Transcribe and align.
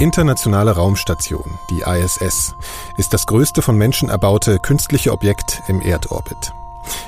internationale 0.00 0.72
Raumstation, 0.72 1.58
die 1.70 1.80
ISS, 1.80 2.54
ist 2.96 3.12
das 3.12 3.26
größte 3.26 3.62
von 3.62 3.76
Menschen 3.76 4.08
erbaute 4.08 4.58
künstliche 4.58 5.12
Objekt 5.12 5.62
im 5.66 5.80
Erdorbit. 5.80 6.52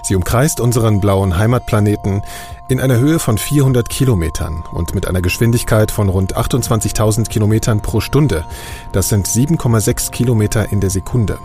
Sie 0.02 0.14
umkreist 0.14 0.60
unseren 0.60 1.00
blauen 1.00 1.38
Heimatplaneten 1.38 2.22
in 2.68 2.80
einer 2.80 2.98
Höhe 2.98 3.18
von 3.18 3.38
400 3.38 3.88
Kilometern 3.88 4.64
und 4.72 4.94
mit 4.94 5.06
einer 5.06 5.22
Geschwindigkeit 5.22 5.90
von 5.90 6.08
rund 6.08 6.36
28.000 6.36 7.28
Kilometern 7.28 7.80
pro 7.80 8.00
Stunde. 8.00 8.44
Das 8.92 9.08
sind 9.08 9.26
7,6 9.26 10.10
Kilometer 10.10 10.70
in 10.70 10.80
der 10.80 10.90
Sekunde. 10.90 11.38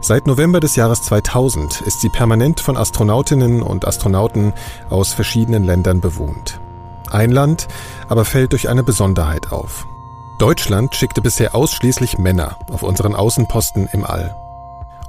Seit 0.00 0.26
November 0.26 0.60
des 0.60 0.76
Jahres 0.76 1.02
2000 1.02 1.80
ist 1.80 2.00
sie 2.00 2.10
permanent 2.10 2.60
von 2.60 2.76
Astronautinnen 2.76 3.62
und 3.62 3.86
Astronauten 3.86 4.52
aus 4.90 5.12
verschiedenen 5.12 5.64
Ländern 5.64 6.00
bewohnt. 6.00 6.60
Ein 7.10 7.30
Land 7.30 7.68
aber 8.08 8.24
fällt 8.24 8.52
durch 8.52 8.68
eine 8.68 8.82
Besonderheit 8.82 9.52
auf. 9.52 9.86
Deutschland 10.38 10.94
schickte 10.94 11.22
bisher 11.22 11.54
ausschließlich 11.54 12.18
Männer 12.18 12.56
auf 12.70 12.82
unseren 12.82 13.14
Außenposten 13.14 13.88
im 13.92 14.04
All. 14.04 14.36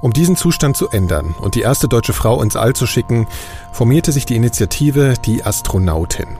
Um 0.00 0.12
diesen 0.12 0.36
Zustand 0.36 0.76
zu 0.76 0.88
ändern 0.88 1.34
und 1.38 1.54
die 1.54 1.60
erste 1.60 1.88
deutsche 1.88 2.12
Frau 2.12 2.40
ins 2.40 2.56
All 2.56 2.74
zu 2.74 2.86
schicken, 2.86 3.26
formierte 3.72 4.12
sich 4.12 4.26
die 4.26 4.36
Initiative 4.36 5.14
Die 5.24 5.44
Astronautin. 5.44 6.38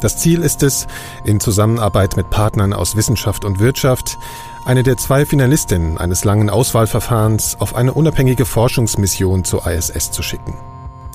Das 0.00 0.16
Ziel 0.16 0.42
ist 0.42 0.62
es, 0.62 0.86
in 1.24 1.40
Zusammenarbeit 1.40 2.16
mit 2.16 2.30
Partnern 2.30 2.72
aus 2.72 2.96
Wissenschaft 2.96 3.44
und 3.44 3.58
Wirtschaft, 3.58 4.16
eine 4.64 4.82
der 4.82 4.96
zwei 4.96 5.26
Finalistinnen 5.26 5.98
eines 5.98 6.24
langen 6.24 6.48
Auswahlverfahrens 6.48 7.60
auf 7.60 7.74
eine 7.74 7.92
unabhängige 7.92 8.46
Forschungsmission 8.46 9.44
zur 9.44 9.66
ISS 9.66 10.12
zu 10.12 10.22
schicken. 10.22 10.56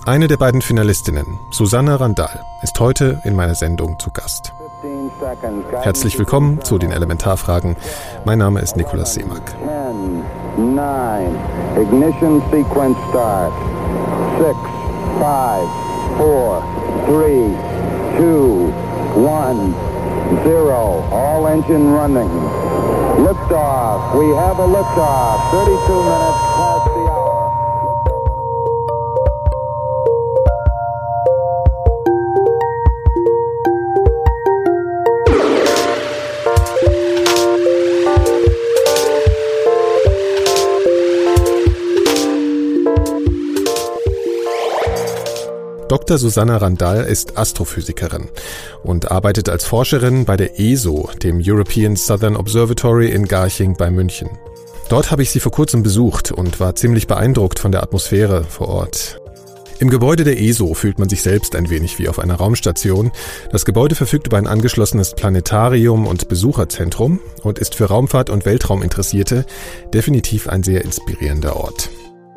Eine 0.05 0.27
der 0.27 0.37
beiden 0.37 0.61
Finalistinnen, 0.61 1.39
Susanne 1.49 1.99
Randall, 1.99 2.43
ist 2.61 2.79
heute 2.79 3.21
in 3.23 3.35
meiner 3.35 3.55
Sendung 3.55 3.97
zu 3.97 4.11
Gast. 4.11 4.53
Herzlich 5.81 6.17
willkommen 6.17 6.61
zu 6.61 6.77
den 6.77 6.91
Elementarfragen. 6.91 7.75
Mein 8.25 8.39
Name 8.39 8.59
ist 8.59 8.75
Nikolaus 8.75 9.13
Seemack. 9.13 9.55
10, 10.57 10.75
9, 10.75 11.35
ignition 11.81 12.41
sequence 12.51 12.97
start. 13.09 13.53
6, 14.39 14.57
5, 15.19 15.69
4, 16.17 16.63
3, 17.07 17.49
2, 18.17 18.73
1, 19.15 19.75
0. 20.43 21.03
All 21.11 21.47
engine 21.47 21.93
running. 21.93 22.29
Liftoff. 23.23 24.13
We 24.13 24.35
have 24.35 24.59
a 24.59 24.67
liftoff. 24.67 25.51
32 25.51 26.03
minutes. 26.03 26.94
Dr. 45.87 46.17
Susanna 46.17 46.57
Randall 46.57 47.05
ist 47.05 47.37
Astrophysikerin 47.37 48.29
und 48.83 49.11
arbeitet 49.11 49.49
als 49.49 49.65
Forscherin 49.65 50.25
bei 50.25 50.35
der 50.35 50.59
ESO, 50.59 51.09
dem 51.21 51.39
European 51.43 51.95
Southern 51.95 52.35
Observatory 52.35 53.11
in 53.11 53.27
Garching 53.27 53.77
bei 53.77 53.91
München. 53.91 54.29
Dort 54.89 55.11
habe 55.11 55.21
ich 55.21 55.29
sie 55.29 55.39
vor 55.39 55.51
kurzem 55.51 55.83
besucht 55.83 56.31
und 56.31 56.59
war 56.59 56.75
ziemlich 56.75 57.05
beeindruckt 57.05 57.59
von 57.59 57.71
der 57.71 57.83
Atmosphäre 57.83 58.45
vor 58.45 58.69
Ort. 58.69 59.21
Im 59.77 59.89
Gebäude 59.89 60.23
der 60.23 60.41
ESO 60.41 60.73
fühlt 60.73 60.97
man 60.97 61.09
sich 61.09 61.21
selbst 61.21 61.55
ein 61.55 61.69
wenig 61.69 61.99
wie 61.99 62.07
auf 62.07 62.17
einer 62.17 62.35
Raumstation. 62.35 63.11
Das 63.51 63.65
Gebäude 63.65 63.93
verfügt 63.93 64.25
über 64.25 64.37
ein 64.37 64.47
angeschlossenes 64.47 65.13
Planetarium 65.13 66.07
und 66.07 66.29
Besucherzentrum 66.29 67.19
und 67.43 67.59
ist 67.59 67.75
für 67.75 67.85
Raumfahrt 67.85 68.31
und 68.31 68.45
Weltrauminteressierte 68.45 69.45
definitiv 69.93 70.47
ein 70.47 70.63
sehr 70.63 70.83
inspirierender 70.83 71.57
Ort. 71.57 71.89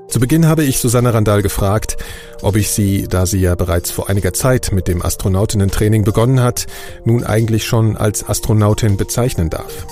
Zu 0.08 0.20
Beginn 0.20 0.46
habe 0.46 0.64
ich 0.64 0.78
Susanne 0.78 1.12
Randall 1.12 1.42
gefragt, 1.42 1.98
ob 2.40 2.56
ich 2.56 2.70
sie, 2.70 3.06
da 3.08 3.26
sie 3.26 3.40
ja 3.40 3.54
bereits 3.54 3.90
vor 3.90 4.08
einiger 4.08 4.32
Zeit 4.32 4.72
mit 4.72 4.88
dem 4.88 5.02
Astronautinnen-Training 5.02 6.02
begonnen 6.02 6.40
hat, 6.40 6.66
nun 7.04 7.24
eigentlich 7.24 7.66
schon 7.66 7.94
als 7.94 8.26
Astronautin 8.26 8.96
bezeichnen 8.96 9.50
darf. 9.50 9.86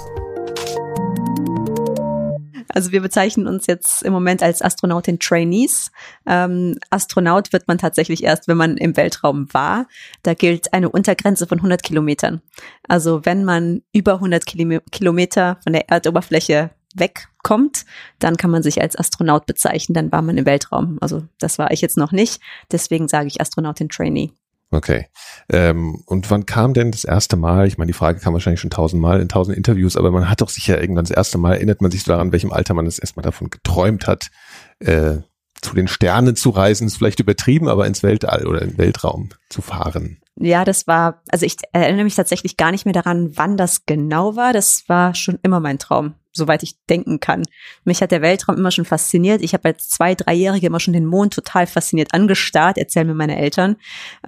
Also 2.68 2.92
wir 2.92 3.02
bezeichnen 3.02 3.46
uns 3.46 3.66
jetzt 3.66 4.02
im 4.02 4.12
Moment 4.14 4.42
als 4.42 4.62
Astronautin 4.62 5.18
Trainees. 5.18 5.90
Ähm, 6.26 6.78
Astronaut 6.88 7.52
wird 7.52 7.68
man 7.68 7.76
tatsächlich 7.76 8.24
erst, 8.24 8.48
wenn 8.48 8.56
man 8.56 8.78
im 8.78 8.96
Weltraum 8.96 9.52
war. 9.52 9.86
Da 10.22 10.32
gilt 10.32 10.72
eine 10.72 10.88
Untergrenze 10.88 11.46
von 11.46 11.58
100 11.58 11.82
Kilometern. 11.82 12.40
Also 12.88 13.24
wenn 13.24 13.44
man 13.44 13.82
über 13.92 14.14
100 14.14 14.44
Kilometer 14.46 15.58
von 15.62 15.74
der 15.74 15.90
Erdoberfläche 15.90 16.70
wegkommt, 16.98 17.84
dann 18.18 18.36
kann 18.36 18.50
man 18.50 18.62
sich 18.62 18.80
als 18.80 18.98
Astronaut 18.98 19.46
bezeichnen, 19.46 19.94
dann 19.94 20.12
war 20.12 20.22
man 20.22 20.38
im 20.38 20.46
Weltraum. 20.46 20.98
Also 21.00 21.24
das 21.38 21.58
war 21.58 21.70
ich 21.70 21.80
jetzt 21.80 21.96
noch 21.96 22.12
nicht, 22.12 22.40
deswegen 22.72 23.08
sage 23.08 23.28
ich 23.28 23.40
Astronautin 23.40 23.88
Trainee. 23.88 24.32
Okay. 24.70 25.06
Ähm, 25.48 26.02
und 26.06 26.30
wann 26.30 26.44
kam 26.44 26.74
denn 26.74 26.90
das 26.90 27.04
erste 27.04 27.36
Mal? 27.36 27.66
Ich 27.66 27.78
meine, 27.78 27.88
die 27.88 27.96
Frage 27.96 28.18
kam 28.18 28.32
wahrscheinlich 28.32 28.60
schon 28.60 28.70
tausendmal 28.70 29.20
in 29.20 29.28
tausend 29.28 29.56
Interviews, 29.56 29.96
aber 29.96 30.10
man 30.10 30.28
hat 30.28 30.40
doch 30.40 30.48
sicher 30.48 30.80
irgendwann 30.80 31.04
das 31.04 31.16
erste 31.16 31.38
Mal, 31.38 31.54
erinnert 31.54 31.80
man 31.80 31.90
sich 31.90 32.02
daran, 32.02 32.32
welchem 32.32 32.52
Alter 32.52 32.74
man 32.74 32.84
das 32.84 32.98
erstmal 32.98 33.22
davon 33.22 33.48
geträumt 33.50 34.06
hat, 34.06 34.30
äh, 34.80 35.18
zu 35.62 35.74
den 35.74 35.88
Sternen 35.88 36.36
zu 36.36 36.50
reisen, 36.50 36.86
ist 36.86 36.96
vielleicht 36.96 37.20
übertrieben, 37.20 37.68
aber 37.68 37.86
ins 37.86 38.02
Weltall 38.02 38.46
oder 38.46 38.62
in 38.62 38.70
den 38.70 38.78
Weltraum 38.78 39.30
zu 39.48 39.62
fahren. 39.62 40.18
Ja, 40.38 40.64
das 40.64 40.86
war, 40.86 41.22
also 41.28 41.46
ich 41.46 41.56
erinnere 41.72 42.04
mich 42.04 42.14
tatsächlich 42.14 42.56
gar 42.56 42.70
nicht 42.70 42.84
mehr 42.84 42.92
daran, 42.92 43.36
wann 43.36 43.56
das 43.56 43.86
genau 43.86 44.36
war. 44.36 44.52
Das 44.52 44.84
war 44.86 45.14
schon 45.14 45.38
immer 45.42 45.60
mein 45.60 45.78
Traum 45.78 46.14
soweit 46.36 46.62
ich 46.62 46.76
denken 46.88 47.20
kann. 47.20 47.42
Mich 47.84 48.02
hat 48.02 48.12
der 48.12 48.22
Weltraum 48.22 48.56
immer 48.56 48.70
schon 48.70 48.84
fasziniert. 48.84 49.42
Ich 49.42 49.54
habe 49.54 49.68
als 49.68 49.88
zwei, 49.88 50.14
dreijährige 50.14 50.66
immer 50.66 50.80
schon 50.80 50.94
den 50.94 51.06
Mond 51.06 51.34
total 51.34 51.66
fasziniert 51.66 52.14
angestarrt, 52.14 52.78
erzählen 52.78 53.06
mir 53.06 53.14
meine 53.14 53.38
Eltern. 53.38 53.76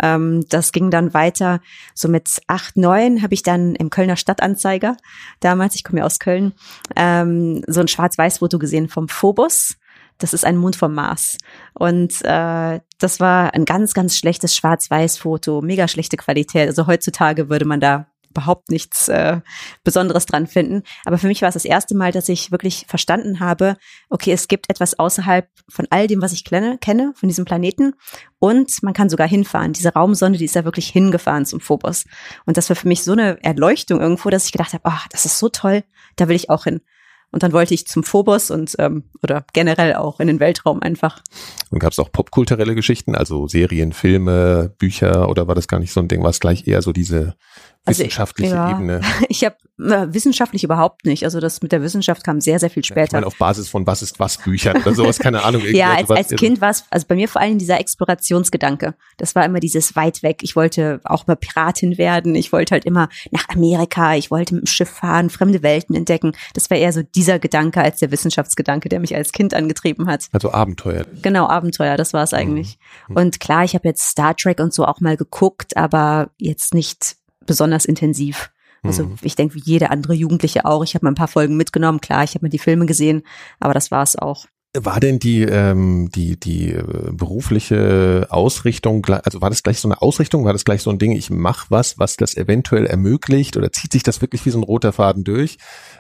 Ähm, 0.02 0.44
das 0.48 0.72
ging 0.72 0.90
dann 0.90 1.14
weiter. 1.14 1.60
So 1.94 2.08
mit 2.08 2.40
acht, 2.46 2.76
neun 2.76 3.22
habe 3.22 3.34
ich 3.34 3.42
dann 3.42 3.74
im 3.74 3.90
Kölner 3.90 4.16
Stadtanzeiger, 4.16 4.96
damals, 5.40 5.74
ich 5.74 5.84
komme 5.84 6.00
ja 6.00 6.06
aus 6.06 6.18
Köln, 6.18 6.52
ähm, 6.96 7.62
so 7.66 7.80
ein 7.80 7.88
Schwarz-Weiß-Foto 7.88 8.58
gesehen 8.58 8.88
vom 8.88 9.08
Phobos. 9.08 9.76
Das 10.18 10.34
ist 10.34 10.44
ein 10.44 10.56
Mond 10.56 10.74
vom 10.74 10.94
Mars. 10.94 11.38
Und 11.74 12.24
äh, 12.24 12.80
das 12.98 13.20
war 13.20 13.54
ein 13.54 13.64
ganz, 13.64 13.94
ganz 13.94 14.16
schlechtes 14.16 14.56
Schwarz-Weiß-Foto, 14.56 15.62
mega 15.62 15.86
schlechte 15.86 16.16
Qualität. 16.16 16.66
Also 16.66 16.88
heutzutage 16.88 17.48
würde 17.48 17.64
man 17.64 17.78
da 17.78 18.08
überhaupt 18.38 18.70
nichts 18.70 19.08
äh, 19.08 19.40
Besonderes 19.82 20.26
dran 20.26 20.46
finden. 20.46 20.82
Aber 21.04 21.18
für 21.18 21.26
mich 21.26 21.42
war 21.42 21.48
es 21.48 21.54
das 21.54 21.64
erste 21.64 21.96
Mal, 21.96 22.12
dass 22.12 22.28
ich 22.28 22.52
wirklich 22.52 22.86
verstanden 22.88 23.40
habe, 23.40 23.76
okay, 24.08 24.32
es 24.32 24.46
gibt 24.46 24.70
etwas 24.70 24.98
außerhalb 24.98 25.48
von 25.68 25.86
all 25.90 26.06
dem, 26.06 26.22
was 26.22 26.32
ich 26.32 26.44
kenne, 26.44 26.78
kenne 26.78 27.12
von 27.16 27.28
diesem 27.28 27.44
Planeten. 27.44 27.94
Und 28.38 28.82
man 28.82 28.94
kann 28.94 29.10
sogar 29.10 29.26
hinfahren. 29.26 29.72
Diese 29.72 29.92
Raumsonde, 29.92 30.38
die 30.38 30.44
ist 30.44 30.54
ja 30.54 30.64
wirklich 30.64 30.88
hingefahren 30.88 31.46
zum 31.46 31.60
Phobos. 31.60 32.04
Und 32.46 32.56
das 32.56 32.68
war 32.68 32.76
für 32.76 32.88
mich 32.88 33.02
so 33.02 33.12
eine 33.12 33.42
Erleuchtung 33.42 34.00
irgendwo, 34.00 34.30
dass 34.30 34.46
ich 34.46 34.52
gedacht 34.52 34.72
habe, 34.72 34.84
oh, 34.86 35.06
das 35.10 35.24
ist 35.24 35.38
so 35.38 35.48
toll, 35.48 35.82
da 36.16 36.28
will 36.28 36.36
ich 36.36 36.48
auch 36.48 36.64
hin. 36.64 36.80
Und 37.30 37.42
dann 37.42 37.52
wollte 37.52 37.74
ich 37.74 37.86
zum 37.86 38.04
Phobos 38.04 38.50
und 38.50 38.74
ähm, 38.78 39.04
oder 39.22 39.44
generell 39.52 39.94
auch 39.94 40.18
in 40.18 40.28
den 40.28 40.40
Weltraum 40.40 40.80
einfach. 40.80 41.22
Und 41.70 41.78
gab 41.78 41.92
es 41.92 41.98
auch 41.98 42.10
popkulturelle 42.10 42.74
Geschichten, 42.74 43.14
also 43.14 43.46
Serien, 43.46 43.92
Filme, 43.92 44.74
Bücher 44.78 45.28
oder 45.28 45.46
war 45.46 45.54
das 45.54 45.68
gar 45.68 45.78
nicht 45.78 45.92
so 45.92 46.00
ein 46.00 46.08
Ding, 46.08 46.22
was 46.22 46.40
gleich 46.40 46.66
eher 46.66 46.80
so 46.80 46.92
diese 46.92 47.36
also 47.88 48.00
wissenschaftliche 48.00 48.58
also, 48.58 48.70
ja, 48.70 48.78
Ebene? 48.78 49.00
Ich 49.28 49.44
habe 49.44 49.56
äh, 49.78 50.12
wissenschaftlich 50.12 50.64
überhaupt 50.64 51.04
nicht. 51.04 51.24
Also 51.24 51.40
das 51.40 51.62
mit 51.62 51.72
der 51.72 51.82
Wissenschaft 51.82 52.24
kam 52.24 52.40
sehr, 52.40 52.58
sehr 52.58 52.70
viel 52.70 52.84
später. 52.84 53.00
Ja, 53.00 53.06
ich 53.06 53.12
meine, 53.12 53.26
auf 53.26 53.36
Basis 53.36 53.68
von 53.68 53.86
was 53.86 54.02
ist 54.02 54.18
was 54.18 54.38
Büchern 54.38 54.76
oder 54.78 54.94
sowas, 54.94 55.18
keine 55.18 55.44
Ahnung. 55.44 55.62
ja, 55.72 55.94
als, 55.94 56.10
als 56.10 56.30
Kind 56.30 56.60
war 56.60 56.70
es, 56.70 56.84
also 56.90 57.06
bei 57.06 57.14
mir 57.14 57.28
vor 57.28 57.40
allem 57.40 57.58
dieser 57.58 57.78
Explorationsgedanke. 57.78 58.94
Das 59.16 59.34
war 59.34 59.44
immer 59.44 59.60
dieses 59.60 59.94
weit 59.96 60.22
weg. 60.22 60.40
Ich 60.42 60.56
wollte 60.56 61.00
auch 61.04 61.26
mal 61.26 61.36
Piratin 61.36 61.98
werden. 61.98 62.34
Ich 62.34 62.52
wollte 62.52 62.72
halt 62.72 62.84
immer 62.84 63.08
nach 63.30 63.48
Amerika. 63.48 64.16
Ich 64.16 64.30
wollte 64.30 64.54
mit 64.54 64.64
dem 64.64 64.66
Schiff 64.66 64.90
fahren, 64.90 65.30
fremde 65.30 65.62
Welten 65.62 65.94
entdecken. 65.94 66.32
Das 66.54 66.70
war 66.70 66.76
eher 66.76 66.92
so 66.92 67.02
dieser 67.02 67.38
Gedanke 67.38 67.80
als 67.80 67.98
der 67.98 68.10
Wissenschaftsgedanke, 68.10 68.88
der 68.88 69.00
mich 69.00 69.14
als 69.14 69.32
Kind 69.32 69.54
angetrieben 69.54 70.08
hat. 70.08 70.26
Also 70.32 70.52
Abenteuer. 70.52 71.04
Genau, 71.22 71.46
Abenteuer, 71.46 71.96
das 71.96 72.12
war 72.12 72.22
es 72.22 72.34
eigentlich. 72.34 72.78
Mhm. 73.08 73.16
Und 73.16 73.40
klar, 73.40 73.64
ich 73.64 73.74
habe 73.74 73.86
jetzt 73.86 74.08
Star 74.08 74.36
Trek 74.36 74.58
und 74.60 74.74
so 74.74 74.84
auch 74.84 75.00
mal 75.00 75.16
geguckt, 75.16 75.76
aber 75.76 76.30
jetzt 76.38 76.74
nicht 76.74 77.17
besonders 77.48 77.84
intensiv. 77.84 78.50
Also 78.84 79.06
mhm. 79.06 79.16
ich 79.22 79.34
denke, 79.34 79.56
wie 79.56 79.62
jede 79.64 79.90
andere 79.90 80.14
Jugendliche 80.14 80.64
auch. 80.64 80.84
Ich 80.84 80.94
habe 80.94 81.04
mal 81.04 81.10
ein 81.10 81.16
paar 81.16 81.26
Folgen 81.26 81.56
mitgenommen, 81.56 82.00
klar, 82.00 82.22
ich 82.22 82.34
habe 82.34 82.46
mir 82.46 82.50
die 82.50 82.60
Filme 82.60 82.86
gesehen, 82.86 83.24
aber 83.58 83.74
das 83.74 83.90
war 83.90 84.04
es 84.04 84.14
auch. 84.14 84.46
War 84.76 85.00
denn 85.00 85.18
die, 85.18 85.42
ähm, 85.42 86.10
die, 86.14 86.38
die 86.38 86.72
äh, 86.72 86.82
berufliche 87.10 88.26
Ausrichtung, 88.28 89.04
also 89.06 89.40
war 89.40 89.48
das 89.48 89.62
gleich 89.62 89.80
so 89.80 89.88
eine 89.88 90.02
Ausrichtung, 90.02 90.44
war 90.44 90.52
das 90.52 90.66
gleich 90.66 90.82
so 90.82 90.90
ein 90.90 90.98
Ding, 90.98 91.12
ich 91.12 91.30
mache 91.30 91.66
was, 91.70 91.98
was 91.98 92.18
das 92.18 92.36
eventuell 92.36 92.84
ermöglicht 92.84 93.56
oder 93.56 93.72
zieht 93.72 93.92
sich 93.92 94.02
das 94.02 94.20
wirklich 94.20 94.44
wie 94.44 94.50
so 94.50 94.58
ein 94.58 94.64
roter 94.64 94.92
Faden 94.92 95.24
durch? 95.24 95.56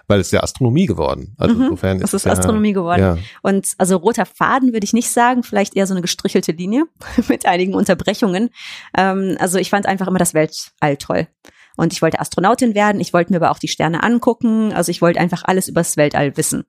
Weil 0.06 0.20
es 0.20 0.28
ist 0.28 0.32
ja 0.32 0.42
Astronomie 0.42 0.84
geworden. 0.84 1.34
Also 1.38 1.54
mhm, 1.54 1.62
insofern 1.62 1.96
ist 1.96 2.04
es 2.04 2.14
ist 2.14 2.26
ja, 2.26 2.32
Astronomie 2.32 2.74
geworden. 2.74 3.00
Ja. 3.00 3.18
Und 3.42 3.68
also 3.78 3.96
roter 3.96 4.26
Faden 4.26 4.74
würde 4.74 4.84
ich 4.84 4.92
nicht 4.92 5.10
sagen, 5.10 5.42
vielleicht 5.44 5.74
eher 5.74 5.86
so 5.86 5.94
eine 5.94 6.02
gestrichelte 6.02 6.52
Linie 6.52 6.84
mit 7.28 7.46
einigen 7.46 7.72
Unterbrechungen. 7.72 8.50
Ähm, 8.94 9.38
also 9.40 9.58
ich 9.58 9.70
fand 9.70 9.86
einfach 9.86 10.08
immer 10.08 10.18
das 10.18 10.34
Weltall 10.34 10.98
toll. 10.98 11.26
Und 11.78 11.92
ich 11.92 12.02
wollte 12.02 12.18
Astronautin 12.18 12.74
werden, 12.74 13.00
ich 13.00 13.12
wollte 13.12 13.32
mir 13.32 13.36
aber 13.36 13.52
auch 13.52 13.60
die 13.60 13.68
Sterne 13.68 14.02
angucken. 14.02 14.72
Also 14.72 14.90
ich 14.90 15.00
wollte 15.00 15.20
einfach 15.20 15.44
alles 15.44 15.68
übers 15.68 15.96
Weltall 15.96 16.36
wissen. 16.36 16.64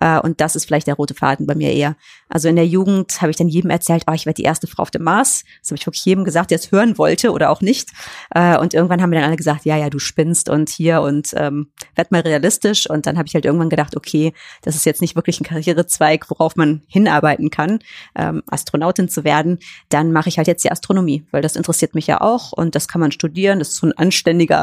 Äh, 0.00 0.18
und 0.20 0.40
das 0.40 0.56
ist 0.56 0.64
vielleicht 0.64 0.86
der 0.86 0.94
rote 0.94 1.14
Faden 1.14 1.46
bei 1.46 1.54
mir 1.54 1.70
eher. 1.70 1.96
Also 2.30 2.48
in 2.48 2.56
der 2.56 2.66
Jugend 2.66 3.20
habe 3.20 3.30
ich 3.30 3.36
dann 3.36 3.48
jedem 3.48 3.68
erzählt, 3.68 4.04
oh, 4.08 4.14
ich 4.14 4.24
werde 4.24 4.36
die 4.36 4.42
erste 4.42 4.66
Frau 4.66 4.82
auf 4.82 4.90
dem 4.90 5.02
Mars. 5.02 5.44
Das 5.60 5.70
habe 5.70 5.78
ich 5.78 5.86
wirklich 5.86 6.04
jedem 6.06 6.24
gesagt, 6.24 6.50
der 6.50 6.56
es 6.56 6.72
hören 6.72 6.96
wollte 6.96 7.30
oder 7.32 7.50
auch 7.50 7.60
nicht. 7.60 7.90
Äh, 8.34 8.56
und 8.56 8.72
irgendwann 8.72 9.02
haben 9.02 9.10
mir 9.10 9.16
dann 9.16 9.26
alle 9.26 9.36
gesagt, 9.36 9.66
ja, 9.66 9.76
ja, 9.76 9.90
du 9.90 9.98
spinnst 9.98 10.48
und 10.48 10.70
hier 10.70 11.02
und 11.02 11.28
ähm, 11.36 11.70
werd 11.94 12.10
mal 12.10 12.22
realistisch. 12.22 12.88
Und 12.88 13.06
dann 13.06 13.18
habe 13.18 13.28
ich 13.28 13.34
halt 13.34 13.44
irgendwann 13.44 13.68
gedacht, 13.68 13.98
okay, 13.98 14.32
das 14.62 14.76
ist 14.76 14.86
jetzt 14.86 15.02
nicht 15.02 15.14
wirklich 15.14 15.40
ein 15.40 15.44
Karrierezweig, 15.44 16.30
worauf 16.30 16.56
man 16.56 16.80
hinarbeiten 16.86 17.50
kann, 17.50 17.80
ähm, 18.16 18.42
Astronautin 18.46 19.10
zu 19.10 19.24
werden. 19.24 19.58
Dann 19.90 20.10
mache 20.10 20.30
ich 20.30 20.38
halt 20.38 20.46
jetzt 20.46 20.64
die 20.64 20.72
Astronomie, 20.72 21.26
weil 21.32 21.42
das 21.42 21.54
interessiert 21.54 21.94
mich 21.94 22.06
ja 22.06 22.22
auch 22.22 22.52
und 22.52 22.74
das 22.74 22.88
kann 22.88 23.02
man 23.02 23.12
studieren. 23.12 23.58
Das 23.58 23.68
ist 23.68 23.76
so 23.76 23.88
ein 23.88 23.92
anständiger 23.92 24.53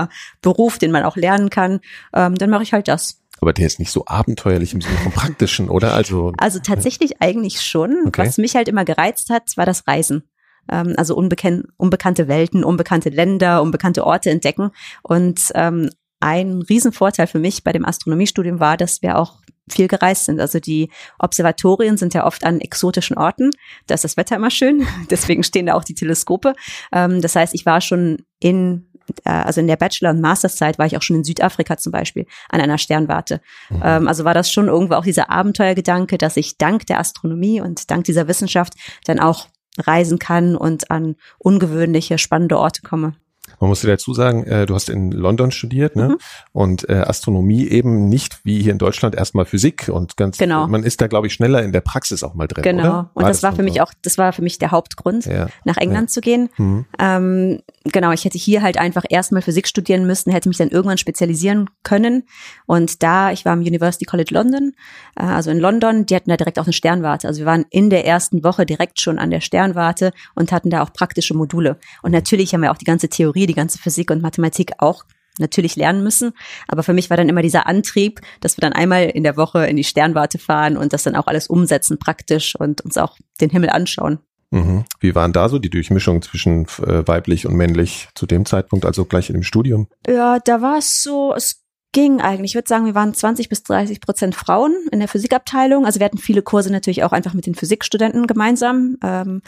Beruf, 0.42 0.78
den 0.78 0.92
man 0.92 1.04
auch 1.04 1.16
lernen 1.16 1.50
kann. 1.50 1.80
Ähm, 2.14 2.36
dann 2.36 2.50
mache 2.50 2.64
ich 2.64 2.74
halt 2.74 2.88
das. 2.88 3.22
Aber 3.40 3.54
der 3.54 3.66
ist 3.66 3.80
nicht 3.80 3.92
so 3.92 4.06
abenteuerlich 4.06 4.74
im 4.74 4.82
Sinne 4.82 4.98
vom 4.98 5.12
Praktischen, 5.12 5.70
oder? 5.70 5.94
Also, 5.94 6.34
also 6.38 6.60
tatsächlich 6.60 7.22
eigentlich 7.22 7.62
schon. 7.62 8.04
Okay. 8.08 8.22
Was 8.22 8.38
mich 8.38 8.56
halt 8.56 8.68
immer 8.68 8.86
gereizt 8.86 9.30
hat, 9.30 9.44
war 9.56 9.66
das 9.66 9.88
Reisen 9.88 10.24
ähm, 10.70 10.94
also 10.98 11.16
unbekan 11.16 11.64
unbekannte 11.78 12.28
Welten, 12.28 12.64
unbekannte 12.64 13.10
Länder, 13.10 13.62
unbekannte 13.62 14.06
Orte 14.06 14.30
entdecken. 14.30 14.72
Und 15.04 15.52
ähm, 15.56 15.90
ein 16.20 16.62
Riesenvorteil 16.62 17.28
für 17.28 17.40
mich 17.40 17.64
bei 17.64 17.72
dem 17.72 17.86
Astronomiestudium 17.86 18.60
war, 18.60 18.78
dass 18.78 19.02
wir 19.02 19.18
auch 19.18 19.40
viel 19.70 19.88
gereist 19.88 20.26
sind. 20.26 20.40
Also 20.40 20.60
die 20.60 20.90
Observatorien 21.20 21.98
sind 21.98 22.14
ja 22.14 22.26
oft 22.26 22.44
an 22.44 22.60
exotischen 22.60 23.18
Orten. 23.18 23.52
Da 23.88 23.96
ist 23.96 24.04
das 24.04 24.18
Wetter 24.18 24.36
immer 24.36 24.52
schön. 24.52 24.86
Deswegen 25.10 25.44
stehen 25.44 25.66
da 25.66 25.74
auch 25.74 25.84
die 25.84 25.96
Teleskope. 25.96 26.54
Ähm, 26.92 27.22
das 27.22 27.36
heißt, 27.36 27.56
ich 27.56 27.66
war 27.66 27.82
schon 27.82 28.24
in 28.40 28.88
also 29.24 29.62
in 29.62 29.68
der 29.68 29.76
Bachelor- 29.76 30.12
und 30.12 30.22
Masterszeit 30.22 30.80
war 30.80 30.86
ich 30.86 30.98
auch 30.98 31.02
schon 31.02 31.18
in 31.18 31.24
Südafrika 31.24 31.78
zum 31.78 31.92
Beispiel 31.92 32.26
an 32.50 32.62
einer 32.62 32.78
Sternwarte. 32.78 33.42
Mhm. 33.70 33.82
Ähm, 33.84 34.08
also 34.08 34.24
war 34.24 34.34
das 34.34 34.52
schon 34.52 34.68
irgendwo 34.68 34.96
auch 34.96 35.04
dieser 35.04 35.30
Abenteuergedanke, 35.30 36.18
dass 36.18 36.38
ich 36.38 36.58
dank 36.58 36.86
der 36.88 37.00
Astronomie 37.00 37.62
und 37.62 37.90
dank 37.92 38.06
dieser 38.06 38.28
Wissenschaft 38.28 38.74
dann 39.06 39.20
auch 39.20 39.48
reisen 39.78 40.20
kann 40.20 40.56
und 40.56 40.92
an 40.92 41.16
ungewöhnliche, 41.38 42.18
spannende 42.18 42.58
Orte 42.58 42.82
komme. 42.82 43.14
Man 43.62 43.70
muss 43.70 43.82
dir 43.82 43.88
dazu 43.88 44.14
sagen, 44.14 44.44
äh, 44.46 44.66
du 44.66 44.74
hast 44.76 44.90
in 44.90 45.12
London 45.12 45.52
studiert, 45.52 45.96
ne? 45.96 46.10
Mhm. 46.10 46.18
Und 46.52 46.90
äh, 46.90 46.96
Astronomie 46.96 47.68
eben 47.68 48.10
nicht 48.10 48.40
wie 48.44 48.62
hier 48.62 48.72
in 48.72 48.80
Deutschland 48.80 49.16
erstmal 49.16 49.46
Physik 49.46 49.88
und 49.88 50.18
ganz 50.18 50.38
genau. 50.38 50.68
man 50.68 50.84
ist 50.84 51.00
da 51.00 51.08
glaube 51.08 51.28
ich 51.28 51.34
schneller 51.34 51.62
in 51.62 51.72
der 51.72 51.82
Praxis 51.82 52.24
auch 52.24 52.34
mal 52.34 52.48
drin. 52.48 52.64
Genau. 52.64 52.82
Oder? 52.82 53.12
Und 53.14 53.24
das, 53.24 53.38
das 53.38 53.44
war 53.44 53.56
für 53.56 53.64
mich 53.64 53.80
auch, 53.80 53.94
das 54.02 54.18
war 54.18 54.34
für 54.34 54.42
mich 54.42 54.58
der 54.58 54.72
Hauptgrund, 54.72 55.26
ja. 55.26 55.48
nach 55.64 55.78
England 55.78 56.10
ja. 56.10 56.14
zu 56.14 56.22
gehen. 56.22 56.50
Mhm. 56.58 56.86
Ähm, 57.00 57.62
genau, 57.84 58.12
ich 58.12 58.26
hätte 58.26 58.38
hier 58.38 58.64
halt 58.64 58.78
einfach 58.78 59.06
erstmal 59.08 59.42
Physik 59.42 59.68
studieren 59.68 60.08
müssen, 60.08 60.32
hätte 60.32 60.50
mich 60.50 60.58
dann 60.58 60.70
irgendwann 60.70 60.98
spezialisieren 60.98 61.70
können. 61.84 62.24
Und 62.66 63.04
da, 63.04 63.32
ich 63.32 63.46
war 63.46 63.54
am 63.54 63.60
University 63.60 64.06
College 64.06 64.34
London, 64.34 64.74
äh, 65.16 65.24
also 65.24 65.52
in 65.52 65.60
London, 65.60 66.06
die 66.08 66.16
hatten 66.16 66.30
da 66.30 66.38
direkt 66.38 66.58
auch 66.58 66.66
eine 66.66 66.74
Sternwarte. 66.74 67.28
Also 67.28 67.40
wir 67.40 67.46
waren 67.46 67.66
in 67.70 67.90
der 67.90 68.06
ersten 68.06 68.44
Woche 68.44 68.66
direkt 68.66 69.00
schon 69.00 69.20
an 69.20 69.30
der 69.30 69.42
Sternwarte 69.42 70.14
und 70.34 70.52
hatten 70.52 70.70
da 70.70 70.82
auch 70.82 70.94
praktische 70.94 71.36
Module. 71.36 71.78
Und 72.02 72.12
natürlich 72.12 72.54
haben 72.54 72.62
wir 72.62 72.72
auch 72.72 72.78
die 72.78 72.86
ganze 72.86 73.08
Theorie, 73.08 73.46
die 73.52 73.56
ganze 73.56 73.78
Physik 73.78 74.12
und 74.12 74.22
Mathematik 74.22 74.74
auch 74.80 75.04
natürlich 75.40 75.76
lernen 75.76 76.04
müssen. 76.04 76.32
Aber 76.68 76.84
für 76.84 76.94
mich 76.94 77.10
war 77.10 77.18
dann 77.18 77.30
immer 77.30 77.42
dieser 77.42 77.68
Antrieb, 77.68 78.22
dass 78.42 78.58
wir 78.58 78.62
dann 78.62 78.74
einmal 78.74 79.06
in 79.06 79.24
der 79.24 79.38
Woche 79.38 79.66
in 79.66 79.78
die 79.78 79.84
Sternwarte 79.84 80.38
fahren 80.38 80.78
und 80.78 80.94
das 80.94 81.04
dann 81.04 81.16
auch 81.16 81.28
alles 81.28 81.48
umsetzen 81.48 82.00
praktisch 82.00 82.56
und 82.56 82.82
uns 82.82 82.98
auch 82.98 83.18
den 83.40 83.50
Himmel 83.50 83.70
anschauen. 83.70 84.20
Mhm. 84.52 84.84
Wie 85.00 85.16
waren 85.16 85.32
da 85.32 85.48
so 85.48 85.60
die 85.60 85.70
Durchmischung 85.70 86.22
zwischen 86.22 86.66
äh, 86.86 87.08
weiblich 87.08 87.48
und 87.48 87.56
männlich 87.56 88.10
zu 88.16 88.26
dem 88.26 88.46
Zeitpunkt, 88.46 88.86
also 88.86 89.06
gleich 89.06 89.30
in 89.30 89.36
dem 89.36 89.44
Studium? 89.44 89.88
Ja, 90.06 90.40
da 90.40 90.62
war 90.62 90.78
es 90.78 91.04
so, 91.04 91.34
es 91.34 91.62
ging 91.94 92.22
eigentlich. 92.22 92.52
Ich 92.52 92.56
würde 92.56 92.68
sagen, 92.68 92.86
wir 92.86 92.96
waren 92.96 93.14
20 93.14 93.50
bis 93.50 93.64
30 93.64 94.02
Prozent 94.02 94.36
Frauen 94.36 94.74
in 94.92 95.00
der 95.00 95.08
Physikabteilung. 95.08 95.86
Also 95.86 96.00
wir 96.00 96.06
hatten 96.06 96.18
viele 96.18 96.42
Kurse 96.42 96.72
natürlich 96.72 97.04
auch 97.04 97.12
einfach 97.12 97.34
mit 97.34 97.46
den 97.46 97.56
Physikstudenten 97.56 98.28
gemeinsam. 98.28 98.98
Ähm, 99.04 99.42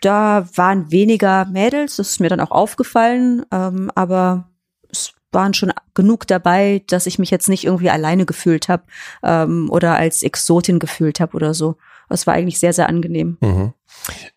da 0.00 0.48
waren 0.54 0.90
weniger 0.90 1.46
Mädels, 1.46 1.96
das 1.96 2.10
ist 2.10 2.20
mir 2.20 2.28
dann 2.28 2.40
auch 2.40 2.50
aufgefallen, 2.50 3.44
ähm, 3.52 3.90
aber 3.94 4.48
es 4.90 5.12
waren 5.32 5.54
schon 5.54 5.72
genug 5.94 6.26
dabei, 6.26 6.82
dass 6.88 7.06
ich 7.06 7.18
mich 7.18 7.30
jetzt 7.30 7.48
nicht 7.48 7.64
irgendwie 7.64 7.90
alleine 7.90 8.24
gefühlt 8.24 8.68
habe 8.68 8.84
ähm, 9.22 9.68
oder 9.70 9.96
als 9.96 10.22
Exotin 10.22 10.78
gefühlt 10.78 11.20
habe 11.20 11.36
oder 11.36 11.52
so. 11.52 11.76
Es 12.08 12.26
war 12.26 12.34
eigentlich 12.34 12.58
sehr, 12.58 12.72
sehr 12.72 12.88
angenehm. 12.88 13.36
Mhm. 13.40 13.74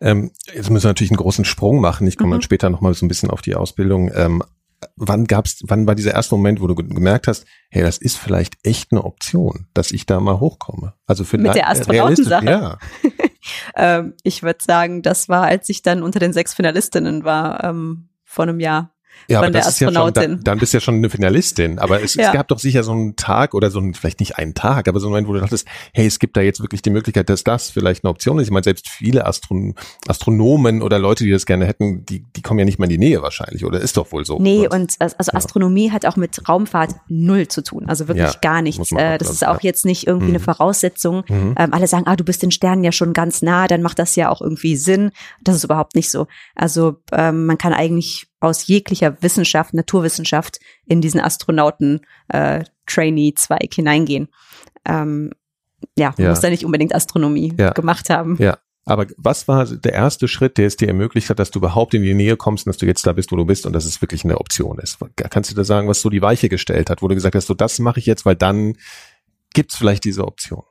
Ähm, 0.01 0.31
jetzt 0.53 0.69
müssen 0.69 0.83
wir 0.83 0.89
natürlich 0.89 1.11
einen 1.11 1.17
großen 1.17 1.45
Sprung 1.45 1.79
machen. 1.79 2.07
Ich 2.07 2.17
komme 2.17 2.29
mhm. 2.29 2.33
dann 2.33 2.41
später 2.41 2.69
nochmal 2.69 2.93
so 2.93 3.05
ein 3.05 3.07
bisschen 3.07 3.29
auf 3.29 3.41
die 3.41 3.55
Ausbildung. 3.55 4.11
Ähm, 4.13 4.43
wann 4.95 5.25
gab's, 5.25 5.59
wann 5.63 5.87
war 5.87 5.95
dieser 5.95 6.13
erste 6.13 6.35
Moment, 6.35 6.61
wo 6.61 6.67
du 6.67 6.75
gemerkt 6.75 7.27
hast, 7.27 7.45
hey, 7.69 7.83
das 7.83 7.97
ist 7.97 8.17
vielleicht 8.17 8.55
echt 8.63 8.91
eine 8.91 9.03
Option, 9.03 9.67
dass 9.73 9.91
ich 9.91 10.05
da 10.05 10.19
mal 10.19 10.39
hochkomme? 10.39 10.93
Also 11.05 11.23
für 11.23 11.37
Mit 11.37 11.55
der 11.55 11.69
Astronautensache. 11.69 12.45
Ja. 12.45 12.77
ähm, 13.75 14.13
ich 14.23 14.43
würde 14.43 14.63
sagen, 14.63 15.01
das 15.01 15.29
war, 15.29 15.43
als 15.43 15.69
ich 15.69 15.81
dann 15.81 16.03
unter 16.03 16.19
den 16.19 16.33
sechs 16.33 16.53
Finalistinnen 16.53 17.23
war, 17.23 17.63
ähm, 17.63 18.09
vor 18.23 18.43
einem 18.43 18.59
Jahr 18.59 18.93
ja, 19.27 19.41
von 19.41 19.51
der 19.51 19.65
Astronautin. 19.65 20.21
Ja 20.21 20.27
schon, 20.29 20.35
dann, 20.37 20.43
dann 20.43 20.59
bist 20.59 20.73
du 20.73 20.77
ja 20.77 20.81
schon 20.81 20.95
eine 20.95 21.09
Finalistin. 21.09 21.79
Aber 21.79 22.01
es, 22.01 22.15
ja. 22.15 22.27
es 22.27 22.33
gab 22.33 22.47
doch 22.47 22.59
sicher 22.59 22.83
so 22.83 22.91
einen 22.91 23.15
Tag 23.15 23.53
oder 23.53 23.71
so 23.71 23.79
ein, 23.79 23.93
vielleicht 23.93 24.19
nicht 24.19 24.37
einen 24.37 24.53
Tag, 24.53 24.87
aber 24.87 24.99
so 24.99 25.07
einen 25.07 25.11
Moment, 25.11 25.27
wo 25.27 25.33
du 25.33 25.39
dachtest, 25.39 25.67
hey, 25.93 26.05
es 26.05 26.19
gibt 26.19 26.37
da 26.37 26.41
jetzt 26.41 26.61
wirklich 26.61 26.81
die 26.81 26.89
Möglichkeit, 26.89 27.29
dass 27.29 27.43
das 27.43 27.69
vielleicht 27.69 28.03
eine 28.03 28.11
Option 28.11 28.39
ist. 28.39 28.47
Ich 28.47 28.51
meine, 28.51 28.63
selbst 28.63 28.89
viele 28.89 29.25
Astron 29.25 29.75
Astronomen 30.07 30.81
oder 30.81 30.99
Leute, 30.99 31.23
die 31.23 31.31
das 31.31 31.45
gerne 31.45 31.65
hätten, 31.65 32.05
die, 32.05 32.25
die 32.35 32.41
kommen 32.41 32.59
ja 32.59 32.65
nicht 32.65 32.79
mal 32.79 32.85
in 32.85 32.91
die 32.91 32.97
Nähe 32.97 33.21
wahrscheinlich, 33.21 33.65
oder 33.65 33.79
ist 33.79 33.97
doch 33.97 34.11
wohl 34.11 34.25
so. 34.25 34.39
Nee, 34.39 34.67
und 34.67 34.95
also 34.99 35.31
Astronomie 35.33 35.87
ja. 35.87 35.93
hat 35.93 36.05
auch 36.05 36.15
mit 36.15 36.47
Raumfahrt 36.47 36.95
null 37.07 37.47
zu 37.47 37.63
tun. 37.63 37.85
Also 37.87 38.07
wirklich 38.07 38.33
ja, 38.33 38.39
gar 38.41 38.61
nichts. 38.61 38.91
Äh, 38.91 39.17
das 39.17 39.29
ist 39.29 39.45
auch 39.45 39.61
jetzt 39.61 39.85
nicht 39.85 40.07
irgendwie 40.07 40.27
mhm. 40.27 40.35
eine 40.35 40.39
Voraussetzung. 40.39 41.23
Mhm. 41.27 41.55
Ähm, 41.57 41.73
alle 41.73 41.87
sagen, 41.87 42.03
ah, 42.07 42.15
du 42.15 42.23
bist 42.23 42.43
den 42.43 42.51
Sternen 42.51 42.83
ja 42.83 42.91
schon 42.91 43.13
ganz 43.13 43.41
nah, 43.41 43.67
dann 43.67 43.81
macht 43.81 43.99
das 43.99 44.15
ja 44.15 44.29
auch 44.29 44.41
irgendwie 44.41 44.75
Sinn. 44.75 45.11
Das 45.43 45.55
ist 45.55 45.63
überhaupt 45.63 45.95
nicht 45.95 46.09
so. 46.09 46.27
Also 46.55 46.97
ähm, 47.11 47.45
man 47.45 47.57
kann 47.57 47.73
eigentlich 47.73 48.30
aus 48.41 48.67
jeglicher 48.67 49.15
Wissenschaft, 49.21 49.73
Naturwissenschaft 49.73 50.59
in 50.85 50.99
diesen 50.99 51.21
Astronauten-Trainee-Zweig 51.21 53.63
äh, 53.63 53.69
hineingehen. 53.73 54.27
Ähm, 54.85 55.31
ja, 55.97 56.13
man 56.17 56.25
ja. 56.25 56.31
muss 56.31 56.41
da 56.41 56.49
nicht 56.49 56.65
unbedingt 56.65 56.93
Astronomie 56.93 57.53
ja. 57.57 57.71
gemacht 57.71 58.09
haben. 58.09 58.35
Ja. 58.39 58.57
Aber 58.83 59.05
was 59.17 59.47
war 59.47 59.65
der 59.65 59.93
erste 59.93 60.27
Schritt, 60.27 60.57
der 60.57 60.65
es 60.65 60.75
dir 60.75 60.87
ermöglicht 60.87 61.29
hat, 61.29 61.37
dass 61.37 61.51
du 61.51 61.59
überhaupt 61.59 61.93
in 61.93 62.01
die 62.01 62.15
Nähe 62.15 62.35
kommst 62.35 62.65
und 62.65 62.71
dass 62.71 62.79
du 62.79 62.87
jetzt 62.87 63.05
da 63.05 63.13
bist, 63.13 63.31
wo 63.31 63.35
du 63.35 63.45
bist 63.45 63.67
und 63.67 63.73
dass 63.73 63.85
es 63.85 64.01
wirklich 64.01 64.23
eine 64.23 64.39
Option 64.39 64.79
ist? 64.79 64.97
Kannst 65.15 65.51
du 65.51 65.55
da 65.55 65.63
sagen, 65.63 65.87
was 65.87 66.01
so 66.01 66.09
die 66.09 66.23
Weiche 66.23 66.49
gestellt 66.49 66.89
hat, 66.89 67.03
wo 67.03 67.07
du 67.07 67.13
gesagt 67.13 67.35
hast, 67.35 67.45
so 67.45 67.53
das 67.53 67.77
mache 67.77 67.99
ich 67.99 68.07
jetzt, 68.07 68.25
weil 68.25 68.35
dann 68.35 68.75
gibt's 69.53 69.77
vielleicht 69.77 70.03
diese 70.03 70.25
Option? 70.25 70.63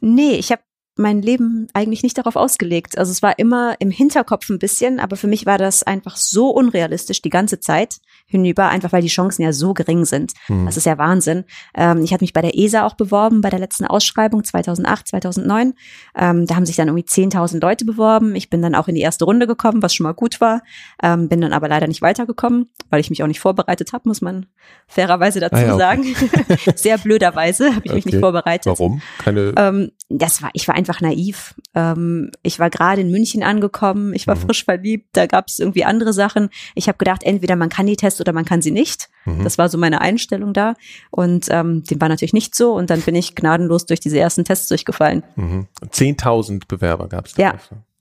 Nee, 0.00 0.36
ich 0.36 0.52
habe 0.52 0.62
mein 0.96 1.22
Leben 1.22 1.66
eigentlich 1.74 2.02
nicht 2.02 2.16
darauf 2.16 2.36
ausgelegt. 2.36 2.98
Also 2.98 3.10
es 3.10 3.22
war 3.22 3.38
immer 3.38 3.74
im 3.80 3.90
Hinterkopf 3.90 4.48
ein 4.48 4.58
bisschen, 4.58 5.00
aber 5.00 5.16
für 5.16 5.26
mich 5.26 5.44
war 5.44 5.58
das 5.58 5.82
einfach 5.82 6.16
so 6.16 6.50
unrealistisch 6.50 7.20
die 7.20 7.30
ganze 7.30 7.58
Zeit 7.58 7.96
hinüber, 8.26 8.68
einfach 8.68 8.92
weil 8.92 9.02
die 9.02 9.08
Chancen 9.08 9.42
ja 9.42 9.52
so 9.52 9.74
gering 9.74 10.04
sind. 10.04 10.32
Mhm. 10.48 10.66
Das 10.66 10.76
ist 10.76 10.86
ja 10.86 10.96
Wahnsinn. 10.96 11.44
Ähm, 11.74 12.02
ich 12.02 12.12
hatte 12.12 12.22
mich 12.22 12.32
bei 12.32 12.42
der 12.42 12.56
ESA 12.56 12.86
auch 12.86 12.94
beworben, 12.94 13.40
bei 13.40 13.50
der 13.50 13.58
letzten 13.58 13.86
Ausschreibung 13.86 14.44
2008, 14.44 15.08
2009. 15.08 15.74
Ähm, 16.16 16.46
da 16.46 16.54
haben 16.54 16.66
sich 16.66 16.76
dann 16.76 16.88
irgendwie 16.88 17.06
10.000 17.06 17.60
Leute 17.60 17.84
beworben. 17.84 18.36
Ich 18.36 18.48
bin 18.48 18.62
dann 18.62 18.74
auch 18.74 18.86
in 18.86 18.94
die 18.94 19.00
erste 19.00 19.24
Runde 19.24 19.46
gekommen, 19.46 19.82
was 19.82 19.94
schon 19.94 20.04
mal 20.04 20.12
gut 20.12 20.40
war. 20.40 20.62
Ähm, 21.02 21.28
bin 21.28 21.40
dann 21.40 21.52
aber 21.52 21.68
leider 21.68 21.88
nicht 21.88 22.02
weitergekommen, 22.02 22.70
weil 22.90 23.00
ich 23.00 23.10
mich 23.10 23.22
auch 23.22 23.28
nicht 23.28 23.40
vorbereitet 23.40 23.92
habe, 23.92 24.08
muss 24.08 24.20
man 24.20 24.46
fairerweise 24.86 25.40
dazu 25.40 25.56
ah, 25.56 25.60
ja, 25.60 25.74
okay. 25.74 25.78
sagen. 25.78 26.74
Sehr 26.76 26.98
blöderweise 26.98 27.74
habe 27.74 27.82
ich 27.84 27.90
okay. 27.90 27.94
mich 27.94 28.06
nicht 28.06 28.20
vorbereitet. 28.20 28.66
Warum? 28.66 29.02
Keine 29.18 29.52
ähm, 29.56 29.90
das 30.08 30.42
war, 30.42 30.50
ich 30.52 30.68
war 30.68 30.74
einfach 30.74 31.00
naiv. 31.00 31.54
Ähm, 31.74 32.30
ich 32.42 32.58
war 32.58 32.70
gerade 32.70 33.00
in 33.00 33.10
München 33.10 33.42
angekommen, 33.42 34.12
ich 34.14 34.26
war 34.26 34.36
mhm. 34.36 34.40
frisch 34.40 34.64
verliebt, 34.64 35.08
da 35.12 35.26
gab 35.26 35.48
es 35.48 35.58
irgendwie 35.58 35.84
andere 35.84 36.12
Sachen. 36.12 36.50
Ich 36.74 36.88
habe 36.88 36.98
gedacht, 36.98 37.22
entweder 37.22 37.56
man 37.56 37.70
kann 37.70 37.86
die 37.86 37.96
Tests 37.96 38.20
oder 38.20 38.32
man 38.32 38.44
kann 38.44 38.62
sie 38.62 38.70
nicht. 38.70 39.08
Mhm. 39.24 39.44
Das 39.44 39.56
war 39.56 39.68
so 39.68 39.78
meine 39.78 40.00
Einstellung 40.00 40.52
da. 40.52 40.74
Und 41.10 41.46
ähm, 41.50 41.84
dem 41.84 42.00
war 42.00 42.08
natürlich 42.08 42.34
nicht 42.34 42.54
so. 42.54 42.74
Und 42.74 42.90
dann 42.90 43.00
bin 43.00 43.14
ich 43.14 43.34
gnadenlos 43.34 43.86
durch 43.86 44.00
diese 44.00 44.18
ersten 44.18 44.44
Tests 44.44 44.68
durchgefallen. 44.68 45.24
Mhm. 45.36 45.66
10.000 45.82 46.68
Bewerber 46.68 47.08
gab 47.08 47.26
es. 47.26 47.36
Ja. 47.36 47.54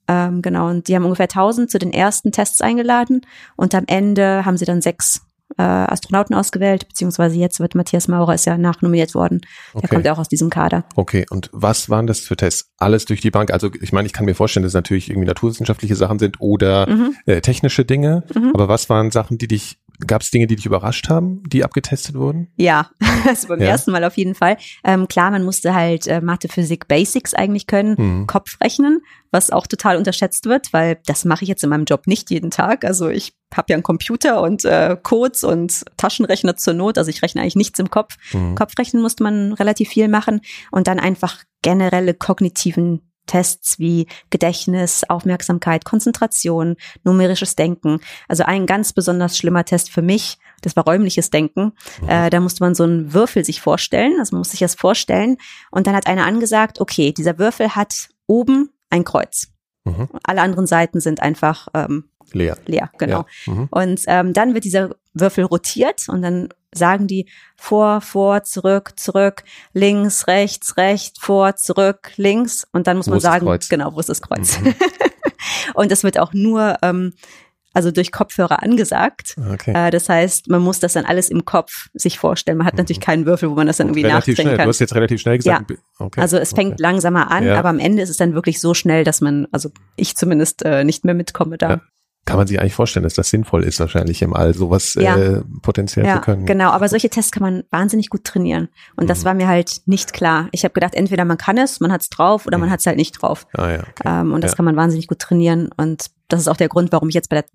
Ähm, 0.07 0.41
genau, 0.41 0.69
und 0.69 0.89
die 0.89 0.95
haben 0.95 1.05
ungefähr 1.05 1.29
1000 1.29 1.71
zu 1.71 1.79
den 1.79 1.93
ersten 1.93 2.33
Tests 2.33 2.59
eingeladen 2.59 3.21
und 3.55 3.73
am 3.73 3.85
Ende 3.87 4.43
haben 4.43 4.57
sie 4.57 4.65
dann 4.65 4.81
sechs 4.81 5.21
äh, 5.57 5.63
Astronauten 5.63 6.35
ausgewählt, 6.35 6.87
beziehungsweise 6.87 7.37
jetzt 7.37 7.59
wird 7.59 7.75
Matthias 7.75 8.07
Maurer 8.07 8.33
ist 8.33 8.45
ja 8.45 8.57
nachnominiert 8.57 9.15
worden. 9.15 9.41
Der 9.73 9.83
okay. 9.83 9.87
kommt 9.87 10.05
ja 10.05 10.13
auch 10.13 10.19
aus 10.19 10.29
diesem 10.29 10.49
Kader. 10.49 10.85
Okay, 10.95 11.25
und 11.29 11.49
was 11.51 11.89
waren 11.89 12.07
das 12.07 12.19
für 12.19 12.35
Tests? 12.35 12.71
Alles 12.77 13.05
durch 13.05 13.21
die 13.21 13.31
Bank? 13.31 13.51
Also 13.51 13.69
ich 13.81 13.93
meine, 13.93 14.05
ich 14.05 14.13
kann 14.13 14.25
mir 14.25 14.35
vorstellen, 14.35 14.63
dass 14.63 14.71
es 14.71 14.75
natürlich 14.75 15.09
irgendwie 15.09 15.27
naturwissenschaftliche 15.27 15.95
Sachen 15.95 16.19
sind 16.19 16.39
oder 16.39 16.89
mhm. 16.89 17.15
äh, 17.25 17.41
technische 17.41 17.85
Dinge, 17.85 18.23
mhm. 18.33 18.51
aber 18.53 18.67
was 18.67 18.89
waren 18.89 19.11
Sachen, 19.11 19.37
die 19.37 19.47
dich 19.47 19.79
Gab 20.07 20.21
es 20.21 20.31
Dinge, 20.31 20.47
die 20.47 20.55
dich 20.55 20.65
überrascht 20.65 21.09
haben, 21.09 21.43
die 21.47 21.63
abgetestet 21.63 22.15
wurden? 22.15 22.51
Ja, 22.57 22.89
also 23.27 23.47
beim 23.47 23.59
Ja. 23.61 23.67
ersten 23.67 23.91
Mal 23.91 24.03
auf 24.03 24.17
jeden 24.17 24.35
Fall. 24.35 24.57
Ähm, 24.83 25.07
klar, 25.07 25.31
man 25.31 25.43
musste 25.43 25.73
halt 25.75 26.07
äh, 26.07 26.21
Mathe, 26.21 26.47
Physik, 26.49 26.87
Basics 26.87 27.33
eigentlich 27.33 27.67
können, 27.67 27.95
Mhm. 27.97 28.27
Kopf 28.27 28.57
rechnen, 28.61 29.01
was 29.31 29.49
auch 29.51 29.67
total 29.67 29.97
unterschätzt 29.97 30.45
wird, 30.45 30.73
weil 30.73 30.99
das 31.05 31.25
mache 31.25 31.43
ich 31.43 31.49
jetzt 31.49 31.63
in 31.63 31.69
meinem 31.69 31.85
Job 31.85 32.07
nicht 32.07 32.29
jeden 32.31 32.51
Tag. 32.51 32.85
Also 32.85 33.09
ich 33.09 33.33
habe 33.53 33.67
ja 33.69 33.75
einen 33.75 33.83
Computer 33.83 34.41
und 34.41 34.65
äh, 34.65 34.97
Codes 35.01 35.43
und 35.43 35.83
Taschenrechner 35.97 36.55
zur 36.57 36.73
Not. 36.73 36.97
Also 36.97 37.09
ich 37.09 37.21
rechne 37.21 37.41
eigentlich 37.41 37.55
nichts 37.55 37.79
im 37.79 37.89
Kopf. 37.89 38.15
Mhm. 38.33 38.55
Kopfrechnen 38.55 39.01
musste 39.01 39.23
man 39.23 39.53
relativ 39.53 39.89
viel 39.89 40.07
machen 40.07 40.41
und 40.71 40.87
dann 40.87 40.99
einfach 40.99 41.43
generelle 41.61 42.13
kognitiven 42.13 43.01
Tests 43.25 43.79
wie 43.79 44.07
Gedächtnis, 44.29 45.03
Aufmerksamkeit, 45.07 45.85
Konzentration, 45.85 46.75
numerisches 47.03 47.55
Denken. 47.55 47.99
Also 48.27 48.43
ein 48.43 48.65
ganz 48.65 48.93
besonders 48.93 49.37
schlimmer 49.37 49.65
Test 49.65 49.89
für 49.91 50.01
mich, 50.01 50.37
das 50.61 50.75
war 50.75 50.83
räumliches 50.85 51.29
Denken. 51.29 51.73
Äh, 52.07 52.29
da 52.29 52.39
musste 52.39 52.63
man 52.63 52.75
so 52.75 52.83
einen 52.83 53.13
Würfel 53.13 53.43
sich 53.45 53.61
vorstellen, 53.61 54.13
also 54.19 54.35
man 54.35 54.39
muss 54.39 54.51
sich 54.51 54.59
das 54.59 54.75
vorstellen. 54.75 55.37
Und 55.71 55.87
dann 55.87 55.95
hat 55.95 56.07
einer 56.07 56.25
angesagt, 56.25 56.79
okay, 56.79 57.11
dieser 57.11 57.37
Würfel 57.37 57.75
hat 57.75 58.09
oben 58.27 58.69
ein 58.89 59.03
Kreuz. 59.03 59.49
Mhm. 59.85 60.09
Alle 60.23 60.41
anderen 60.41 60.67
Seiten 60.67 60.99
sind 61.01 61.21
einfach 61.21 61.67
ähm, 61.73 62.05
Leer. 62.31 62.57
leer, 62.65 62.89
genau. 62.97 63.25
Ja. 63.45 63.53
Mhm. 63.53 63.67
Und 63.69 64.01
ähm, 64.07 64.33
dann 64.33 64.53
wird 64.53 64.63
dieser 64.63 64.95
Würfel 65.13 65.43
rotiert 65.43 66.07
und 66.07 66.21
dann 66.21 66.49
sagen 66.73 67.07
die 67.07 67.27
vor, 67.55 68.01
vor, 68.01 68.43
zurück, 68.43 68.93
zurück, 68.97 69.43
links, 69.73 70.27
rechts, 70.27 70.77
rechts, 70.77 71.19
vor, 71.19 71.55
zurück, 71.55 72.11
links. 72.17 72.67
Und 72.71 72.87
dann 72.87 72.97
muss 72.97 73.07
Wo 73.07 73.11
man 73.11 73.19
sagen, 73.19 73.45
Kreuz? 73.45 73.69
genau, 73.69 73.93
wo 73.95 73.99
ist 73.99 74.09
das 74.09 74.21
Kreuz? 74.21 74.59
Mhm. 74.59 74.73
und 75.73 75.91
das 75.91 76.03
wird 76.03 76.19
auch 76.19 76.33
nur 76.33 76.77
ähm, 76.81 77.13
also 77.75 77.89
durch 77.89 78.11
Kopfhörer 78.11 78.61
angesagt. 78.61 79.35
Okay. 79.51 79.73
Äh, 79.75 79.89
das 79.89 80.07
heißt, 80.07 80.47
man 80.47 80.61
muss 80.61 80.79
das 80.79 80.93
dann 80.93 81.05
alles 81.05 81.29
im 81.29 81.43
Kopf 81.43 81.87
sich 81.95 82.19
vorstellen. 82.19 82.59
Man 82.59 82.67
hat 82.67 82.77
natürlich 82.77 82.99
keinen 82.99 83.25
Würfel, 83.25 83.49
wo 83.49 83.55
man 83.55 83.65
das 83.65 83.77
dann 83.77 83.87
irgendwie 83.87 84.01
Mhm. 84.03 84.09
relativ 84.09 84.33
nachdrehen 84.33 84.45
schnell. 84.45 84.57
kann. 84.57 84.65
Du 84.65 84.69
hast 84.69 84.79
jetzt 84.79 84.93
relativ 84.95 85.21
schnell 85.21 85.37
gesagt. 85.37 85.73
Okay. 85.97 86.21
Also 86.21 86.37
es 86.37 86.53
fängt 86.53 86.73
okay. 86.73 86.81
langsamer 86.83 87.31
an, 87.31 87.45
Ja. 87.47 87.57
aber 87.57 87.69
am 87.69 87.79
Ende 87.79 88.03
ist 88.03 88.09
es 88.09 88.17
dann 88.17 88.35
wirklich 88.35 88.61
so 88.61 88.75
schnell, 88.75 89.03
dass 89.03 89.21
man, 89.21 89.47
also 89.51 89.71
ich 89.95 90.15
zumindest 90.15 90.63
äh, 90.63 90.83
nicht 90.83 91.03
mehr 91.03 91.15
mitkomme 91.15 91.57
da. 91.57 91.69
Ja. 91.69 91.81
Kann 92.25 92.37
man 92.37 92.47
sich 92.47 92.59
eigentlich 92.59 92.73
vorstellen, 92.73 93.03
dass 93.03 93.15
das 93.15 93.29
sinnvoll 93.29 93.63
ist, 93.65 93.79
wahrscheinlich 93.81 94.21
im 94.21 94.33
All 94.33 94.53
sowas 94.53 94.93
Ja. 94.93 95.17
äh, 95.17 95.41
potenziell 95.61 96.05
Ja, 96.05 96.15
zu 96.15 96.21
können. 96.21 96.45
genau. 96.45 96.69
Aber 96.71 96.87
solche 96.87 97.09
Tests 97.09 97.31
kann 97.33 97.43
man 97.43 97.63
wahnsinnig 97.69 98.09
gut 98.09 98.23
trainieren. 98.23 98.69
Und 98.95 99.09
das 99.09 99.21
Mhm. 99.21 99.25
war 99.25 99.33
mir 99.33 99.47
halt 99.49 99.81
nicht 99.87 100.13
klar. 100.13 100.47
Ich 100.53 100.63
habe 100.63 100.73
gedacht, 100.73 100.95
entweder 100.95 101.25
man 101.25 101.37
kann 101.37 101.57
es, 101.57 101.81
man 101.81 101.91
hat 101.91 102.01
es 102.01 102.09
drauf 102.09 102.45
oder 102.47 102.57
man 102.57 102.69
Mhm. 102.69 102.73
hat 102.73 102.79
es 102.79 102.85
halt 102.85 102.95
nicht 102.97 103.21
drauf. 103.21 103.45
Ah 103.53 103.71
ja, 103.71 103.79
okay. 103.79 104.03
Ähm, 104.05 104.31
und 104.33 104.41
das 104.41 104.51
Ja. 104.51 104.55
kann 104.55 104.65
man 104.65 104.77
wahnsinnig 104.77 105.07
gut 105.07 105.19
trainieren. 105.19 105.69
Und 105.75 106.11
das 106.29 106.39
ist 106.39 106.47
auch 106.47 106.55
der 106.57 106.69
Grund, 106.69 106.93
warum 106.93 107.09
ich 107.09 107.15
jetzt 107.15 107.29
bei 107.29 107.41
der 107.41 107.45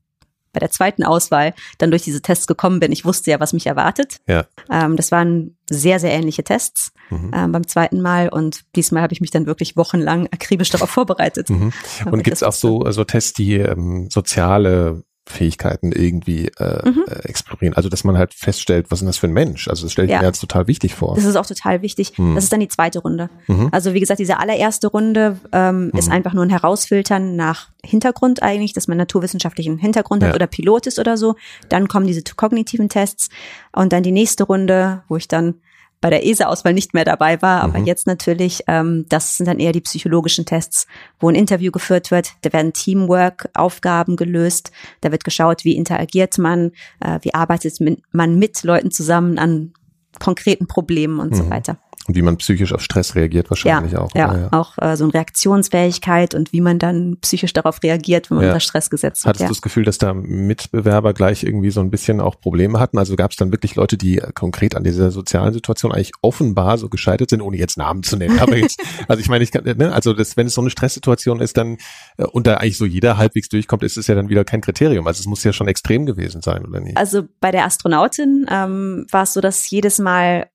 bei 0.58 0.66
der 0.66 0.70
zweiten 0.72 1.04
Auswahl 1.04 1.54
dann 1.78 1.90
durch 1.90 2.02
diese 2.02 2.20
Tests 2.20 2.48
gekommen 2.48 2.80
bin. 2.80 2.90
Ich 2.90 3.04
wusste 3.04 3.30
ja, 3.30 3.38
was 3.38 3.52
mich 3.52 3.66
erwartet. 3.66 4.16
Ja. 4.26 4.46
Ähm, 4.70 4.96
das 4.96 5.12
waren 5.12 5.56
sehr, 5.70 6.00
sehr 6.00 6.10
ähnliche 6.10 6.42
Tests 6.42 6.92
Mhm. 7.10 7.30
ähm, 7.34 7.52
beim 7.52 7.66
zweiten 7.66 8.00
Mal. 8.00 8.28
Und 8.28 8.64
diesmal 8.76 9.02
habe 9.02 9.12
ich 9.12 9.20
mich 9.20 9.30
dann 9.30 9.46
wirklich 9.46 9.76
wochenlang 9.76 10.26
akribisch 10.30 10.70
darauf 10.70 10.90
vorbereitet. 10.98 11.48
Mhm. 11.48 11.72
Und 12.04 12.22
gibt 12.22 12.36
es 12.36 12.42
auch 12.42 12.52
so, 12.52 12.90
so 12.90 13.04
Tests, 13.04 13.32
die 13.32 13.54
ähm, 13.54 14.08
soziale 14.10 15.04
Fähigkeiten 15.30 15.92
irgendwie 15.92 16.48
äh, 16.58 16.88
Mhm. 16.88 17.04
äh, 17.08 17.28
explorieren? 17.28 17.74
Also 17.74 17.88
dass 17.88 18.04
man 18.04 18.16
halt 18.18 18.34
feststellt, 18.34 18.86
was 18.90 19.00
ist 19.02 19.06
das 19.06 19.16
für 19.18 19.26
ein 19.28 19.32
Mensch? 19.32 19.68
Also 19.68 19.84
das 19.84 19.92
stelle 19.92 20.06
ich 20.06 20.12
Ja. 20.12 20.20
mir 20.20 20.26
jetzt 20.26 20.40
total 20.40 20.66
wichtig 20.66 20.94
vor. 20.94 21.14
Das 21.14 21.24
ist 21.24 21.36
auch 21.36 21.46
total 21.46 21.82
wichtig. 21.82 22.18
Mhm. 22.18 22.34
Das 22.34 22.44
ist 22.44 22.52
dann 22.52 22.60
die 22.60 22.68
zweite 22.68 23.00
Runde. 23.00 23.30
Mhm. 23.46 23.68
Also 23.72 23.94
wie 23.94 24.00
gesagt, 24.00 24.20
diese 24.20 24.38
allererste 24.38 24.88
Runde 24.88 25.38
ähm, 25.52 25.90
ist 25.96 26.06
Mhm. 26.08 26.12
einfach 26.14 26.32
nur 26.34 26.44
ein 26.44 26.50
Herausfiltern 26.50 27.36
nach 27.36 27.68
Hintergrund 27.84 28.42
eigentlich, 28.42 28.72
dass 28.72 28.88
man 28.88 28.96
naturwissenschaftlichen 28.98 29.78
Hintergrund 29.78 30.22
Ja. 30.22 30.28
hat 30.28 30.34
oder 30.34 30.46
Pilot 30.46 30.86
ist 30.86 30.98
oder 30.98 31.16
so. 31.16 31.36
Dann 31.68 31.88
kommen 31.88 32.06
diese 32.06 32.22
kognitiven 32.36 32.88
Tests 32.88 33.28
und 33.72 33.92
dann 33.92 34.02
die 34.02 34.12
nächste 34.12 34.44
Runde, 34.44 35.02
wo 35.08 35.16
ich 35.16 35.28
dann 35.28 35.54
bei 36.00 36.10
der 36.10 36.24
ESA-Auswahl 36.24 36.74
nicht 36.74 36.94
mehr 36.94 37.04
dabei 37.04 37.42
war, 37.42 37.62
aber 37.62 37.78
Mhm. 37.80 37.86
jetzt 37.86 38.06
natürlich, 38.06 38.62
ähm, 38.68 39.06
das 39.08 39.36
sind 39.36 39.46
dann 39.46 39.58
eher 39.58 39.72
die 39.72 39.80
psychologischen 39.80 40.44
Tests, 40.46 40.86
wo 41.18 41.28
ein 41.28 41.34
Interview 41.34 41.72
geführt 41.72 42.10
wird, 42.10 42.32
da 42.42 42.52
werden 42.52 42.72
Teamwork-Aufgaben 42.72 44.16
gelöst, 44.16 44.70
da 45.00 45.10
wird 45.12 45.24
geschaut, 45.24 45.64
wie 45.64 45.76
interagiert 45.76 46.38
man, 46.38 46.72
äh, 47.00 47.18
wie 47.22 47.34
arbeitet 47.34 47.78
man 48.12 48.38
mit 48.38 48.62
Leuten 48.62 48.90
zusammen 48.90 49.38
an 49.38 49.72
konkreten 50.20 50.66
Problemen 50.66 51.20
und 51.20 51.34
so 51.36 51.44
Mhm. 51.44 51.50
weiter. 51.50 51.78
Und 52.08 52.16
wie 52.16 52.22
man 52.22 52.38
psychisch 52.38 52.72
auf 52.72 52.80
Stress 52.82 53.14
reagiert 53.14 53.50
wahrscheinlich 53.50 53.96
auch. 53.96 54.10
Ja, 54.14 54.30
oder? 54.30 54.48
auch 54.52 54.78
äh, 54.78 54.96
so 54.96 55.04
eine 55.04 55.12
Reaktionsfähigkeit 55.14 56.34
und 56.34 56.52
wie 56.52 56.60
man 56.60 56.78
dann 56.78 57.18
psychisch 57.20 57.52
darauf 57.52 57.82
reagiert, 57.82 58.30
wenn 58.30 58.36
man 58.36 58.44
Ja. 58.46 58.52
unter 58.52 58.60
Stress 58.60 58.88
gesetzt 58.90 59.24
wird. 59.24 59.34
Hattest 59.34 59.50
du 59.50 59.54
das 59.54 59.62
Gefühl, 59.62 59.84
dass 59.84 59.98
da 59.98 60.14
Mitbewerber 60.14 61.12
gleich 61.12 61.44
irgendwie 61.44 61.70
so 61.70 61.80
ein 61.80 61.90
bisschen 61.90 62.20
auch 62.20 62.40
Probleme 62.40 62.80
hatten? 62.80 62.98
Also 62.98 63.14
gab 63.16 63.30
es 63.32 63.36
dann 63.36 63.52
wirklich 63.52 63.74
Leute, 63.76 63.96
die 63.96 64.18
äh, 64.18 64.32
konkret 64.34 64.74
an 64.74 64.84
dieser 64.84 65.10
sozialen 65.10 65.52
Situation 65.52 65.92
eigentlich 65.92 66.12
offenbar 66.22 66.78
so 66.78 66.88
gescheitert 66.88 67.30
sind, 67.30 67.42
ohne 67.42 67.58
jetzt 67.58 67.76
Namen 67.76 68.02
zu 68.02 68.16
nennen. 68.16 68.38
Aber 68.38 68.56
jetzt, 68.56 68.80
also 69.08 69.20
ich 69.20 69.28
meine, 69.28 69.44
ich 69.44 69.50
kann, 69.52 69.64
ne, 69.64 69.92
also 69.92 70.14
das, 70.14 70.36
wenn 70.36 70.46
es 70.46 70.54
so 70.54 70.60
eine 70.62 70.70
Stresssituation 70.70 71.40
ist, 71.40 71.56
dann 71.56 71.76
äh, 72.16 72.24
und 72.24 72.46
da 72.46 72.54
eigentlich 72.54 72.78
so 72.78 72.86
jeder 72.86 73.18
halbwegs 73.18 73.48
durchkommt, 73.48 73.82
ist 73.82 73.96
es 73.98 74.06
ja 74.06 74.14
dann 74.14 74.28
wieder 74.30 74.44
kein 74.44 74.60
Kriterium. 74.62 75.06
Also 75.06 75.20
es 75.20 75.26
muss 75.26 75.44
ja 75.44 75.52
schon 75.52 75.68
extrem 75.68 76.06
gewesen 76.06 76.40
sein, 76.40 76.64
oder 76.64 76.80
nicht? 76.80 76.96
Also 76.96 77.24
bei 77.40 77.50
der 77.50 77.64
Astronautin 77.66 78.46
ähm, 78.50 79.06
war 79.10 79.24
es 79.24 79.34
so, 79.34 79.40
dass 79.40 79.68
jedes 79.68 79.98
Mal, 79.98 80.46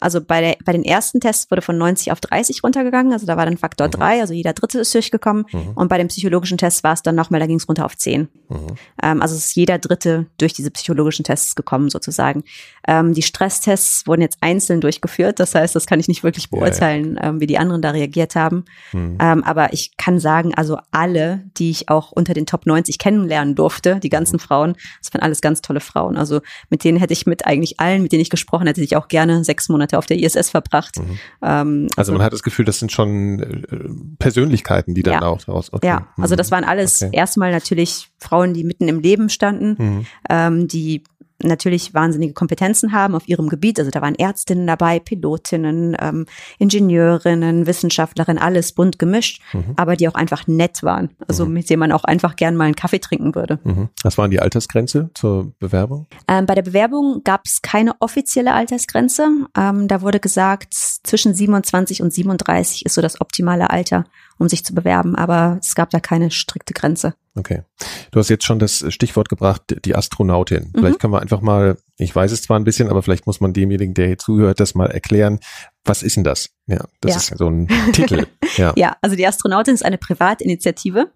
also 0.00 0.20
bei, 0.20 0.40
der, 0.40 0.56
bei 0.64 0.72
den 0.72 0.84
ersten 0.84 1.20
Tests 1.20 1.50
wurde 1.50 1.62
von 1.62 1.78
90 1.78 2.12
auf 2.12 2.20
30 2.20 2.62
runtergegangen, 2.62 3.12
also 3.12 3.26
da 3.26 3.36
war 3.36 3.46
dann 3.46 3.56
Faktor 3.56 3.88
Mhm. 3.88 3.92
3, 3.92 4.20
also 4.20 4.34
jeder 4.34 4.52
Dritte 4.52 4.80
ist 4.80 4.94
durchgekommen. 4.94 5.46
Mhm. 5.52 5.72
Und 5.74 5.88
bei 5.88 5.98
dem 5.98 6.08
psychologischen 6.08 6.58
Test 6.58 6.84
war 6.84 6.92
es 6.92 7.02
dann 7.02 7.14
nochmal, 7.14 7.40
da 7.40 7.46
ging 7.46 7.56
es 7.56 7.68
runter 7.68 7.84
auf 7.84 7.96
10. 7.96 8.28
Mhm. 8.50 8.66
Ähm, 9.02 9.22
also 9.22 9.34
es 9.34 9.46
ist 9.46 9.54
jeder 9.56 9.78
Dritte 9.78 10.26
durch 10.38 10.52
diese 10.52 10.70
psychologischen 10.70 11.24
Tests 11.24 11.54
gekommen 11.54 11.88
sozusagen. 11.88 12.44
Ähm, 12.86 13.14
die 13.14 13.22
Stresstests 13.22 14.06
wurden 14.06 14.22
jetzt 14.22 14.38
einzeln 14.40 14.80
durchgeführt, 14.80 15.40
das 15.40 15.54
heißt, 15.54 15.74
das 15.76 15.86
kann 15.86 16.00
ich 16.00 16.08
nicht 16.08 16.22
wirklich 16.24 16.44
Ja, 16.50 16.58
ja. 16.58 16.64
beurteilen, 16.64 17.18
Ähm, 17.22 17.40
wie 17.40 17.46
die 17.46 17.58
anderen 17.58 17.82
da 17.82 17.90
reagiert 17.90 18.34
haben. 18.36 18.64
Mhm. 18.92 19.18
Ähm, 19.20 19.44
aber 19.44 19.72
ich 19.72 19.96
kann 19.96 20.18
sagen, 20.18 20.54
also 20.54 20.78
alle, 20.90 21.44
die 21.56 21.70
ich 21.70 21.88
auch 21.88 22.12
unter 22.12 22.34
den 22.34 22.46
Top 22.46 22.66
90 22.66 22.98
kennenlernen 22.98 23.54
durfte, 23.54 24.00
die 24.00 24.08
ganzen 24.08 24.36
Mhm. 24.36 24.40
Frauen, 24.40 24.76
das 25.02 25.12
waren 25.14 25.22
alles 25.22 25.40
ganz 25.40 25.60
tolle 25.62 25.80
Frauen. 25.80 26.16
Also 26.16 26.40
mit 26.70 26.82
denen 26.84 26.98
hätte 26.98 27.12
ich 27.12 27.26
mit 27.26 27.46
eigentlich 27.46 27.78
allen, 27.80 28.02
mit 28.02 28.12
denen 28.12 28.22
ich 28.22 28.30
gesprochen 28.30 28.66
hätte, 28.66 28.80
ich 28.82 28.96
auch 28.96 29.08
gerne 29.08 29.44
sechs 29.44 29.68
Monate 29.68 29.98
auf 29.98 30.06
der 30.06 30.18
ISS 30.18 30.50
verbracht. 30.50 30.98
Mhm. 30.98 31.18
Ähm, 31.42 31.86
Also 31.96 32.12
man 32.12 32.22
hat 32.22 32.32
das 32.32 32.42
Gefühl, 32.42 32.64
das 32.64 32.78
sind 32.78 32.90
schon 32.90 33.40
äh, 33.40 33.88
Persönlichkeiten, 34.18 34.94
die 34.94 35.02
dann 35.02 35.14
Ja. 35.14 35.22
auch 35.22 35.42
daraus. 35.44 35.72
Okay. 35.72 35.86
ja, 35.86 36.06
also 36.16 36.34
Mhm. 36.34 36.38
das 36.38 36.50
waren 36.50 36.64
alles 36.64 37.02
Okay. 37.02 37.16
erstmal 37.16 37.52
natürlich 37.52 38.08
Frauen, 38.18 38.39
die 38.46 38.64
mitten 38.64 38.88
im 38.88 39.00
Leben 39.00 39.28
standen, 39.28 39.76
Mhm. 39.78 40.06
ähm, 40.28 40.68
die 40.68 41.02
natürlich 41.42 41.94
wahnsinnige 41.94 42.34
Kompetenzen 42.34 42.92
haben 42.92 43.14
auf 43.14 43.26
ihrem 43.26 43.48
Gebiet. 43.48 43.78
Also 43.78 43.90
da 43.90 44.02
waren 44.02 44.14
Ärztinnen 44.14 44.66
dabei, 44.66 44.98
Pilotinnen, 45.00 45.96
ähm, 45.98 46.26
Ingenieurinnen, 46.58 47.66
Wissenschaftlerinnen, 47.66 48.42
alles 48.42 48.72
bunt 48.72 48.98
gemischt, 48.98 49.42
Mhm. 49.52 49.72
aber 49.76 49.96
die 49.96 50.08
auch 50.08 50.14
einfach 50.14 50.46
nett 50.46 50.82
waren. 50.82 51.10
Also 51.28 51.46
mit 51.46 51.68
denen 51.68 51.80
man 51.80 51.92
auch 51.92 52.04
einfach 52.04 52.36
gern 52.36 52.56
mal 52.56 52.64
einen 52.64 52.76
Kaffee 52.76 53.00
trinken 53.00 53.34
würde. 53.34 53.58
Mhm. 53.64 53.88
Was 54.02 54.18
waren 54.18 54.30
die 54.30 54.40
Altersgrenze 54.40 55.10
zur 55.14 55.52
Bewerbung? 55.58 56.06
Ähm, 56.28 56.46
bei 56.46 56.54
der 56.54 56.62
Bewerbung 56.62 57.22
gab 57.24 57.42
es 57.46 57.62
keine 57.62 57.94
offizielle 58.00 58.54
Altersgrenze. 58.54 59.28
Ähm, 59.56 59.88
da 59.88 60.02
wurde 60.02 60.20
gesagt, 60.20 60.74
zwischen 60.74 61.34
27 61.34 62.02
und 62.02 62.12
37 62.12 62.84
ist 62.86 62.94
so 62.94 63.02
das 63.02 63.20
optimale 63.20 63.70
Alter, 63.70 64.04
um 64.38 64.48
sich 64.48 64.64
zu 64.64 64.74
bewerben, 64.74 65.16
aber 65.16 65.58
es 65.60 65.74
gab 65.74 65.90
da 65.90 66.00
keine 66.00 66.30
strikte 66.30 66.74
Grenze. 66.74 67.14
Okay. 67.36 67.62
Du 68.10 68.18
hast 68.18 68.28
jetzt 68.28 68.44
schon 68.44 68.58
das 68.58 68.84
Stichwort 68.92 69.28
gebracht, 69.28 69.62
die 69.84 69.94
Astronautin. 69.94 70.72
Vielleicht 70.74 70.98
können 70.98 71.12
wir 71.12 71.20
einfach 71.22 71.40
mal, 71.40 71.76
ich 71.96 72.14
weiß 72.14 72.32
es 72.32 72.42
zwar 72.42 72.58
ein 72.58 72.64
bisschen, 72.64 72.88
aber 72.88 73.02
vielleicht 73.02 73.26
muss 73.26 73.40
man 73.40 73.52
demjenigen, 73.52 73.94
der 73.94 74.08
hier 74.08 74.18
zuhört, 74.18 74.58
das 74.58 74.74
mal 74.74 74.90
erklären. 74.90 75.38
Was 75.84 76.02
ist 76.02 76.16
denn 76.16 76.24
das? 76.24 76.50
Ja, 76.66 76.84
das 77.00 77.12
Ja. 77.12 77.16
ist 77.18 77.38
so 77.38 77.48
ein 77.48 77.68
Titel. 77.92 78.26
Ja. 78.56 78.72
Ja, 78.76 78.96
also 79.00 79.14
die 79.14 79.24
Astronautin 79.24 79.74
ist 79.74 79.84
eine 79.84 79.96
Privatinitiative 79.96 81.12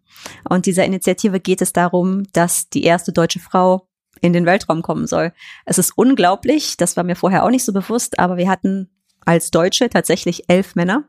und 0.48 0.66
dieser 0.66 0.84
Initiative 0.84 1.40
geht 1.40 1.60
es 1.60 1.72
darum, 1.72 2.22
dass 2.32 2.68
die 2.68 2.84
erste 2.84 3.12
deutsche 3.12 3.40
Frau 3.40 3.88
in 4.20 4.32
den 4.32 4.46
Weltraum 4.46 4.82
kommen 4.82 5.08
soll. 5.08 5.32
Es 5.66 5.78
ist 5.78 5.92
unglaublich, 5.98 6.76
das 6.76 6.96
war 6.96 7.02
mir 7.02 7.16
vorher 7.16 7.44
auch 7.44 7.50
nicht 7.50 7.64
so 7.64 7.72
bewusst, 7.72 8.20
aber 8.20 8.36
wir 8.36 8.48
hatten 8.48 8.88
als 9.26 9.50
Deutsche 9.50 9.90
tatsächlich 9.90 10.44
elf 10.48 10.76
Männer, 10.76 11.04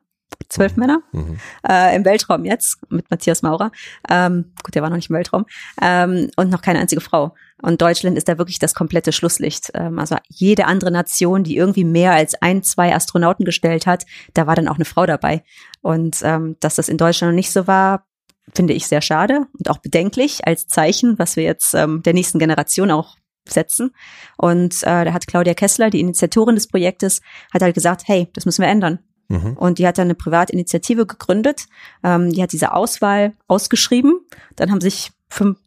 zwölf 0.49 0.75
Männer 0.77 0.99
Mhm. 1.11 1.37
äh, 1.67 1.95
im 1.95 2.05
Weltraum 2.05 2.45
jetzt 2.45 2.77
mit 2.89 3.09
Matthias 3.09 3.41
Maurer. 3.41 3.71
Ähm, 4.09 4.53
gut, 4.63 4.75
der 4.75 4.81
war 4.81 4.89
noch 4.89 4.95
nicht 4.97 5.09
im 5.09 5.15
Weltraum. 5.15 5.45
Ähm, 5.81 6.29
und 6.35 6.49
noch 6.49 6.61
keine 6.61 6.79
einzige 6.79 7.01
Frau. 7.01 7.33
Und 7.61 7.81
Deutschland 7.81 8.17
ist 8.17 8.27
da 8.27 8.37
wirklich 8.37 8.59
das 8.59 8.75
komplette 8.75 9.11
Schlusslicht. 9.11 9.71
Ähm, 9.73 9.97
also 9.97 10.17
jede 10.29 10.65
andere 10.65 10.91
Nation, 10.91 11.43
die 11.43 11.57
irgendwie 11.57 11.83
mehr 11.83 12.13
als 12.13 12.35
ein, 12.41 12.63
zwei 12.63 12.93
Astronauten 12.93 13.45
gestellt 13.45 13.87
hat, 13.87 14.05
da 14.33 14.45
war 14.45 14.55
dann 14.55 14.67
auch 14.67 14.75
eine 14.75 14.85
Frau 14.85 15.05
dabei. 15.05 15.43
Und 15.81 16.17
ähm, 16.23 16.57
dass 16.59 16.75
das 16.75 16.89
in 16.89 16.97
Deutschland 16.97 17.31
noch 17.31 17.35
nicht 17.35 17.51
so 17.51 17.65
war, 17.67 18.05
finde 18.53 18.73
ich 18.73 18.85
sehr 18.87 19.01
schade 19.01 19.47
und 19.57 19.69
auch 19.71 19.79
bedenklich 19.79 20.45
als 20.45 20.67
Zeichen, 20.67 21.17
was 21.17 21.35
wir 21.35 21.43
jetzt 21.43 21.73
ähm, 21.73 22.03
der 22.03 22.13
nächsten 22.13 22.37
Generation 22.37 22.91
auch 22.91 23.15
setzen. 23.47 23.91
Und 24.37 24.83
äh, 24.83 25.05
da 25.05 25.13
hat 25.13 25.25
Claudia 25.27 25.55
Kessler, 25.55 25.89
die 25.89 25.99
Initiatorin 25.99 26.55
des 26.55 26.67
Projektes, 26.67 27.21
hat 27.53 27.63
halt 27.63 27.73
gesagt, 27.73 28.03
hey, 28.05 28.27
das 28.33 28.45
müssen 28.45 28.61
wir 28.61 28.69
ändern. 28.69 28.99
Mhm. 29.27 29.53
Und 29.53 29.79
die 29.79 29.87
hat 29.87 29.97
dann 29.97 30.05
eine 30.05 30.15
Privatinitiative 30.15 31.05
gegründet. 31.05 31.65
Ähm, 32.03 32.31
die 32.31 32.41
hat 32.41 32.51
diese 32.51 32.73
Auswahl 32.73 33.33
ausgeschrieben. 33.47 34.19
Dann 34.55 34.71
haben 34.71 34.81
sich 34.81 35.11
fünf, 35.29 35.57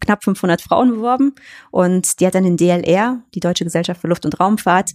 knapp 0.00 0.24
500 0.24 0.60
Frauen 0.60 0.90
beworben 0.90 1.34
und 1.70 2.20
die 2.20 2.26
hat 2.26 2.34
dann 2.34 2.44
den 2.44 2.56
DLR, 2.56 3.22
die 3.34 3.40
Deutsche 3.40 3.64
Gesellschaft 3.64 4.00
für 4.00 4.08
Luft- 4.08 4.24
und 4.24 4.38
Raumfahrt, 4.38 4.92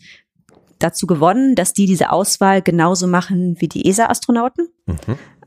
dazu 0.78 1.08
gewonnen, 1.08 1.56
dass 1.56 1.74
die 1.74 1.86
diese 1.86 2.12
Auswahl 2.12 2.62
genauso 2.62 3.08
machen 3.08 3.56
wie 3.60 3.68
die 3.68 3.88
ESA-Astronauten. 3.88 4.70
Mhm. 4.86 4.96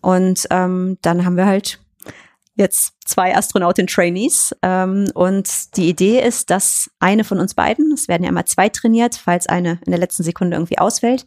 Und 0.01 0.47
ähm, 0.51 0.99
dann 1.01 1.25
haben 1.25 1.37
wir 1.37 1.47
halt 1.47 1.81
jetzt 2.55 2.95
zwei 3.05 3.37
Astronautin-Trainees. 3.37 4.55
Ähm, 4.63 5.11
und 5.15 5.77
die 5.77 5.89
Idee 5.89 6.21
ist, 6.21 6.51
dass 6.51 6.91
eine 7.01 7.25
von 7.25 7.39
uns 7.39 7.55
beiden, 7.55 7.93
es 7.93 8.09
werden 8.09 8.25
ja 8.25 8.29
immer 8.29 8.47
zwei 8.47 8.69
trainiert, 8.69 9.15
falls 9.17 9.47
eine 9.47 9.81
in 9.85 9.93
der 9.93 9.99
letzten 9.99 10.23
Sekunde 10.23 10.57
irgendwie 10.57 10.79
ausfällt, 10.79 11.27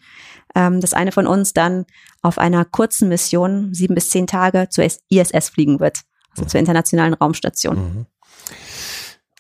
ähm, 0.56 0.82
dass 0.82 0.94
eine 0.94 1.12
von 1.12 1.28
uns 1.28 1.54
dann 1.54 1.86
auf 2.22 2.38
einer 2.38 2.66
kurzen 2.66 3.10
Mission, 3.10 3.74
sieben 3.74 3.96
bis 3.96 4.10
zehn 4.10 4.28
Tage, 4.28 4.68
zur 4.70 4.86
ISS 5.10 5.50
fliegen 5.50 5.80
wird, 5.80 6.02
also 6.32 6.44
mhm. 6.44 6.50
zur 6.50 6.60
Internationalen 6.60 7.14
Raumstation. 7.14 7.76
Mhm. 7.76 8.06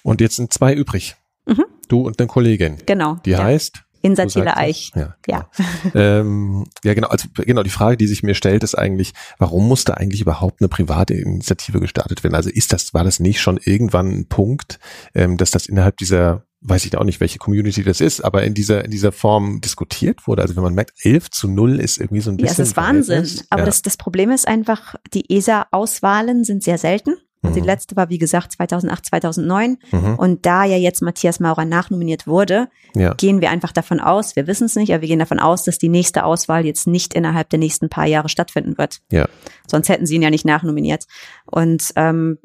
Und 0.03 0.21
jetzt 0.21 0.35
sind 0.35 0.53
zwei 0.53 0.73
übrig. 0.73 1.15
Mhm. 1.45 1.65
Du 1.87 2.01
und 2.01 2.19
eine 2.19 2.27
Kollegin. 2.27 2.77
Genau. 2.85 3.15
Die 3.25 3.31
ja. 3.31 3.43
heißt? 3.43 3.84
Insa 4.05 4.25
Thiele 4.25 4.55
Eich. 4.55 4.91
Ja, 4.95 5.15
ja. 5.27 5.49
ähm, 5.93 6.65
ja, 6.83 6.93
genau. 6.93 7.07
Also 7.07 7.27
genau 7.35 7.63
die 7.63 7.69
Frage, 7.69 7.97
die 7.97 8.07
sich 8.07 8.23
mir 8.23 8.35
stellt, 8.35 8.63
ist 8.63 8.75
eigentlich, 8.75 9.13
warum 9.37 9.67
musste 9.67 9.97
eigentlich 9.97 10.21
überhaupt 10.21 10.61
eine 10.61 10.69
private 10.69 11.13
Initiative 11.13 11.79
gestartet 11.79 12.23
werden? 12.23 12.35
Also 12.35 12.49
ist 12.49 12.73
das, 12.73 12.93
war 12.93 13.03
das 13.03 13.19
nicht 13.19 13.41
schon 13.41 13.57
irgendwann 13.57 14.11
ein 14.11 14.27
Punkt, 14.27 14.79
ähm, 15.13 15.37
dass 15.37 15.51
das 15.51 15.65
innerhalb 15.65 15.97
dieser 15.97 16.43
weiß 16.67 16.85
ich 16.85 16.97
auch 16.97 17.03
nicht, 17.03 17.19
welche 17.19 17.37
Community 17.37 17.83
das 17.83 18.01
ist, 18.01 18.21
aber 18.21 18.43
in 18.43 18.55
dieser, 18.55 18.83
in 18.85 18.91
dieser 18.91 19.11
Form 19.11 19.61
diskutiert 19.61 20.25
wurde. 20.27 20.41
Also 20.41 20.55
wenn 20.55 20.63
man 20.63 20.73
merkt, 20.73 20.93
11 21.03 21.29
zu 21.29 21.47
0 21.47 21.79
ist 21.79 21.99
irgendwie 21.99 22.21
so 22.21 22.31
ein 22.31 22.37
bisschen. 22.37 22.47
Ja, 22.47 22.63
es 22.63 22.69
ist 22.69 22.75
Wahnsinn. 22.75 23.29
Aber 23.49 23.61
ja. 23.61 23.65
das, 23.65 23.83
das 23.83 23.97
Problem 23.97 24.31
ist 24.31 24.47
einfach, 24.47 24.95
die 25.13 25.31
ESA-Auswahlen 25.31 26.43
sind 26.43 26.63
sehr 26.63 26.79
selten. 26.79 27.17
Also 27.45 27.55
die 27.55 27.61
mhm. 27.61 27.67
letzte 27.67 27.95
war, 27.95 28.09
wie 28.09 28.17
gesagt, 28.17 28.53
2008, 28.53 29.05
2009. 29.05 29.77
Mhm. 29.91 30.15
Und 30.15 30.45
da 30.45 30.65
ja 30.65 30.77
jetzt 30.77 31.01
Matthias 31.01 31.39
Maurer 31.39 31.65
nachnominiert 31.65 32.27
wurde, 32.27 32.67
ja. 32.95 33.13
gehen 33.13 33.41
wir 33.41 33.49
einfach 33.49 33.71
davon 33.71 33.99
aus, 33.99 34.35
wir 34.35 34.47
wissen 34.47 34.65
es 34.65 34.75
nicht, 34.75 34.91
aber 34.91 35.01
wir 35.01 35.07
gehen 35.07 35.19
davon 35.19 35.39
aus, 35.39 35.63
dass 35.63 35.77
die 35.77 35.89
nächste 35.89 36.25
Auswahl 36.25 36.65
jetzt 36.65 36.87
nicht 36.87 37.13
innerhalb 37.13 37.49
der 37.49 37.59
nächsten 37.59 37.89
paar 37.89 38.05
Jahre 38.05 38.29
stattfinden 38.29 38.77
wird. 38.77 39.01
Ja. 39.11 39.27
Sonst 39.67 39.89
hätten 39.89 40.05
sie 40.05 40.15
ihn 40.15 40.21
ja 40.21 40.29
nicht 40.29 40.45
nachnominiert. 40.45 41.05
Und 41.45 41.91
ähm, 41.95 42.39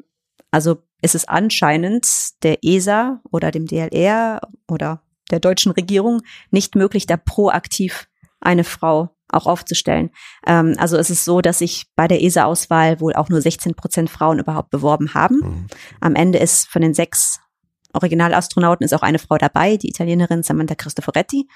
also 0.51 0.77
ist 1.01 1.15
es 1.15 1.27
anscheinend 1.27 2.05
der 2.43 2.59
ESA 2.63 3.21
oder 3.31 3.51
dem 3.51 3.65
DLR 3.65 4.41
oder 4.67 5.01
der 5.31 5.39
deutschen 5.39 5.71
Regierung 5.71 6.21
nicht 6.51 6.75
möglich, 6.75 7.07
da 7.07 7.17
proaktiv 7.17 8.07
eine 8.41 8.63
Frau 8.63 9.15
auch 9.29 9.45
aufzustellen. 9.45 10.11
Ähm, 10.45 10.75
also 10.77 10.97
es 10.97 11.09
ist 11.09 11.25
so, 11.25 11.41
dass 11.41 11.59
sich 11.59 11.85
bei 11.95 12.07
der 12.07 12.21
ESA-Auswahl 12.21 12.99
wohl 12.99 13.13
auch 13.13 13.29
nur 13.29 13.41
16 13.41 13.75
Prozent 13.75 14.09
Frauen 14.09 14.39
überhaupt 14.39 14.69
beworben 14.69 15.13
haben. 15.13 15.37
Mhm. 15.37 15.67
Am 16.01 16.15
Ende 16.15 16.39
ist 16.39 16.67
von 16.67 16.81
den 16.81 16.93
sechs 16.93 17.39
Originalastronauten 17.93 18.85
ist 18.85 18.93
auch 18.93 19.01
eine 19.01 19.19
Frau 19.19 19.37
dabei, 19.37 19.77
die 19.77 19.89
Italienerin 19.89 20.43
Samantha 20.43 20.75
Cristoforetti. 20.75 21.47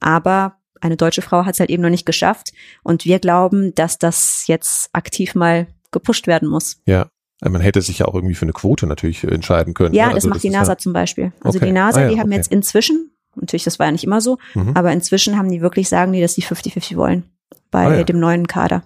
Aber 0.00 0.56
eine 0.80 0.96
deutsche 0.96 1.22
Frau 1.22 1.44
hat 1.44 1.54
es 1.54 1.60
halt 1.60 1.70
eben 1.70 1.82
noch 1.82 1.90
nicht 1.90 2.06
geschafft. 2.06 2.52
Und 2.82 3.04
wir 3.04 3.18
glauben, 3.20 3.74
dass 3.74 3.98
das 3.98 4.44
jetzt 4.46 4.90
aktiv 4.92 5.34
mal 5.34 5.68
gepusht 5.90 6.26
werden 6.26 6.48
muss. 6.48 6.80
Ja. 6.86 7.08
Man 7.44 7.60
hätte 7.60 7.82
sich 7.82 7.98
ja 7.98 8.06
auch 8.06 8.14
irgendwie 8.14 8.36
für 8.36 8.44
eine 8.44 8.52
Quote 8.52 8.86
natürlich 8.86 9.24
entscheiden 9.24 9.74
können. 9.74 9.94
Ja, 9.94 10.08
ne? 10.08 10.14
also 10.14 10.28
das 10.28 10.30
macht 10.30 10.36
das 10.36 10.42
die 10.42 10.50
NASA 10.50 10.72
ja 10.72 10.78
zum 10.78 10.92
Beispiel. 10.92 11.32
Also 11.40 11.58
okay. 11.58 11.66
die 11.66 11.72
NASA, 11.72 12.00
ah, 12.00 12.02
ja, 12.04 12.08
die 12.10 12.20
haben 12.20 12.28
okay. 12.28 12.36
jetzt 12.36 12.52
inzwischen 12.52 13.11
Natürlich, 13.34 13.64
das 13.64 13.78
war 13.78 13.86
ja 13.86 13.92
nicht 13.92 14.04
immer 14.04 14.20
so, 14.20 14.38
mhm. 14.54 14.72
aber 14.74 14.92
inzwischen 14.92 15.38
haben 15.38 15.50
die 15.50 15.60
wirklich, 15.60 15.88
sagen 15.88 16.12
die, 16.12 16.20
dass 16.20 16.34
die 16.34 16.42
50-50 16.42 16.96
wollen 16.96 17.24
bei 17.70 17.86
ah, 17.86 17.96
ja. 17.96 18.04
dem 18.04 18.20
neuen 18.20 18.46
Kader. 18.46 18.82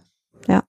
Ja. 0.46 0.62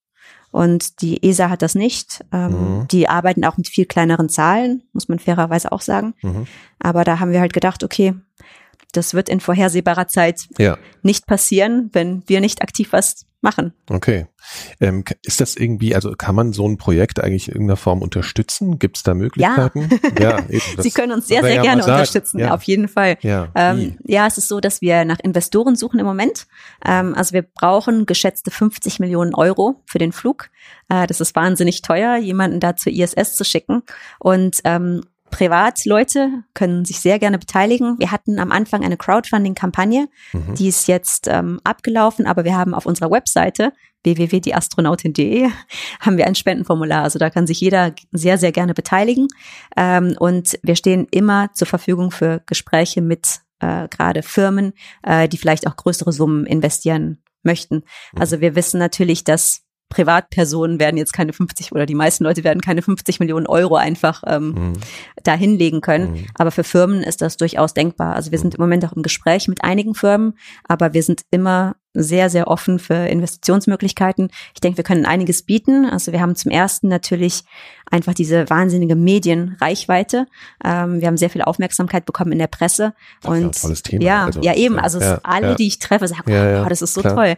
Und 0.51 1.01
die 1.01 1.23
ESA 1.23 1.49
hat 1.49 1.61
das 1.61 1.75
nicht. 1.75 2.25
Ähm, 2.31 2.79
mhm. 2.79 2.87
Die 2.87 3.07
arbeiten 3.07 3.45
auch 3.45 3.57
mit 3.57 3.67
viel 3.67 3.85
kleineren 3.85 4.29
Zahlen, 4.29 4.81
muss 4.93 5.07
man 5.07 5.19
fairerweise 5.19 5.71
auch 5.71 5.81
sagen. 5.81 6.15
Mhm. 6.21 6.47
Aber 6.79 7.03
da 7.03 7.19
haben 7.19 7.31
wir 7.31 7.39
halt 7.39 7.53
gedacht, 7.53 7.83
okay, 7.83 8.15
das 8.93 9.13
wird 9.13 9.29
in 9.29 9.39
vorhersehbarer 9.39 10.07
Zeit 10.07 10.47
ja. 10.57 10.77
nicht 11.03 11.27
passieren, 11.27 11.89
wenn 11.93 12.23
wir 12.27 12.41
nicht 12.41 12.63
aktiv 12.63 12.91
was 12.91 13.26
machen. 13.41 13.73
Okay. 13.89 14.27
Ähm, 14.79 15.03
ist 15.23 15.41
das 15.41 15.55
irgendwie, 15.55 15.93
also 15.93 16.11
kann 16.11 16.35
man 16.35 16.53
so 16.53 16.67
ein 16.67 16.77
Projekt 16.77 17.23
eigentlich 17.23 17.47
in 17.47 17.55
irgendeiner 17.55 17.77
Form 17.77 18.01
unterstützen? 18.01 18.79
Gibt 18.79 18.97
es 18.97 19.03
da 19.03 19.13
Möglichkeiten? 19.13 19.89
Ja, 20.19 20.31
ja 20.39 20.39
eben, 20.49 20.81
Sie 20.81 20.91
können 20.91 21.11
uns 21.11 21.27
sehr, 21.27 21.41
sehr 21.43 21.55
ja 21.55 21.61
gerne 21.61 21.83
unterstützen, 21.83 22.39
ja. 22.39 22.53
auf 22.53 22.63
jeden 22.63 22.87
Fall. 22.87 23.17
Ja, 23.21 23.49
ähm, 23.55 23.97
ja, 24.05 24.25
es 24.27 24.37
ist 24.37 24.47
so, 24.47 24.59
dass 24.59 24.81
wir 24.81 25.05
nach 25.05 25.19
Investoren 25.19 25.75
suchen 25.75 25.99
im 25.99 26.05
Moment. 26.05 26.47
Ähm, 26.85 27.13
also 27.15 27.33
wir 27.33 27.43
brauchen 27.43 28.05
geschätzte 28.05 28.51
50 28.51 28.99
Millionen 28.99 29.35
Euro 29.35 29.83
für 29.85 29.99
den 29.99 30.11
Flug. 30.11 30.49
Äh, 30.89 31.07
das 31.07 31.21
ist 31.21 31.35
wahnsinnig 31.35 31.81
teuer, 31.81 32.17
jemanden 32.17 32.59
da 32.59 32.75
zur 32.75 32.91
ISS 32.91 33.35
zu 33.35 33.43
schicken. 33.43 33.83
Und 34.19 34.61
ähm, 34.63 35.03
Privatleute 35.29 36.43
können 36.53 36.85
sich 36.85 36.99
sehr 36.99 37.19
gerne 37.19 37.37
beteiligen. 37.37 37.99
Wir 37.99 38.11
hatten 38.11 38.39
am 38.39 38.51
Anfang 38.51 38.83
eine 38.83 38.97
Crowdfunding-Kampagne, 38.97 40.07
mhm. 40.33 40.55
die 40.55 40.67
ist 40.67 40.87
jetzt 40.87 41.27
ähm, 41.27 41.59
abgelaufen, 41.63 42.25
aber 42.25 42.43
wir 42.43 42.55
haben 42.55 42.73
auf 42.73 42.85
unserer 42.85 43.11
Webseite 43.11 43.73
www.dieastronautin.de 44.03 45.49
haben 45.99 46.17
wir 46.17 46.27
ein 46.27 46.35
Spendenformular. 46.35 47.03
Also 47.03 47.19
da 47.19 47.29
kann 47.29 47.47
sich 47.47 47.59
jeder 47.59 47.93
sehr, 48.11 48.37
sehr 48.37 48.51
gerne 48.51 48.73
beteiligen. 48.73 49.27
Ähm, 49.75 50.15
und 50.19 50.57
wir 50.63 50.75
stehen 50.75 51.07
immer 51.11 51.51
zur 51.53 51.67
Verfügung 51.67 52.11
für 52.11 52.41
Gespräche 52.45 53.01
mit 53.01 53.41
äh, 53.59 53.87
gerade 53.89 54.23
Firmen, 54.23 54.73
äh, 55.03 55.27
die 55.27 55.37
vielleicht 55.37 55.67
auch 55.67 55.75
größere 55.75 56.11
Summen 56.11 56.45
investieren 56.45 57.21
möchten. 57.43 57.75
Mhm. 57.75 58.21
Also 58.21 58.41
wir 58.41 58.55
wissen 58.55 58.79
natürlich, 58.79 59.23
dass 59.23 59.66
Privatpersonen 59.89 60.79
werden 60.79 60.97
jetzt 60.97 61.13
keine 61.13 61.33
50 61.33 61.71
oder 61.71 61.85
die 61.85 61.95
meisten 61.95 62.23
Leute 62.23 62.43
werden 62.43 62.61
keine 62.61 62.81
50 62.81 63.19
Millionen 63.19 63.47
Euro 63.47 63.75
einfach 63.75 64.23
ähm, 64.27 64.49
mhm. 64.49 64.73
da 65.23 65.33
hinlegen 65.33 65.81
können. 65.81 66.11
Mhm. 66.11 66.25
Aber 66.35 66.51
für 66.51 66.63
Firmen 66.63 67.01
ist 67.01 67.21
das 67.21 67.37
durchaus 67.37 67.73
denkbar. 67.73 68.15
Also 68.15 68.31
wir 68.31 68.39
sind 68.39 68.55
im 68.55 68.61
Moment 68.61 68.85
auch 68.85 68.93
im 68.93 69.03
Gespräch 69.03 69.47
mit 69.47 69.63
einigen 69.63 69.95
Firmen, 69.95 70.37
aber 70.67 70.93
wir 70.93 71.03
sind 71.03 71.21
immer 71.31 71.75
sehr, 72.01 72.29
sehr 72.29 72.47
offen 72.47 72.79
für 72.79 72.93
Investitionsmöglichkeiten. 72.93 74.29
Ich 74.53 74.61
denke, 74.61 74.77
wir 74.77 74.83
können 74.83 75.05
einiges 75.05 75.41
bieten. 75.41 75.85
Also 75.85 76.11
wir 76.11 76.21
haben 76.21 76.35
zum 76.35 76.51
ersten 76.51 76.87
natürlich 76.87 77.43
einfach 77.89 78.13
diese 78.13 78.49
wahnsinnige 78.49 78.95
Medienreichweite. 78.95 80.27
Ähm, 80.63 81.01
wir 81.01 81.07
haben 81.07 81.17
sehr 81.17 81.29
viel 81.29 81.41
Aufmerksamkeit 81.41 82.05
bekommen 82.05 82.31
in 82.31 82.39
der 82.39 82.47
Presse. 82.47 82.93
Und 83.23 83.55
ja, 83.55 83.61
tolles 83.61 83.83
Thema. 83.83 84.03
ja, 84.03 84.25
also, 84.25 84.41
ja 84.41 84.53
eben. 84.53 84.79
Also 84.79 84.99
ja, 84.99 85.19
alle, 85.23 85.49
ja. 85.49 85.55
die 85.55 85.67
ich 85.67 85.79
treffe, 85.79 86.07
sagen, 86.07 86.23
oh, 86.27 86.69
das 86.69 86.81
ist 86.81 86.93
so 86.93 87.01
klar. 87.01 87.15
toll. 87.15 87.35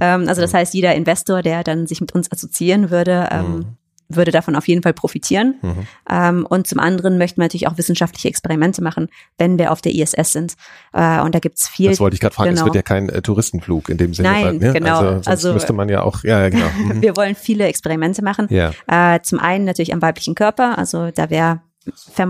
Ähm, 0.00 0.28
also 0.28 0.40
das 0.40 0.54
heißt, 0.54 0.74
jeder 0.74 0.94
Investor, 0.94 1.42
der 1.42 1.64
dann 1.64 1.86
sich 1.86 2.00
mit 2.00 2.12
uns 2.14 2.30
assoziieren 2.30 2.90
würde, 2.90 3.28
ähm, 3.30 3.56
mhm 3.56 3.76
würde 4.16 4.30
davon 4.30 4.56
auf 4.56 4.68
jeden 4.68 4.82
Fall 4.82 4.92
profitieren. 4.92 5.56
Mhm. 5.62 5.86
Ähm, 6.08 6.46
und 6.48 6.66
zum 6.66 6.78
anderen 6.78 7.18
möchten 7.18 7.38
wir 7.38 7.44
natürlich 7.44 7.68
auch 7.68 7.78
wissenschaftliche 7.78 8.28
Experimente 8.28 8.82
machen, 8.82 9.08
wenn 9.38 9.58
wir 9.58 9.72
auf 9.72 9.80
der 9.80 9.92
ISS 9.94 10.32
sind. 10.32 10.54
Äh, 10.92 11.20
und 11.20 11.34
da 11.34 11.38
gibt's 11.38 11.68
viel. 11.68 11.90
Das 11.90 12.00
wollte 12.00 12.14
ich 12.14 12.20
gerade 12.20 12.34
fragen. 12.34 12.50
Genau. 12.50 12.62
Es 12.62 12.64
wird 12.66 12.74
ja 12.74 12.82
kein 12.82 13.08
äh, 13.08 13.22
Touristenflug 13.22 13.88
in 13.88 13.98
dem 13.98 14.14
Sinne. 14.14 14.30
Nein, 14.30 14.58
ne? 14.58 14.72
genau. 14.72 14.98
Also, 14.98 15.30
also 15.30 15.52
müsste 15.52 15.72
man 15.72 15.88
ja 15.88 16.02
auch. 16.02 16.24
Ja, 16.24 16.42
ja 16.42 16.48
genau. 16.48 16.68
Mhm. 16.78 17.02
wir 17.02 17.16
wollen 17.16 17.34
viele 17.34 17.66
Experimente 17.66 18.22
machen. 18.22 18.48
Ja. 18.50 18.72
Äh, 18.86 19.20
zum 19.22 19.38
einen 19.38 19.64
natürlich 19.64 19.92
am 19.92 20.02
weiblichen 20.02 20.34
Körper. 20.34 20.78
Also 20.78 21.10
da 21.10 21.30
wäre 21.30 21.60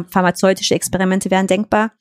pharmazeutische 0.09 0.75
Experimente 0.75 1.31
wären 1.31 1.47
denkbar. 1.47 1.93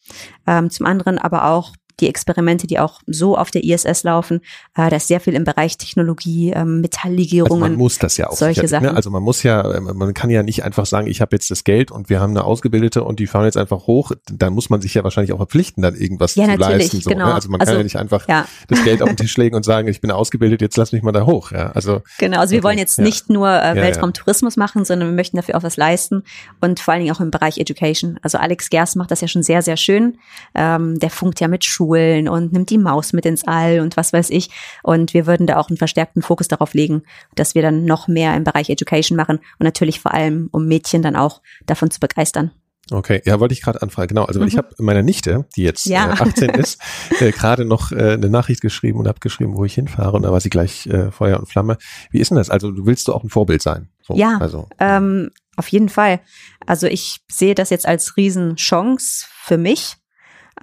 Ähm, 0.48 0.70
zum 0.70 0.86
anderen 0.86 1.18
aber 1.18 1.46
auch 1.46 1.74
die 2.00 2.08
Experimente, 2.08 2.68
die 2.68 2.80
auch 2.80 3.02
so 3.08 3.38
auf 3.38 3.52
der 3.52 3.64
ISS 3.64 4.04
laufen, 4.04 4.42
äh, 4.76 4.90
da 4.90 4.96
ist 4.96 5.08
sehr 5.08 5.20
viel 5.20 5.34
im 5.34 5.44
Bereich 5.44 5.78
Technologie, 5.78 6.52
ähm, 6.52 6.82
Metalllegierungen. 6.82 7.64
Also 7.64 7.72
man 7.72 7.76
muss 7.76 7.98
das 7.98 8.18
ja 8.18 8.28
auch. 8.28 8.36
Solche 8.36 8.62
sicher, 8.62 8.64
ne? 8.64 8.68
Sachen. 8.68 8.84
Ne? 8.86 8.96
Also 8.96 9.10
man 9.10 9.24
muss 9.24 9.44
ja, 9.44 9.76
ähm, 9.76 9.90
man 9.94 10.14
kann 10.14 10.30
ja 10.30 10.44
nicht 10.44 10.64
einfach 10.64 10.86
sagen, 10.86 11.08
ich 11.08 11.22
habe 11.22 11.36
jetzt 11.36 11.52
das 11.52 11.64
Geld 11.64 11.92
und 11.92 12.10
wir 12.10 12.20
haben 12.20 12.32
eine 12.32 12.44
Ausgebildete 12.44 13.04
und 13.04 13.20
die 13.20 13.28
fahren 13.28 13.46
jetzt 13.46 13.58
einfach 13.58 13.88
hoch. 13.88 14.12
Dann 14.32 14.54
muss 14.54 14.70
man 14.70 14.82
sich 14.82 14.94
ja 14.94 15.04
wahrscheinlich 15.04 15.34
auch 15.34 15.38
verpflichten, 15.38 15.84
dann 15.84 15.96
irgendwas 15.96 16.36
ja, 16.36 16.46
zu 16.46 16.56
leisten. 16.56 17.02
So, 17.02 17.10
genau. 17.10 17.28
ne? 17.28 17.34
Also 17.34 17.50
man 17.50 17.60
also, 17.60 17.72
kann 17.72 17.80
ja 17.80 17.84
nicht 17.84 17.98
einfach 17.98 18.28
ja. 18.28 18.46
das 18.68 18.84
Geld 18.84 19.02
auf 19.02 19.10
den 19.10 19.18
Tisch 19.18 19.36
legen 19.38 19.56
und 19.56 19.64
sagen, 19.64 19.88
ich 19.88 20.02
bin 20.02 20.12
ausgebildet, 20.12 20.62
jetzt 20.62 20.78
lass 20.78 20.92
mich 20.92 21.04
mal 21.04 21.12
da 21.12 21.26
hoch. 21.26 21.52
Ja, 21.52 21.72
also 21.72 22.02
genau. 22.18 22.40
Also 22.40 22.52
wir 22.52 22.60
okay. 22.60 22.64
wollen 22.64 22.78
jetzt 22.78 22.98
ja. 22.98 23.04
nicht 23.04 23.30
nur 23.30 23.50
äh, 23.50 23.76
Weltraumtourismus 23.76 24.58
machen, 24.58 24.86
sondern 24.86 25.10
wir 25.10 25.16
möchten 25.16 25.38
dafür 25.38 25.58
auch 25.58 25.64
was 25.64 25.78
leisten 25.78 26.24
und 26.60 26.80
vor 26.80 26.94
allen 26.94 27.04
Dingen 27.04 27.16
auch 27.16 27.20
im 27.20 27.32
Bereich 27.32 27.58
Education. 27.58 28.20
Also 28.22 28.38
Alex 28.38 28.70
Gers 28.70 28.96
macht 28.96 29.12
das 29.12 29.22
ja 29.22 29.28
schon 29.28 29.44
sehr, 29.44 29.62
sehr 29.62 29.78
schön. 29.78 30.18
Ähm, 30.56 31.00
der 31.00 31.10
funkt 31.10 31.40
ja 31.40 31.48
mit 31.48 31.66
Schulen 31.66 31.81
und 31.84 32.54
nimmt 32.54 32.70
die 32.70 32.78
Maus 32.78 33.14
mit 33.14 33.26
ins 33.26 33.48
All 33.48 33.80
und 33.80 33.98
was 33.98 34.14
weiß 34.14 34.30
ich. 34.30 34.50
Und 34.84 35.14
wir 35.14 35.28
würden 35.28 35.48
da 35.48 35.58
auch 35.58 35.70
einen 35.70 35.78
verstärkten 35.78 36.22
Fokus 36.22 36.48
darauf 36.48 36.74
legen, 36.74 37.04
dass 37.36 37.56
wir 37.56 37.62
dann 37.62 37.86
noch 37.86 38.08
mehr 38.08 38.36
im 38.36 38.44
Bereich 38.44 38.70
Education 38.70 39.16
machen 39.16 39.40
und 39.60 39.64
natürlich 39.64 40.00
vor 40.00 40.14
allem, 40.14 40.50
um 40.52 40.68
Mädchen 40.68 41.02
dann 41.02 41.16
auch 41.16 41.42
davon 41.66 41.92
zu 41.92 42.00
begeistern. 42.00 42.52
Okay, 42.90 43.22
ja, 43.26 43.40
wollte 43.40 43.54
ich 43.54 43.62
gerade 43.62 43.82
anfragen. 43.82 44.10
Genau, 44.10 44.26
also 44.26 44.42
mhm. 44.42 44.48
ich 44.48 44.58
habe 44.58 44.70
meiner 44.80 45.02
Nichte, 45.02 45.46
die 45.56 45.64
jetzt 45.64 45.86
ja. 45.86 46.10
äh, 46.10 46.22
18 46.22 46.50
ist, 46.52 46.82
äh, 47.20 47.32
gerade 47.32 47.64
noch 47.64 47.92
äh, 47.92 48.14
eine 48.14 48.30
Nachricht 48.30 48.62
geschrieben 48.62 49.00
und 49.00 49.08
habe 49.08 49.20
geschrieben, 49.20 49.56
wo 49.56 49.64
ich 49.64 49.76
hinfahre 49.76 50.18
und 50.18 50.24
da 50.24 50.32
war 50.32 50.42
sie 50.42 50.50
gleich 50.50 50.88
äh, 50.88 51.12
Feuer 51.12 51.40
und 51.40 51.48
Flamme. 51.48 51.78
Wie 52.10 52.20
ist 52.20 52.32
denn 52.32 52.38
das? 52.38 52.50
Also 52.50 52.72
du 52.72 52.86
willst 52.86 53.08
du 53.08 53.14
auch 53.14 53.24
ein 53.24 53.30
Vorbild 53.30 53.62
sein? 53.62 53.90
So, 54.02 54.16
ja, 54.16 54.38
also. 54.40 54.68
ähm, 54.80 55.30
auf 55.56 55.68
jeden 55.70 55.90
Fall. 55.90 56.20
Also 56.66 56.88
ich 56.88 57.22
sehe 57.32 57.56
das 57.56 57.70
jetzt 57.70 57.86
als 57.86 58.18
Riesenchance 58.18 59.26
für 59.44 59.58
mich, 59.58 59.96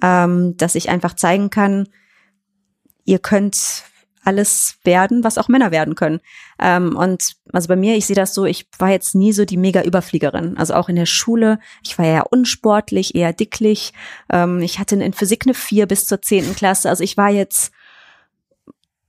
ähm, 0.01 0.57
dass 0.57 0.75
ich 0.75 0.89
einfach 0.89 1.15
zeigen 1.15 1.49
kann, 1.49 1.87
ihr 3.05 3.19
könnt 3.19 3.83
alles 4.23 4.77
werden, 4.83 5.23
was 5.23 5.37
auch 5.37 5.47
Männer 5.47 5.71
werden 5.71 5.95
können. 5.95 6.19
Ähm, 6.59 6.95
und 6.95 7.35
also 7.51 7.67
bei 7.67 7.75
mir, 7.75 7.95
ich 7.95 8.05
sehe 8.05 8.15
das 8.15 8.33
so, 8.33 8.45
ich 8.45 8.67
war 8.77 8.91
jetzt 8.91 9.15
nie 9.15 9.33
so 9.33 9.45
die 9.45 9.57
mega 9.57 9.81
Überfliegerin. 9.81 10.57
Also 10.57 10.75
auch 10.75 10.89
in 10.89 10.95
der 10.95 11.05
Schule, 11.05 11.59
ich 11.83 11.97
war 11.97 12.05
ja 12.05 12.21
unsportlich, 12.21 13.15
eher 13.15 13.33
dicklich. 13.33 13.93
Ähm, 14.31 14.59
ich 14.61 14.77
hatte 14.77 14.95
in 14.95 15.13
Physik 15.13 15.43
eine 15.45 15.53
vier 15.53 15.87
bis 15.87 16.05
zur 16.05 16.21
zehnten 16.21 16.55
Klasse. 16.55 16.89
Also 16.89 17.03
ich 17.03 17.17
war 17.17 17.29
jetzt 17.29 17.71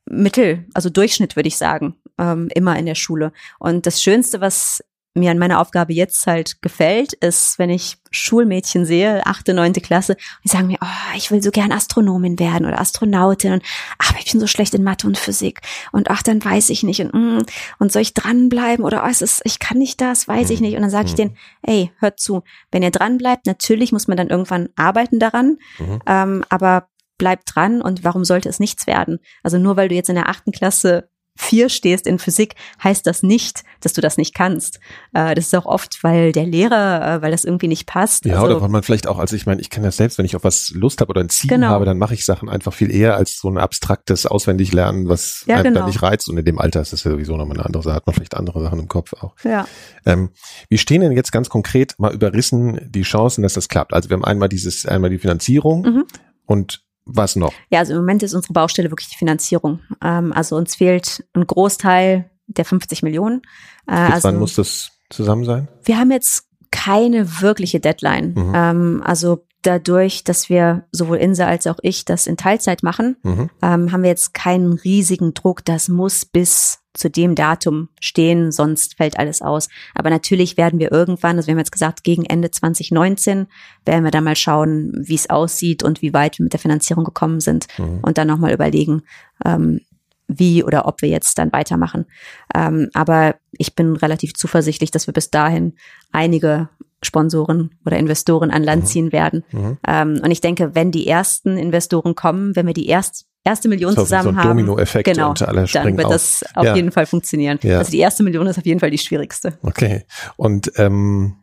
Mittel, 0.06 0.66
also 0.74 0.90
Durchschnitt 0.90 1.36
würde 1.36 1.48
ich 1.48 1.56
sagen, 1.56 1.96
ähm, 2.18 2.48
immer 2.54 2.78
in 2.78 2.86
der 2.86 2.94
Schule. 2.94 3.32
Und 3.58 3.86
das 3.86 4.02
Schönste, 4.02 4.40
was 4.40 4.82
mir 5.14 5.30
an 5.30 5.38
meiner 5.38 5.60
Aufgabe 5.60 5.92
jetzt 5.92 6.26
halt 6.26 6.62
gefällt, 6.62 7.14
ist, 7.14 7.58
wenn 7.58 7.70
ich 7.70 7.96
Schulmädchen 8.12 8.84
sehe, 8.84 9.26
achte, 9.26 9.54
neunte 9.54 9.80
Klasse, 9.80 10.16
die 10.44 10.48
sagen 10.48 10.68
mir, 10.68 10.78
oh, 10.80 11.16
ich 11.16 11.30
will 11.30 11.42
so 11.42 11.50
gern 11.50 11.72
Astronomin 11.72 12.38
werden 12.38 12.66
oder 12.66 12.80
Astronautin 12.80 13.54
und 13.54 13.62
ach, 13.98 14.14
ich 14.18 14.30
bin 14.30 14.40
so 14.40 14.46
schlecht 14.46 14.74
in 14.74 14.84
Mathe 14.84 15.06
und 15.06 15.18
Physik 15.18 15.60
und 15.90 16.10
ach, 16.10 16.22
dann 16.22 16.44
weiß 16.44 16.70
ich 16.70 16.84
nicht 16.84 17.00
und, 17.00 17.12
mm, 17.12 17.42
und 17.78 17.92
soll 17.92 18.02
ich 18.02 18.14
dranbleiben 18.14 18.84
oder 18.84 19.02
oh, 19.04 19.08
es 19.08 19.20
ist, 19.20 19.42
ich 19.44 19.58
kann 19.58 19.78
nicht 19.78 20.00
das, 20.00 20.28
weiß 20.28 20.50
ich 20.50 20.60
nicht 20.60 20.76
und 20.76 20.82
dann 20.82 20.90
sage 20.90 21.06
ich 21.06 21.12
mhm. 21.12 21.16
denen, 21.16 21.36
ey, 21.62 21.92
hört 21.98 22.20
zu, 22.20 22.42
wenn 22.70 22.82
ihr 22.82 22.92
dranbleibt, 22.92 23.46
natürlich 23.46 23.90
muss 23.90 24.06
man 24.06 24.16
dann 24.16 24.28
irgendwann 24.28 24.68
arbeiten 24.76 25.18
daran, 25.18 25.58
mhm. 25.78 26.00
ähm, 26.06 26.44
aber 26.48 26.88
bleibt 27.18 27.54
dran 27.54 27.82
und 27.82 28.02
warum 28.02 28.24
sollte 28.24 28.48
es 28.48 28.60
nichts 28.60 28.86
werden? 28.86 29.18
Also 29.42 29.58
nur 29.58 29.76
weil 29.76 29.88
du 29.88 29.94
jetzt 29.94 30.08
in 30.08 30.14
der 30.14 30.28
achten 30.28 30.52
Klasse 30.52 31.09
vier 31.40 31.68
stehst 31.68 32.06
in 32.06 32.18
Physik, 32.18 32.54
heißt 32.82 33.06
das 33.06 33.22
nicht, 33.22 33.62
dass 33.80 33.92
du 33.92 34.00
das 34.00 34.16
nicht 34.16 34.34
kannst. 34.34 34.78
Äh, 35.14 35.34
das 35.34 35.46
ist 35.46 35.54
auch 35.54 35.66
oft, 35.66 36.04
weil 36.04 36.32
der 36.32 36.46
Lehrer, 36.46 37.16
äh, 37.16 37.22
weil 37.22 37.30
das 37.30 37.44
irgendwie 37.44 37.68
nicht 37.68 37.86
passt. 37.86 38.26
Ja, 38.26 38.34
also, 38.34 38.46
oder 38.46 38.62
weil 38.62 38.68
man 38.68 38.82
vielleicht 38.82 39.06
auch, 39.06 39.18
also 39.18 39.34
ich 39.34 39.46
meine, 39.46 39.60
ich 39.60 39.70
kenne 39.70 39.86
das 39.86 39.96
selbst, 39.96 40.18
wenn 40.18 40.26
ich 40.26 40.36
auf 40.36 40.44
was 40.44 40.70
Lust 40.70 41.00
habe 41.00 41.10
oder 41.10 41.22
ein 41.22 41.30
Ziel 41.30 41.48
genau. 41.48 41.68
habe, 41.68 41.84
dann 41.84 41.98
mache 41.98 42.14
ich 42.14 42.24
Sachen 42.24 42.48
einfach 42.48 42.72
viel 42.72 42.94
eher 42.94 43.16
als 43.16 43.38
so 43.38 43.48
ein 43.48 43.58
abstraktes 43.58 44.26
Auswendiglernen, 44.26 45.08
was 45.08 45.44
ja, 45.46 45.56
einem 45.56 45.74
genau. 45.74 45.86
nicht 45.86 46.02
reizt. 46.02 46.28
Und 46.28 46.36
in 46.36 46.44
dem 46.44 46.58
Alter 46.58 46.82
ist 46.82 46.92
das 46.92 47.04
ja 47.04 47.10
sowieso 47.10 47.36
nochmal 47.36 47.56
eine 47.56 47.66
andere 47.66 47.82
Sache, 47.82 47.96
hat 47.96 48.06
man 48.06 48.14
vielleicht 48.14 48.36
andere 48.36 48.62
Sachen 48.62 48.78
im 48.78 48.88
Kopf 48.88 49.14
auch. 49.14 49.34
Ja. 49.42 49.66
Ähm, 50.04 50.30
wie 50.68 50.78
stehen 50.78 51.00
denn 51.00 51.12
jetzt 51.12 51.32
ganz 51.32 51.48
konkret 51.48 51.94
mal 51.98 52.12
überrissen 52.12 52.80
die 52.90 53.02
Chancen, 53.02 53.42
dass 53.42 53.54
das 53.54 53.68
klappt? 53.68 53.94
Also 53.94 54.10
wir 54.10 54.14
haben 54.14 54.24
einmal 54.24 54.48
dieses, 54.48 54.86
einmal 54.86 55.10
die 55.10 55.18
Finanzierung 55.18 55.82
mhm. 55.82 56.04
und 56.46 56.82
was 57.14 57.36
noch? 57.36 57.52
Ja, 57.70 57.80
also 57.80 57.92
im 57.92 58.00
Moment 58.00 58.22
ist 58.22 58.34
unsere 58.34 58.52
Baustelle 58.52 58.90
wirklich 58.90 59.08
die 59.08 59.16
Finanzierung. 59.16 59.80
Ähm, 60.02 60.32
also 60.32 60.56
uns 60.56 60.76
fehlt 60.76 61.24
ein 61.34 61.46
Großteil 61.46 62.30
der 62.46 62.64
50 62.64 63.02
Millionen. 63.02 63.42
Äh, 63.86 63.94
also, 63.94 64.28
wann 64.28 64.38
muss 64.38 64.54
das 64.54 64.92
zusammen 65.08 65.44
sein? 65.44 65.68
Wir 65.84 65.98
haben 65.98 66.10
jetzt 66.10 66.44
keine 66.70 67.40
wirkliche 67.40 67.80
Deadline. 67.80 68.34
Mhm. 68.34 68.52
Ähm, 68.54 69.02
also 69.04 69.44
dadurch, 69.62 70.24
dass 70.24 70.48
wir 70.48 70.84
sowohl 70.92 71.18
Insa 71.18 71.46
als 71.46 71.66
auch 71.66 71.78
ich 71.82 72.04
das 72.04 72.26
in 72.26 72.36
Teilzeit 72.36 72.82
machen, 72.82 73.16
mhm. 73.22 73.50
ähm, 73.62 73.92
haben 73.92 74.02
wir 74.02 74.10
jetzt 74.10 74.34
keinen 74.34 74.72
riesigen 74.72 75.34
Druck. 75.34 75.64
Das 75.64 75.88
muss 75.88 76.24
bis 76.24 76.79
zu 76.94 77.08
dem 77.08 77.34
Datum 77.34 77.88
stehen, 78.00 78.50
sonst 78.50 78.96
fällt 78.96 79.18
alles 79.18 79.42
aus. 79.42 79.68
Aber 79.94 80.10
natürlich 80.10 80.56
werden 80.56 80.80
wir 80.80 80.90
irgendwann, 80.90 81.36
also 81.36 81.46
wir 81.46 81.52
haben 81.52 81.58
jetzt 81.58 81.72
gesagt, 81.72 82.02
gegen 82.02 82.24
Ende 82.24 82.50
2019 82.50 83.46
werden 83.84 84.04
wir 84.04 84.10
dann 84.10 84.24
mal 84.24 84.36
schauen, 84.36 84.92
wie 84.96 85.14
es 85.14 85.30
aussieht 85.30 85.82
und 85.82 86.02
wie 86.02 86.12
weit 86.12 86.38
wir 86.38 86.44
mit 86.44 86.52
der 86.52 86.60
Finanzierung 86.60 87.04
gekommen 87.04 87.40
sind 87.40 87.66
mhm. 87.78 88.00
und 88.02 88.18
dann 88.18 88.26
nochmal 88.26 88.52
überlegen, 88.52 89.02
ähm, 89.44 89.80
wie 90.26 90.62
oder 90.64 90.86
ob 90.86 91.02
wir 91.02 91.08
jetzt 91.08 91.38
dann 91.38 91.52
weitermachen. 91.52 92.06
Ähm, 92.54 92.88
aber 92.94 93.36
ich 93.52 93.74
bin 93.74 93.96
relativ 93.96 94.34
zuversichtlich, 94.34 94.90
dass 94.90 95.06
wir 95.06 95.14
bis 95.14 95.30
dahin 95.30 95.74
einige 96.12 96.68
Sponsoren 97.02 97.70
oder 97.84 97.98
Investoren 97.98 98.50
an 98.50 98.62
Land 98.62 98.82
mhm. 98.82 98.86
ziehen 98.86 99.12
werden. 99.12 99.44
Mhm. 99.52 99.78
Ähm, 99.86 100.20
und 100.22 100.30
ich 100.30 100.40
denke, 100.40 100.74
wenn 100.74 100.90
die 100.90 101.06
ersten 101.06 101.56
Investoren 101.56 102.14
kommen, 102.14 102.54
wenn 102.56 102.66
wir 102.66 102.74
die 102.74 102.86
erst, 102.86 103.26
erste 103.44 103.68
Million 103.68 103.94
so, 103.94 104.02
zusammen 104.02 104.34
so 104.34 104.36
haben, 104.36 104.48
Domino-Effekt 104.48 105.06
genau, 105.06 105.30
und 105.30 105.42
alle 105.42 105.66
dann 105.66 105.96
wird 105.96 106.06
auf. 106.06 106.12
das 106.12 106.44
auf 106.54 106.64
ja. 106.64 106.76
jeden 106.76 106.92
Fall 106.92 107.06
funktionieren. 107.06 107.58
Ja. 107.62 107.78
Also 107.78 107.90
die 107.90 107.98
erste 107.98 108.22
Million 108.22 108.46
ist 108.46 108.58
auf 108.58 108.66
jeden 108.66 108.80
Fall 108.80 108.90
die 108.90 108.98
schwierigste. 108.98 109.58
Okay. 109.62 110.04
Und 110.36 110.72
ähm, 110.76 111.36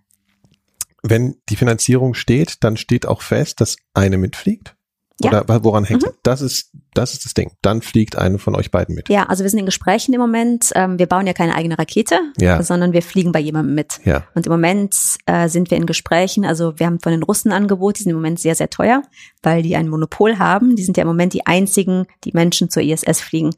wenn 1.03 1.35
die 1.49 1.55
Finanzierung 1.55 2.13
steht, 2.13 2.63
dann 2.63 2.77
steht 2.77 3.05
auch 3.05 3.21
fest, 3.21 3.61
dass 3.61 3.77
eine 3.93 4.17
mitfliegt? 4.17 4.75
Ja. 5.21 5.41
Oder 5.41 5.63
woran 5.63 5.83
hängt 5.83 6.03
mhm. 6.03 6.11
das? 6.23 6.41
Ist, 6.41 6.71
das 6.93 7.13
ist 7.13 7.25
das 7.25 7.33
Ding. 7.33 7.51
Dann 7.61 7.81
fliegt 7.81 8.17
eine 8.17 8.39
von 8.39 8.55
euch 8.55 8.71
beiden 8.71 8.95
mit. 8.95 9.09
Ja, 9.09 9.23
also 9.23 9.43
wir 9.43 9.49
sind 9.49 9.59
in 9.59 9.65
Gesprächen 9.65 10.13
im 10.13 10.19
Moment. 10.19 10.71
Ähm, 10.75 10.97
wir 10.97 11.05
bauen 11.05 11.27
ja 11.27 11.33
keine 11.33 11.55
eigene 11.55 11.77
Rakete, 11.77 12.19
ja. 12.39 12.61
sondern 12.63 12.93
wir 12.93 13.01
fliegen 13.01 13.31
bei 13.31 13.39
jemandem 13.39 13.75
mit. 13.75 13.99
Ja. 14.03 14.23
Und 14.35 14.45
im 14.45 14.51
Moment 14.51 14.95
äh, 15.25 15.47
sind 15.49 15.71
wir 15.71 15.77
in 15.77 15.85
Gesprächen. 15.85 16.45
Also 16.45 16.79
wir 16.79 16.85
haben 16.85 16.99
von 16.99 17.11
den 17.11 17.23
Russen 17.23 17.51
Angebot, 17.51 17.99
die 17.99 18.03
sind 18.03 18.11
im 18.11 18.17
Moment 18.17 18.39
sehr, 18.39 18.55
sehr 18.55 18.69
teuer, 18.69 19.03
weil 19.43 19.61
die 19.61 19.75
ein 19.75 19.89
Monopol 19.89 20.39
haben. 20.39 20.75
Die 20.75 20.83
sind 20.83 20.97
ja 20.97 21.03
im 21.03 21.07
Moment 21.07 21.33
die 21.33 21.45
einzigen, 21.45 22.05
die 22.23 22.31
Menschen 22.33 22.69
zur 22.69 22.83
ISS 22.83 23.21
fliegen. 23.21 23.51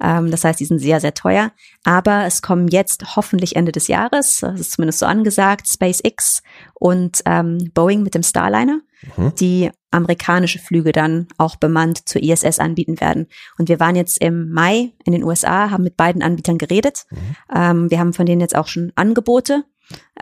Ähm, 0.00 0.30
das 0.30 0.44
heißt, 0.44 0.58
die 0.58 0.64
sind 0.64 0.78
sehr, 0.78 1.00
sehr 1.00 1.14
teuer. 1.14 1.52
Aber 1.84 2.24
es 2.24 2.42
kommen 2.42 2.68
jetzt 2.68 3.16
hoffentlich 3.16 3.56
Ende 3.56 3.72
des 3.72 3.88
Jahres, 3.88 4.40
das 4.40 4.60
ist 4.60 4.72
zumindest 4.72 4.98
so 4.98 5.06
angesagt, 5.06 5.68
SpaceX 5.68 6.42
und 6.74 7.20
ähm, 7.26 7.70
Boeing 7.74 8.02
mit 8.02 8.14
dem 8.14 8.22
Starliner, 8.22 8.80
mhm. 9.16 9.34
die 9.36 9.70
amerikanische 9.90 10.58
Flüge 10.58 10.92
dann 10.92 11.28
auch 11.36 11.56
bemannt 11.56 12.08
zur 12.08 12.22
ISS 12.22 12.58
anbieten 12.70 13.00
werden. 13.00 13.26
Und 13.58 13.68
wir 13.68 13.80
waren 13.80 13.96
jetzt 13.96 14.20
im 14.20 14.50
Mai 14.50 14.92
in 15.04 15.12
den 15.12 15.24
USA, 15.24 15.70
haben 15.70 15.84
mit 15.84 15.96
beiden 15.96 16.22
Anbietern 16.22 16.58
geredet. 16.58 17.04
Mhm. 17.10 17.18
Ähm, 17.54 17.90
wir 17.90 17.98
haben 17.98 18.12
von 18.12 18.26
denen 18.26 18.40
jetzt 18.40 18.56
auch 18.56 18.68
schon 18.68 18.92
Angebote. 18.94 19.64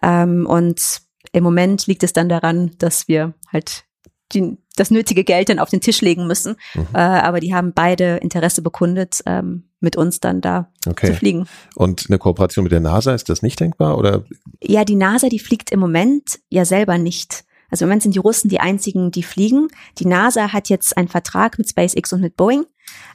Ähm, 0.03 0.47
und 0.47 1.03
im 1.33 1.45
Moment 1.45 1.87
liegt 1.87 2.03
es 2.03 2.13
dann 2.13 2.29
daran, 2.29 2.73
dass 2.79 3.09
wir 3.09 3.35
halt 3.53 3.85
die, 4.33 4.59
das 4.77 4.91
nötige 4.91 5.25
Geld 5.25 5.49
dann 5.49 5.59
auf 5.59 5.71
den 5.71 5.81
Tisch 5.81 6.01
legen 6.01 6.27
müssen. 6.27 6.57
Mhm. 6.75 6.87
Äh, 6.95 6.99
aber 6.99 7.41
die 7.41 7.55
haben 7.55 7.73
beide 7.73 8.17
Interesse 8.17 8.63
bekundet, 8.63 9.21
ähm, 9.27 9.65
mit 9.81 9.97
uns 9.97 10.21
dann 10.21 10.41
da 10.41 10.73
okay. 10.87 11.09
zu 11.09 11.15
fliegen. 11.15 11.47
Und 11.75 12.07
eine 12.09 12.19
Kooperation 12.19 12.65
mit 12.65 12.73
der 12.73 12.81
NASA, 12.81 13.15
ist 13.15 13.29
das 13.29 13.43
nicht 13.43 13.61
denkbar? 13.61 13.97
Oder? 13.97 14.25
Ja, 14.63 14.85
die 14.85 14.97
NASA, 14.97 15.29
die 15.29 15.39
fliegt 15.39 15.71
im 15.71 15.81
Moment 15.81 16.41
ja 16.49 16.65
selber 16.65 16.99
nicht. 16.99 17.45
Also 17.71 17.85
im 17.85 17.89
Moment 17.89 18.03
sind 18.03 18.15
die 18.15 18.21
Russen 18.21 18.49
die 18.49 18.61
einzigen, 18.61 19.11
die 19.11 19.23
fliegen. 19.23 19.69
Die 19.99 20.07
NASA 20.07 20.53
hat 20.53 20.69
jetzt 20.69 20.97
einen 20.97 21.09
Vertrag 21.09 21.59
mit 21.59 21.69
SpaceX 21.69 22.13
und 22.13 22.21
mit 22.21 22.37
Boeing. 22.37 22.65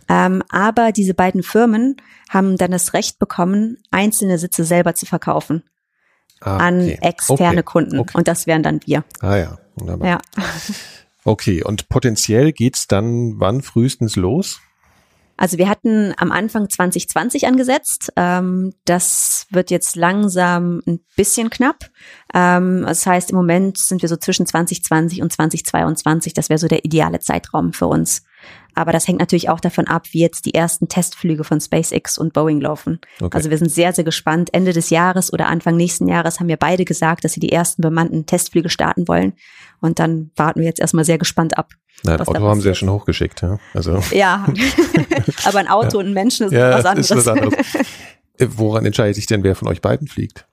Ähm, 0.09 0.43
aber 0.49 0.91
diese 0.91 1.13
beiden 1.13 1.43
Firmen 1.43 1.97
haben 2.29 2.57
dann 2.57 2.71
das 2.71 2.93
Recht 2.93 3.19
bekommen, 3.19 3.77
einzelne 3.91 4.37
Sitze 4.37 4.63
selber 4.63 4.95
zu 4.95 5.05
verkaufen 5.05 5.63
ah, 6.41 6.55
okay. 6.55 6.63
an 6.63 6.89
externe 6.89 7.59
okay. 7.59 7.63
Kunden. 7.63 7.99
Okay. 7.99 8.17
Und 8.17 8.27
das 8.27 8.47
wären 8.47 8.63
dann 8.63 8.81
wir. 8.85 9.03
Ah 9.21 9.37
ja, 9.37 9.57
wunderbar. 9.75 10.07
Ja. 10.07 10.17
Okay, 11.25 11.63
und 11.63 11.87
potenziell 11.87 12.51
geht's 12.51 12.87
dann 12.87 13.39
wann 13.39 13.61
frühestens 13.61 14.17
los? 14.17 14.59
Also 15.37 15.57
wir 15.57 15.67
hatten 15.67 16.13
am 16.17 16.31
Anfang 16.31 16.69
2020 16.69 17.47
angesetzt. 17.47 18.11
Ähm, 18.15 18.73
das 18.85 19.47
wird 19.49 19.71
jetzt 19.71 19.95
langsam 19.95 20.81
ein 20.87 20.99
bisschen 21.15 21.49
knapp. 21.49 21.89
Ähm, 22.33 22.83
das 22.85 23.05
heißt, 23.05 23.31
im 23.31 23.37
Moment 23.37 23.77
sind 23.77 24.01
wir 24.01 24.09
so 24.09 24.17
zwischen 24.17 24.45
2020 24.45 25.21
und 25.21 25.31
2022. 25.31 26.33
Das 26.33 26.49
wäre 26.49 26.59
so 26.59 26.67
der 26.67 26.85
ideale 26.85 27.19
Zeitraum 27.19 27.73
für 27.73 27.87
uns. 27.87 28.23
Aber 28.75 28.91
das 28.91 29.07
hängt 29.07 29.19
natürlich 29.19 29.49
auch 29.49 29.59
davon 29.59 29.87
ab, 29.87 30.07
wie 30.11 30.19
jetzt 30.19 30.45
die 30.45 30.53
ersten 30.53 30.87
Testflüge 30.87 31.43
von 31.43 31.61
SpaceX 31.61 32.17
und 32.17 32.33
Boeing 32.33 32.61
laufen. 32.61 32.99
Okay. 33.19 33.35
Also 33.35 33.49
wir 33.49 33.57
sind 33.57 33.69
sehr, 33.69 33.93
sehr 33.93 34.03
gespannt. 34.03 34.53
Ende 34.53 34.73
des 34.73 34.89
Jahres 34.89 35.31
oder 35.31 35.47
Anfang 35.47 35.75
nächsten 35.75 36.07
Jahres 36.07 36.39
haben 36.39 36.47
wir 36.47 36.57
beide 36.57 36.85
gesagt, 36.85 37.23
dass 37.23 37.33
sie 37.33 37.39
die 37.39 37.51
ersten 37.51 37.81
bemannten 37.81 38.25
Testflüge 38.25 38.69
starten 38.69 39.07
wollen. 39.07 39.33
Und 39.79 39.99
dann 39.99 40.31
warten 40.35 40.61
wir 40.61 40.67
jetzt 40.67 40.79
erstmal 40.79 41.05
sehr 41.05 41.17
gespannt 41.17 41.57
ab. 41.57 41.71
Na, 42.03 42.15
ein 42.15 42.21
Auto 42.21 42.41
haben 42.41 42.61
sie 42.61 42.67
ja 42.67 42.75
schon 42.75 42.89
hochgeschickt, 42.89 43.41
ja. 43.41 43.59
Also. 43.73 44.01
Ja, 44.11 44.45
aber 45.45 45.59
ein 45.59 45.67
Auto 45.67 45.97
ja. 45.97 46.03
und 46.03 46.07
ein 46.07 46.13
Menschen 46.13 46.47
ist 46.47 46.53
ja, 46.53 46.71
was 46.71 46.85
anderes. 46.85 47.11
Ist 47.11 47.17
was 47.17 47.27
anderes. 47.27 47.53
Äh, 48.39 48.47
woran 48.55 48.85
entscheidet 48.85 49.15
sich 49.15 49.27
denn, 49.27 49.43
wer 49.43 49.55
von 49.55 49.67
euch 49.67 49.79
beiden 49.79 50.07
fliegt? 50.07 50.47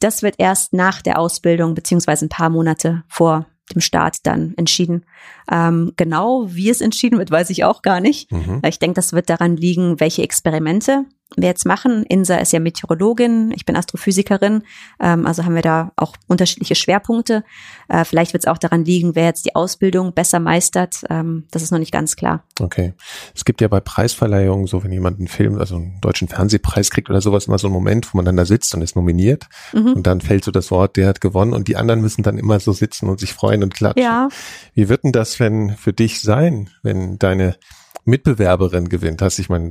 Das 0.00 0.22
wird 0.22 0.34
erst 0.38 0.74
nach 0.74 1.00
der 1.00 1.18
Ausbildung 1.18 1.74
beziehungsweise 1.74 2.26
ein 2.26 2.28
paar 2.28 2.50
Monate 2.50 3.04
vor 3.08 3.46
dem 3.74 3.80
Start 3.80 4.18
dann 4.24 4.54
entschieden. 4.56 5.04
Ähm, 5.50 5.92
genau 5.96 6.46
wie 6.48 6.70
es 6.70 6.80
entschieden 6.80 7.18
wird, 7.18 7.30
weiß 7.30 7.50
ich 7.50 7.64
auch 7.64 7.82
gar 7.82 8.00
nicht. 8.00 8.30
Mhm. 8.32 8.60
Ich 8.66 8.78
denke, 8.78 8.94
das 8.94 9.12
wird 9.12 9.30
daran 9.30 9.56
liegen, 9.56 10.00
welche 10.00 10.22
Experimente 10.22 11.04
wir 11.36 11.48
jetzt 11.48 11.66
machen. 11.66 12.04
Insa 12.04 12.36
ist 12.36 12.52
ja 12.52 12.60
Meteorologin, 12.60 13.52
ich 13.54 13.64
bin 13.64 13.76
Astrophysikerin, 13.76 14.62
ähm, 15.00 15.26
also 15.26 15.44
haben 15.44 15.54
wir 15.54 15.62
da 15.62 15.92
auch 15.96 16.14
unterschiedliche 16.26 16.74
Schwerpunkte. 16.74 17.44
Äh, 17.88 18.04
vielleicht 18.04 18.32
wird 18.32 18.44
es 18.44 18.48
auch 18.48 18.58
daran 18.58 18.84
liegen, 18.84 19.14
wer 19.14 19.24
jetzt 19.24 19.44
die 19.44 19.54
Ausbildung 19.54 20.12
besser 20.12 20.40
meistert. 20.40 21.04
Ähm, 21.10 21.46
das 21.50 21.62
ist 21.62 21.70
noch 21.70 21.78
nicht 21.78 21.92
ganz 21.92 22.16
klar. 22.16 22.44
Okay. 22.60 22.94
Es 23.34 23.44
gibt 23.44 23.60
ja 23.60 23.68
bei 23.68 23.80
Preisverleihungen, 23.80 24.66
so 24.66 24.82
wenn 24.84 24.92
jemand 24.92 25.18
einen 25.18 25.28
Film, 25.28 25.58
also 25.58 25.76
einen 25.76 26.00
deutschen 26.00 26.28
Fernsehpreis 26.28 26.90
kriegt 26.90 27.10
oder 27.10 27.20
sowas, 27.20 27.46
immer 27.46 27.58
so 27.58 27.68
einen 27.68 27.74
Moment, 27.74 28.12
wo 28.12 28.18
man 28.18 28.24
dann 28.24 28.36
da 28.36 28.44
sitzt 28.44 28.74
und 28.74 28.82
ist 28.82 28.96
nominiert 28.96 29.46
mhm. 29.72 29.94
und 29.94 30.06
dann 30.06 30.20
fällt 30.20 30.44
so 30.44 30.50
das 30.50 30.70
Wort, 30.70 30.96
der 30.96 31.08
hat 31.08 31.20
gewonnen 31.20 31.52
und 31.52 31.68
die 31.68 31.76
anderen 31.76 32.00
müssen 32.00 32.22
dann 32.22 32.38
immer 32.38 32.60
so 32.60 32.72
sitzen 32.72 33.08
und 33.08 33.20
sich 33.20 33.32
freuen 33.32 33.62
und 33.62 33.74
klatschen. 33.74 34.02
Ja. 34.02 34.28
Wie 34.74 34.88
wird 34.88 35.04
denn 35.04 35.12
das, 35.12 35.40
wenn 35.40 35.76
für 35.76 35.92
dich 35.92 36.20
sein, 36.20 36.70
wenn 36.82 37.18
deine 37.18 37.56
Mitbewerberin 38.04 38.88
gewinnt, 38.88 39.22
hast 39.22 39.38
ich 39.38 39.48
meine, 39.48 39.70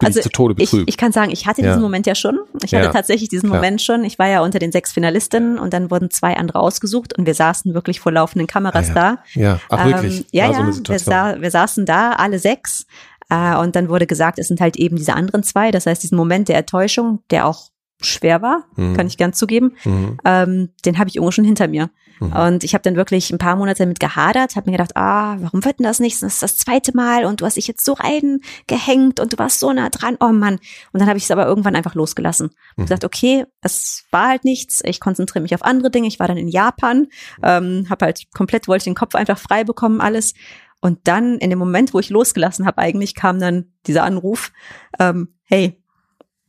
also 0.00 0.20
zu 0.20 0.28
Tode 0.30 0.54
betrübt. 0.54 0.82
Ich, 0.82 0.94
ich 0.94 0.96
kann 0.96 1.12
sagen, 1.12 1.30
ich 1.30 1.46
hatte 1.46 1.62
ja. 1.62 1.68
diesen 1.68 1.82
Moment 1.82 2.06
ja 2.06 2.14
schon. 2.14 2.38
Ich 2.64 2.74
hatte 2.74 2.86
ja. 2.86 2.92
tatsächlich 2.92 3.28
diesen 3.28 3.48
Klar. 3.48 3.60
Moment 3.60 3.80
schon. 3.80 4.04
Ich 4.04 4.18
war 4.18 4.28
ja 4.28 4.42
unter 4.42 4.58
den 4.58 4.72
sechs 4.72 4.92
Finalistinnen 4.92 5.58
und 5.58 5.72
dann 5.72 5.90
wurden 5.90 6.10
zwei 6.10 6.36
andere 6.36 6.58
ausgesucht 6.58 7.16
und 7.16 7.26
wir 7.26 7.34
saßen 7.34 7.74
wirklich 7.74 8.00
vor 8.00 8.12
laufenden 8.12 8.46
Kameras 8.46 8.90
ah, 8.90 8.94
da. 8.94 9.18
Ja, 9.34 9.60
ach 9.68 9.86
wirklich. 9.86 10.20
Ähm, 10.20 10.24
ja, 10.32 10.50
ja, 10.50 10.72
so 10.72 10.82
wir, 10.88 10.98
sa 10.98 11.40
wir 11.40 11.50
saßen 11.50 11.86
da, 11.86 12.12
alle 12.12 12.38
sechs 12.38 12.86
Äh, 13.30 13.56
und 13.56 13.76
dann 13.76 13.88
wurde 13.88 14.06
gesagt, 14.06 14.38
es 14.38 14.48
sind 14.48 14.60
halt 14.60 14.76
eben 14.76 14.96
diese 14.96 15.14
anderen 15.14 15.42
zwei. 15.42 15.70
Das 15.70 15.86
heißt, 15.86 16.02
diesen 16.02 16.16
Moment 16.16 16.48
der 16.48 16.56
Enttäuschung, 16.56 17.20
der 17.30 17.46
auch 17.46 17.70
schwer 18.00 18.42
war, 18.42 18.64
mhm. 18.76 18.96
kann 18.96 19.06
ich 19.06 19.16
gern 19.16 19.32
zugeben, 19.32 19.76
mhm. 19.84 20.18
ähm, 20.24 20.68
den 20.84 20.98
habe 20.98 21.08
ich 21.08 21.16
irgendwo 21.16 21.32
schon 21.32 21.44
hinter 21.44 21.68
mir. 21.68 21.90
Mhm. 22.20 22.32
Und 22.32 22.64
ich 22.64 22.74
habe 22.74 22.82
dann 22.82 22.96
wirklich 22.96 23.30
ein 23.30 23.38
paar 23.38 23.56
Monate 23.56 23.82
damit 23.82 24.00
gehadert, 24.00 24.56
habe 24.56 24.70
mir 24.70 24.76
gedacht, 24.76 24.96
ah, 24.96 25.36
warum 25.40 25.64
wird 25.64 25.78
denn 25.78 25.84
das 25.84 26.00
nicht? 26.00 26.22
Das 26.22 26.34
ist 26.34 26.42
das 26.42 26.58
zweite 26.58 26.94
Mal 26.94 27.24
und 27.24 27.40
du 27.40 27.46
hast 27.46 27.56
dich 27.56 27.66
jetzt 27.66 27.84
so 27.84 27.94
reingehängt 27.94 29.20
und 29.20 29.32
du 29.32 29.38
warst 29.38 29.60
so 29.60 29.72
nah 29.72 29.88
dran. 29.90 30.16
Oh 30.20 30.28
Mann. 30.28 30.54
Und 30.92 31.00
dann 31.00 31.08
habe 31.08 31.18
ich 31.18 31.24
es 31.24 31.30
aber 31.30 31.46
irgendwann 31.46 31.76
einfach 31.76 31.94
losgelassen. 31.94 32.50
Mhm. 32.76 32.82
gesagt, 32.82 33.04
okay, 33.04 33.44
es 33.62 34.04
war 34.10 34.28
halt 34.28 34.44
nichts. 34.44 34.82
Ich 34.84 35.00
konzentriere 35.00 35.42
mich 35.42 35.54
auf 35.54 35.64
andere 35.64 35.90
Dinge. 35.90 36.08
Ich 36.08 36.18
war 36.18 36.28
dann 36.28 36.36
in 36.36 36.48
Japan, 36.48 37.06
ähm, 37.42 37.86
habe 37.88 38.06
halt 38.06 38.24
komplett, 38.34 38.68
wollte 38.68 38.84
den 38.84 38.94
Kopf 38.94 39.14
einfach 39.14 39.38
frei 39.38 39.64
bekommen, 39.64 40.00
alles. 40.00 40.34
Und 40.80 41.00
dann 41.08 41.38
in 41.38 41.50
dem 41.50 41.58
Moment, 41.58 41.92
wo 41.92 41.98
ich 41.98 42.10
losgelassen 42.10 42.66
habe, 42.66 42.78
eigentlich 42.78 43.14
kam 43.14 43.40
dann 43.40 43.72
dieser 43.86 44.04
Anruf, 44.04 44.52
ähm, 45.00 45.34
hey, 45.44 45.77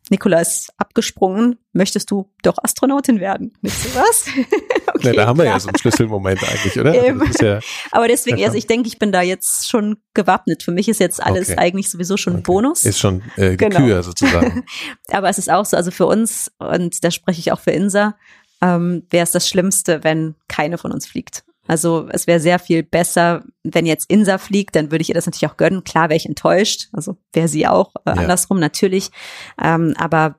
Nikola 0.10 0.42
ist 0.42 0.74
abgesprungen, 0.78 1.58
möchtest 1.72 2.10
du 2.10 2.32
doch 2.42 2.58
Astronautin 2.62 3.20
werden? 3.20 3.54
Nicht 3.62 3.80
so 3.80 3.90
was? 3.96 4.26
okay, 4.96 5.08
ja, 5.08 5.14
da 5.14 5.28
haben 5.28 5.38
wir 5.38 5.46
klar. 5.46 5.56
ja 5.56 5.60
so 5.60 5.70
einen 5.70 5.78
Schlüsselmoment 5.78 6.44
eigentlich, 6.44 6.80
oder? 6.80 6.92
Also 6.92 7.46
ja, 7.46 7.60
Aber 7.92 8.08
deswegen, 8.08 8.44
also 8.44 8.58
ich 8.58 8.68
denke, 8.68 8.88
ich 8.88 8.98
bin 8.98 9.12
da 9.12 9.22
jetzt 9.22 9.70
schon 9.70 9.98
gewappnet. 10.14 10.64
Für 10.64 10.72
mich 10.72 10.90
ist 10.90 11.00
jetzt 11.00 11.22
alles 11.22 11.50
okay. 11.50 11.60
eigentlich 11.60 11.90
sowieso 11.92 12.18
schon 12.18 12.34
okay. 12.34 12.44
Bonus. 12.44 12.86
Ist 12.86 13.00
schon 13.00 13.22
äh, 13.38 13.56
genau. 13.56 13.78
Kühe 13.78 14.04
sozusagen. 14.04 14.66
Aber 15.12 15.30
es 15.30 15.38
ist 15.38 15.50
auch 15.50 15.66
so, 15.66 15.78
also 15.78 15.92
für 15.92 16.08
uns, 16.08 16.52
und 16.58 17.04
da 17.04 17.12
spreche 17.12 17.40
ich 17.40 17.52
auch 17.52 17.60
für 17.60 17.72
Insa, 17.72 18.16
ähm, 18.62 19.04
wäre 19.10 19.24
es 19.24 19.32
das 19.32 19.48
Schlimmste, 19.48 20.04
wenn 20.04 20.36
keine 20.48 20.78
von 20.78 20.92
uns 20.92 21.08
fliegt. 21.08 21.44
Also 21.70 22.10
es 22.12 22.26
wäre 22.26 22.40
sehr 22.40 22.58
viel 22.58 22.82
besser, 22.82 23.44
wenn 23.64 23.86
jetzt 23.86 24.10
Insa 24.10 24.40
fliegt, 24.40 24.76
dann 24.76 24.90
würde 24.90 25.04
ich 25.04 25.10
ihr 25.10 25.14
das 25.14 25.28
natürlich 25.28 25.52
auch 25.52 25.58
gönnen. 25.58 25.84
Klar 25.84 26.10
wäre 26.10 26.18
ich 26.18 26.26
enttäuscht, 26.26 26.88
also 26.94 27.16
wäre 27.32 27.48
sie 27.48 27.68
auch 27.68 27.94
äh, 28.06 28.10
ja. 28.10 28.14
andersrum 28.14 28.60
natürlich. 28.60 29.12
Ähm, 29.62 29.94
aber 29.96 30.36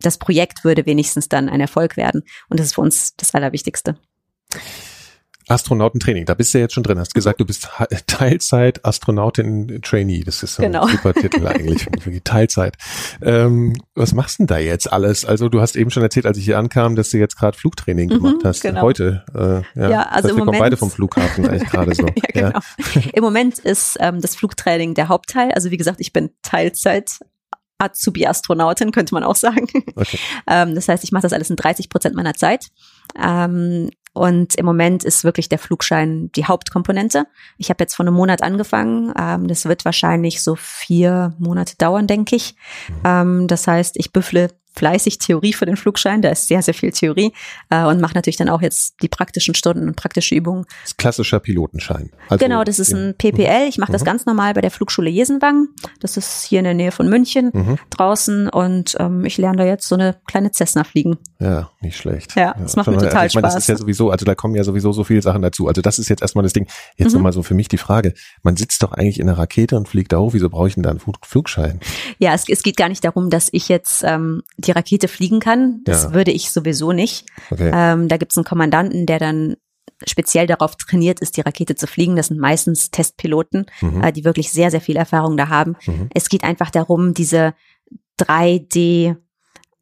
das 0.00 0.18
Projekt 0.18 0.62
würde 0.62 0.84
wenigstens 0.84 1.30
dann 1.30 1.48
ein 1.48 1.62
Erfolg 1.62 1.96
werden. 1.96 2.22
Und 2.50 2.60
das 2.60 2.66
ist 2.66 2.74
für 2.74 2.82
uns 2.82 3.16
das 3.16 3.34
Allerwichtigste. 3.34 3.96
Astronautentraining, 5.48 6.24
da 6.26 6.34
bist 6.34 6.54
du 6.54 6.58
jetzt 6.58 6.74
schon 6.74 6.82
drin. 6.82 6.98
Hast 6.98 7.14
gesagt, 7.14 7.40
du 7.40 7.44
bist 7.44 7.68
Teilzeit 8.06 8.84
Astronautin 8.84 9.80
Trainee. 9.82 10.22
Das 10.24 10.42
ist 10.42 10.54
so 10.56 10.62
ein 10.62 10.72
genau. 10.72 10.86
super 10.86 11.14
Titel 11.14 11.46
eigentlich. 11.46 11.86
Teilzeit. 12.24 12.76
Ähm, 13.22 13.74
was 13.94 14.12
machst 14.14 14.38
du 14.38 14.42
denn 14.42 14.46
da 14.48 14.58
jetzt 14.58 14.92
alles? 14.92 15.24
Also 15.24 15.48
du 15.48 15.60
hast 15.60 15.76
eben 15.76 15.90
schon 15.90 16.02
erzählt, 16.02 16.26
als 16.26 16.38
ich 16.38 16.44
hier 16.44 16.58
ankam, 16.58 16.96
dass 16.96 17.10
du 17.10 17.18
jetzt 17.18 17.36
gerade 17.36 17.56
Flugtraining 17.56 18.08
mhm, 18.08 18.14
gemacht 18.14 18.44
hast. 18.44 18.62
Genau. 18.62 18.82
Heute. 18.82 19.24
Äh, 19.34 19.80
ja, 19.80 19.90
ja 19.90 20.02
also 20.02 20.14
das 20.14 20.14
heißt, 20.14 20.30
im 20.30 20.36
Moment, 20.38 20.58
beide 20.58 20.76
vom 20.76 20.90
Flughafen 20.90 21.46
eigentlich 21.48 21.70
gerade 21.70 21.94
so. 21.94 22.06
ja, 22.06 22.12
genau. 22.32 22.48
Ja. 22.48 22.60
Im 23.12 23.22
Moment 23.22 23.58
ist 23.58 23.96
ähm, 24.00 24.20
das 24.20 24.36
Flugtraining 24.36 24.94
der 24.94 25.08
Hauptteil. 25.08 25.52
Also 25.52 25.70
wie 25.70 25.76
gesagt, 25.76 26.00
ich 26.00 26.12
bin 26.12 26.30
Teilzeit 26.42 27.18
Azubi-Astronautin, 27.78 28.92
könnte 28.92 29.14
man 29.14 29.24
auch 29.24 29.36
sagen. 29.36 29.68
Okay. 29.94 30.18
Ähm, 30.46 30.74
das 30.74 30.88
heißt, 30.88 31.04
ich 31.04 31.12
mache 31.12 31.22
das 31.22 31.32
alles 31.32 31.48
in 31.48 31.56
30 31.56 31.88
Prozent 31.88 32.14
meiner 32.14 32.34
Zeit. 32.34 32.66
Ähm, 33.20 33.88
und 34.14 34.54
im 34.54 34.64
Moment 34.64 35.04
ist 35.04 35.24
wirklich 35.24 35.48
der 35.48 35.58
Flugschein 35.58 36.30
die 36.32 36.46
Hauptkomponente. 36.46 37.26
Ich 37.58 37.68
habe 37.68 37.82
jetzt 37.82 37.96
vor 37.96 38.06
einem 38.06 38.14
Monat 38.14 38.42
angefangen. 38.42 39.12
Ähm, 39.20 39.48
das 39.48 39.66
wird 39.66 39.84
wahrscheinlich 39.84 40.42
so 40.42 40.54
vier 40.54 41.34
Monate 41.38 41.76
dauern, 41.76 42.06
denke 42.06 42.36
ich. 42.36 42.54
Mhm. 42.88 42.94
Ähm, 43.04 43.46
das 43.48 43.66
heißt, 43.66 43.96
ich 43.98 44.12
büffle 44.12 44.50
fleißig 44.74 45.18
Theorie 45.18 45.52
für 45.52 45.66
den 45.66 45.76
Flugschein. 45.76 46.22
Da 46.22 46.30
ist 46.30 46.48
sehr, 46.48 46.62
sehr 46.62 46.74
viel 46.74 46.92
Theorie 46.92 47.32
äh, 47.70 47.84
und 47.84 48.00
mache 48.00 48.14
natürlich 48.14 48.36
dann 48.36 48.48
auch 48.48 48.62
jetzt 48.62 48.94
die 49.02 49.08
praktischen 49.08 49.54
Stunden 49.54 49.88
und 49.88 49.96
praktische 49.96 50.34
Übungen. 50.34 50.64
Das 50.82 50.90
ist 50.90 50.98
klassischer 50.98 51.40
Pilotenschein. 51.40 52.10
Also 52.28 52.44
genau, 52.44 52.64
das 52.64 52.78
ist 52.78 52.92
ein 52.92 53.14
PPL. 53.16 53.68
Ich 53.68 53.78
mache 53.78 53.92
mhm. 53.92 53.94
das 53.94 54.04
ganz 54.04 54.26
normal 54.26 54.54
bei 54.54 54.60
der 54.60 54.70
Flugschule 54.70 55.10
Jesenwang. 55.10 55.68
Das 56.00 56.16
ist 56.16 56.44
hier 56.44 56.60
in 56.60 56.64
der 56.64 56.74
Nähe 56.74 56.92
von 56.92 57.08
München 57.08 57.50
mhm. 57.52 57.78
draußen 57.90 58.48
und 58.48 58.96
ähm, 58.98 59.24
ich 59.24 59.38
lerne 59.38 59.58
da 59.58 59.64
jetzt 59.64 59.88
so 59.88 59.94
eine 59.94 60.16
kleine 60.26 60.50
Cessna 60.52 60.84
fliegen. 60.84 61.18
Ja, 61.38 61.70
nicht 61.80 61.96
schlecht. 61.96 62.34
Ja, 62.36 62.54
das 62.58 62.74
ja, 62.74 62.80
macht 62.80 62.88
mir 62.88 62.98
total 62.98 63.16
also, 63.16 63.26
ich 63.26 63.34
meine, 63.34 63.46
Spaß. 63.46 63.54
Das 63.54 63.64
ist 63.64 63.68
ja 63.68 63.76
sowieso, 63.76 64.10
also 64.10 64.24
da 64.24 64.34
kommen 64.34 64.54
ja 64.54 64.64
sowieso 64.64 64.92
so 64.92 65.04
viele 65.04 65.22
Sachen 65.22 65.42
dazu. 65.42 65.68
Also 65.68 65.82
das 65.82 65.98
ist 65.98 66.08
jetzt 66.08 66.22
erstmal 66.22 66.42
das 66.42 66.52
Ding. 66.52 66.66
Jetzt 66.96 67.08
mhm. 67.08 67.18
nochmal 67.18 67.32
so 67.32 67.42
für 67.42 67.54
mich 67.54 67.68
die 67.68 67.78
Frage. 67.78 68.14
Man 68.42 68.56
sitzt 68.56 68.82
doch 68.82 68.92
eigentlich 68.92 69.20
in 69.20 69.28
einer 69.28 69.38
Rakete 69.38 69.76
und 69.76 69.88
fliegt 69.88 70.12
da 70.12 70.18
hoch. 70.18 70.32
Wieso 70.32 70.48
brauche 70.48 70.68
ich 70.68 70.74
denn 70.74 70.82
da 70.82 70.90
einen 70.90 71.00
Flugschein? 71.22 71.80
Ja, 72.18 72.34
es, 72.34 72.48
es 72.48 72.62
geht 72.62 72.76
gar 72.76 72.88
nicht 72.88 73.04
darum, 73.04 73.30
dass 73.30 73.48
ich 73.52 73.68
jetzt 73.68 74.02
ähm, 74.04 74.42
die 74.66 74.72
Rakete 74.72 75.08
fliegen 75.08 75.40
kann. 75.40 75.80
Das 75.84 76.04
ja. 76.04 76.14
würde 76.14 76.30
ich 76.30 76.50
sowieso 76.50 76.92
nicht. 76.92 77.26
Okay. 77.50 77.70
Ähm, 77.72 78.08
da 78.08 78.16
gibt 78.16 78.32
es 78.32 78.38
einen 78.38 78.44
Kommandanten, 78.44 79.06
der 79.06 79.18
dann 79.18 79.56
speziell 80.06 80.46
darauf 80.46 80.76
trainiert 80.76 81.20
ist, 81.20 81.36
die 81.36 81.40
Rakete 81.40 81.76
zu 81.76 81.86
fliegen. 81.86 82.16
Das 82.16 82.28
sind 82.28 82.40
meistens 82.40 82.90
Testpiloten, 82.90 83.66
mhm. 83.80 84.02
äh, 84.02 84.12
die 84.12 84.24
wirklich 84.24 84.50
sehr, 84.50 84.70
sehr 84.70 84.80
viel 84.80 84.96
Erfahrung 84.96 85.36
da 85.36 85.48
haben. 85.48 85.76
Mhm. 85.86 86.08
Es 86.14 86.28
geht 86.28 86.44
einfach 86.44 86.70
darum, 86.70 87.14
diese 87.14 87.54
3D 88.18 89.16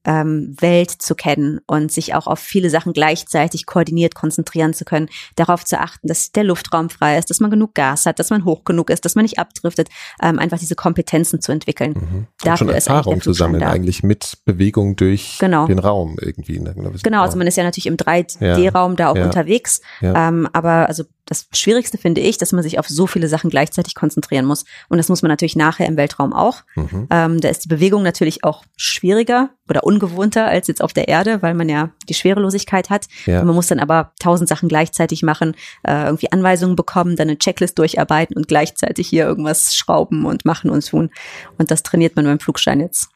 ähm, 0.04 0.54
Welt 0.60 0.90
zu 0.90 1.14
kennen 1.14 1.60
und 1.66 1.92
sich 1.92 2.14
auch 2.14 2.26
auf 2.26 2.38
viele 2.38 2.70
Sachen 2.70 2.92
gleichzeitig 2.92 3.66
koordiniert 3.66 4.14
konzentrieren 4.14 4.74
zu 4.74 4.84
können, 4.84 5.08
darauf 5.36 5.64
zu 5.64 5.78
achten, 5.80 6.08
dass 6.08 6.32
der 6.32 6.44
Luftraum 6.44 6.90
frei 6.90 7.18
ist, 7.18 7.30
dass 7.30 7.40
man 7.40 7.50
genug 7.50 7.74
Gas 7.74 8.06
hat, 8.06 8.18
dass 8.18 8.30
man 8.30 8.44
hoch 8.44 8.64
genug 8.64 8.90
ist, 8.90 9.04
dass 9.04 9.14
man 9.14 9.24
nicht 9.24 9.38
abdriftet, 9.38 9.88
ähm, 10.22 10.38
einfach 10.38 10.58
diese 10.58 10.74
Kompetenzen 10.74 11.40
zu 11.40 11.52
entwickeln. 11.52 11.92
Mhm. 11.92 12.26
Dafür 12.42 12.56
schon 12.56 12.68
Erfahrung 12.70 13.20
zu 13.20 13.32
sammeln, 13.32 13.62
eigentlich 13.62 14.02
mit 14.02 14.38
Bewegung 14.44 14.96
durch 14.96 15.38
genau. 15.38 15.66
den 15.66 15.78
Raum 15.78 16.16
irgendwie. 16.20 16.62
Genau, 17.02 17.22
also 17.22 17.38
man 17.38 17.46
ist 17.46 17.56
ja 17.56 17.64
natürlich 17.64 17.86
im 17.86 17.96
3D-Raum 17.96 18.92
ja. 18.92 18.96
da 18.96 19.08
auch 19.08 19.16
ja. 19.16 19.24
unterwegs, 19.24 19.80
ja. 20.00 20.28
Ähm, 20.28 20.48
aber 20.52 20.88
also 20.88 21.04
das 21.26 21.46
Schwierigste 21.52 21.98
finde 21.98 22.20
ich, 22.20 22.36
dass 22.36 22.52
man 22.52 22.62
sich 22.62 22.78
auf 22.78 22.88
so 22.88 23.06
viele 23.06 23.28
Sachen 23.28 23.48
gleichzeitig 23.48 23.94
konzentrieren 23.94 24.44
muss. 24.44 24.64
Und 24.88 24.98
das 24.98 25.08
muss 25.08 25.22
man 25.22 25.28
natürlich 25.28 25.54
nachher 25.54 25.86
im 25.86 25.96
Weltraum 25.96 26.32
auch. 26.32 26.62
Mhm. 26.74 27.06
Ähm, 27.10 27.40
da 27.40 27.48
ist 27.48 27.64
die 27.64 27.68
Bewegung 27.68 28.02
natürlich 28.02 28.42
auch 28.42 28.64
schwieriger 28.76 29.50
oder 29.68 29.84
ungewohnter 29.84 30.46
als 30.46 30.66
jetzt 30.66 30.82
auf 30.82 30.92
der 30.92 31.08
Erde, 31.08 31.40
weil 31.40 31.54
man 31.54 31.68
ja 31.68 31.90
die 32.08 32.14
Schwerelosigkeit 32.14 32.90
hat. 32.90 33.06
Ja. 33.26 33.40
Und 33.40 33.46
man 33.46 33.54
muss 33.54 33.68
dann 33.68 33.78
aber 33.78 34.12
tausend 34.18 34.48
Sachen 34.48 34.68
gleichzeitig 34.68 35.22
machen, 35.22 35.54
äh, 35.84 36.04
irgendwie 36.04 36.32
Anweisungen 36.32 36.74
bekommen, 36.74 37.14
dann 37.14 37.28
eine 37.28 37.38
Checklist 37.38 37.78
durcharbeiten 37.78 38.36
und 38.36 38.48
gleichzeitig 38.48 39.08
hier 39.08 39.24
irgendwas 39.24 39.74
schrauben 39.76 40.26
und 40.26 40.44
machen 40.44 40.70
und 40.70 40.86
tun. 40.86 41.10
Und 41.56 41.70
das 41.70 41.84
trainiert 41.84 42.16
man 42.16 42.24
beim 42.24 42.40
Flugschein 42.40 42.80
jetzt. 42.80 43.08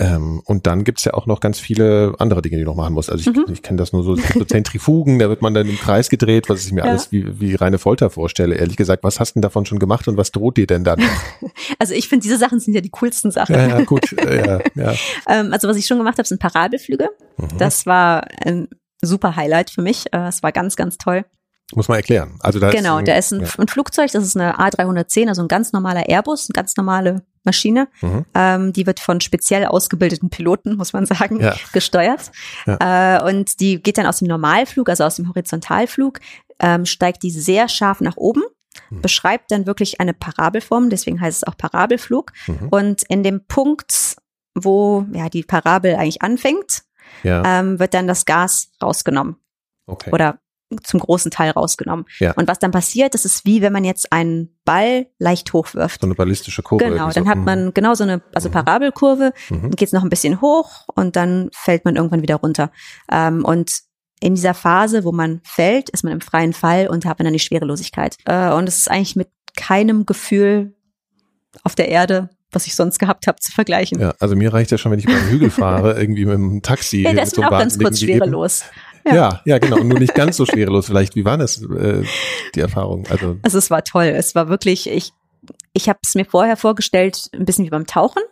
Ähm, 0.00 0.40
und 0.46 0.66
dann 0.66 0.84
gibt's 0.84 1.04
ja 1.04 1.12
auch 1.12 1.26
noch 1.26 1.40
ganz 1.40 1.60
viele 1.60 2.14
andere 2.18 2.40
Dinge, 2.40 2.56
die 2.56 2.64
du 2.64 2.70
noch 2.70 2.76
machen 2.76 2.94
musst. 2.94 3.10
Also 3.10 3.30
ich, 3.30 3.36
mhm. 3.36 3.44
ich 3.52 3.62
kenne 3.62 3.76
das 3.76 3.92
nur 3.92 4.02
so, 4.02 4.16
so 4.16 4.44
Zentrifugen, 4.46 5.18
da 5.18 5.28
wird 5.28 5.42
man 5.42 5.52
dann 5.52 5.68
im 5.68 5.76
Kreis 5.76 6.08
gedreht, 6.08 6.48
was 6.48 6.64
ich 6.64 6.72
mir 6.72 6.84
ja. 6.84 6.90
alles 6.90 7.12
wie, 7.12 7.38
wie 7.38 7.54
reine 7.54 7.78
Folter 7.78 8.08
vorstelle. 8.08 8.54
Ehrlich 8.54 8.78
gesagt, 8.78 9.04
was 9.04 9.20
hast 9.20 9.32
du 9.32 9.34
denn 9.34 9.42
davon 9.42 9.66
schon 9.66 9.78
gemacht 9.78 10.08
und 10.08 10.16
was 10.16 10.32
droht 10.32 10.56
dir 10.56 10.66
denn 10.66 10.84
dann? 10.84 11.00
Also 11.78 11.94
ich 11.94 12.08
finde, 12.08 12.22
diese 12.24 12.36
Sachen 12.36 12.60
sind 12.60 12.74
ja 12.74 12.80
die 12.80 12.90
coolsten 12.90 13.30
Sachen. 13.30 13.54
Ja, 13.54 13.68
ja 13.68 13.84
gut. 13.84 14.12
ja, 14.12 14.60
ja. 14.74 14.94
ähm, 15.28 15.52
also 15.52 15.68
was 15.68 15.76
ich 15.76 15.86
schon 15.86 15.98
gemacht 15.98 16.18
habe, 16.18 16.26
sind 16.26 16.40
Parabelflüge. 16.40 17.08
Mhm. 17.36 17.58
Das 17.58 17.86
war 17.86 18.26
ein 18.44 18.68
super 19.00 19.36
Highlight 19.36 19.70
für 19.70 19.82
mich. 19.82 20.12
Äh, 20.12 20.28
es 20.28 20.42
war 20.42 20.52
ganz, 20.52 20.76
ganz 20.76 20.98
toll. 20.98 21.24
Muss 21.74 21.88
man 21.88 21.96
erklären. 21.96 22.36
Also 22.40 22.58
da 22.58 22.70
genau, 22.70 22.96
ist 22.96 23.00
ein, 23.00 23.04
da 23.04 23.14
ist 23.14 23.32
ein, 23.32 23.40
ja. 23.42 23.48
ein, 23.58 23.68
Flugzeug, 23.68 24.10
das 24.12 24.24
ist 24.24 24.36
eine 24.36 24.58
A310, 24.58 25.28
also 25.28 25.42
ein 25.42 25.48
ganz 25.48 25.72
normaler 25.72 26.08
Airbus, 26.08 26.48
eine 26.48 26.54
ganz 26.54 26.76
normale 26.76 27.22
Maschine. 27.44 27.88
Mhm. 28.00 28.26
Ähm, 28.34 28.72
die 28.72 28.86
wird 28.86 29.00
von 29.00 29.20
speziell 29.20 29.66
ausgebildeten 29.66 30.30
Piloten, 30.30 30.76
muss 30.76 30.92
man 30.92 31.06
sagen, 31.06 31.40
ja. 31.40 31.54
gesteuert. 31.72 32.30
Ja. 32.66 33.18
Äh, 33.18 33.24
und 33.24 33.60
die 33.60 33.82
geht 33.82 33.98
dann 33.98 34.06
aus 34.06 34.18
dem 34.18 34.28
Normalflug, 34.28 34.88
also 34.88 35.04
aus 35.04 35.16
dem 35.16 35.28
Horizontalflug, 35.28 36.20
ähm, 36.58 36.84
steigt 36.86 37.22
die 37.22 37.30
sehr 37.30 37.68
scharf 37.68 38.00
nach 38.00 38.16
oben 38.16 38.42
mhm. 38.90 39.02
beschreibt 39.02 39.50
dann 39.50 39.66
wirklich 39.66 40.00
eine 40.00 40.14
Parabelform, 40.14 40.90
deswegen 40.90 41.20
heißt 41.20 41.42
es 41.42 41.48
auch 41.48 41.56
Parabelflug. 41.56 42.32
Mhm. 42.46 42.68
Und 42.70 43.02
in 43.08 43.22
dem 43.22 43.44
Punkt, 43.46 44.16
wo 44.54 45.06
ja 45.12 45.28
die 45.28 45.42
Parabel 45.42 45.96
eigentlich 45.96 46.22
anfängt, 46.22 46.82
ja. 47.22 47.42
ähm, 47.44 47.78
wird 47.78 47.94
dann 47.94 48.06
das 48.06 48.24
Gas 48.24 48.70
rausgenommen. 48.82 49.36
Okay. 49.86 50.10
Oder 50.12 50.38
zum 50.82 51.00
großen 51.00 51.30
Teil 51.30 51.50
rausgenommen. 51.50 52.06
Ja. 52.18 52.32
Und 52.32 52.48
was 52.48 52.58
dann 52.58 52.70
passiert, 52.70 53.14
das 53.14 53.24
ist 53.24 53.44
wie 53.44 53.62
wenn 53.62 53.72
man 53.72 53.84
jetzt 53.84 54.12
einen 54.12 54.56
Ball 54.64 55.06
leicht 55.18 55.52
hochwirft. 55.52 56.00
So 56.00 56.06
eine 56.06 56.14
ballistische 56.14 56.62
Kurve. 56.62 56.84
Genau, 56.84 57.10
dann 57.10 57.24
so. 57.24 57.30
hat 57.30 57.38
man 57.38 57.66
mhm. 57.66 57.74
genau 57.74 57.94
so 57.94 58.04
eine 58.04 58.22
also 58.34 58.48
mhm. 58.48 58.52
Parabelkurve, 58.52 59.32
mhm. 59.48 59.62
dann 59.62 59.70
geht 59.72 59.88
es 59.88 59.92
noch 59.92 60.04
ein 60.04 60.10
bisschen 60.10 60.40
hoch 60.40 60.86
und 60.94 61.16
dann 61.16 61.50
fällt 61.52 61.84
man 61.84 61.96
irgendwann 61.96 62.22
wieder 62.22 62.36
runter. 62.36 62.70
Ähm, 63.10 63.44
und 63.44 63.80
in 64.20 64.34
dieser 64.34 64.54
Phase, 64.54 65.04
wo 65.04 65.12
man 65.12 65.40
fällt, 65.44 65.88
ist 65.90 66.04
man 66.04 66.12
im 66.12 66.20
freien 66.20 66.52
Fall 66.52 66.88
und 66.88 67.04
hat 67.06 67.18
man 67.18 67.24
dann 67.24 67.32
die 67.32 67.38
Schwerelosigkeit. 67.38 68.16
Äh, 68.26 68.50
und 68.50 68.68
es 68.68 68.76
ist 68.76 68.90
eigentlich 68.90 69.16
mit 69.16 69.28
keinem 69.56 70.06
Gefühl 70.06 70.74
auf 71.64 71.74
der 71.74 71.88
Erde 71.88 72.30
was 72.52 72.66
ich 72.66 72.74
sonst 72.74 72.98
gehabt 72.98 73.26
habe, 73.26 73.38
zu 73.38 73.52
vergleichen. 73.52 74.00
Ja, 74.00 74.14
also 74.18 74.34
mir 74.36 74.52
reicht 74.52 74.70
ja 74.70 74.78
schon, 74.78 74.92
wenn 74.92 74.98
ich 74.98 75.06
beim 75.06 75.28
Hügel 75.28 75.50
fahre, 75.50 75.94
irgendwie 76.00 76.24
mit 76.24 76.34
dem 76.34 76.62
Taxi. 76.62 77.02
Ja, 77.02 77.12
das 77.12 77.32
ist 77.32 77.38
auch 77.38 77.50
ganz 77.50 77.78
kurz 77.78 78.00
schwerelos. 78.00 78.64
Ja. 79.04 79.14
ja, 79.14 79.40
ja, 79.44 79.58
genau. 79.58 79.78
Nur 79.78 79.98
nicht 79.98 80.14
ganz 80.14 80.36
so 80.36 80.44
schwerelos 80.44 80.86
vielleicht. 80.86 81.14
Wie 81.16 81.24
war 81.24 81.38
das, 81.38 81.62
äh, 81.62 82.04
die 82.54 82.60
Erfahrung? 82.60 83.06
Also, 83.08 83.38
also 83.42 83.58
es 83.58 83.70
war 83.70 83.84
toll. 83.84 84.04
Es 84.04 84.34
war 84.34 84.48
wirklich, 84.48 84.88
ich, 84.88 85.12
ich 85.72 85.88
habe 85.88 85.98
es 86.04 86.14
mir 86.14 86.24
vorher 86.24 86.56
vorgestellt, 86.56 87.30
ein 87.32 87.44
bisschen 87.44 87.64
wie 87.64 87.70
beim 87.70 87.86
Tauchen. 87.86 88.22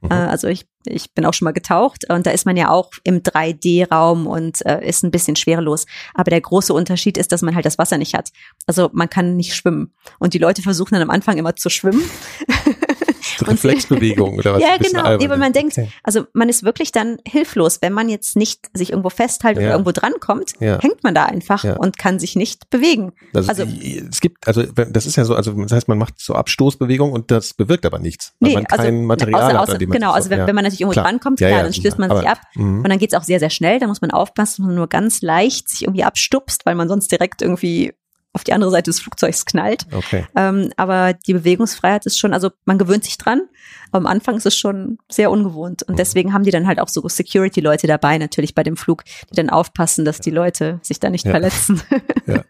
Mhm. 0.00 0.10
Äh, 0.10 0.14
also 0.14 0.48
ich, 0.48 0.66
ich 0.84 1.12
bin 1.14 1.24
auch 1.24 1.34
schon 1.34 1.46
mal 1.46 1.52
getaucht 1.52 2.08
und 2.10 2.26
da 2.26 2.30
ist 2.30 2.46
man 2.46 2.56
ja 2.56 2.70
auch 2.70 2.90
im 3.04 3.22
3D-Raum 3.22 4.26
und 4.26 4.64
äh, 4.66 4.86
ist 4.86 5.02
ein 5.02 5.10
bisschen 5.10 5.36
schwerelos. 5.36 5.86
Aber 6.14 6.30
der 6.30 6.40
große 6.40 6.72
Unterschied 6.72 7.16
ist, 7.16 7.32
dass 7.32 7.42
man 7.42 7.54
halt 7.54 7.64
das 7.64 7.78
Wasser 7.78 7.98
nicht 7.98 8.14
hat. 8.14 8.30
Also 8.66 8.90
man 8.92 9.08
kann 9.08 9.36
nicht 9.36 9.54
schwimmen. 9.54 9.92
Und 10.18 10.34
die 10.34 10.38
Leute 10.38 10.62
versuchen 10.62 10.94
dann 10.94 11.02
am 11.02 11.10
Anfang 11.10 11.38
immer 11.38 11.56
zu 11.56 11.70
schwimmen. 11.70 12.02
Reflexbewegung 13.48 14.36
oder 14.38 14.54
was? 14.54 14.62
ja, 14.62 14.76
genau. 14.78 15.16
Nee, 15.16 15.28
weil 15.28 15.38
man 15.38 15.52
denkt, 15.52 15.72
Okay. 15.78 15.88
also 16.02 16.24
man 16.32 16.48
ist 16.48 16.62
wirklich 16.62 16.92
dann 16.92 17.18
hilflos, 17.26 17.78
wenn 17.82 17.92
man 17.92 18.08
jetzt 18.08 18.36
nicht 18.36 18.68
sich 18.74 18.90
irgendwo 18.90 19.10
festhält 19.10 19.56
Ja. 19.56 19.62
oder 19.62 19.70
irgendwo 19.72 19.92
drankommt, 19.92 20.52
Ja. 20.60 20.78
hängt 20.80 21.02
man 21.02 21.14
da 21.14 21.24
einfach 21.26 21.64
Ja. 21.64 21.76
und 21.76 21.98
kann 21.98 22.18
sich 22.18 22.36
nicht 22.36 22.70
bewegen. 22.70 23.12
Also, 23.34 23.48
Also- 23.50 23.62
es 24.10 24.20
gibt, 24.20 24.46
also 24.46 24.62
das 24.64 25.06
ist 25.06 25.16
ja 25.16 25.24
so, 25.24 25.34
also 25.34 25.52
das 25.52 25.72
heißt, 25.72 25.88
man 25.88 25.98
macht 25.98 26.14
so 26.18 26.34
Abstoßbewegung 26.34 27.12
und 27.12 27.30
das 27.30 27.54
bewirkt 27.54 27.86
aber 27.86 27.98
nichts, 27.98 28.32
weil 28.40 28.50
Nee, 28.50 28.54
man 28.56 28.64
kein 28.64 29.04
Material 29.04 29.42
außer, 29.42 29.52
hat, 29.54 29.68
außer, 29.68 29.72
man 29.78 29.90
genau, 29.90 30.12
also 30.12 30.26
so- 30.26 30.30
wenn, 30.30 30.38
ja. 30.40 30.46
wenn 30.46 30.54
man 30.54 30.64
natürlich 30.64 30.80
irgendwo 30.82 30.92
Klar. 30.94 31.04
drankommt, 31.06 31.38
klar, 31.38 31.50
ja, 31.50 31.62
dann 31.62 31.72
stößt 31.72 31.98
man 31.98 32.10
Aber- 32.10 32.20
sich 32.20 32.28
ab. 32.28 32.40
Mhm. 32.54 32.78
Und 32.82 32.88
dann 32.88 32.98
geht's 32.98 33.14
auch 33.14 33.22
sehr, 33.24 33.38
sehr 33.38 33.50
schnell. 33.50 33.78
Da 33.78 33.86
muss 33.86 34.00
man 34.00 34.10
aufpassen, 34.10 34.62
dass 34.62 34.66
man 34.66 34.74
nur 34.74 34.88
ganz 34.88 35.22
leicht 35.22 35.68
sich 35.68 35.82
irgendwie 35.82 36.04
abstupst, 36.04 36.66
weil 36.66 36.74
man 36.74 36.88
sonst 36.88 37.10
direkt 37.12 37.42
irgendwie 37.42 37.92
auf 38.34 38.44
die 38.44 38.52
andere 38.54 38.70
Seite 38.70 38.90
des 38.90 39.00
Flugzeugs 39.00 39.44
knallt. 39.44 39.86
Okay. 39.92 40.26
Ähm, 40.36 40.70
aber 40.76 41.12
die 41.12 41.34
Bewegungsfreiheit 41.34 42.06
ist 42.06 42.18
schon, 42.18 42.32
also 42.32 42.50
man 42.64 42.78
gewöhnt 42.78 43.04
sich 43.04 43.18
dran. 43.18 43.42
Aber 43.90 43.98
am 43.98 44.06
Anfang 44.06 44.36
ist 44.36 44.46
es 44.46 44.56
schon 44.56 44.96
sehr 45.10 45.30
ungewohnt. 45.30 45.82
Und 45.82 45.98
deswegen 45.98 46.32
haben 46.32 46.44
die 46.44 46.50
dann 46.50 46.66
halt 46.66 46.80
auch 46.80 46.88
so 46.88 47.06
Security-Leute 47.06 47.86
dabei, 47.86 48.16
natürlich 48.16 48.54
bei 48.54 48.62
dem 48.62 48.78
Flug, 48.78 49.04
die 49.30 49.34
dann 49.36 49.50
aufpassen, 49.50 50.06
dass 50.06 50.18
die 50.18 50.30
Leute 50.30 50.78
sich 50.82 50.98
da 50.98 51.10
nicht 51.10 51.26
Ja. 51.26 51.30
verletzen. 51.32 51.82
Ja. 52.24 52.44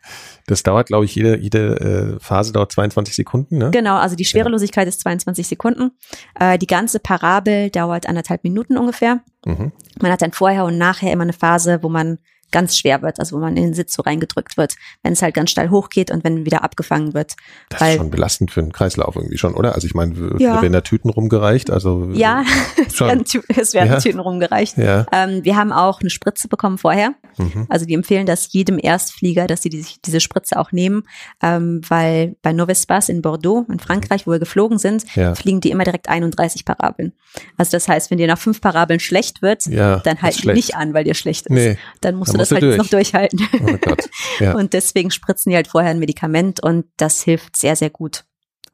Das 0.47 0.63
dauert, 0.63 0.89
glaube 0.89 1.07
ich, 1.07 1.15
jede, 1.15 1.39
jede 1.39 2.17
äh, 2.19 2.21
Phase 2.21 2.53
dauert 2.53 2.73
22 2.73 3.15
Sekunden, 3.17 3.57
ne? 3.57 3.71
genau, 3.71 3.97
also 3.97 4.17
die 4.17 4.27
Schwerelosigkeit 4.27 4.87
ist 4.87 5.01
22 5.01 5.47
Sekunden. 5.47 5.93
Äh, 6.39 6.59
die 6.59 6.67
ganze 6.67 7.01
Parabel 7.01 7.71
dauert 7.71 8.07
anderthalb 8.07 8.45
Minuten 8.45 8.77
ungefähr. 8.77 9.23
Mhm. 9.47 9.73
Man 10.01 10.13
hat 10.13 10.21
dann 10.21 10.33
vorher 10.33 10.67
und 10.67 10.77
nachher 10.77 11.11
immer 11.11 11.23
eine 11.23 11.33
Phase, 11.33 11.79
wo 11.83 11.89
man 11.89 12.19
ganz 12.53 12.77
schwer 12.79 13.03
wird, 13.03 13.19
also 13.19 13.37
wo 13.37 13.41
man 13.41 13.57
in 13.57 13.65
den 13.65 13.75
Sitz 13.75 13.95
so 13.95 14.03
reingedrückt 14.03 14.57
wird, 14.57 14.75
wenn 15.03 15.13
es 15.15 15.23
halt 15.23 15.35
ganz 15.35 15.51
steil 15.51 15.71
hochgeht 15.71 16.11
und 16.11 16.23
wenn 16.25 16.45
wieder 16.45 16.63
abgefangen 16.63 17.15
wird. 17.15 17.35
Das 17.71 17.81
Weil- 17.81 17.93
ist 17.93 17.97
schon 17.99 18.11
belastend 18.11 18.51
für 18.51 18.61
einen 18.61 18.73
Kreislauf 18.73 19.17
irgendwie 19.17 19.39
schon, 19.39 19.55
oder? 19.55 19.75
Also 19.75 19.87
ich 19.87 19.95
meine, 19.95 20.15
Ja. 20.39 20.61
werden 20.63 20.73
da 20.73 20.83
Tüten 20.83 21.11
rumgereicht, 21.11 21.71
also 21.71 22.09
Ja, 22.13 22.45
es 22.87 22.95
schon. 22.97 23.09
werden, 23.09 23.25
es 23.49 23.75
werden 23.75 23.89
Ja. 23.93 23.99
Tüten 23.99 24.21
rumgereicht. 24.21 24.79
Ja. 24.79 25.07
Ähm, 25.13 25.45
wir 25.45 25.57
haben 25.57 25.73
auch 25.73 26.01
eine 26.01 26.11
Spritze 26.11 26.47
bekommen 26.49 26.79
vorher. 26.79 27.15
Mhm. 27.39 27.67
Also 27.71 27.87
die 27.87 27.95
empfehlen 27.95 28.27
das 28.27 28.53
jedem 28.53 28.79
Erstflieger, 28.79 29.47
dass 29.47 29.63
sie 29.63 29.71
die, 29.71 29.85
diese 30.05 30.21
Spritze 30.21 30.59
auch 30.59 30.71
nehmen, 30.71 31.05
ähm, 31.43 31.81
weil 31.89 32.37
bei 32.43 32.53
Novespas 32.53 33.09
in 33.09 33.23
Bordeaux 33.23 33.65
in 33.71 33.79
Frankreich, 33.79 34.27
wo 34.27 34.33
wir 34.33 34.39
geflogen 34.39 34.77
sind, 34.79 35.05
Ja. 35.17 35.35
fliegen 35.35 35.61
die 35.61 35.71
immer 35.71 35.85
direkt 35.85 36.09
31 36.11 36.65
Parabeln. 36.67 37.13
Also 37.57 37.71
das 37.73 37.89
heißt, 37.89 38.11
wenn 38.11 38.19
dir 38.19 38.27
nach 38.27 38.39
fünf 38.39 38.61
Parabeln 38.61 39.01
schlecht 39.01 39.41
wird, 39.41 39.65
dann 39.67 40.19
schlecht. 40.19 40.45
nicht 40.57 40.77
an, 40.77 40.93
weil 40.93 41.05
dir 41.05 41.15
schlecht 41.15 41.47
ist. 41.47 41.53
Nee, 41.53 41.79
Dann 42.03 42.17
musst 42.17 42.29
dann 42.31 42.35
du 42.39 42.42
das 42.43 42.51
halt 42.53 42.63
durch. 42.63 42.77
noch 42.79 42.87
durchhalten. 42.89 43.41
Oh 43.61 43.77
Gott. 43.81 44.09
Ja. 44.41 44.55
Und 44.57 44.73
deswegen 44.73 45.11
spritzen 45.11 45.51
die 45.51 45.57
halt 45.57 45.69
vorher 45.69 45.91
ein 45.91 45.99
Medikament 45.99 46.63
und 46.63 46.87
das 46.97 47.23
hilft 47.23 47.57
sehr, 47.57 47.77
sehr 47.77 47.91
gut. 47.91 48.25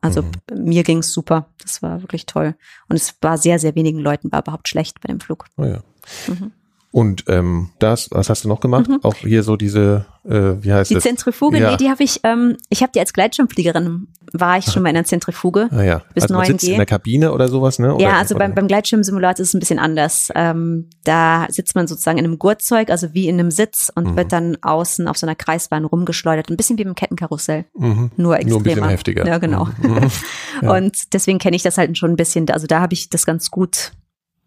Also 0.00 0.22
Mhm. 0.22 0.30
mir 0.64 0.82
ging's 0.84 1.12
super. 1.12 1.48
Das 1.62 1.82
war 1.82 2.02
wirklich 2.02 2.26
toll. 2.26 2.54
Und 2.88 2.96
es 2.96 3.14
war 3.20 3.36
sehr, 3.38 3.58
sehr 3.58 3.74
wenigen 3.74 3.98
Leuten 3.98 4.30
war 4.30 4.40
überhaupt 4.42 4.68
schlecht 4.68 5.00
bei 5.00 5.08
dem 5.08 5.18
Flug. 5.20 5.46
Oh 5.56 5.64
ja. 5.64 5.82
Mhm. 6.28 6.52
Und 6.90 7.24
ähm, 7.28 7.68
das, 7.78 8.10
was 8.12 8.30
hast 8.30 8.44
du 8.44 8.48
noch 8.48 8.60
gemacht? 8.60 8.88
Auch 9.02 9.14
hier 9.16 9.42
so 9.42 9.56
diese, 9.56 10.06
äh, 10.24 10.54
wie 10.62 10.72
heißt 10.72 10.88
Die 10.90 10.94
das? 10.94 11.02
Zentrifuge, 11.02 11.58
Ja. 11.58 11.70
nee, 11.72 11.76
die 11.76 11.90
habe 11.90 12.02
ich, 12.02 12.20
ähm, 12.24 12.56
ich 12.70 12.80
habe 12.82 12.92
die 12.94 13.00
als 13.00 13.12
Gleitschirmfliegerin, 13.12 14.08
war 14.32 14.56
ich 14.56 14.64
schon 14.64 14.82
mal 14.82 14.88
in 14.88 14.94
der 14.94 15.04
Zentrifuge. 15.04 15.68
Ah 15.70 15.82
ja, 15.82 16.02
bis 16.14 16.22
also 16.24 16.34
man 16.34 16.46
sitzt 16.46 16.64
9G. 16.64 16.70
in 16.70 16.76
der 16.78 16.86
Kabine 16.86 17.32
oder 17.32 17.48
sowas, 17.48 17.78
ne? 17.78 17.94
Oder, 17.94 18.02
ja, 18.02 18.12
also 18.18 18.34
oder? 18.34 18.46
beim, 18.46 18.54
beim 18.54 18.68
Gleitschirmsimulator 18.68 19.42
ist 19.42 19.48
es 19.48 19.54
ein 19.54 19.60
bisschen 19.60 19.78
anders. 19.78 20.30
Ähm, 20.34 20.88
da 21.04 21.46
sitzt 21.50 21.74
man 21.74 21.86
sozusagen 21.86 22.16
in 22.18 22.24
einem 22.24 22.38
Gurtzeug, 22.38 22.88
also 22.90 23.12
wie 23.12 23.28
in 23.28 23.38
einem 23.38 23.50
Sitz 23.50 23.92
und 23.94 24.12
Mhm. 24.12 24.16
wird 24.16 24.32
dann 24.32 24.56
außen 24.62 25.08
auf 25.08 25.18
so 25.18 25.26
einer 25.26 25.36
Kreisbahn 25.36 25.84
rumgeschleudert. 25.84 26.48
Ein 26.48 26.56
bisschen 26.56 26.78
wie 26.78 26.84
beim 26.84 26.94
Kettenkarussell, 26.94 27.66
mhm. 27.76 28.12
nur 28.16 28.36
extremer. 28.36 28.50
Nur 28.50 28.60
ein 28.60 28.62
bisschen 28.64 28.88
heftiger. 28.88 29.26
Ja, 29.26 29.36
genau. 29.38 29.66
Mhm. 29.82 30.08
Ja. 30.62 30.74
Und 30.76 31.12
deswegen 31.12 31.38
kenne 31.38 31.54
ich 31.54 31.62
das 31.62 31.78
halt 31.78 31.96
schon 31.98 32.10
ein 32.10 32.16
bisschen. 32.16 32.50
Also 32.50 32.66
da 32.66 32.80
habe 32.80 32.94
ich 32.94 33.10
das 33.10 33.24
ganz 33.26 33.50
gut 33.50 33.92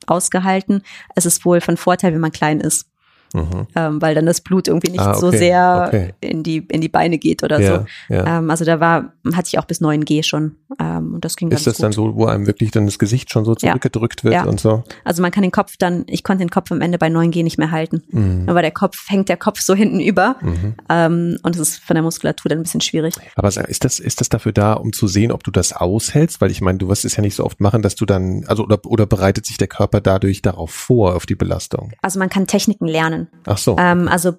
ausgehalten. 0.08 0.84
Es 1.16 1.26
ist 1.26 1.46
wohl 1.46 1.62
von 1.62 1.78
Vorteil, 1.78 2.14
wenn 2.14 2.20
man 2.20 2.32
klein 2.32 2.60
ist, 2.60 2.91
Mhm. 3.34 3.68
ähm, 3.76 4.02
weil 4.02 4.16
dann 4.16 4.26
das 4.26 4.42
Blut 4.42 4.68
irgendwie 4.68 4.92
nicht 4.92 5.00
Ah, 5.02 5.14
so 5.14 5.28
okay, 5.28 5.38
sehr 5.38 5.86
okay. 5.88 6.14
in 6.20 6.44
die 6.44 6.58
in 6.58 6.82
die 6.82 6.90
Beine 6.90 7.18
geht 7.18 7.44
oder 7.44 7.60
Ja, 7.60 7.86
so. 8.10 8.14
ja. 8.14 8.38
Ähm, 8.40 8.50
also 8.50 8.66
da 8.66 8.80
war 8.80 9.14
hatte 9.34 9.48
ich 9.48 9.58
auch 9.60 9.66
bis 9.66 9.82
9G 9.82 10.24
schon 10.24 10.56
ähm, 10.80 11.14
und 11.14 11.24
das 11.26 11.36
ging 11.36 11.50
Ist 11.52 11.68
das 11.68 11.78
gut. 11.78 11.84
dann 11.84 11.92
so, 11.92 12.16
wo 12.16 12.26
einem 12.26 12.48
wirklich 12.48 12.72
dann 12.72 12.86
das 12.86 13.00
Gesicht 13.00 13.32
schon 13.32 13.46
so 13.46 13.52
Ja. 13.54 13.58
zurückgedrückt 13.72 14.24
wird 14.24 14.34
Ja. 14.34 14.44
und 14.46 14.60
so? 14.60 14.84
Also 15.04 15.22
man 15.22 15.32
kann 15.32 15.44
den 15.44 15.52
Kopf 15.52 15.76
dann, 15.78 16.04
ich 16.08 16.24
konnte 16.24 16.44
den 16.44 16.50
Kopf 16.50 16.72
am 16.72 16.82
Ende 16.82 16.98
bei 16.98 17.08
9G 17.08 17.44
nicht 17.44 17.58
mehr 17.58 17.72
halten. 17.72 18.02
Mhm. 18.12 18.46
Aber 18.48 18.62
der 18.62 18.72
Kopf 18.72 19.10
hängt 19.10 19.30
der 19.30 19.38
Kopf 19.38 19.62
so 19.62 19.76
hinten 19.76 20.00
über 20.00 20.36
Mhm. 20.42 20.76
ähm, 20.90 21.38
und 21.44 21.56
es 21.56 21.62
ist 21.62 21.80
von 21.80 21.96
der 21.96 22.04
Muskulatur 22.04 22.50
dann 22.50 22.60
ein 22.60 22.64
bisschen 22.64 22.82
schwierig. 22.82 23.16
Aber 23.36 23.48
ist 23.48 23.84
das, 23.86 24.00
ist 24.00 24.20
das 24.22 24.30
dafür 24.30 24.52
da, 24.52 24.74
um 24.74 24.92
zu 24.94 25.08
sehen, 25.08 25.32
ob 25.32 25.44
du 25.44 25.52
das 25.52 25.74
aushältst? 25.74 26.42
Weil 26.42 26.52
ich 26.52 26.62
meine, 26.62 26.78
du 26.80 26.88
wirst 26.90 27.06
es 27.06 27.16
ja 27.16 27.22
nicht 27.22 27.36
so 27.36 27.46
oft 27.46 27.60
machen, 27.62 27.82
dass 27.82 27.96
du 27.96 28.06
dann, 28.06 28.44
also 28.48 28.64
oder, 28.64 28.80
oder 28.86 29.06
bereitet 29.06 29.46
sich 29.46 29.58
der 29.58 29.68
Körper 29.68 30.02
dadurch 30.02 30.42
darauf 30.42 30.72
vor, 30.72 31.16
auf 31.16 31.26
die 31.26 31.36
Belastung? 31.36 31.92
Also 32.02 32.20
man 32.20 32.30
kann 32.30 32.48
Techniken 32.48 32.88
lernen. 32.88 33.21
Ach 33.46 33.58
so. 33.58 33.76
Ähm, 33.80 34.08
also 34.08 34.34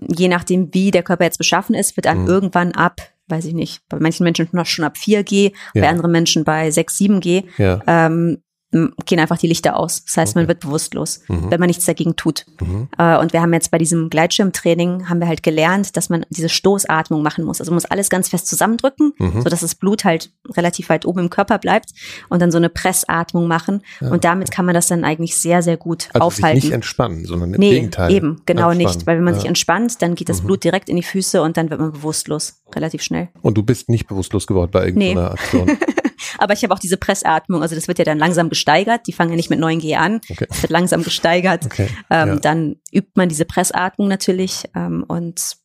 je 0.00 0.28
nachdem, 0.28 0.72
wie 0.72 0.90
der 0.90 1.02
Körper 1.02 1.24
jetzt 1.24 1.38
beschaffen 1.38 1.74
ist, 1.74 1.96
wird 1.96 2.06
dann 2.06 2.22
Mhm. 2.22 2.28
irgendwann 2.28 2.72
ab, 2.72 3.00
weiß 3.28 3.44
ich 3.46 3.54
nicht, 3.54 3.82
bei 3.88 3.98
manchen 3.98 4.24
Menschen 4.24 4.48
noch 4.52 4.66
schon 4.66 4.84
ab 4.84 4.96
4G, 4.96 5.52
bei 5.74 5.80
Ja. 5.80 5.88
anderen 5.90 6.12
Menschen 6.12 6.44
bei 6.44 6.70
6, 6.70 6.96
7G, 6.98 7.44
ja. 7.58 7.80
ähm, 7.86 8.42
gehen 8.70 9.18
einfach 9.18 9.38
die 9.38 9.46
Lichter 9.46 9.76
aus. 9.78 10.04
Das 10.04 10.16
heißt, 10.18 10.34
man 10.34 10.44
Okay. 10.44 10.48
wird 10.48 10.60
bewusstlos, 10.60 11.20
Mhm. 11.28 11.50
wenn 11.50 11.58
man 11.60 11.68
nichts 11.68 11.86
dagegen 11.86 12.16
tut. 12.16 12.44
Mhm. 12.60 12.88
Äh, 12.98 13.16
und 13.18 13.32
wir 13.32 13.40
haben 13.40 13.52
jetzt 13.54 13.70
bei 13.70 13.78
diesem 13.78 14.10
Gleitschirmtraining 14.10 15.08
haben 15.08 15.20
wir 15.20 15.26
halt 15.28 15.42
gelernt, 15.42 15.96
dass 15.96 16.10
man 16.10 16.26
diese 16.28 16.48
Stoßatmung 16.50 17.22
machen 17.22 17.44
muss. 17.44 17.60
Also 17.60 17.70
man 17.70 17.76
muss 17.76 17.86
alles 17.86 18.10
ganz 18.10 18.28
fest 18.28 18.46
zusammendrücken, 18.46 19.14
Mhm. 19.18 19.40
so 19.42 19.48
dass 19.48 19.60
das 19.60 19.74
Blut 19.74 20.04
halt 20.04 20.32
relativ 20.50 20.90
weit 20.90 21.06
oben 21.06 21.20
im 21.20 21.30
Körper 21.30 21.58
bleibt 21.58 21.90
und 22.28 22.42
dann 22.42 22.50
so 22.50 22.58
eine 22.58 22.68
Pressatmung 22.68 23.46
machen. 23.48 23.82
Ja. 24.00 24.10
Und 24.10 24.24
damit 24.24 24.50
kann 24.50 24.66
man 24.66 24.74
das 24.74 24.86
dann 24.88 25.04
eigentlich 25.04 25.36
sehr, 25.36 25.62
sehr 25.62 25.76
gut 25.78 26.08
Also 26.12 26.26
aufhalten. 26.26 26.56
sich 26.60 26.64
nicht 26.70 26.74
entspannen, 26.74 27.24
sondern 27.24 27.54
im 27.54 27.60
Nee, 27.60 27.70
Gegenteil. 27.70 28.12
eben, 28.12 28.42
genau 28.44 28.70
Entspannen. 28.70 28.78
nicht. 28.78 29.06
Weil 29.06 29.16
wenn 29.16 29.24
man 29.24 29.34
ja. 29.34 29.40
sich 29.40 29.48
entspannt, 29.48 30.02
dann 30.02 30.14
geht 30.14 30.28
das 30.28 30.42
Mhm. 30.42 30.46
Blut 30.46 30.64
direkt 30.64 30.88
in 30.90 30.96
die 30.96 31.02
Füße 31.02 31.40
und 31.40 31.56
dann 31.56 31.70
wird 31.70 31.80
man 31.80 31.92
bewusstlos, 31.92 32.60
relativ 32.74 33.02
schnell. 33.02 33.28
Und 33.40 33.56
du 33.56 33.62
bist 33.62 33.88
nicht 33.88 34.06
bewusstlos 34.08 34.46
geworden 34.46 34.70
bei 34.70 34.84
irgendeiner 34.86 35.30
Aktion. 35.32 35.68
Aber 36.38 36.52
ich 36.54 36.62
habe 36.62 36.74
auch 36.74 36.78
diese 36.78 36.96
Pressatmung, 36.96 37.62
also 37.62 37.74
das 37.74 37.88
wird 37.88 37.98
ja 37.98 38.04
dann 38.04 38.18
langsam 38.18 38.48
gesteigert. 38.48 39.02
Die 39.06 39.12
fangen 39.12 39.30
ja 39.30 39.36
nicht 39.36 39.50
mit 39.50 39.60
9G 39.60 39.96
an, 39.96 40.20
Okay. 40.30 40.46
es 40.50 40.62
wird 40.62 40.70
langsam 40.70 41.02
gesteigert. 41.02 41.64
Okay. 41.66 41.88
Ähm, 42.10 42.28
ja. 42.28 42.36
Dann 42.36 42.76
übt 42.92 43.12
man 43.14 43.28
diese 43.28 43.44
Pressatmung 43.44 44.08
natürlich 44.08 44.64
ähm, 44.74 45.04
und 45.06 45.56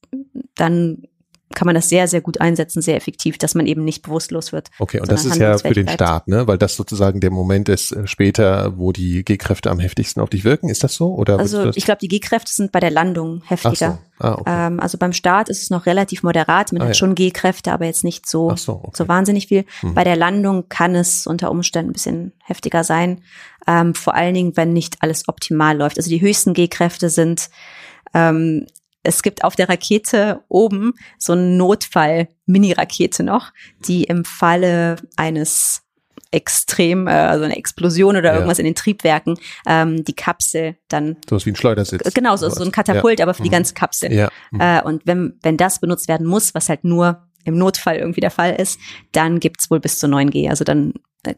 dann 0.56 1.04
kann 1.56 1.66
man 1.66 1.76
das 1.76 1.90
sehr, 1.90 2.08
sehr 2.08 2.22
gut 2.22 2.42
einsetzen, 2.42 2.82
sehr 2.82 2.96
effektiv, 2.96 3.38
dass 3.38 3.56
man 3.56 3.66
eben 3.68 3.84
nicht 3.84 4.02
bewusstlos 4.04 4.52
wird. 4.52 4.70
Okay, 4.80 5.00
und 5.00 5.12
das 5.12 5.26
ist 5.26 5.38
ja 5.38 5.58
für 5.58 5.74
den 5.74 5.86
bleibt. 5.86 6.00
Start, 6.02 6.28
ne? 6.28 6.48
Weil 6.48 6.58
das 6.58 6.76
sozusagen 6.76 7.20
der 7.20 7.32
Moment 7.32 7.70
ist 7.70 7.92
äh, 7.92 8.08
später, 8.08 8.78
wo 8.78 8.92
die 8.92 9.24
G-Kräfte 9.24 9.72
am 9.72 9.80
heftigsten 9.80 10.22
auf 10.22 10.30
dich 10.30 10.44
wirken. 10.44 10.70
Ist 10.70 10.84
das 10.84 10.96
so? 10.96 11.14
Oder 11.14 11.40
Also 11.40 11.72
ich 11.76 11.86
glaube, 11.86 12.00
die 12.02 12.08
G-Kräfte 12.08 12.52
sind 12.54 12.72
bei 12.72 12.80
der 12.80 12.92
Landung 12.92 13.42
heftiger. 13.46 14.00
so. 14.20 14.26
Ah, 14.26 14.34
okay. 14.34 14.44
Ähm, 14.68 14.80
also 14.80 14.98
beim 14.98 15.12
Start 15.14 15.50
ist 15.50 15.62
es 15.64 15.70
noch 15.70 15.86
relativ 15.86 16.24
moderat. 16.24 16.72
Man 16.72 16.82
Ah, 16.82 16.86
hat 16.86 16.90
ja. 16.92 16.94
schon 16.96 17.16
G-Kräfte, 17.16 17.72
aber 17.74 17.86
jetzt 17.86 18.04
nicht 18.04 18.28
so, 18.30 18.56
so, 18.56 18.74
okay. 18.84 18.92
so 18.94 19.08
wahnsinnig 19.08 19.48
viel. 19.48 19.66
Mhm. 19.82 19.94
Bei 19.96 20.04
der 20.04 20.16
Landung 20.16 20.70
kann 20.70 20.96
es 20.96 21.28
unter 21.28 21.52
Umständen 21.52 21.90
ein 21.90 21.94
bisschen 21.94 22.32
heftiger 22.44 22.84
sein. 22.84 23.22
Ähm, 23.68 23.96
vor 23.96 24.14
allen 24.16 24.34
Dingen, 24.34 24.56
wenn 24.56 24.74
nicht 24.74 24.98
alles 25.02 25.28
optimal 25.28 25.78
läuft. 25.78 25.98
Also 25.98 26.10
die 26.10 26.22
höchsten 26.22 26.54
G-Kräfte 26.54 27.10
sind, 27.10 27.50
ähm, 28.14 28.68
es 29.04 29.22
gibt 29.22 29.44
auf 29.44 29.56
der 29.56 29.70
Rakete 29.70 30.42
oben 30.48 30.94
so 31.20 31.34
eine 31.34 31.42
Notfall-Mini-Rakete 31.58 33.24
noch, 33.24 33.52
die 33.86 34.04
im 34.06 34.26
Falle 34.26 34.96
eines 35.18 35.82
extrem, 36.32 37.08
äh, 37.08 37.12
also 37.12 37.44
eine 37.46 37.56
Explosion 37.58 38.16
oder 38.18 38.30
Ja. 38.30 38.34
irgendwas 38.36 38.58
in 38.60 38.66
den 38.66 38.74
Triebwerken, 38.76 39.38
ähm, 39.68 40.04
die 40.04 40.16
Kapsel 40.16 40.78
dann 40.88 41.18
Sowas 41.30 41.46
wie 41.46 41.52
ein 41.52 41.56
Schleudersitz. 41.56 42.12
Genau, 42.14 42.36
so, 42.38 42.50
so 42.50 42.64
ein 42.64 42.72
Katapult, 42.72 43.22
aber 43.22 43.34
für 43.36 43.44
die 43.44 43.50
Mhm. 43.50 43.54
ganze 43.54 43.74
Kapsel. 43.76 44.12
Ja. 44.12 44.30
Mhm. 44.52 44.60
Äh, 44.62 44.82
und 44.82 45.06
wenn, 45.06 45.38
wenn 45.44 45.58
das 45.58 45.80
benutzt 45.80 46.08
werden 46.08 46.26
muss, 46.26 46.56
was 46.56 46.70
halt 46.70 46.84
nur 46.84 47.28
im 47.46 47.58
Notfall 47.58 47.98
irgendwie 47.98 48.22
der 48.22 48.32
Fall 48.32 48.54
ist, 48.56 48.80
dann 49.12 49.40
gibt's 49.40 49.70
wohl 49.70 49.80
bis 49.80 50.00
zu 50.00 50.08
9G. 50.08 50.50
Also 50.50 50.64
dann 50.64 50.94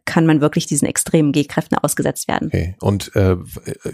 kann 0.05 0.25
man 0.25 0.41
wirklich 0.41 0.65
diesen 0.65 0.87
extremen 0.87 1.31
G-Kräften 1.31 1.77
ausgesetzt 1.77 2.27
werden. 2.27 2.47
Okay. 2.47 2.75
Und 2.81 3.15
äh, 3.15 3.35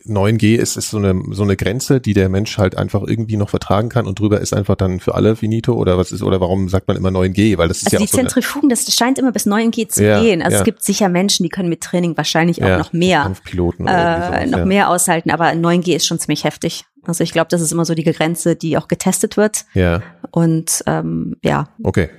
9G 0.08 0.56
ist, 0.56 0.78
ist 0.78 0.90
so 0.90 0.98
eine 0.98 1.22
so 1.32 1.44
eine 1.44 1.58
Grenze, 1.58 2.00
die 2.00 2.14
der 2.14 2.30
Mensch 2.30 2.58
halt 2.58 2.78
einfach 2.78 3.04
irgendwie 3.06 3.38
noch 3.38 3.50
vertragen 3.50 3.90
kann 3.90 4.08
und 4.08 4.20
drüber 4.20 4.40
ist 4.40 4.54
einfach 4.54 4.76
dann 4.76 5.00
für 5.00 5.16
alle 5.16 5.36
finito 5.36 5.74
oder 5.74 5.98
was 5.98 6.12
ist 6.12 6.24
oder 6.24 6.40
warum 6.40 6.70
sagt 6.70 6.88
man 6.88 6.98
immer 6.98 7.10
9G? 7.10 7.58
Weil 7.58 7.68
das 7.68 7.78
ist 7.78 7.88
Also 7.88 7.96
ja 7.96 8.00
die 8.00 8.06
auch 8.06 8.12
so 8.12 8.18
Zentrifugen, 8.18 8.70
das 8.70 8.94
scheint 8.94 9.20
immer 9.20 9.32
bis 9.32 9.46
9G 9.46 9.90
zu 9.90 10.04
Ja, 10.04 10.22
gehen. 10.22 10.42
Also 10.42 10.56
ja. 10.56 10.60
es 10.60 10.66
gibt 10.66 10.84
sicher 10.84 11.10
Menschen, 11.10 11.44
die 11.44 11.50
können 11.50 11.70
mit 11.70 11.82
Training 11.82 12.16
wahrscheinlich 12.16 12.64
auch 12.64 12.68
ja, 12.68 12.78
noch 12.78 12.94
mehr, 12.94 13.24
Kampfpiloten 13.24 13.88
äh, 13.88 14.46
noch 14.48 14.66
mehr 14.66 14.90
aushalten. 14.90 15.32
Aber 15.32 15.48
9G 15.50 15.96
ist 15.96 16.06
schon 16.06 16.20
ziemlich 16.20 16.44
heftig. 16.44 16.86
Also 17.04 17.24
ich 17.24 17.32
glaube, 17.32 17.48
das 17.50 17.62
ist 17.62 17.72
immer 17.72 17.86
so 17.86 17.96
die 17.96 18.04
Grenze, 18.04 18.56
die 18.56 18.78
auch 18.78 18.88
getestet 18.88 19.38
wird. 19.38 19.66
Ja, 19.74 20.02
Und 20.32 20.84
ähm, 20.86 21.36
ja, 21.44 21.70
okay. 21.84 22.10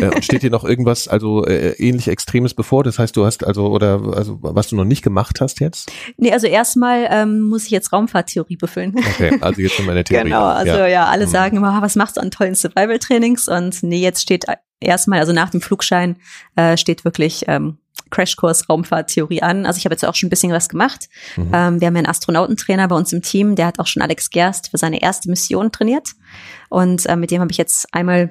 Äh, 0.00 0.22
steht 0.22 0.42
dir 0.42 0.50
noch 0.50 0.64
irgendwas, 0.64 1.08
also 1.08 1.44
äh, 1.46 1.70
ähnlich 1.78 2.08
Extremes 2.08 2.54
bevor? 2.54 2.84
Das 2.84 2.98
heißt, 2.98 3.16
du 3.16 3.24
hast 3.24 3.44
also 3.44 3.68
oder 3.68 4.00
also 4.14 4.38
was 4.42 4.68
du 4.68 4.76
noch 4.76 4.84
nicht 4.84 5.02
gemacht 5.02 5.40
hast 5.40 5.60
jetzt? 5.60 5.90
nee, 6.16 6.32
also 6.32 6.46
erstmal 6.46 7.06
ähm, 7.10 7.40
muss 7.42 7.64
ich 7.64 7.70
jetzt 7.70 7.92
Raumfahrttheorie 7.92 8.56
befüllen. 8.56 8.94
Okay, 8.96 9.38
also 9.40 9.60
jetzt 9.60 9.78
in 9.78 9.86
meiner 9.86 10.04
Theorie. 10.04 10.24
Genau, 10.24 10.44
also 10.46 10.72
ja, 10.72 10.86
ja. 10.86 11.04
alle 11.06 11.26
Mhm. 11.26 11.30
sagen 11.30 11.56
immer, 11.56 11.72
"Ah, 11.72 11.82
was 11.82 11.96
machst 11.96 12.16
du 12.16 12.20
an 12.20 12.30
tollen 12.30 12.54
Survival-Trainings? 12.54 13.48
Und 13.48 13.82
nee, 13.82 14.00
jetzt 14.00 14.22
steht 14.22 14.44
erstmal, 14.80 15.18
also 15.20 15.32
nach 15.32 15.50
dem 15.50 15.60
Flugschein 15.60 16.16
äh, 16.56 16.76
steht 16.76 17.04
wirklich 17.04 17.44
ähm, 17.48 17.78
Crashkurs 18.10 18.68
Raumfahrttheorie 18.68 19.42
an. 19.42 19.66
Also 19.66 19.78
ich 19.78 19.84
habe 19.86 19.94
jetzt 19.94 20.04
auch 20.04 20.14
schon 20.14 20.28
ein 20.28 20.30
bisschen 20.30 20.52
was 20.52 20.68
gemacht. 20.68 21.08
Mhm. 21.36 21.50
Ähm, 21.52 21.80
wir 21.80 21.86
haben 21.88 21.96
einen 21.96 22.06
Astronautentrainer 22.06 22.88
bei 22.88 22.96
uns 22.96 23.12
im 23.12 23.22
Team, 23.22 23.56
der 23.56 23.66
hat 23.66 23.78
auch 23.78 23.86
schon 23.86 24.02
Alex 24.02 24.30
Gerst 24.30 24.70
für 24.70 24.78
seine 24.78 25.02
erste 25.02 25.28
Mission 25.28 25.72
trainiert. 25.72 26.10
Und 26.68 27.06
äh, 27.06 27.16
mit 27.16 27.30
dem 27.30 27.40
habe 27.40 27.50
ich 27.50 27.58
jetzt 27.58 27.86
einmal 27.92 28.30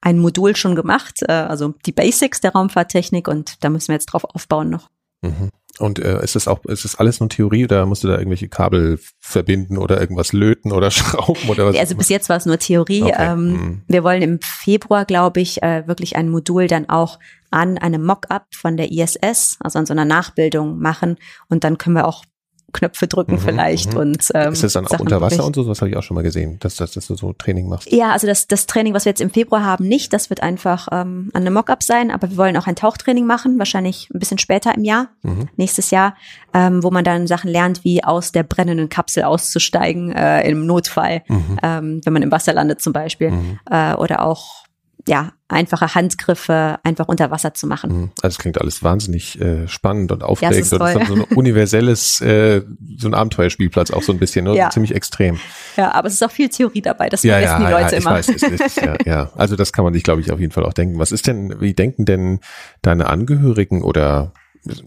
ein 0.00 0.18
Modul 0.18 0.56
schon 0.56 0.74
gemacht, 0.74 1.22
äh, 1.22 1.32
also 1.32 1.74
die 1.86 1.92
Basics 1.92 2.40
der 2.40 2.52
Raumfahrttechnik 2.52 3.28
und 3.28 3.62
da 3.64 3.70
müssen 3.70 3.88
wir 3.88 3.94
jetzt 3.94 4.06
drauf 4.06 4.24
aufbauen 4.24 4.70
noch. 4.70 4.88
Mhm. 5.22 5.50
Und 5.78 6.00
äh, 6.00 6.22
ist 6.24 6.34
das 6.34 6.48
auch, 6.48 6.64
ist 6.64 6.84
das 6.84 6.96
alles 6.96 7.20
nur 7.20 7.28
Theorie 7.28 7.64
oder 7.64 7.86
musst 7.86 8.02
du 8.02 8.08
da 8.08 8.18
irgendwelche 8.18 8.48
Kabel 8.48 8.98
verbinden 9.20 9.78
oder 9.78 10.00
irgendwas 10.00 10.32
löten 10.32 10.72
oder 10.72 10.90
schrauben 10.90 11.48
oder 11.48 11.66
was? 11.66 11.76
Also 11.76 11.94
bis 11.94 12.08
jetzt 12.08 12.28
war 12.28 12.36
es 12.36 12.46
nur 12.46 12.58
Theorie. 12.58 13.04
Okay. 13.04 13.14
Ähm, 13.16 13.52
mhm. 13.52 13.82
Wir 13.86 14.02
wollen 14.02 14.22
im 14.22 14.40
Februar, 14.40 15.04
glaube 15.04 15.40
ich, 15.40 15.62
äh, 15.62 15.86
wirklich 15.86 16.16
ein 16.16 16.28
Modul 16.28 16.66
dann 16.66 16.88
auch 16.88 17.18
an 17.50 17.78
einem 17.78 18.04
Mock-up 18.04 18.46
von 18.54 18.76
der 18.76 18.90
ISS, 18.90 19.56
also 19.60 19.78
an 19.78 19.86
so 19.86 19.92
einer 19.92 20.04
Nachbildung 20.04 20.78
machen 20.80 21.16
und 21.48 21.64
dann 21.64 21.78
können 21.78 21.96
wir 21.96 22.06
auch 22.06 22.24
Knöpfe 22.72 23.06
drücken 23.06 23.34
mhm, 23.34 23.38
vielleicht. 23.38 23.92
Mhm. 23.92 23.98
Und, 23.98 24.28
ähm, 24.34 24.52
ist 24.52 24.62
das 24.62 24.74
dann 24.74 24.86
auch 24.86 25.00
unter 25.00 25.20
Wasser 25.20 25.44
und 25.44 25.54
so? 25.54 25.64
Das 25.64 25.80
habe 25.80 25.90
ich 25.90 25.96
auch 25.96 26.02
schon 26.02 26.14
mal 26.14 26.22
gesehen, 26.22 26.58
dass, 26.60 26.76
dass, 26.76 26.92
dass 26.92 27.06
du 27.06 27.14
so 27.14 27.32
Training 27.32 27.68
machst. 27.68 27.90
Ja, 27.90 28.12
also 28.12 28.26
das, 28.26 28.46
das 28.46 28.66
Training, 28.66 28.94
was 28.94 29.06
wir 29.06 29.10
jetzt 29.10 29.20
im 29.20 29.30
Februar 29.30 29.64
haben, 29.64 29.88
nicht. 29.88 30.12
Das 30.12 30.28
wird 30.28 30.42
einfach 30.42 30.88
ähm, 30.92 31.30
an 31.32 31.42
einem 31.42 31.54
Mockup 31.54 31.82
sein, 31.82 32.10
aber 32.10 32.30
wir 32.30 32.36
wollen 32.36 32.56
auch 32.56 32.66
ein 32.66 32.76
Tauchtraining 32.76 33.26
machen, 33.26 33.58
wahrscheinlich 33.58 34.10
ein 34.12 34.18
bisschen 34.18 34.38
später 34.38 34.74
im 34.74 34.84
Jahr, 34.84 35.08
mhm. 35.22 35.48
nächstes 35.56 35.90
Jahr, 35.90 36.14
ähm, 36.52 36.82
wo 36.82 36.90
man 36.90 37.04
dann 37.04 37.26
Sachen 37.26 37.48
lernt, 37.48 37.84
wie 37.84 38.04
aus 38.04 38.32
der 38.32 38.42
brennenden 38.42 38.88
Kapsel 38.88 39.24
auszusteigen 39.24 40.12
äh, 40.12 40.48
im 40.48 40.66
Notfall, 40.66 41.22
mhm. 41.28 41.58
ähm, 41.62 42.00
wenn 42.04 42.12
man 42.12 42.22
im 42.22 42.30
Wasser 42.30 42.52
landet 42.52 42.82
zum 42.82 42.92
Beispiel. 42.92 43.30
Mhm. 43.30 43.58
Äh, 43.70 43.94
oder 43.94 44.22
auch 44.22 44.67
ja, 45.08 45.32
einfache 45.48 45.94
Handgriffe 45.94 46.78
einfach 46.82 47.08
unter 47.08 47.30
Wasser 47.30 47.54
zu 47.54 47.66
machen. 47.66 47.92
Mhm. 47.92 48.10
Also 48.20 48.34
es 48.34 48.38
klingt 48.38 48.60
alles 48.60 48.82
wahnsinnig 48.82 49.40
äh, 49.40 49.66
spannend 49.66 50.12
und 50.12 50.22
aufregend 50.22 50.70
ja, 50.70 50.96
und 50.96 51.06
so 51.06 51.14
ein 51.14 51.20
universelles, 51.34 52.20
äh, 52.20 52.62
so 52.98 53.08
ein 53.08 53.14
Abenteuerspielplatz 53.14 53.90
auch 53.90 54.02
so 54.02 54.12
ein 54.12 54.18
bisschen, 54.18 54.44
ne? 54.44 54.54
Ja. 54.54 54.70
ziemlich 54.70 54.94
extrem. 54.94 55.40
Ja, 55.76 55.92
aber 55.92 56.08
es 56.08 56.14
ist 56.14 56.22
auch 56.22 56.30
viel 56.30 56.50
Theorie 56.50 56.82
dabei, 56.82 57.08
das 57.08 57.22
ja, 57.22 57.34
vergessen 57.34 57.62
ja, 57.62 57.66
die 57.66 57.72
Leute 57.72 57.92
ja, 57.92 57.98
ich 57.98 58.04
immer. 58.04 58.10
Weiß, 58.14 58.28
es 58.28 58.42
ist, 58.42 58.76
ja, 58.76 58.96
ja. 59.04 59.30
Also 59.34 59.56
das 59.56 59.72
kann 59.72 59.84
man 59.84 59.94
sich, 59.94 60.02
glaube 60.02 60.20
ich, 60.20 60.30
auf 60.30 60.40
jeden 60.40 60.52
Fall 60.52 60.64
auch 60.64 60.74
denken. 60.74 60.98
Was 60.98 61.12
ist 61.12 61.26
denn, 61.26 61.60
wie 61.60 61.72
denken 61.72 62.04
denn 62.04 62.40
deine 62.82 63.08
Angehörigen 63.08 63.82
oder 63.82 64.32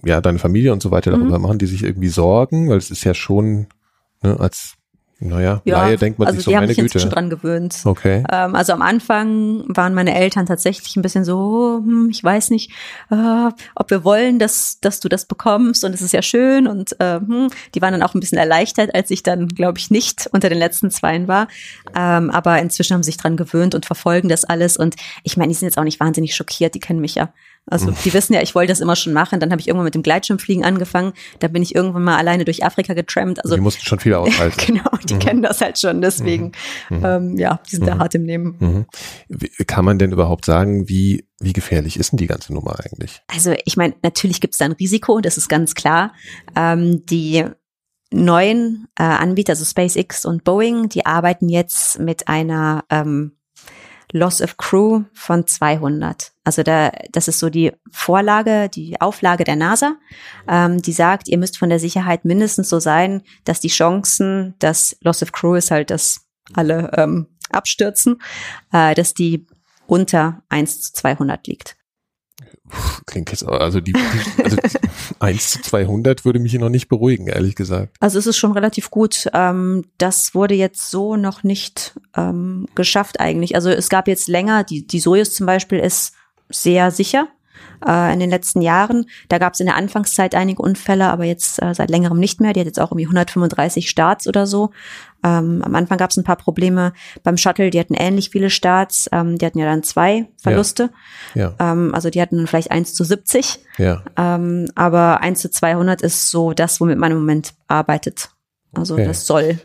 ja, 0.06 0.22
deine 0.22 0.38
Familie 0.38 0.74
und 0.74 0.84
so 0.84 0.92
weiter 0.92 1.12
darüber? 1.12 1.40
Mhm. 1.40 1.44
Machen 1.44 1.58
die 1.58 1.66
sich 1.66 1.84
irgendwie 1.84 2.10
Sorgen? 2.10 2.70
Weil 2.70 2.78
es 2.78 2.92
ist 2.92 3.04
ja 3.04 3.16
schon, 3.16 3.68
ne, 4.22 4.40
als 4.40 4.76
naja, 5.24 5.62
ja, 5.66 5.84
Laie 5.84 5.98
denkt 5.98 6.18
man 6.18 6.28
also 6.28 6.38
sich 6.38 6.46
so, 6.46 6.52
die 6.52 6.58
haben 6.58 6.64
mich 6.66 6.78
Güte. 6.78 6.88
inzwischen 6.88 7.12
dran 7.12 7.30
gewöhnt. 7.30 7.78
Okay. 7.86 8.24
Ähm, 8.32 8.56
also 8.56 8.74
am 8.74 8.82
Anfang 8.82 9.64
waren 9.68 9.94
meine 9.94 10.16
Eltern 10.16 10.48
tatsächlich 10.48 10.96
ein 10.96 11.04
bisschen 11.04 11.24
so, 11.24 11.80
hm, 11.84 12.10
ich 12.10 12.24
weiß 12.24 12.50
nicht, 12.50 12.72
äh, 13.12 13.50
ob 13.76 13.92
wir 13.92 14.04
wollen, 14.04 14.40
dass, 14.40 14.80
dass 14.82 15.00
du 15.00 15.10
das 15.10 15.28
bekommst 15.28 15.86
und 15.86 15.94
es 15.94 16.02
ist 16.02 16.12
ja 16.12 16.24
schön 16.24 16.68
und 16.68 17.00
äh, 17.00 17.20
hm, 17.20 17.50
die 17.76 17.82
waren 17.84 17.92
dann 17.92 18.02
auch 18.02 18.16
ein 18.16 18.20
bisschen 18.20 18.40
erleichtert, 18.40 18.96
als 18.96 19.12
ich 19.12 19.22
dann, 19.22 19.48
glaube 19.48 19.78
ich, 19.78 19.92
nicht 19.92 20.28
unter 20.32 20.50
den 20.50 20.58
letzten 20.58 20.90
Zweien 20.90 21.28
war. 21.28 21.48
Ähm, 21.96 22.32
aber 22.32 22.58
inzwischen 22.60 22.96
haben 22.96 23.04
sie 23.04 23.12
sich 23.12 23.18
dran 23.18 23.38
gewöhnt 23.38 23.76
und 23.76 23.86
verfolgen 23.86 24.28
das 24.28 24.44
alles 24.44 24.76
und 24.76 24.96
ich 25.24 25.38
meine, 25.38 25.50
die 25.50 25.56
sind 25.56 25.68
jetzt 25.68 25.78
auch 25.78 25.84
nicht 25.84 26.00
wahnsinnig 26.00 26.36
schockiert, 26.36 26.74
die 26.74 26.80
kennen 26.80 27.00
mich 27.00 27.14
ja. 27.14 27.32
Also 27.68 27.92
die 27.92 28.14
wissen 28.14 28.34
ja, 28.34 28.42
ich 28.42 28.56
wollte 28.56 28.72
das 28.72 28.82
immer 28.82 28.96
schon 28.96 29.14
machen. 29.14 29.40
Dann 29.40 29.52
habe 29.52 29.62
ich 29.62 29.68
irgendwann 29.68 29.86
mit 29.86 29.96
dem 29.96 30.04
Gleitschirmfliegen 30.04 30.66
angefangen. 30.66 31.14
Da 31.40 31.48
bin 31.48 31.62
ich 31.62 31.76
irgendwann 31.76 32.04
mal 32.04 32.18
alleine 32.18 32.44
durch 32.44 32.66
Afrika 32.66 32.94
getrampt. 32.94 33.44
Also 33.44 33.56
die 33.56 33.62
mussten 33.62 33.86
schon 33.86 34.00
viel 34.00 34.14
aushalten. 34.14 34.60
genau, 34.66 34.90
die 35.08 35.14
mhm. 35.14 35.20
kennen 35.20 35.42
das 35.42 35.62
halt 35.62 35.80
schon. 35.80 36.02
Deswegen, 36.02 36.52
mhm. 36.90 36.98
mhm. 36.98 37.06
ähm, 37.06 37.38
ja, 37.38 37.60
die 37.68 37.76
sind 37.76 37.84
mhm. 37.84 37.88
da 37.88 37.98
hart 38.00 38.16
im 38.16 38.24
Nehmen. 38.24 38.56
Mhm. 38.60 38.86
Wie, 39.30 39.50
kann 39.66 39.86
man 39.86 40.00
denn 40.00 40.12
überhaupt 40.12 40.46
sagen, 40.46 40.90
wie 40.90 41.26
wie 41.40 41.54
gefährlich 41.54 41.98
ist 41.98 42.12
denn 42.12 42.18
die 42.18 42.28
ganze 42.28 42.54
Nummer 42.54 42.80
eigentlich? 42.80 43.22
Also 43.28 43.56
ich 43.66 43.76
meine, 43.76 43.96
natürlich 44.04 44.42
gibt 44.42 44.54
es 44.54 44.60
da 44.60 44.66
ein 44.66 44.74
Risiko. 44.74 45.22
Das 45.22 45.38
ist 45.38 45.48
ganz 45.48 45.74
klar. 45.74 46.14
Ähm, 46.56 47.06
die 47.06 47.46
neuen 48.12 48.88
äh, 48.98 49.04
Anbieter, 49.04 49.52
also 49.52 49.66
SpaceX 49.66 50.26
und 50.26 50.44
Boeing, 50.44 50.90
die 50.90 51.06
arbeiten 51.06 51.50
jetzt 51.50 52.00
mit 52.00 52.28
einer 52.28 52.84
ähm, 52.90 53.38
Loss 54.12 54.42
of 54.42 54.58
Crew 54.58 55.04
von 55.14 55.48
200. 55.48 56.32
Also 56.44 56.64
da, 56.64 56.92
das 57.12 57.28
ist 57.28 57.40
so 57.40 57.50
die 57.50 57.72
Vorlage, 57.92 58.70
die 58.70 59.00
Auflage 59.00 59.44
der 59.44 59.56
NASA, 59.56 59.96
ähm, 60.48 60.82
die 60.82 60.94
sagt, 60.94 61.28
ihr 61.28 61.38
müsst 61.38 61.58
von 61.58 61.70
der 61.70 61.80
Sicherheit 61.80 62.26
mindestens 62.26 62.70
so 62.70 62.80
sein, 62.80 63.22
dass 63.46 63.60
die 63.60 63.70
Chancen, 63.70 64.56
dass 64.60 64.98
Loss 65.02 65.24
of 65.24 65.32
Crew 65.32 65.56
ist 65.56 65.72
halt, 65.72 65.90
dass 65.90 66.28
alle 66.54 66.92
ähm, 66.98 67.28
abstürzen, 67.52 68.22
äh, 68.72 68.96
dass 68.96 69.14
die 69.14 69.48
unter 69.88 70.44
1 70.50 70.82
zu 70.82 70.94
200 70.94 71.48
liegt. 71.48 71.78
Klingt 73.06 73.32
jetzt, 73.32 73.46
also 73.46 73.82
die, 73.82 73.94
also 74.44 74.58
1 75.20 75.52
zu 75.52 75.62
200 75.62 76.26
würde 76.26 76.40
mich 76.40 76.52
hier 76.52 76.60
noch 76.60 76.70
nicht 76.70 76.88
beruhigen, 76.88 77.28
ehrlich 77.28 77.56
gesagt. 77.56 77.96
Also 78.00 78.20
es 78.20 78.28
ist 78.28 78.38
schon 78.38 78.52
relativ 78.52 78.90
gut. 78.90 79.28
Ähm, 79.34 79.86
das 79.98 80.34
wurde 80.34 80.56
jetzt 80.56 80.90
so 80.90 81.16
noch 81.16 81.44
nicht 81.44 82.00
ähm, 82.16 82.68
geschafft 82.76 83.20
eigentlich. 83.20 83.56
Also 83.56 83.70
es 83.70 83.90
gab 83.90 84.08
jetzt 84.08 84.28
länger, 84.28 84.64
die, 84.64 84.86
die 84.86 85.00
Soyuz 85.00 85.34
zum 85.34 85.46
Beispiel 85.46 85.80
ist 85.80 86.14
sehr 86.50 86.92
sicher 86.92 87.28
äh, 87.88 88.14
in 88.14 88.20
den 88.20 88.30
letzten 88.30 88.62
Jahren. 88.62 89.06
Da 89.30 89.38
gab 89.38 89.54
es 89.54 89.60
in 89.60 89.66
der 89.66 89.76
Anfangszeit 89.76 90.36
einige 90.36 90.62
Unfälle, 90.62 91.10
aber 91.10 91.26
jetzt 91.26 91.62
äh, 91.62 91.74
seit 91.74 91.90
längerem 91.90 92.20
nicht 92.20 92.42
mehr. 92.42 92.54
Die 92.54 92.60
hat 92.60 92.68
jetzt 92.68 92.80
auch 92.80 92.92
irgendwie 92.92 93.06
135 93.06 93.90
Starts 93.90 94.28
oder 94.28 94.48
so. 94.48 94.72
Ähm, 95.24 95.62
am 95.64 95.76
Anfang 95.76 95.98
gab 95.98 96.10
es 96.10 96.18
ein 96.18 96.24
paar 96.24 96.36
Probleme 96.36 96.94
beim 97.24 97.38
Shuttle, 97.38 97.70
die 97.70 97.80
hatten 97.80 97.94
ähnlich 97.94 98.32
viele 98.32 98.50
Starts, 98.50 99.08
ähm, 99.12 99.38
die 99.38 99.46
hatten 99.46 99.60
ja 99.60 99.66
dann 99.66 99.84
zwei 99.84 100.28
Verluste. 100.42 100.90
Ja. 101.36 101.54
ja. 101.60 101.72
Ähm, 101.72 101.94
also 101.94 102.10
die 102.10 102.22
hatten 102.22 102.38
dann 102.38 102.48
vielleicht 102.48 102.72
eins 102.72 102.94
zu 102.94 103.04
70. 103.04 103.60
Ja. 103.78 104.04
Ähm, 104.18 104.68
aber 104.76 105.22
eins 105.22 105.42
zu 105.42 105.52
200 105.52 106.02
ist 106.02 106.32
so 106.32 106.54
das, 106.54 106.82
womit 106.82 106.98
man 106.98 107.12
im 107.12 107.20
Moment 107.20 107.54
arbeitet. 107.68 108.30
Also 108.74 108.96
okay. 108.96 109.06
das 109.06 109.28
soll 109.28 109.60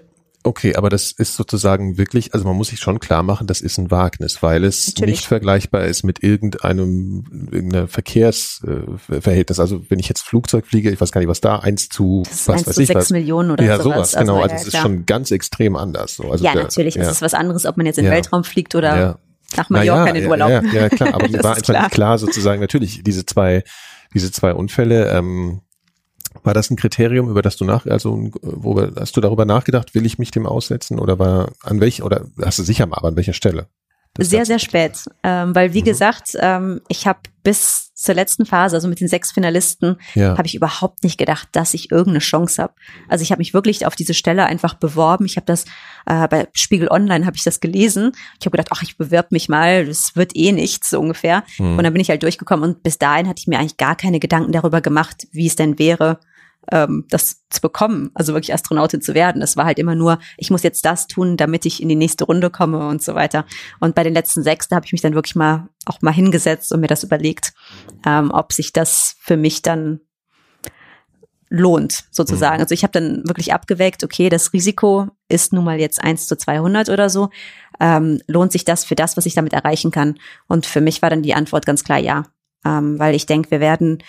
Okay, 0.46 0.76
aber 0.76 0.90
das 0.90 1.10
ist 1.10 1.34
sozusagen 1.34 1.98
wirklich, 1.98 2.32
also 2.32 2.46
man 2.46 2.56
muss 2.56 2.68
sich 2.68 2.78
schon 2.78 3.00
klar 3.00 3.24
machen, 3.24 3.48
das 3.48 3.60
ist 3.60 3.78
ein 3.78 3.90
Wagnis, 3.90 4.44
weil 4.44 4.62
es 4.62 4.86
Natürlich. 4.86 5.10
nicht 5.10 5.26
vergleichbar 5.26 5.84
ist 5.86 6.04
mit 6.04 6.22
irgendeinem 6.22 7.24
irgendeiner 7.50 7.88
Verkehrsverhältnis. 7.88 9.58
Also 9.58 9.82
wenn 9.88 9.98
ich 9.98 10.08
jetzt 10.08 10.22
Flugzeug 10.22 10.64
fliege, 10.64 10.88
ich 10.90 11.00
weiß 11.00 11.10
gar 11.10 11.20
nicht, 11.20 11.28
was 11.28 11.40
da 11.40 11.58
eins 11.58 11.88
zu 11.88 12.22
was 12.28 12.46
weiß 12.46 12.76
zu 12.76 12.80
ich 12.80 12.86
sechs 12.86 13.10
Millionen 13.10 13.50
oder 13.50 13.64
ja, 13.64 13.82
sowas. 13.82 14.12
sowas 14.12 14.20
genau, 14.20 14.40
also 14.40 14.54
ja, 14.54 14.60
es 14.60 14.68
ist 14.68 14.76
schon 14.76 15.04
ganz 15.04 15.32
extrem 15.32 15.74
anders. 15.74 16.14
So. 16.14 16.30
Also 16.30 16.44
ja, 16.44 16.52
der, 16.52 16.62
natürlich, 16.62 16.94
ja. 16.94 17.02
es 17.02 17.10
ist 17.10 17.22
was 17.22 17.34
anderes, 17.34 17.66
ob 17.66 17.76
man 17.76 17.86
jetzt 17.86 17.98
in 17.98 18.04
den 18.04 18.12
Weltraum 18.12 18.44
fliegt 18.44 18.76
oder 18.76 18.96
ja. 18.96 19.18
nach 19.56 19.68
Mallorca 19.68 20.04
naja, 20.04 20.14
in 20.14 20.22
den 20.22 20.30
Urlaub. 20.30 20.48
Ja, 20.48 20.62
ja, 20.62 20.88
klar, 20.88 21.08
aber 21.14 21.26
es 21.26 21.42
war 21.42 21.56
einfach 21.56 21.62
klar. 21.64 21.90
klar 21.90 22.18
sozusagen 22.18 22.60
natürlich 22.60 23.02
diese 23.02 23.26
zwei 23.26 23.64
diese 24.14 24.30
zwei 24.30 24.54
Unfälle. 24.54 25.10
Ähm, 25.10 25.62
war 26.44 26.54
das 26.54 26.70
ein 26.70 26.76
Kriterium, 26.76 27.28
über 27.28 27.42
das 27.42 27.56
du 27.56 27.64
nach, 27.64 27.86
also 27.86 28.30
wo 28.42 28.80
hast 28.96 29.16
du 29.16 29.20
darüber 29.20 29.44
nachgedacht, 29.44 29.94
will 29.94 30.06
ich 30.06 30.18
mich 30.18 30.30
dem 30.30 30.46
aussetzen 30.46 30.98
oder 30.98 31.18
war 31.18 31.52
an 31.62 31.80
welch 31.80 32.02
oder 32.02 32.26
hast 32.42 32.58
du 32.58 32.62
sicher 32.62 32.86
mal, 32.86 32.96
aber 32.96 33.08
an 33.08 33.16
welcher 33.16 33.32
Stelle? 33.32 33.68
Sehr, 34.18 34.46
sehr 34.46 34.58
spät, 34.58 35.04
ähm, 35.22 35.54
weil 35.54 35.72
wie 35.72 35.80
mhm. 35.80 35.86
gesagt, 35.86 36.36
ähm, 36.40 36.80
ich 36.88 37.06
habe 37.06 37.20
bis 37.42 37.94
zur 37.94 38.14
letzten 38.14 38.44
Phase, 38.44 38.76
also 38.76 38.88
mit 38.88 39.00
den 39.00 39.08
sechs 39.08 39.32
Finalisten, 39.32 39.96
ja. 40.14 40.36
habe 40.36 40.46
ich 40.46 40.54
überhaupt 40.54 41.04
nicht 41.04 41.16
gedacht, 41.16 41.48
dass 41.52 41.74
ich 41.74 41.90
irgendeine 41.90 42.18
Chance 42.18 42.62
habe. 42.62 42.74
Also 43.08 43.22
ich 43.22 43.30
habe 43.30 43.38
mich 43.38 43.54
wirklich 43.54 43.86
auf 43.86 43.94
diese 43.94 44.14
Stelle 44.14 44.46
einfach 44.46 44.74
beworben. 44.74 45.24
Ich 45.26 45.36
habe 45.36 45.46
das 45.46 45.64
äh, 46.06 46.26
bei 46.28 46.48
Spiegel 46.52 46.88
Online 46.88 47.24
habe 47.24 47.36
ich 47.36 47.44
das 47.44 47.60
gelesen. 47.60 48.12
Ich 48.40 48.46
habe 48.46 48.56
gedacht, 48.56 48.68
ach, 48.72 48.82
ich 48.82 48.98
bewerbe 48.98 49.28
mich 49.30 49.48
mal, 49.48 49.86
das 49.86 50.16
wird 50.16 50.36
eh 50.36 50.52
nichts 50.52 50.90
so 50.90 51.00
ungefähr. 51.00 51.44
Mhm. 51.58 51.78
Und 51.78 51.84
dann 51.84 51.92
bin 51.92 52.02
ich 52.02 52.10
halt 52.10 52.22
durchgekommen 52.22 52.68
und 52.68 52.82
bis 52.82 52.98
dahin 52.98 53.28
hatte 53.28 53.38
ich 53.40 53.46
mir 53.46 53.58
eigentlich 53.58 53.76
gar 53.76 53.96
keine 53.96 54.18
Gedanken 54.18 54.52
darüber 54.52 54.80
gemacht, 54.80 55.26
wie 55.32 55.46
es 55.46 55.56
denn 55.56 55.78
wäre, 55.78 56.18
ähm, 56.72 57.04
das 57.10 57.44
zu 57.50 57.60
bekommen, 57.60 58.10
also 58.14 58.32
wirklich 58.32 58.52
Astronautin 58.52 59.00
zu 59.00 59.14
werden. 59.14 59.42
Es 59.42 59.56
war 59.56 59.66
halt 59.66 59.78
immer 59.78 59.94
nur, 59.94 60.18
ich 60.36 60.50
muss 60.50 60.62
jetzt 60.62 60.84
das 60.84 61.06
tun, 61.06 61.36
damit 61.36 61.66
ich 61.66 61.82
in 61.82 61.88
die 61.88 61.96
nächste 61.96 62.24
Runde 62.24 62.50
komme 62.50 62.88
und 62.88 63.02
so 63.02 63.14
weiter. 63.14 63.44
Und 63.80 63.94
bei 63.94 64.02
den 64.02 64.14
letzten 64.14 64.42
sechs, 64.42 64.68
da 64.68 64.76
habe 64.76 64.86
ich 64.86 64.92
mich 64.92 65.02
dann 65.02 65.14
wirklich 65.14 65.36
mal 65.36 65.68
auch 65.86 66.02
mal 66.02 66.12
hingesetzt 66.12 66.72
und 66.72 66.80
mir 66.80 66.88
das 66.88 67.04
überlegt, 67.04 67.52
ähm, 68.04 68.30
ob 68.32 68.52
sich 68.52 68.72
das 68.72 69.16
für 69.20 69.36
mich 69.36 69.62
dann 69.62 70.00
lohnt, 71.48 72.04
sozusagen. 72.10 72.56
Mhm. 72.56 72.62
Also 72.62 72.74
ich 72.74 72.82
habe 72.82 72.92
dann 72.92 73.22
wirklich 73.26 73.52
abgewägt, 73.52 74.02
okay, 74.02 74.28
das 74.28 74.52
Risiko 74.52 75.08
ist 75.28 75.52
nun 75.52 75.64
mal 75.64 75.78
jetzt 75.78 76.02
eins 76.02 76.26
zu 76.26 76.36
200 76.36 76.88
oder 76.88 77.08
so. 77.08 77.30
Ähm, 77.78 78.20
lohnt 78.26 78.52
sich 78.52 78.64
das 78.64 78.84
für 78.84 78.94
das, 78.94 79.16
was 79.16 79.26
ich 79.26 79.34
damit 79.34 79.52
erreichen 79.52 79.90
kann? 79.90 80.18
Und 80.48 80.66
für 80.66 80.80
mich 80.80 81.02
war 81.02 81.10
dann 81.10 81.22
die 81.22 81.34
Antwort 81.34 81.66
ganz 81.66 81.84
klar 81.84 81.98
ja, 81.98 82.24
ähm, 82.64 82.98
weil 82.98 83.14
ich 83.14 83.26
denke, 83.26 83.50
wir 83.50 83.60
werden 83.60 84.02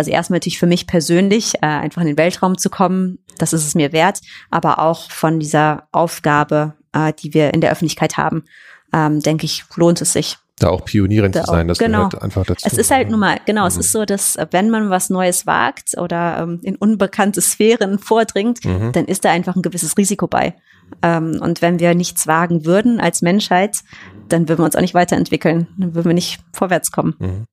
also 0.00 0.10
erstmal 0.10 0.36
natürlich 0.36 0.58
für 0.58 0.66
mich 0.66 0.86
persönlich, 0.86 1.56
äh, 1.56 1.66
einfach 1.66 2.00
in 2.00 2.08
den 2.08 2.16
Weltraum 2.16 2.56
zu 2.56 2.70
kommen, 2.70 3.18
das 3.36 3.52
ist 3.52 3.66
es 3.66 3.74
mir 3.74 3.92
wert, 3.92 4.20
aber 4.50 4.78
auch 4.78 5.10
von 5.10 5.38
dieser 5.38 5.88
Aufgabe, 5.92 6.72
äh, 6.94 7.12
die 7.12 7.34
wir 7.34 7.52
in 7.52 7.60
der 7.60 7.70
Öffentlichkeit 7.70 8.16
haben, 8.16 8.44
ähm, 8.94 9.20
denke 9.20 9.44
ich, 9.44 9.64
lohnt 9.76 10.00
es 10.00 10.14
sich. 10.14 10.38
Da 10.58 10.70
auch 10.70 10.86
Pionierin 10.86 11.32
da 11.32 11.44
zu 11.44 11.50
sein, 11.50 11.68
das 11.68 11.78
genau. 11.78 12.08
gehört 12.08 12.22
einfach 12.22 12.46
dazu. 12.46 12.66
Es 12.66 12.78
ist 12.78 12.90
halt 12.90 13.10
nun 13.10 13.20
mal, 13.20 13.40
genau, 13.44 13.62
mhm. 13.62 13.68
es 13.68 13.76
ist 13.76 13.92
so, 13.92 14.06
dass 14.06 14.36
äh, 14.36 14.46
wenn 14.52 14.70
man 14.70 14.88
was 14.88 15.10
Neues 15.10 15.46
wagt 15.46 15.98
oder 15.98 16.38
ähm, 16.38 16.60
in 16.62 16.76
unbekannte 16.76 17.42
Sphären 17.42 17.98
vordringt, 17.98 18.64
mhm. 18.64 18.92
dann 18.92 19.04
ist 19.04 19.26
da 19.26 19.30
einfach 19.30 19.54
ein 19.54 19.62
gewisses 19.62 19.98
Risiko 19.98 20.28
bei. 20.28 20.54
Ähm, 21.02 21.38
und 21.42 21.60
wenn 21.60 21.78
wir 21.78 21.94
nichts 21.94 22.26
wagen 22.26 22.64
würden 22.64 23.00
als 23.00 23.20
Menschheit, 23.20 23.80
dann 24.30 24.48
würden 24.48 24.60
wir 24.60 24.64
uns 24.64 24.76
auch 24.76 24.80
nicht 24.80 24.94
weiterentwickeln, 24.94 25.68
dann 25.76 25.94
würden 25.94 26.08
wir 26.08 26.14
nicht 26.14 26.40
vorwärts 26.54 26.90
kommen. 26.90 27.16
Mhm. 27.18 27.44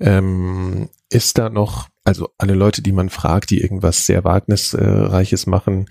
Ähm, 0.00 0.88
ist 1.10 1.38
da 1.38 1.50
noch, 1.50 1.88
also 2.04 2.30
alle 2.38 2.54
Leute, 2.54 2.82
die 2.82 2.92
man 2.92 3.10
fragt, 3.10 3.50
die 3.50 3.60
irgendwas 3.60 4.06
sehr 4.06 4.24
Wagnisreiches 4.24 5.46
machen, 5.46 5.86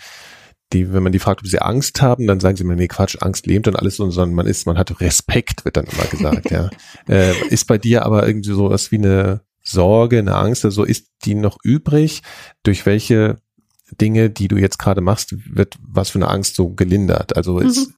die, 0.74 0.94
wenn 0.94 1.04
man 1.04 1.12
die 1.12 1.20
fragt, 1.20 1.42
ob 1.42 1.48
sie 1.48 1.60
Angst 1.60 2.02
haben, 2.02 2.28
dann 2.28 2.40
sagen 2.40 2.56
sie 2.56 2.64
mir, 2.64 2.76
nee, 2.76 2.88
Quatsch, 2.88 3.18
Angst 3.22 3.48
lähmt 3.48 3.68
und 3.68 3.76
alles, 3.76 3.98
sondern 3.98 4.34
man 4.34 4.46
ist, 4.46 4.68
man 4.68 4.78
hat 4.78 5.02
Respekt, 5.02 5.66
wird 5.66 5.78
dann 5.78 5.86
immer 5.86 6.06
gesagt, 6.06 6.52
ja. 6.52 6.70
Äh, 7.08 7.34
ist 7.50 7.66
bei 7.66 7.78
dir 7.80 8.06
aber 8.06 8.28
irgendwie 8.28 8.54
so 8.54 8.70
was 8.70 8.92
wie 8.92 8.98
eine 8.98 9.42
Sorge, 9.64 10.20
eine 10.20 10.36
Angst, 10.36 10.64
also 10.66 10.84
ist 10.84 11.08
die 11.26 11.34
noch 11.36 11.58
übrig? 11.64 12.22
Durch 12.64 12.86
welche 12.86 13.38
Dinge, 14.00 14.30
die 14.30 14.48
du 14.48 14.58
jetzt 14.58 14.78
gerade 14.78 15.02
machst, 15.02 15.36
wird 15.56 15.76
was 15.82 16.12
für 16.12 16.20
eine 16.20 16.28
Angst 16.28 16.56
so 16.56 16.70
gelindert? 16.70 17.36
Also 17.36 17.60
ist, 17.60 17.88
Mhm. 17.88 17.94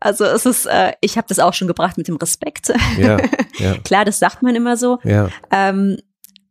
Also 0.00 0.24
es 0.24 0.46
ist, 0.46 0.66
äh, 0.66 0.92
ich 1.00 1.16
habe 1.16 1.28
das 1.28 1.38
auch 1.38 1.54
schon 1.54 1.68
gebracht 1.68 1.98
mit 1.98 2.08
dem 2.08 2.16
Respekt. 2.16 2.72
ja, 2.98 3.18
ja, 3.58 3.78
Klar, 3.84 4.04
das 4.04 4.18
sagt 4.18 4.42
man 4.42 4.54
immer 4.54 4.76
so. 4.76 4.98
ja, 5.04 5.28
Ähm, 5.50 5.98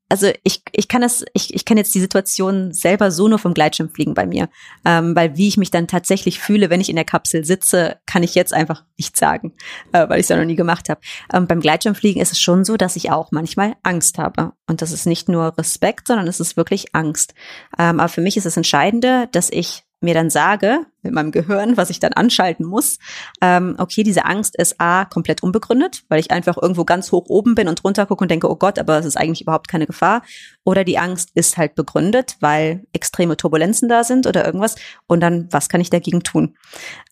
also 0.09 0.31
ich, 0.43 0.63
ich 0.71 0.87
kann 0.87 1.01
das, 1.01 1.23
ich, 1.33 1.53
ich 1.53 1.65
kann 1.65 1.77
jetzt 1.77 1.93
die 1.93 1.99
Situation 1.99 2.73
selber 2.73 3.11
so 3.11 3.27
nur 3.27 3.37
vom 3.37 3.53
Gleitschirmfliegen 3.53 4.15
bei 4.15 4.25
mir. 4.25 4.49
Ähm, 4.83 5.15
weil 5.15 5.37
wie 5.37 5.47
ich 5.47 5.57
mich 5.57 5.69
dann 5.69 5.87
tatsächlich 5.87 6.39
fühle, 6.39 6.71
wenn 6.71 6.81
ich 6.81 6.89
in 6.89 6.95
der 6.95 7.05
Kapsel 7.05 7.45
sitze, 7.45 7.97
kann 8.07 8.23
ich 8.23 8.33
jetzt 8.33 8.51
einfach 8.51 8.83
nicht 8.97 9.15
sagen, 9.15 9.53
äh, 9.93 10.09
weil 10.09 10.19
ich 10.19 10.23
es 10.23 10.29
ja 10.29 10.37
noch 10.37 10.45
nie 10.45 10.55
gemacht 10.55 10.89
habe. 10.89 10.99
Ähm, 11.31 11.45
beim 11.45 11.59
Gleitschirmfliegen 11.59 12.21
ist 12.21 12.31
es 12.31 12.39
schon 12.39 12.65
so, 12.65 12.75
dass 12.75 12.95
ich 12.95 13.11
auch 13.11 13.31
manchmal 13.31 13.75
Angst 13.83 14.17
habe. 14.17 14.53
Und 14.67 14.81
das 14.81 14.91
ist 14.91 15.05
nicht 15.05 15.29
nur 15.29 15.55
Respekt, 15.57 16.07
sondern 16.07 16.27
es 16.27 16.39
ist 16.39 16.57
wirklich 16.57 16.95
Angst. 16.95 17.35
Ähm, 17.77 17.99
aber 17.99 18.09
für 18.09 18.21
mich 18.21 18.35
ist 18.35 18.47
das 18.47 18.57
Entscheidende, 18.57 19.29
dass 19.31 19.51
ich 19.51 19.83
mir 20.01 20.13
dann 20.13 20.29
sage, 20.29 20.85
mit 21.01 21.13
meinem 21.13 21.31
Gehirn, 21.31 21.75
was 21.75 21.89
ich 21.89 21.99
dann 21.99 22.13
anschalten 22.13 22.65
muss, 22.65 22.99
ähm, 23.41 23.75
okay, 23.77 24.03
diese 24.03 24.25
Angst 24.25 24.55
ist 24.57 24.79
A, 24.79 25.05
komplett 25.05 25.43
unbegründet, 25.43 26.03
weil 26.07 26.19
ich 26.19 26.31
einfach 26.31 26.57
irgendwo 26.57 26.85
ganz 26.85 27.11
hoch 27.11 27.25
oben 27.27 27.55
bin 27.55 27.67
und 27.67 27.83
runter 27.83 28.05
gucke 28.05 28.23
und 28.23 28.31
denke, 28.31 28.49
oh 28.49 28.55
Gott, 28.55 28.79
aber 28.79 28.97
es 28.97 29.05
ist 29.05 29.17
eigentlich 29.17 29.41
überhaupt 29.41 29.67
keine 29.67 29.85
Gefahr. 29.85 30.21
Oder 30.63 30.83
die 30.83 30.97
Angst 30.97 31.31
ist 31.33 31.57
halt 31.57 31.75
begründet, 31.75 32.37
weil 32.39 32.85
extreme 32.93 33.35
Turbulenzen 33.35 33.89
da 33.89 34.03
sind 34.03 34.25
oder 34.25 34.45
irgendwas. 34.45 34.75
Und 35.07 35.19
dann, 35.19 35.47
was 35.51 35.67
kann 35.67 35.81
ich 35.81 35.89
dagegen 35.89 36.23
tun? 36.23 36.55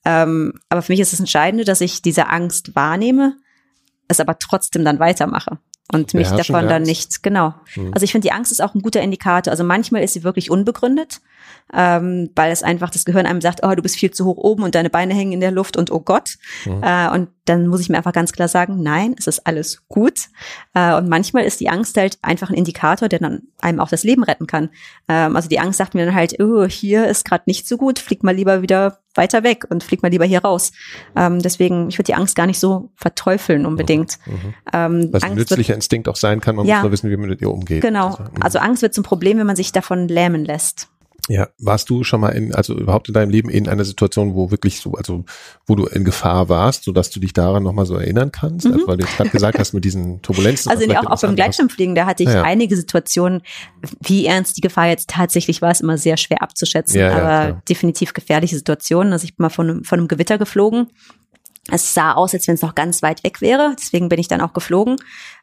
Ähm, 0.05 0.53
aber 0.69 0.81
für 0.81 0.93
mich 0.93 1.01
ist 1.01 1.13
das 1.13 1.19
Entscheidende, 1.19 1.65
dass 1.65 1.81
ich 1.81 2.01
diese 2.01 2.27
Angst 2.27 2.75
wahrnehme, 2.75 3.35
es 4.07 4.21
aber 4.21 4.39
trotzdem 4.39 4.85
dann 4.85 4.99
weitermache. 4.99 5.59
Und 5.91 6.13
mich 6.13 6.29
davon 6.29 6.67
dann 6.67 6.83
nicht, 6.83 7.23
genau. 7.23 7.53
Mhm. 7.75 7.93
Also 7.93 8.03
ich 8.03 8.11
finde, 8.11 8.27
die 8.27 8.33
Angst 8.33 8.51
ist 8.51 8.61
auch 8.61 8.75
ein 8.75 8.81
guter 8.81 9.01
Indikator. 9.01 9.51
Also 9.51 9.63
manchmal 9.63 10.03
ist 10.03 10.13
sie 10.13 10.23
wirklich 10.23 10.51
unbegründet, 10.51 11.21
ähm, 11.73 12.29
weil 12.35 12.51
es 12.51 12.63
einfach 12.63 12.89
das 12.89 13.05
Gehirn 13.05 13.25
einem 13.25 13.41
sagt, 13.41 13.61
oh, 13.63 13.75
du 13.75 13.81
bist 13.81 13.95
viel 13.95 14.11
zu 14.11 14.25
hoch 14.25 14.37
oben 14.37 14.63
und 14.63 14.75
deine 14.75 14.89
Beine 14.89 15.13
hängen 15.13 15.33
in 15.33 15.41
der 15.41 15.51
Luft 15.51 15.77
und 15.77 15.91
oh 15.91 15.99
Gott. 15.99 16.35
Mhm. 16.65 16.83
Äh, 16.83 17.09
und 17.09 17.29
dann 17.45 17.67
muss 17.67 17.81
ich 17.81 17.89
mir 17.89 17.97
einfach 17.97 18.13
ganz 18.13 18.31
klar 18.31 18.47
sagen, 18.47 18.81
nein, 18.81 19.15
es 19.17 19.27
ist 19.27 19.45
alles 19.47 19.87
gut. 19.87 20.19
Äh, 20.73 20.95
und 20.95 21.09
manchmal 21.09 21.43
ist 21.43 21.59
die 21.59 21.69
Angst 21.69 21.97
halt 21.97 22.17
einfach 22.21 22.49
ein 22.49 22.55
Indikator, 22.55 23.09
der 23.09 23.19
dann 23.19 23.43
einem 23.59 23.79
auch 23.79 23.89
das 23.89 24.03
Leben 24.03 24.23
retten 24.23 24.47
kann. 24.47 24.69
Ähm, 25.07 25.35
also 25.35 25.49
die 25.49 25.59
Angst 25.59 25.77
sagt 25.77 25.93
mir 25.93 26.05
dann 26.05 26.15
halt, 26.15 26.39
oh, 26.39 26.65
hier 26.65 27.07
ist 27.07 27.25
gerade 27.25 27.43
nicht 27.45 27.67
so 27.67 27.77
gut, 27.77 27.99
flieg 27.99 28.23
mal 28.23 28.35
lieber 28.35 28.61
wieder 28.61 28.99
weiter 29.15 29.43
weg 29.43 29.65
und 29.69 29.83
flieg 29.83 30.03
mal 30.03 30.11
lieber 30.11 30.25
hier 30.25 30.43
raus. 30.43 30.71
Ähm, 31.15 31.41
deswegen, 31.41 31.89
ich 31.89 31.97
würde 31.97 32.05
die 32.05 32.15
Angst 32.15 32.35
gar 32.35 32.45
nicht 32.45 32.59
so 32.59 32.91
verteufeln 32.95 33.65
unbedingt. 33.65 34.19
Mhm. 34.25 34.53
Ähm, 34.73 35.09
Was 35.11 35.23
ein 35.23 35.31
Angst 35.31 35.37
wird 35.37 35.49
nützlicher 35.49 35.73
Instinkt 35.73 36.07
auch 36.07 36.15
sein 36.15 36.39
kann, 36.39 36.55
man 36.55 36.65
Ja. 36.65 36.75
muss 36.75 36.83
nur 36.83 36.91
wissen, 36.91 37.09
wie 37.09 37.17
man 37.17 37.29
mit 37.29 37.41
ihr 37.41 37.49
umgeht. 37.51 37.81
Genau. 37.81 38.09
Also, 38.09 38.23
mhm. 38.23 38.41
Also 38.41 38.59
Angst 38.59 38.81
wird 38.81 38.93
zum 38.93 39.03
Problem, 39.03 39.37
wenn 39.39 39.47
man 39.47 39.55
sich 39.55 39.71
davon 39.71 40.07
lähmen 40.07 40.45
lässt. 40.45 40.89
Ja, 41.29 41.49
warst 41.59 41.89
du 41.89 42.03
schon 42.03 42.21
mal 42.21 42.29
in, 42.29 42.53
also 42.55 42.73
überhaupt 42.77 43.07
in 43.09 43.13
deinem 43.13 43.29
Leben 43.29 43.49
in 43.49 43.67
einer 43.67 43.83
Situation, 43.83 44.33
wo 44.33 44.49
wirklich 44.51 44.79
so, 44.79 44.93
also 44.93 45.25
wo 45.65 45.75
du 45.75 45.85
in 45.85 46.05
Gefahr 46.05 46.49
warst, 46.49 46.83
sodass 46.85 47.09
du 47.09 47.19
dich 47.19 47.33
daran 47.33 47.63
nochmal 47.63 47.85
so 47.85 47.95
erinnern 47.95 48.31
kannst? 48.31 48.65
Mhm. 48.65 48.73
Also, 48.73 48.87
weil 48.87 48.97
du 48.97 49.05
jetzt 49.05 49.17
gerade 49.17 49.29
gesagt 49.29 49.59
hast 49.59 49.73
mit 49.73 49.83
diesen 49.83 50.21
Turbulenzen. 50.21 50.71
Also 50.71 50.89
auch, 50.95 51.05
auch 51.05 51.21
beim. 51.21 51.35
Gleitschirmfliegen, 51.35 51.95
da 51.95 52.05
hatte 52.05 52.23
ich 52.23 52.29
Ja, 52.29 52.35
ja. 52.35 52.43
einige 52.43 52.75
Situationen, 52.75 53.41
wie 54.01 54.25
ernst 54.25 54.57
die 54.57 54.61
Gefahr 54.61 54.87
jetzt 54.87 55.09
tatsächlich 55.09 55.61
war, 55.61 55.71
ist 55.71 55.81
immer 55.81 55.97
sehr 55.97 56.17
schwer 56.17 56.41
abzuschätzen, 56.41 56.99
Ja, 56.99 57.09
ja, 57.09 57.15
aber 57.15 57.45
klar. 57.47 57.61
definitiv 57.69 58.13
gefährliche 58.13 58.55
Situationen. 58.55 59.13
Also 59.13 59.25
ich 59.25 59.35
bin 59.35 59.43
mal 59.43 59.49
von 59.49 59.83
von 59.83 59.99
einem 59.99 60.07
Gewitter 60.07 60.37
geflogen. 60.37 60.87
Es 61.71 61.93
sah 61.93 62.13
aus, 62.13 62.33
als 62.33 62.47
wenn 62.47 62.55
es 62.55 62.61
noch 62.61 62.75
ganz 62.75 63.01
weit 63.01 63.23
weg 63.23 63.41
wäre, 63.41 63.75
deswegen 63.77 64.09
bin 64.09 64.19
ich 64.19 64.27
dann 64.27 64.41
auch 64.41 64.53
geflogen. 64.53 64.97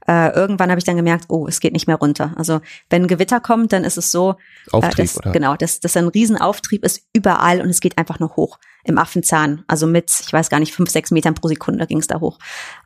Äh, 0.07 0.31
irgendwann 0.35 0.71
habe 0.71 0.79
ich 0.79 0.85
dann 0.85 0.97
gemerkt, 0.97 1.27
oh, 1.29 1.47
es 1.47 1.61
geht 1.61 1.73
nicht 1.73 1.87
mehr 1.87 1.97
runter. 1.97 2.35
Also 2.37 2.61
wenn 2.91 3.03
ein 3.03 3.09
Gewitter 3.09 3.41
kommt, 3.41 3.73
dann 3.73 3.85
ist 3.85 3.97
es 3.97 4.11
so, 4.11 4.37
Auftrieb, 4.73 4.99
äh, 4.99 5.03
dass, 5.03 5.17
oder? 5.19 5.33
genau, 5.33 5.57
dass, 5.57 5.81
dass 5.81 5.97
ein 5.97 6.09
Riesenauftrieb 6.09 6.85
ist 6.85 7.03
überall 7.13 7.61
und 7.61 7.69
es 7.69 7.81
geht 7.81 7.99
einfach 7.99 8.19
nur 8.21 8.37
hoch 8.37 8.59
im 8.85 8.99
Affenzahn. 8.99 9.65
Also 9.67 9.87
mit, 9.87 10.11
ich 10.25 10.33
weiß 10.33 10.51
gar 10.51 10.61
nicht, 10.61 10.75
fünf, 10.75 10.91
sechs 10.91 11.11
Metern 11.11 11.35
pro 11.35 11.49
Sekunde 11.49 11.87
ging 11.87 11.99
es 11.99 12.07
da 12.07 12.21
hoch. 12.21 12.39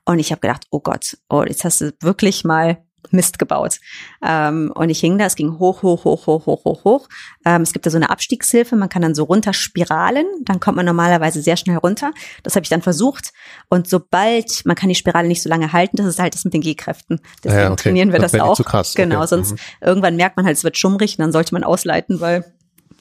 Und 0.04 0.18
ich 0.18 0.30
habe 0.30 0.40
gedacht, 0.40 0.66
oh 0.70 0.80
Gott, 0.80 1.18
oh, 1.28 1.44
jetzt 1.46 1.64
hast 1.64 1.80
du 1.80 1.92
wirklich 2.00 2.44
mal 2.44 2.84
Mist 3.10 3.38
gebaut. 3.38 3.78
Ähm, 4.22 4.70
und 4.74 4.90
ich 4.90 5.00
hing 5.00 5.18
da, 5.18 5.24
es 5.26 5.34
ging 5.36 5.58
hoch, 5.58 5.82
hoch, 5.82 6.04
hoch, 6.04 6.26
hoch, 6.26 6.46
hoch, 6.46 6.64
hoch, 6.64 6.84
hoch. 6.84 7.08
Ähm, 7.44 7.62
es 7.62 7.72
gibt 7.72 7.86
da 7.86 7.90
so 7.90 7.96
eine 7.96 8.10
Abstiegshilfe, 8.10 8.76
man 8.76 8.88
kann 8.88 9.02
dann 9.02 9.14
so 9.14 9.24
runterspiralen, 9.24 10.26
dann 10.44 10.60
kommt 10.60 10.76
man 10.76 10.86
normalerweise 10.86 11.40
sehr 11.42 11.56
schnell 11.56 11.76
runter. 11.78 12.10
Das 12.42 12.54
habe 12.54 12.64
ich 12.64 12.68
dann 12.70 12.82
versucht. 12.82 13.32
Und 13.68 13.88
sobald, 13.88 14.64
man 14.66 14.76
kann 14.76 14.88
die 14.88 14.94
Spirale 14.94 15.28
nicht 15.28 15.42
so 15.42 15.48
lange 15.48 15.72
halten, 15.72 15.96
das 15.96 16.06
ist 16.06 16.18
halt 16.18 16.34
das 16.34 16.44
mit 16.44 16.54
den 16.54 16.60
G-Kräften. 16.60 17.20
Deswegen 17.42 17.60
ja, 17.62 17.70
okay. 17.72 17.82
trainieren 17.84 18.12
wir 18.12 18.18
Das 18.18 18.32
das, 18.32 18.40
auch. 18.40 18.56
zu 18.56 18.64
krass, 18.64 18.94
Genau, 18.94 19.18
okay. 19.18 19.26
sonst 19.28 19.52
Mhm. 19.52 19.58
irgendwann 19.80 20.16
merkt 20.16 20.36
man 20.36 20.44
halt, 20.46 20.56
es 20.56 20.64
wird 20.64 20.76
schummrig 20.76 21.18
und 21.18 21.22
dann 21.22 21.32
sollte 21.32 21.54
man 21.54 21.64
ausleiten, 21.64 22.20
weil 22.20 22.44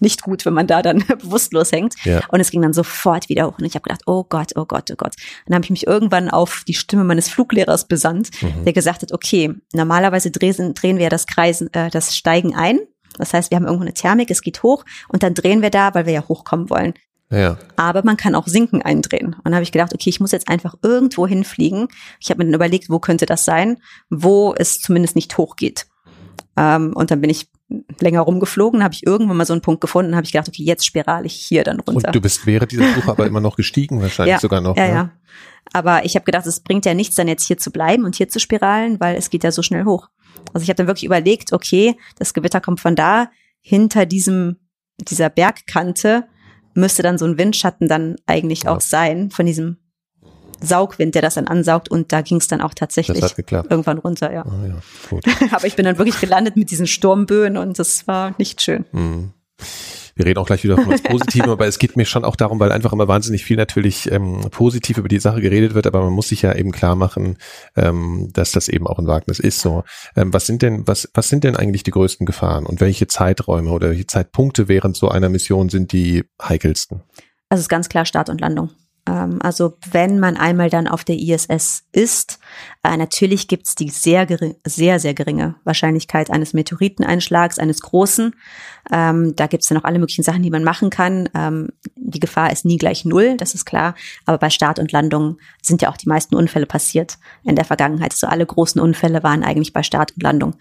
nicht 0.02 0.22
gut, 0.22 0.46
wenn 0.46 0.54
man 0.54 0.68
da 0.68 0.82
dann 0.82 1.00
bewusstlos 1.22 1.72
hängt. 1.72 1.96
Ja. 2.06 2.22
Und 2.30 2.40
es 2.40 2.52
ging 2.52 2.62
dann 2.62 2.74
sofort 2.74 3.30
wieder 3.30 3.48
hoch. 3.48 3.58
Und 3.60 3.66
ich 3.66 3.76
habe 3.76 3.84
gedacht, 3.84 4.02
oh 4.06 4.24
Gott, 4.24 4.54
oh 4.56 4.66
Gott, 4.66 4.90
oh 4.92 4.96
Gott. 4.98 5.16
Dann 5.46 5.56
habe 5.56 5.64
ich 5.66 5.70
mich 5.72 5.88
irgendwann 5.88 6.30
auf 6.30 6.64
die 6.68 6.74
Stimme 6.74 7.04
meines 7.04 7.30
Fluglehrers 7.30 7.88
besannt, 7.88 8.30
Mhm. 8.42 8.66
der 8.66 8.74
gesagt 8.74 9.02
hat, 9.02 9.12
okay, 9.14 9.54
normalerweise 9.74 10.32
drehen, 10.32 10.74
drehen 10.74 10.98
wir 10.98 11.10
das 11.10 11.26
Kreisen, 11.28 11.74
äh, 11.74 11.90
das 11.90 12.16
Steigen 12.16 12.56
ein. 12.56 12.80
Das 13.18 13.34
heißt, 13.34 13.50
wir 13.52 13.56
haben 13.56 13.66
irgendwo 13.66 13.84
eine 13.84 13.94
Thermik, 13.94 14.30
es 14.30 14.42
geht 14.42 14.62
hoch 14.64 14.86
und 15.10 15.24
dann 15.24 15.34
drehen 15.34 15.62
wir 15.62 15.72
da, 15.72 15.94
weil 15.96 16.06
wir 16.06 16.14
ja 16.14 16.28
hochkommen 16.28 16.70
wollen. 16.70 16.94
Ja, 17.30 17.58
Aber 17.76 18.04
man 18.06 18.16
kann 18.16 18.36
auch 18.36 18.48
Sinken 18.48 18.82
eindrehen. 18.82 19.34
Und 19.34 19.42
dann 19.44 19.54
habe 19.56 19.64
ich 19.64 19.74
gedacht, 19.74 19.94
okay, 19.94 20.10
ich 20.10 20.22
muss 20.22 20.32
jetzt 20.32 20.48
einfach 20.48 20.76
irgendwo 20.82 21.28
hinfliegen. 21.28 21.90
Ich 22.22 22.30
habe 22.30 22.38
mir 22.38 22.46
dann 22.46 22.54
überlegt, 22.54 22.90
wo 22.90 23.00
könnte 23.00 23.26
das 23.26 23.44
sein, 23.44 23.82
wo 24.10 24.54
es 24.58 24.80
zumindest 24.80 25.16
nicht 25.16 25.38
hochgeht. 25.38 25.88
Ähm, 26.56 26.94
und 26.96 27.12
dann 27.12 27.20
bin 27.20 27.30
ich 27.30 27.48
länger 28.00 28.22
rumgeflogen, 28.22 28.84
habe 28.84 28.94
ich 28.94 29.06
irgendwann 29.06 29.38
mal 29.38 29.46
so 29.46 29.54
einen 29.54 29.62
Punkt 29.62 29.82
gefunden, 29.82 30.16
habe 30.16 30.26
ich 30.26 30.32
gedacht, 30.32 30.48
okay, 30.48 30.64
jetzt 30.64 30.86
spirale 30.86 31.26
ich 31.26 31.34
hier 31.34 31.64
dann 31.64 31.80
runter. 31.80 32.08
und 32.08 32.16
du 32.16 32.22
bist 32.22 32.46
während 32.46 32.72
dieser 32.72 32.94
Suche 32.94 33.12
aber 33.12 33.26
immer 33.28 33.42
noch 33.42 33.58
gestiegen, 33.58 34.02
wahrscheinlich 34.02 34.34
ja, 34.36 34.40
sogar 34.40 34.62
noch. 34.62 34.78
Ja, 34.78 34.88
ne? 34.88 34.94
ja. 34.94 35.12
Aber 35.74 36.06
ich 36.06 36.16
habe 36.16 36.24
gedacht, 36.24 36.46
es 36.46 36.62
bringt 36.62 36.86
ja 36.86 36.94
nichts, 36.94 37.16
dann 37.16 37.28
jetzt 37.28 37.46
hier 37.46 37.58
zu 37.58 37.72
bleiben 37.72 38.06
und 38.06 38.16
hier 38.16 38.30
zu 38.30 38.40
spiralen, 38.40 39.00
weil 39.02 39.18
es 39.18 39.30
geht 39.30 39.44
ja 39.44 39.52
so 39.52 39.62
schnell 39.62 39.84
hoch. 39.84 40.08
Also 40.54 40.64
ich 40.64 40.70
habe 40.70 40.78
dann 40.78 40.88
wirklich 40.88 41.04
überlegt, 41.04 41.52
okay, 41.52 41.98
das 42.18 42.34
Gewitter 42.34 42.62
kommt 42.62 42.80
von 42.80 42.96
da, 42.96 43.30
hinter 43.62 44.06
diesem, 44.06 44.58
dieser 44.98 45.30
Bergkante 45.30 46.26
müsste 46.74 47.04
dann 47.04 47.18
so 47.18 47.26
ein 47.26 47.38
Windschatten 47.38 47.90
dann 47.90 48.16
eigentlich 48.28 48.64
Ja. 48.64 48.76
auch 48.76 48.82
sein, 48.82 49.30
von 49.30 49.46
diesem 49.46 49.78
Saugwind, 50.62 51.16
der 51.16 51.22
das 51.22 51.36
dann 51.36 51.48
ansaugt 51.48 51.90
und 51.90 52.12
da 52.12 52.22
ging 52.22 52.38
es 52.38 52.48
dann 52.48 52.62
auch 52.62 52.74
tatsächlich 52.74 53.24
irgendwann 53.50 53.98
runter, 53.98 54.34
ja. 54.34 54.44
Ah, 54.44 54.68
ja, 54.68 54.76
gut. 55.10 55.24
Aber 55.52 55.66
ich 55.66 55.76
bin 55.76 55.86
dann 55.86 55.98
wirklich 55.98 56.20
gelandet 56.20 56.56
mit 56.56 56.72
diesen 56.72 56.88
Sturmböen 56.88 57.58
und 57.58 57.80
das 57.80 58.08
war 58.08 58.34
nicht 58.38 58.62
schön. 58.62 58.86
Mhm. 58.92 59.34
Wir 60.18 60.26
reden 60.26 60.40
auch 60.40 60.48
gleich 60.48 60.64
wieder 60.64 60.78
von 60.78 60.90
was 60.90 61.02
Positivem, 61.02 61.50
aber 61.52 61.68
es 61.68 61.78
geht 61.78 61.96
mir 61.96 62.06
schon 62.06 62.26
auch 62.26 62.36
darum, 62.36 62.60
weil 62.60 62.72
einfach 62.72 62.92
immer 62.92 63.08
wahnsinnig 63.08 63.46
viel 63.46 63.56
natürlich 63.56 64.12
ähm, 64.12 64.48
positiv 64.50 64.98
über 64.98 65.08
die 65.08 65.20
Sache 65.20 65.42
geredet 65.42 65.76
wird, 65.76 65.86
aber 65.86 66.02
man 66.02 66.12
muss 66.12 66.30
sich 66.30 66.42
ja 66.42 66.54
eben 66.56 66.72
klar 66.72 66.96
machen, 66.96 67.38
ähm, 67.76 68.30
dass 68.34 68.52
das 68.52 68.68
eben 68.68 68.88
auch 68.88 68.98
ein 68.98 69.06
Wagnis 69.06 69.40
ist. 69.40 69.62
So, 69.62 69.84
ähm, 70.16 70.34
was 70.34 70.48
sind 70.48 70.64
denn 70.64 70.88
was 70.88 71.08
was 71.14 71.30
sind 71.30 71.44
denn 71.44 71.56
eigentlich 71.56 71.84
die 71.84 71.92
größten 71.92 72.26
Gefahren 72.26 72.66
und 72.66 72.82
welche 72.82 73.06
Zeiträume 73.06 73.70
oder 73.70 73.90
welche 73.90 74.08
Zeitpunkte 74.08 74.68
während 74.68 74.98
so 74.98 75.10
einer 75.10 75.30
Mission 75.30 75.70
sind 75.70 75.92
die 75.92 76.24
heikelsten? 76.42 77.04
Also 77.50 77.60
es 77.60 77.66
ist 77.66 77.70
ganz 77.70 77.88
klar 77.88 78.06
Start 78.06 78.30
und 78.30 78.42
Landung. 78.42 78.72
Ähm, 79.08 79.40
also 79.42 79.78
wenn 79.92 80.20
man 80.20 80.38
einmal 80.38 80.70
dann 80.70 80.88
auf 80.88 81.04
der 81.04 81.18
ISS 81.18 81.84
ist, 81.92 82.40
äh, 82.84 82.98
natürlich 82.98 83.48
gibt's 83.48 83.76
die 83.76 83.90
sehr, 83.90 84.26
gering, 84.26 84.56
sehr, 84.66 85.00
sehr 85.00 85.14
geringe 85.14 85.56
Wahrscheinlichkeit 85.64 86.30
eines 86.30 86.54
Meteoriteneinschlags, 86.54 87.60
eines 87.60 87.82
großen. 87.82 88.36
Ähm, 88.92 89.36
da 89.36 89.48
gibt's 89.48 89.68
dann 89.68 89.78
noch 89.78 89.84
alle 89.84 90.00
möglichen 90.00 90.24
Sachen, 90.24 90.44
die 90.44 90.50
man 90.50 90.64
machen 90.64 90.90
kann. 90.90 91.30
Ähm, 91.34 91.70
die 91.96 92.20
Gefahr 92.20 92.52
ist 92.52 92.66
nie 92.66 92.78
gleich 92.78 93.06
null, 93.06 93.38
das 93.38 93.56
ist 93.56 93.66
klar. 93.66 93.96
Aber 94.26 94.38
bei 94.38 94.50
Start 94.50 94.80
und 94.80 94.92
Landung 94.92 95.38
sind 95.62 95.82
ja 95.82 95.90
auch 95.90 95.98
die 95.98 96.10
meisten 96.10 96.36
Unfälle 96.36 96.66
passiert 96.66 97.18
in 97.44 97.56
der 97.56 97.66
Vergangenheit. 97.66 98.12
Also 98.12 98.28
alle 98.28 98.46
großen 98.46 98.80
Unfälle 98.82 99.24
waren 99.24 99.44
eigentlich 99.44 99.74
bei 99.74 99.84
Start 99.84 100.14
und 100.16 100.24
Landung. 100.24 100.56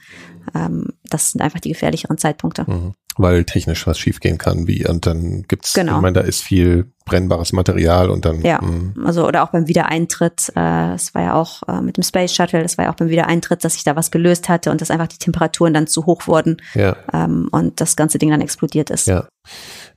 Das 1.05 1.32
sind 1.32 1.40
einfach 1.40 1.61
die 1.61 1.70
gefährlicheren 1.70 2.18
Zeitpunkte. 2.18 2.64
Mhm. 2.66 2.94
Weil 3.18 3.44
technisch 3.44 3.86
was 3.86 3.98
schiefgehen 3.98 4.38
kann, 4.38 4.66
wie 4.66 4.86
und 4.86 5.06
dann 5.06 5.42
gibt's, 5.48 5.72
Genau. 5.74 5.96
ich 5.96 6.02
meine, 6.02 6.14
da 6.14 6.20
ist 6.20 6.42
viel 6.42 6.90
brennbares 7.04 7.52
Material 7.52 8.10
und 8.10 8.24
dann 8.24 8.42
Ja, 8.42 8.60
mh, 8.60 9.06
also 9.06 9.26
oder 9.26 9.44
auch 9.44 9.50
beim 9.50 9.68
Wiedereintritt, 9.68 10.52
äh, 10.56 10.94
es 10.94 11.14
war 11.14 11.22
ja 11.22 11.34
auch 11.34 11.62
äh, 11.68 11.80
mit 11.80 11.96
dem 11.96 12.02
Space 12.02 12.34
Shuttle, 12.34 12.62
das 12.62 12.76
war 12.78 12.86
ja 12.86 12.90
auch 12.92 12.96
beim 12.96 13.08
Wiedereintritt, 13.08 13.64
dass 13.64 13.74
sich 13.74 13.84
da 13.84 13.94
was 13.96 14.10
gelöst 14.10 14.48
hatte 14.48 14.70
und 14.70 14.80
dass 14.80 14.90
einfach 14.90 15.06
die 15.06 15.18
Temperaturen 15.18 15.72
dann 15.72 15.86
zu 15.86 16.04
hoch 16.06 16.26
wurden 16.26 16.56
ja, 16.74 16.96
ähm, 17.12 17.48
und 17.52 17.80
das 17.80 17.96
ganze 17.96 18.18
Ding 18.18 18.30
dann 18.30 18.40
explodiert 18.40 18.90
ist. 18.90 19.06
ja. 19.06 19.28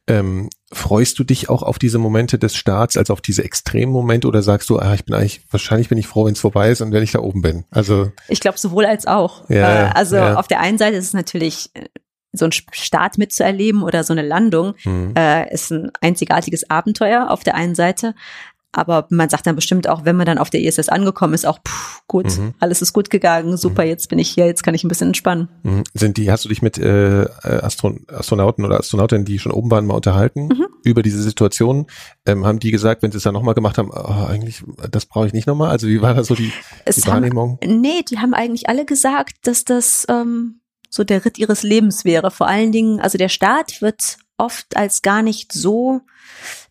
Ähm, 0.07 0.49
freust 0.71 1.19
du 1.19 1.23
dich 1.23 1.49
auch 1.49 1.61
auf 1.61 1.77
diese 1.77 1.99
Momente 1.99 2.39
des 2.39 2.55
Starts, 2.55 2.97
also 2.97 3.13
auf 3.13 3.21
diese 3.21 3.43
extremen 3.43 3.91
Momente 3.91 4.27
oder 4.27 4.41
sagst 4.41 4.67
du, 4.69 4.79
ah, 4.79 4.93
ich 4.95 5.05
bin 5.05 5.13
eigentlich, 5.13 5.41
wahrscheinlich 5.51 5.89
bin 5.89 5.99
ich 5.99 6.07
froh, 6.07 6.25
wenn 6.25 6.33
es 6.33 6.39
vorbei 6.39 6.71
ist 6.71 6.81
und 6.81 6.91
wenn 6.91 7.03
ich 7.03 7.11
da 7.11 7.19
oben 7.19 7.41
bin? 7.43 7.65
Also, 7.69 8.11
Ich 8.27 8.39
glaube 8.39 8.57
sowohl 8.57 8.85
als 8.85 9.05
auch. 9.05 9.47
Ja, 9.49 9.87
äh, 9.87 9.91
also 9.93 10.15
ja. 10.15 10.35
auf 10.35 10.47
der 10.47 10.61
einen 10.61 10.79
Seite 10.79 10.95
ist 10.97 11.05
es 11.05 11.13
natürlich 11.13 11.69
äh, 11.75 11.85
so 12.31 12.45
ein 12.45 12.51
Start 12.51 13.17
mitzuerleben 13.17 13.81
oder 13.83 14.03
so 14.03 14.13
eine 14.13 14.21
Landung 14.21 14.73
mh, 14.83 15.13
äh, 15.17 15.53
ist 15.53 15.71
ein 15.71 15.91
einzigartiges 16.01 16.69
Abenteuer 16.69 17.31
auf 17.31 17.43
der 17.43 17.55
einen 17.55 17.75
Seite. 17.75 18.13
Aber 18.71 19.07
man 19.09 19.29
sagt 19.29 19.47
dann 19.47 19.55
bestimmt 19.55 19.89
auch, 19.89 20.05
wenn 20.05 20.15
man 20.15 20.27
dann 20.27 20.37
auf 20.37 20.51
der 20.51 20.61
ISS 20.61 20.89
angekommen 20.89 21.33
ist, 21.33 21.43
auch 21.47 21.57
puh, 21.63 21.73
gut, 22.05 22.37
Mhm. 22.37 22.53
alles 22.59 22.83
ist 22.83 22.93
gut 22.93 23.09
gegangen, 23.09 23.57
super, 23.57 23.83
jetzt 23.83 24.09
bin 24.09 24.19
ich 24.19 24.29
hier, 24.29 24.45
jetzt 24.45 24.61
kann 24.61 24.75
ich 24.75 24.83
ein 24.83 24.89
bisschen 24.89 25.07
entspannen. 25.07 25.49
mh. 25.63 25.83
sind 25.95 26.17
die, 26.17 26.29
hast 26.31 26.45
du 26.45 26.49
dich 26.49 26.61
mit 26.61 26.77
äh, 26.77 27.25
Astron 27.41 28.05
Astronauten 28.07 28.63
oder 28.63 28.77
Astronautinnen, 28.79 29.25
die 29.25 29.39
schon 29.39 29.51
oben 29.53 29.71
waren, 29.71 29.87
mal 29.87 29.95
unterhalten 29.95 30.49
Mhm. 30.49 30.67
über 30.83 31.01
diese 31.01 31.19
Situation? 31.23 31.87
Ähm, 32.27 32.45
haben 32.45 32.59
die 32.59 32.69
gesagt, 32.69 33.01
wenn 33.01 33.09
sie 33.11 33.17
es 33.17 33.23
dann 33.23 33.33
nochmal 33.33 33.55
gemacht 33.55 33.79
haben, 33.79 33.89
oh, 33.91 34.27
eigentlich, 34.29 34.63
das 34.91 35.07
brauche 35.07 35.25
ich 35.25 35.33
nicht 35.33 35.47
nochmal? 35.47 35.71
Also 35.71 35.87
wie 35.87 36.03
war 36.03 36.13
da 36.13 36.23
so 36.23 36.35
die, 36.35 36.49
die 36.49 36.53
Es 36.85 36.97
haben, 37.07 37.13
Wahrnehmung? 37.23 37.57
nee, 37.65 38.03
die 38.07 38.19
haben 38.19 38.35
eigentlich 38.35 38.69
alle 38.69 38.85
gesagt, 38.85 39.33
dass 39.47 39.65
das 39.65 40.05
ähm, 40.09 40.59
so 40.89 41.03
der 41.03 41.23
Ritt 41.25 41.37
ihres 41.37 41.63
Lebens 41.63 42.05
wäre. 42.05 42.31
Vor 42.31 42.47
allen 42.47 42.71
Dingen, 42.71 42.99
also 42.99 43.17
der 43.17 43.29
Start 43.29 43.81
wird 43.81 44.17
oft 44.37 44.75
als 44.75 45.01
gar 45.01 45.21
nicht 45.21 45.51
so 45.53 46.01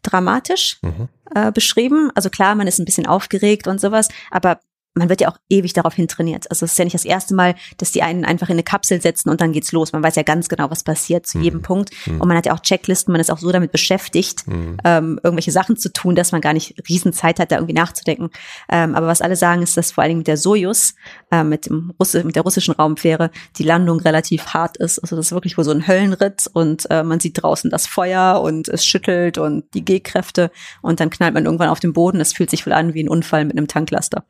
dramatisch 0.03 0.79
Mhm. 0.83 1.09
äh, 1.35 1.53
beschrieben. 1.53 2.11
Also 2.15 2.31
klar, 2.31 2.55
man 2.55 2.67
ist 2.67 2.79
ein 2.79 2.85
bisschen 2.85 3.07
aufgeregt 3.07 3.67
und 3.67 3.81
sowas, 3.81 4.09
aber 4.31 4.61
man 4.99 5.09
wird 5.09 5.21
ja 5.21 5.29
auch 5.29 5.37
ewig 5.49 5.73
darauf 5.73 5.95
hin 5.95 6.09
trainiert. 6.09 6.51
Also 6.51 6.65
es 6.65 6.73
ist 6.73 6.79
ja 6.79 6.85
nicht 6.85 6.95
das 6.95 7.05
erste 7.05 7.35
Mal, 7.35 7.55
dass 7.79 7.93
die 7.93 8.03
einen 8.03 8.25
einfach 8.25 8.49
in 8.49 8.55
eine 8.55 8.63
Kapsel 8.63 9.01
setzen 9.01 9.31
und 9.31 9.41
dann 9.41 9.53
geht's 9.53 9.73
los. 9.73 9.93
Man 9.93 10.03
weiß 10.03 10.17
ja 10.17 10.23
ganz 10.23 10.49
genau, 10.49 10.71
was 10.71 10.83
passiert 10.83 11.27
zu 11.27 11.39
Mhm. 11.39 11.45
jedem 11.45 11.63
Punkt. 11.63 11.91
Mhm. 12.07 12.21
Und 12.21 12.29
man 12.29 12.37
hat 12.37 12.47
ja 12.47 12.55
auch 12.55 12.61
Checklisten, 12.61 13.13
man 13.13 13.21
ist 13.21 13.31
auch 13.31 13.39
so 13.39 13.51
damit 13.53 13.73
beschäftigt, 13.73 14.47
Mhm. 14.47 14.77
ähm, 14.85 15.21
irgendwelche 15.23 15.53
Sachen 15.53 15.77
zu 15.77 15.93
tun, 15.93 16.15
dass 16.15 16.33
man 16.33 16.41
gar 16.41 16.53
nicht 16.53 16.75
riesen 16.89 17.13
Zeit 17.13 17.39
hat, 17.41 17.53
da 17.53 17.57
irgendwie 17.57 17.75
nachzudenken. 17.75 18.31
Ähm, 18.71 18.95
aber 18.95 19.07
was 19.07 19.21
alle 19.23 19.37
sagen, 19.37 19.63
ist, 19.63 19.77
dass 19.77 19.93
vor 19.93 20.03
allen 20.03 20.11
Dingen 20.11 20.19
mit 20.19 20.27
der 20.27 20.37
Sojus, 20.37 20.95
äh, 21.31 21.45
mit, 21.45 21.67
dem 21.67 21.93
Russi 22.01 22.25
mit 22.25 22.37
der 22.37 22.43
russischen 22.43 22.73
Raumfähre, 22.75 23.31
die 23.57 23.63
Landung 23.65 24.01
relativ 24.01 24.47
hart 24.49 24.77
ist. 24.79 24.99
Also 24.99 25.17
das 25.17 25.27
ist 25.27 25.33
wirklich 25.33 25.57
wohl 25.59 25.65
so 25.65 25.71
ein 25.71 25.87
Höllenritt 25.87 26.47
und 26.53 26.91
äh, 26.91 27.03
man 27.03 27.21
sieht 27.21 27.43
draußen 27.43 27.71
das 27.71 27.87
Feuer 27.87 28.41
und 28.43 28.69
es 28.69 28.85
schüttelt 28.87 29.39
und 29.39 29.65
die 29.75 29.85
G-Kräfte 29.85 30.51
und 30.83 31.01
dann 31.01 31.11
knallt 31.11 31.35
man 31.35 31.45
irgendwann 31.45 31.69
auf 31.69 31.81
den 31.81 31.93
Boden. 31.93 32.21
Es 32.21 32.33
fühlt 32.33 32.51
sich 32.51 32.65
wohl 32.67 32.73
an 32.73 32.95
wie 32.95 33.03
ein 33.03 33.09
Unfall 33.09 33.45
mit 33.45 33.57
einem 33.57 33.69
Tanklaster. 33.69 34.25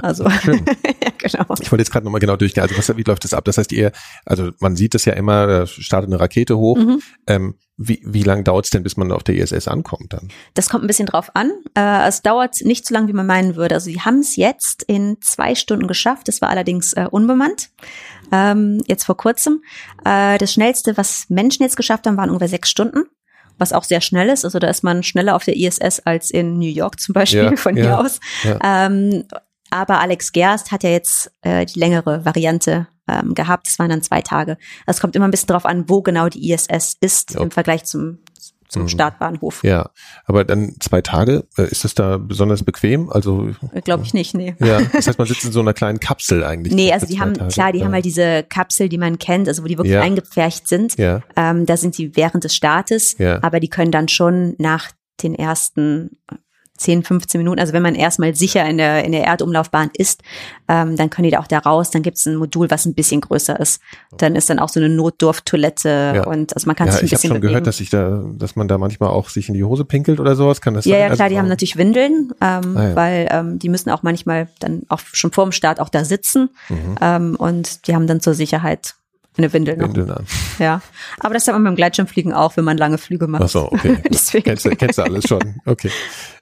Also, 0.00 0.13
Schön. 0.42 0.64
ja, 1.02 1.10
genau. 1.18 1.54
Ich 1.60 1.70
wollte 1.72 1.82
jetzt 1.82 1.90
gerade 1.90 2.04
nochmal 2.04 2.20
genau 2.20 2.36
durchgehen. 2.36 2.62
Also 2.62 2.76
was, 2.76 2.96
wie 2.96 3.02
läuft 3.02 3.24
das 3.24 3.34
ab? 3.34 3.44
Das 3.44 3.58
heißt, 3.58 3.72
ihr, 3.72 3.92
also 4.24 4.50
man 4.60 4.76
sieht 4.76 4.94
das 4.94 5.04
ja 5.04 5.14
immer, 5.14 5.46
da 5.46 5.66
startet 5.66 6.10
eine 6.10 6.20
Rakete 6.20 6.56
hoch. 6.58 6.76
Mhm. 6.78 7.00
Ähm, 7.26 7.54
wie 7.76 8.00
wie 8.04 8.22
lange 8.22 8.44
dauert 8.44 8.66
es 8.66 8.70
denn, 8.70 8.84
bis 8.84 8.96
man 8.96 9.10
auf 9.10 9.24
der 9.24 9.34
ISS 9.34 9.66
ankommt 9.66 10.12
dann? 10.12 10.28
Das 10.54 10.68
kommt 10.68 10.84
ein 10.84 10.86
bisschen 10.86 11.06
drauf 11.06 11.34
an. 11.34 11.50
Äh, 11.76 12.06
es 12.06 12.22
dauert 12.22 12.60
nicht 12.60 12.86
so 12.86 12.94
lange, 12.94 13.08
wie 13.08 13.12
man 13.12 13.26
meinen 13.26 13.56
würde. 13.56 13.74
Also 13.74 13.86
sie 13.86 14.00
haben 14.00 14.20
es 14.20 14.36
jetzt 14.36 14.84
in 14.84 15.16
zwei 15.20 15.56
Stunden 15.56 15.88
geschafft. 15.88 16.28
Das 16.28 16.40
war 16.40 16.50
allerdings 16.50 16.92
äh, 16.92 17.08
unbemannt. 17.10 17.70
Ähm, 18.30 18.80
jetzt 18.86 19.04
vor 19.04 19.16
kurzem. 19.16 19.62
Äh, 20.04 20.38
das 20.38 20.52
schnellste, 20.52 20.96
was 20.96 21.26
Menschen 21.30 21.64
jetzt 21.64 21.76
geschafft 21.76 22.06
haben, 22.06 22.16
waren 22.16 22.30
ungefähr 22.30 22.48
sechs 22.48 22.70
Stunden. 22.70 23.06
Was 23.58 23.72
auch 23.72 23.84
sehr 23.84 24.00
schnell 24.00 24.28
ist. 24.30 24.44
Also 24.44 24.58
da 24.58 24.68
ist 24.68 24.82
man 24.84 25.02
schneller 25.02 25.34
auf 25.36 25.44
der 25.44 25.56
ISS 25.56 26.00
als 26.00 26.30
in 26.30 26.58
New 26.58 26.68
York 26.68 26.98
zum 27.00 27.12
Beispiel 27.12 27.42
Ja, 27.42 27.56
von 27.56 27.76
ja, 27.76 27.82
hier 27.84 27.98
aus. 28.00 28.20
ja. 28.44 28.58
Ähm, 28.86 29.24
aber 29.74 30.00
Alex 30.00 30.32
Gerst 30.32 30.72
hat 30.72 30.82
ja 30.84 30.90
jetzt 30.90 31.30
äh, 31.42 31.66
die 31.66 31.78
längere 31.78 32.24
Variante 32.24 32.86
ähm, 33.08 33.34
gehabt. 33.34 33.66
Das 33.66 33.78
waren 33.78 33.90
dann 33.90 34.02
zwei 34.02 34.22
Tage. 34.22 34.56
Es 34.86 35.00
kommt 35.00 35.14
immer 35.16 35.26
ein 35.26 35.30
bisschen 35.30 35.48
drauf 35.48 35.66
an, 35.66 35.88
wo 35.88 36.00
genau 36.02 36.28
die 36.28 36.50
ISS 36.52 36.96
ist 37.00 37.34
Ja. 37.34 37.40
im 37.42 37.50
Vergleich 37.50 37.84
zum, 37.84 38.18
zum 38.68 38.82
Mhm. 38.82 38.88
Startbahnhof. 38.88 39.62
Ja, 39.62 39.90
aber 40.24 40.44
dann 40.44 40.74
zwei 40.80 41.02
Tage, 41.02 41.44
äh, 41.58 41.64
ist 41.70 41.84
das 41.84 41.94
da 41.94 42.16
besonders 42.16 42.62
bequem? 42.62 43.10
Also 43.10 43.50
Glaube 43.84 44.04
ich 44.04 44.14
nicht, 44.14 44.34
nee. 44.34 44.56
ja, 44.58 44.80
das 44.80 45.06
heißt, 45.06 45.18
man 45.18 45.28
sitzt 45.28 45.44
in 45.44 45.52
so 45.52 45.60
einer 45.60 45.74
kleinen 45.74 46.00
Kapsel 46.00 46.42
eigentlich. 46.44 46.72
Nee, 46.74 46.92
also 46.92 47.06
die 47.06 47.20
haben, 47.20 47.34
Tage. 47.34 47.52
klar, 47.52 47.72
die 47.72 47.80
ja. 47.80 47.84
haben 47.84 47.92
halt 47.92 48.04
diese 48.06 48.42
Kapsel, 48.48 48.88
die 48.88 48.98
man 48.98 49.18
kennt, 49.18 49.48
also 49.48 49.62
wo 49.62 49.66
die 49.68 49.76
wirklich 49.76 49.92
Ja. 49.94 50.00
eingepfercht 50.00 50.66
sind. 50.66 50.96
Ja, 50.96 51.20
Ähm, 51.36 51.66
da 51.66 51.76
sind 51.76 51.98
die 51.98 52.16
während 52.16 52.42
des 52.44 52.54
Startes, 52.54 53.16
Ja. 53.18 53.42
aber 53.42 53.60
die 53.60 53.68
können 53.68 53.90
dann 53.90 54.08
schon 54.08 54.54
nach 54.58 54.90
den 55.22 55.34
ersten 55.34 56.18
10, 56.76 57.04
15 57.04 57.38
Minuten, 57.38 57.60
also 57.60 57.72
wenn 57.72 57.82
man 57.82 57.94
erstmal 57.94 58.34
sicher 58.34 58.64
in 58.68 58.78
der, 58.78 59.04
in 59.04 59.12
der 59.12 59.24
Erdumlaufbahn 59.24 59.90
ist, 59.96 60.22
ähm, 60.66 60.96
dann 60.96 61.08
können 61.08 61.24
die 61.24 61.30
da 61.30 61.38
auch 61.38 61.46
da 61.46 61.58
raus. 61.58 61.90
Dann 61.90 62.02
gibt 62.02 62.16
es 62.16 62.26
ein 62.26 62.34
Modul, 62.36 62.68
was 62.70 62.84
ein 62.84 62.94
bisschen 62.94 63.20
größer 63.20 63.58
ist. 63.60 63.80
Dann 64.18 64.34
ist 64.34 64.50
dann 64.50 64.58
auch 64.58 64.68
so 64.68 64.80
eine 64.80 64.88
Notdurftoilette 64.88 66.12
Ja. 66.16 66.24
und 66.26 66.54
also 66.54 66.66
man 66.66 66.76
kann 66.76 66.86
ja 66.88 66.92
sich 66.94 67.02
ein 67.02 67.06
ich 67.06 67.12
habe 67.12 67.16
bisschen 67.18 67.28
schon 67.28 67.40
bewegen. 67.40 67.48
gehört, 67.52 67.66
dass 67.66 67.76
sich 67.76 67.90
da, 67.90 68.24
dass 68.36 68.56
man 68.56 68.68
da 68.68 68.78
manchmal 68.78 69.10
auch 69.10 69.28
sich 69.28 69.48
in 69.48 69.54
die 69.54 69.64
Hose 69.64 69.84
pinkelt 69.84 70.20
oder 70.20 70.34
sowas. 70.34 70.60
Kann 70.60 70.74
das 70.74 70.84
ja, 70.84 70.92
sein? 70.92 71.00
ja, 71.00 71.06
klar, 71.14 71.20
Also, 71.26 71.34
die 71.34 71.38
haben 71.38 71.48
natürlich 71.48 71.76
Windeln, 71.76 72.32
ähm, 72.40 72.76
Ah, 72.76 72.88
ja. 72.88 72.96
weil 72.96 73.28
ähm, 73.30 73.58
die 73.58 73.68
müssen 73.68 73.90
auch 73.90 74.02
manchmal 74.02 74.48
dann 74.60 74.82
auch 74.88 75.00
schon 75.12 75.32
vor 75.32 75.44
dem 75.44 75.52
Start 75.52 75.80
auch 75.80 75.88
da 75.88 76.04
sitzen 76.04 76.50
Mhm. 76.68 76.96
ähm, 77.00 77.36
und 77.38 77.86
die 77.86 77.94
haben 77.94 78.06
dann 78.06 78.20
zur 78.20 78.34
Sicherheit 78.34 78.94
eine 79.36 79.52
Windel 79.52 79.76
noch. 79.76 79.88
Windeln 79.88 80.10
an. 80.10 80.26
Ja, 80.58 80.80
aber 81.20 81.34
das 81.34 81.46
hat 81.46 81.54
man 81.54 81.64
beim 81.64 81.76
Gleitschirmfliegen 81.76 82.32
auch, 82.32 82.56
wenn 82.56 82.64
man 82.64 82.76
lange 82.76 82.98
Flüge 82.98 83.26
macht. 83.26 83.42
Ach 83.42 83.48
so, 83.48 83.72
okay. 83.72 83.98
Deswegen. 84.12 84.44
Kennst 84.44 84.64
du, 84.64 84.70
kennst 84.70 84.98
du 84.98 85.02
alles 85.02 85.24
schon. 85.26 85.60
Okay. 85.66 85.90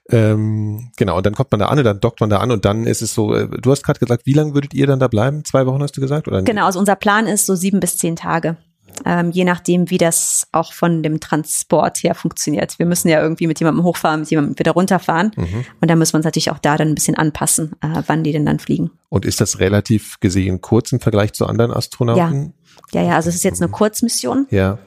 Ähm, 0.09 0.91
genau, 0.97 1.17
und 1.17 1.25
dann 1.25 1.33
kommt 1.33 1.51
man 1.51 1.59
da 1.59 1.67
an 1.67 1.77
und 1.77 1.85
dann 1.85 1.99
dockt 1.99 2.19
man 2.19 2.29
da 2.29 2.39
an 2.39 2.51
und 2.51 2.65
dann 2.65 2.85
ist 2.85 3.01
es 3.01 3.13
so, 3.13 3.33
äh, 3.33 3.47
du 3.47 3.71
hast 3.71 3.83
gerade 3.83 3.99
gesagt, 3.99 4.25
wie 4.25 4.33
lange 4.33 4.53
würdet 4.53 4.73
ihr 4.73 4.85
dann 4.85 4.99
da 4.99 5.07
bleiben? 5.07 5.45
Zwei 5.45 5.65
Wochen 5.65 5.81
hast 5.81 5.95
du 5.95 6.01
gesagt? 6.01 6.27
Oder 6.27 6.41
Genau, 6.43 6.65
also 6.65 6.79
unser 6.79 6.95
Plan 6.95 7.25
ist 7.25 7.45
so 7.45 7.55
sieben 7.55 7.79
bis 7.79 7.97
zehn 7.97 8.15
Tage. 8.15 8.57
Ähm, 9.05 9.31
je 9.31 9.43
nachdem, 9.43 9.89
wie 9.89 9.97
das 9.97 10.47
auch 10.51 10.73
von 10.73 11.03
dem 11.03 11.19
Transport 11.19 12.03
her 12.03 12.15
funktioniert. 12.15 12.77
Wir 12.79 12.85
müssen 12.85 13.07
ja 13.09 13.21
irgendwie 13.21 13.47
mit 13.47 13.59
jemandem 13.59 13.83
hochfahren, 13.83 14.21
mit 14.21 14.29
jemandem 14.29 14.59
wieder 14.59 14.71
runterfahren. 14.71 15.31
Mhm. 15.35 15.65
Und 15.81 15.89
da 15.89 15.95
müssen 15.95 16.13
wir 16.13 16.17
uns 16.17 16.25
natürlich 16.25 16.51
auch 16.51 16.59
da 16.59 16.77
dann 16.77 16.89
ein 16.89 16.95
bisschen 16.95 17.15
anpassen, 17.15 17.73
äh, 17.81 18.03
wann 18.07 18.23
die 18.23 18.31
denn 18.31 18.45
dann 18.45 18.59
fliegen. 18.59 18.91
Und 19.09 19.25
ist 19.25 19.41
das 19.41 19.59
relativ 19.59 20.19
gesehen 20.19 20.61
kurz 20.61 20.91
im 20.91 20.99
Vergleich 20.99 21.33
zu 21.33 21.45
anderen 21.47 21.71
Astronauten? 21.71 22.43
Ja, 22.43 22.51
ja, 22.91 23.15
also 23.15 23.29
es 23.29 23.35
ist 23.35 23.43
jetzt 23.43 23.61
eine 23.61 23.71
Kurzmission. 23.71 24.47
Ja. 24.49 24.77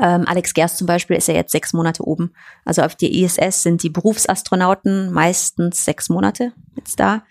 Ähm, 0.00 0.24
Alex 0.26 0.52
Gerst 0.54 0.76
zum 0.76 0.86
Beispiel 0.86 1.16
ist 1.16 1.28
ja 1.28 1.34
jetzt 1.34 1.52
sechs 1.52 1.72
Monate 1.72 2.06
oben. 2.06 2.32
Also 2.64 2.82
auf 2.82 2.94
der 2.94 3.10
ISS 3.10 3.62
sind 3.62 3.82
die 3.82 3.90
Berufsastronauten 3.90 5.12
meistens 5.12 5.84
sechs 5.84 6.08
Monate 6.08 6.52
jetzt 6.76 7.00
da. 7.00 7.22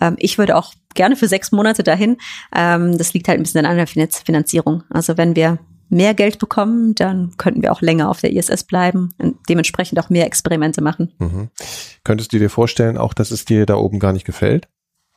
Ähm, 0.00 0.16
ich 0.18 0.38
würde 0.38 0.56
auch 0.56 0.74
gerne 0.94 1.16
für 1.16 1.28
sechs 1.28 1.50
Monate 1.50 1.82
dahin. 1.82 2.18
Ähm, 2.54 2.98
das 2.98 3.14
liegt 3.14 3.28
halt 3.28 3.40
ein 3.40 3.42
bisschen 3.42 3.64
an 3.64 3.76
der 3.76 3.86
Finanz 3.86 4.20
Finanzierung. 4.20 4.84
Also 4.90 5.16
wenn 5.16 5.34
wir 5.34 5.58
mehr 5.88 6.14
Geld 6.14 6.38
bekommen, 6.38 6.94
dann 6.94 7.36
könnten 7.36 7.62
wir 7.62 7.72
auch 7.72 7.80
länger 7.80 8.08
auf 8.08 8.20
der 8.20 8.32
ISS 8.32 8.64
bleiben 8.64 9.10
und 9.18 9.36
dementsprechend 9.48 9.98
auch 9.98 10.10
mehr 10.10 10.26
Experimente 10.26 10.82
machen. 10.82 11.12
Mhm. 11.18 11.50
Könntest 12.04 12.32
du 12.32 12.38
dir 12.38 12.50
vorstellen, 12.50 12.98
auch 12.98 13.14
dass 13.14 13.30
es 13.30 13.44
dir 13.44 13.66
da 13.66 13.76
oben 13.76 13.98
gar 13.98 14.12
nicht 14.12 14.24
gefällt? 14.24 14.68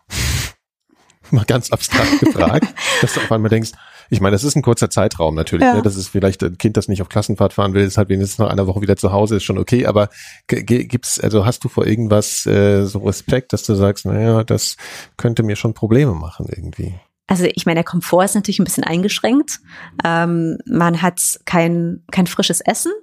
Mal 1.32 1.46
ganz 1.46 1.72
abstrakt 1.72 2.20
gefragt, 2.20 2.74
dass 3.02 3.14
du 3.14 3.20
auf 3.20 3.32
einmal 3.32 3.50
denkst, 3.50 3.72
ich 4.10 4.22
meine, 4.22 4.34
das 4.34 4.44
ist 4.44 4.56
ein 4.56 4.62
kurzer 4.62 4.90
Zeitraum 4.90 5.36
natürlich, 5.36 5.66
Ja. 5.66 5.76
ne? 5.76 5.82
das 5.82 5.96
ist 5.96 6.08
vielleicht 6.08 6.44
ein 6.44 6.58
Kind, 6.58 6.78
das 6.78 6.88
nicht 6.88 7.02
auf 7.02 7.10
Klassenfahrt 7.10 7.54
fahren 7.54 7.74
will, 7.74 7.84
ist 7.84 7.98
halt 7.98 8.10
wenigstens 8.10 8.38
nach 8.40 8.50
einer 8.50 8.68
Woche 8.68 8.82
wieder 8.82 8.96
zu 8.98 9.12
Hause, 9.12 9.38
ist 9.38 9.44
schon 9.44 9.58
okay, 9.58 9.86
aber 9.86 10.10
gibt's, 10.48 11.20
also 11.20 11.46
hast 11.46 11.64
du 11.64 11.70
vor 11.70 11.86
irgendwas 11.86 12.46
äh, 12.46 12.86
so 12.86 13.00
Respekt, 13.00 13.54
dass 13.54 13.64
du 13.64 13.76
sagst, 13.76 14.06
naja, 14.06 14.44
das 14.44 14.78
könnte 15.18 15.44
mir 15.44 15.56
schon 15.56 15.74
Probleme 15.74 16.14
machen 16.14 16.48
irgendwie? 16.50 16.96
Also 17.28 17.46
ich 17.54 17.66
meine, 17.66 17.80
der 17.80 17.84
Komfort 17.84 18.24
ist 18.24 18.36
natürlich 18.36 18.60
ein 18.60 18.64
bisschen 18.64 18.86
eingeschränkt. 18.86 19.60
Ähm, 20.06 20.58
man 20.66 21.02
hat 21.02 21.20
kein, 21.44 22.04
kein 22.10 22.26
frisches 22.26 22.62
Essen. 22.62 22.94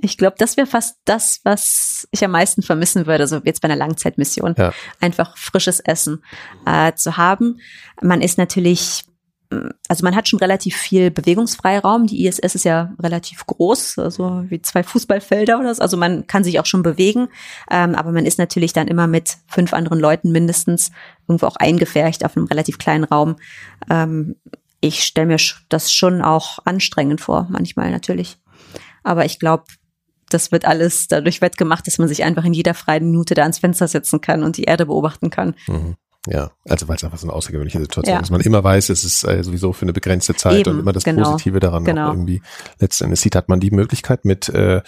Ich 0.00 0.16
glaube, 0.16 0.36
das 0.38 0.56
wäre 0.56 0.66
fast 0.66 0.96
das, 1.04 1.40
was 1.44 2.06
ich 2.12 2.24
am 2.24 2.30
meisten 2.30 2.62
vermissen 2.62 3.06
würde, 3.06 3.26
so 3.26 3.40
jetzt 3.44 3.62
bei 3.62 3.66
einer 3.66 3.76
Langzeitmission. 3.76 4.54
Ja. 4.58 4.72
Einfach 5.00 5.36
frisches 5.36 5.80
Essen 5.80 6.22
äh, 6.66 6.92
zu 6.94 7.16
haben. 7.16 7.58
Man 8.00 8.20
ist 8.20 8.38
natürlich, 8.38 9.04
also 9.88 10.04
man 10.04 10.16
hat 10.16 10.28
schon 10.28 10.38
relativ 10.38 10.76
viel 10.76 11.10
Bewegungsfreiraum. 11.10 12.06
Die 12.06 12.26
ISS 12.26 12.54
ist 12.54 12.64
ja 12.64 12.92
relativ 13.00 13.46
groß, 13.46 13.98
also 13.98 14.44
wie 14.48 14.60
zwei 14.62 14.82
Fußballfelder 14.82 15.58
oder 15.58 15.74
so. 15.74 15.82
Also 15.82 15.96
man 15.96 16.26
kann 16.26 16.44
sich 16.44 16.58
auch 16.60 16.66
schon 16.66 16.82
bewegen, 16.82 17.28
ähm, 17.70 17.94
aber 17.94 18.12
man 18.12 18.26
ist 18.26 18.38
natürlich 18.38 18.72
dann 18.72 18.88
immer 18.88 19.06
mit 19.06 19.36
fünf 19.46 19.72
anderen 19.72 20.00
Leuten 20.00 20.32
mindestens 20.32 20.90
irgendwo 21.28 21.46
auch 21.46 21.56
eingefärcht 21.56 22.24
auf 22.24 22.36
einem 22.36 22.46
relativ 22.46 22.78
kleinen 22.78 23.04
Raum. 23.04 23.36
Ähm, 23.90 24.36
ich 24.80 25.04
stelle 25.04 25.28
mir 25.28 25.38
das 25.68 25.92
schon 25.92 26.20
auch 26.20 26.58
anstrengend 26.64 27.20
vor, 27.20 27.48
manchmal 27.50 27.90
natürlich. 27.90 28.38
Aber 29.02 29.24
ich 29.24 29.38
glaube, 29.38 29.64
das 30.30 30.52
wird 30.52 30.64
alles 30.64 31.08
dadurch 31.08 31.40
wettgemacht, 31.40 31.86
dass 31.86 31.98
man 31.98 32.08
sich 32.08 32.24
einfach 32.24 32.44
in 32.44 32.52
jeder 32.52 32.74
freien 32.74 33.04
Minute 33.04 33.34
da 33.34 33.42
ans 33.42 33.58
Fenster 33.58 33.88
setzen 33.88 34.20
kann 34.20 34.42
und 34.42 34.56
die 34.56 34.64
Erde 34.64 34.86
beobachten 34.86 35.30
kann. 35.30 35.54
Mhm. 35.68 35.96
Ja, 36.26 36.52
also 36.68 36.88
weil 36.88 36.96
es 36.96 37.04
einfach 37.04 37.18
so 37.18 37.26
eine 37.26 37.34
außergewöhnliche 37.34 37.78
Situation 37.80 38.14
ja. 38.14 38.20
ist. 38.20 38.30
Man 38.30 38.40
immer 38.40 38.64
weiß, 38.64 38.88
es 38.88 39.04
ist 39.04 39.24
äh, 39.24 39.44
sowieso 39.44 39.72
für 39.72 39.82
eine 39.82 39.92
begrenzte 39.92 40.34
Zeit 40.34 40.60
Eben, 40.60 40.70
und 40.70 40.80
immer 40.80 40.92
das 40.92 41.04
genau, 41.04 41.32
Positive 41.32 41.60
daran 41.60 41.84
genau. 41.84 42.10
irgendwie 42.10 42.40
letzten 42.78 43.04
Endes 43.04 43.20
sieht. 43.20 43.36
Hat 43.36 43.48
man 43.48 43.60
die 43.60 43.70
Möglichkeit 43.70 44.24
mit 44.24 44.48
äh, 44.48 44.80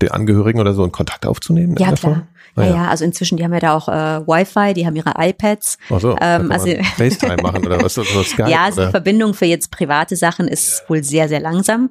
den 0.00 0.10
Angehörigen 0.10 0.58
oder 0.58 0.72
so 0.72 0.82
in 0.84 0.92
Kontakt 0.92 1.26
aufzunehmen? 1.26 1.76
Ja, 1.78 1.92
klar. 1.92 2.26
Ah, 2.26 2.39
ja. 2.56 2.64
ja, 2.64 2.88
also 2.88 3.04
inzwischen, 3.04 3.36
die 3.36 3.44
haben 3.44 3.52
ja 3.52 3.60
da 3.60 3.74
auch 3.74 3.88
äh, 3.88 4.26
Wi-Fi, 4.26 4.74
die 4.74 4.86
haben 4.86 4.96
ihre 4.96 5.12
iPads. 5.16 5.78
Ach 5.90 6.00
so, 6.00 6.16
ähm, 6.20 6.50
also 6.50 6.66
FaceTime 6.96 7.42
machen 7.42 7.64
oder 7.66 7.82
was? 7.82 7.96
Oder 7.98 8.24
Skype, 8.24 8.50
ja, 8.50 8.64
also 8.64 8.84
die 8.84 8.90
Verbindung 8.90 9.34
für 9.34 9.46
jetzt 9.46 9.70
private 9.70 10.16
Sachen 10.16 10.48
ist 10.48 10.84
wohl 10.88 11.02
sehr, 11.02 11.28
sehr 11.28 11.40
langsam. 11.40 11.90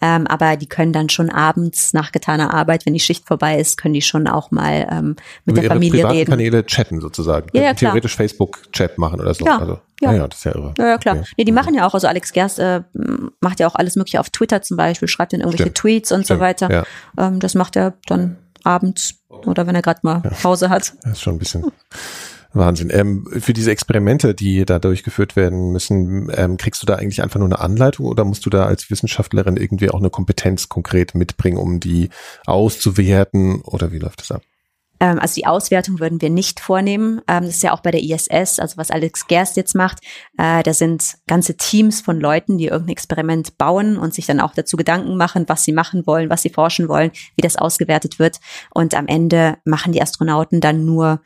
Ähm, 0.00 0.26
aber 0.26 0.56
die 0.56 0.66
können 0.66 0.92
dann 0.92 1.08
schon 1.08 1.30
abends 1.30 1.92
nach 1.92 2.12
getaner 2.12 2.54
Arbeit, 2.54 2.86
wenn 2.86 2.94
die 2.94 3.00
Schicht 3.00 3.26
vorbei 3.26 3.58
ist, 3.58 3.76
können 3.76 3.94
die 3.94 4.02
schon 4.02 4.26
auch 4.26 4.50
mal 4.50 4.86
ähm, 4.90 5.16
mit 5.44 5.56
Über 5.56 5.60
der 5.60 5.70
Familie 5.70 6.00
ihre 6.00 6.12
reden. 6.12 6.30
Kanäle 6.30 6.64
chatten 6.64 7.00
sozusagen. 7.00 7.48
Ja, 7.52 7.62
ja. 7.62 7.74
Theoretisch 7.74 8.16
Facebook-Chat 8.16 8.98
machen 8.98 9.20
oder 9.20 9.34
so. 9.34 9.44
Ja. 9.44 9.58
Also, 9.58 9.78
ja. 10.00 10.12
ja, 10.12 10.28
das 10.28 10.38
ist 10.38 10.44
ja 10.44 10.54
irre. 10.54 10.74
Ja, 10.78 10.86
ja 10.88 10.98
klar. 10.98 11.16
Okay. 11.16 11.28
Nee, 11.36 11.44
die 11.44 11.52
machen 11.52 11.74
ja 11.74 11.86
auch, 11.86 11.94
also 11.94 12.06
Alex 12.06 12.32
Gerst 12.32 12.58
äh, 12.58 12.80
macht 13.40 13.60
ja 13.60 13.66
auch 13.66 13.74
alles 13.74 13.96
mögliche 13.96 14.20
auf 14.20 14.30
Twitter 14.30 14.62
zum 14.62 14.76
Beispiel, 14.76 15.08
schreibt 15.08 15.32
dann 15.32 15.40
irgendwelche 15.40 15.64
Stimmt. 15.64 15.76
Tweets 15.76 16.12
und 16.12 16.24
Stimmt. 16.24 16.38
so 16.38 16.44
weiter. 16.44 16.70
Ja. 16.70 16.84
Ähm, 17.18 17.40
das 17.40 17.54
macht 17.54 17.76
er 17.76 17.94
dann 18.06 18.36
abends 18.64 19.20
oder 19.28 19.66
wenn 19.66 19.74
er 19.74 19.82
gerade 19.82 20.00
mal 20.02 20.22
ja. 20.24 20.30
Pause 20.30 20.70
hat. 20.70 20.94
Das 21.02 21.12
ist 21.12 21.22
schon 21.22 21.34
ein 21.34 21.38
bisschen 21.38 21.64
Wahnsinn. 22.52 22.90
Ähm, 22.92 23.26
für 23.38 23.52
diese 23.52 23.70
Experimente, 23.70 24.34
die 24.34 24.64
da 24.64 24.78
durchgeführt 24.78 25.36
werden 25.36 25.70
müssen, 25.70 26.30
ähm, 26.34 26.56
kriegst 26.56 26.82
du 26.82 26.86
da 26.86 26.96
eigentlich 26.96 27.22
einfach 27.22 27.38
nur 27.38 27.46
eine 27.46 27.60
Anleitung 27.60 28.06
oder 28.06 28.24
musst 28.24 28.44
du 28.44 28.50
da 28.50 28.66
als 28.66 28.90
Wissenschaftlerin 28.90 29.56
irgendwie 29.56 29.90
auch 29.90 30.00
eine 30.00 30.10
Kompetenz 30.10 30.68
konkret 30.68 31.14
mitbringen, 31.14 31.58
um 31.58 31.78
die 31.78 32.10
auszuwerten 32.46 33.60
oder 33.60 33.92
wie 33.92 33.98
läuft 33.98 34.20
das 34.20 34.32
ab? 34.32 34.42
Ähm, 35.00 35.18
also 35.18 35.34
die 35.34 35.46
Auswertung 35.46 35.98
würden 35.98 36.20
wir 36.20 36.30
nicht 36.30 36.60
vornehmen. 36.60 37.20
Ähm, 37.26 37.44
das 37.44 37.56
ist 37.56 37.62
ja 37.62 37.72
auch 37.72 37.80
bei 37.80 37.90
der 37.90 38.02
ISS, 38.02 38.60
also 38.60 38.76
was 38.76 38.90
Alex 38.90 39.26
Gerst 39.26 39.56
jetzt 39.56 39.74
macht. 39.74 39.98
Äh, 40.38 40.62
da 40.62 40.72
sind 40.72 41.16
ganze 41.26 41.56
Teams 41.56 42.00
von 42.00 42.20
Leuten, 42.20 42.58
die 42.58 42.66
irgendein 42.66 42.92
Experiment 42.92 43.58
bauen 43.58 43.96
und 43.96 44.14
sich 44.14 44.26
dann 44.26 44.40
auch 44.40 44.54
dazu 44.54 44.76
Gedanken 44.76 45.16
machen, 45.16 45.48
was 45.48 45.64
sie 45.64 45.72
machen 45.72 46.06
wollen, 46.06 46.30
was 46.30 46.42
sie 46.42 46.50
forschen 46.50 46.88
wollen, 46.88 47.10
wie 47.34 47.42
das 47.42 47.56
ausgewertet 47.56 48.18
wird. 48.18 48.38
Und 48.72 48.94
am 48.94 49.06
Ende 49.06 49.58
machen 49.64 49.92
die 49.92 50.02
Astronauten 50.02 50.60
dann 50.60 50.84
nur 50.84 51.20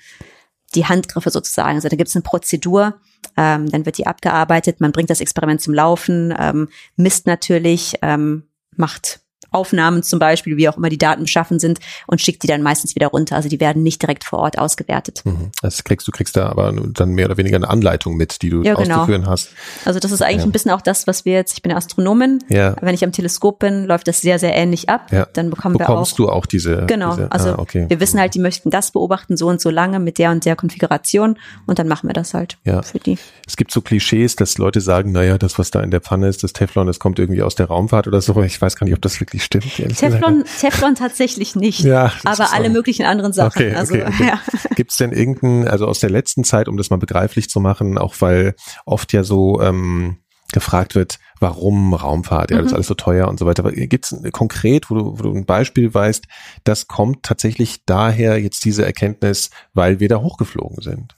die 0.75 0.87
Handgriffe 0.87 1.31
sozusagen. 1.31 1.77
Also 1.77 1.89
da 1.89 1.97
gibt 1.97 2.09
es 2.09 2.17
eine 2.17 2.23
Prozedur, 2.23 3.01
ähm, 3.37 3.71
dann 3.71 3.87
wird 3.87 3.99
die 3.99 4.07
abgearbeitet, 4.07 4.81
man 4.81 4.93
bringt 4.93 5.11
das 5.11 5.21
Experiment 5.21 5.61
zum 5.61 5.75
Laufen, 5.75 6.35
ähm, 6.37 6.69
misst 6.97 7.27
natürlich, 7.27 7.95
ähm, 8.03 8.45
macht 8.77 9.21
Aufnahmen 9.55 10.03
zum 10.03 10.19
Beispiel, 10.19 10.57
wie 10.57 10.69
auch 10.69 10.77
immer 10.77 10.89
die 10.89 10.99
Daten 10.99 11.23
beschaffen 11.23 11.59
sind 11.59 11.79
und 12.07 12.21
schickt 12.21 12.43
die 12.43 12.47
dann 12.47 12.63
meistens 12.63 12.95
wieder 12.95 13.09
runter. 13.09 13.37
Also 13.37 13.49
die 13.49 13.61
werden 13.61 13.83
nicht 13.83 14.03
direkt 14.03 14.25
vor 14.25 14.41
Ort 14.41 14.59
ausgewertet. 14.59 15.23
Mhm. 15.25 15.51
Das 15.63 15.85
kriegst 15.85 16.07
du 16.07 16.13
kriegst 16.13 16.37
da 16.37 16.49
aber 16.49 16.73
dann 16.73 17.11
mehr 17.11 17.27
oder 17.27 17.37
weniger 17.37 17.57
eine 17.57 17.69
Anleitung 17.69 18.17
mit, 18.17 18.43
die 18.43 18.51
du 18.51 18.63
ja, 18.63 18.75
genau. 18.75 18.97
auszuführen 18.97 19.27
hast. 19.27 19.51
Also 19.85 20.01
das 20.01 20.13
ist 20.13 20.23
eigentlich 20.23 20.39
ja. 20.39 20.45
ein 20.45 20.53
bisschen 20.53 20.71
auch 20.71 20.83
das, 20.83 21.07
was 21.07 21.25
wir 21.25 21.35
jetzt. 21.35 21.55
Ich 21.55 21.63
bin 21.63 21.73
Astronomin. 21.73 22.41
Ja. 22.49 22.77
Wenn 22.81 22.95
ich 22.95 23.05
am 23.05 23.13
Teleskop 23.13 23.59
bin, 23.59 23.85
läuft 23.85 24.09
das 24.09 24.21
sehr 24.21 24.39
sehr 24.39 24.55
ähnlich 24.55 24.89
ab. 24.89 25.13
Ja. 25.13 25.27
Dann 25.33 25.51
bekommen 25.51 25.77
Bekommst 25.77 26.19
wir 26.19 26.25
auch. 26.25 26.31
du 26.31 26.33
auch 26.33 26.47
diese. 26.47 26.87
Genau. 26.87 27.11
Diese, 27.11 27.33
also 27.33 27.51
ah, 27.51 27.59
okay. 27.59 27.87
wir 27.89 28.01
wissen 28.01 28.19
halt, 28.21 28.35
die 28.35 28.39
möchten 28.39 28.71
das 28.71 28.91
beobachten 28.91 29.37
so 29.37 29.49
und 29.49 29.61
so 29.61 29.71
lange 29.71 30.01
mit 30.01 30.19
der 30.19 30.31
und 30.31 30.45
der 30.45 30.57
Konfiguration 30.57 31.39
und 31.67 31.79
dann 31.79 31.89
machen 31.89 32.09
wir 32.09 32.15
das 32.15 32.35
halt 32.35 32.59
ja. 32.65 32.83
für 32.83 32.99
die. 32.99 33.19
Es 33.47 33.57
gibt 33.57 33.71
so 33.71 33.81
Klischees, 33.81 34.37
dass 34.37 34.59
Leute 34.59 34.81
sagen, 34.81 35.13
naja, 35.13 35.39
das 35.39 35.59
was 35.59 35.71
da 35.71 35.81
in 35.81 35.91
der 35.91 36.01
Pfanne 36.01 36.29
ist, 36.29 36.43
das 36.43 36.53
Teflon, 36.53 36.87
das 36.87 36.99
kommt 36.99 37.19
irgendwie 37.19 37.43
aus 37.43 37.55
der 37.55 37.67
Raumfahrt 37.67 38.07
oder 38.07 38.21
so. 38.21 38.41
Ich 38.43 38.61
weiß 38.61 38.77
gar 38.77 38.85
nicht, 38.85 38.95
ob 38.95 39.03
das 39.03 39.21
wirklich 39.21 39.44
stimmt. 39.45 39.97
Teflon 39.97 40.45
Teflon, 40.61 40.95
tatsächlich 40.95 41.57
nicht, 41.57 41.81
ja, 41.81 42.13
aber 42.25 42.53
alle 42.53 42.71
möglichen 42.71 43.07
anderen 43.07 43.33
Sachen. 43.33 43.63
Okay, 43.63 43.75
also, 43.75 43.95
okay, 43.95 44.05
okay. 44.07 44.27
Ja. 44.27 44.41
Gibt 44.75 44.91
es 44.91 44.97
denn 44.97 45.13
irgendeinen, 45.13 45.69
also 45.69 45.87
aus 45.87 46.01
der 46.01 46.11
letzten 46.11 46.45
Zeit, 46.45 46.69
um 46.69 46.77
das 46.77 46.91
mal 46.91 46.97
begreiflich 46.97 47.49
zu 47.49 47.61
machen, 47.61 47.99
auch 47.99 48.15
weil 48.21 48.55
oft 48.85 49.13
ja 49.13 49.25
so 49.25 49.61
ähm, 49.61 50.19
gefragt 50.53 50.95
wird, 50.95 51.19
warum 51.41 51.95
Raumfahrt, 51.95 52.51
ja, 52.51 52.59
das 52.59 52.67
ist 52.67 52.73
mhm. 52.73 52.77
alles 52.77 52.87
so 52.87 52.95
teuer 52.95 53.29
und 53.29 53.39
so 53.39 53.47
weiter. 53.47 53.71
Gibt 53.73 54.07
es 54.07 54.33
konkret, 54.33 54.89
wo 54.91 54.95
du, 54.95 55.19
wo 55.19 55.23
du 55.23 55.35
ein 55.35 55.47
Beispiel 55.47 55.93
weißt, 55.93 56.27
das 56.63 56.87
kommt 56.87 57.23
tatsächlich 57.23 57.85
daher 57.85 58.41
jetzt 58.41 58.65
diese 58.65 58.85
Erkenntnis, 58.85 59.51
weil 59.73 60.01
wir 60.01 60.09
da 60.09 60.21
hochgeflogen 60.21 60.81
sind? 60.81 61.17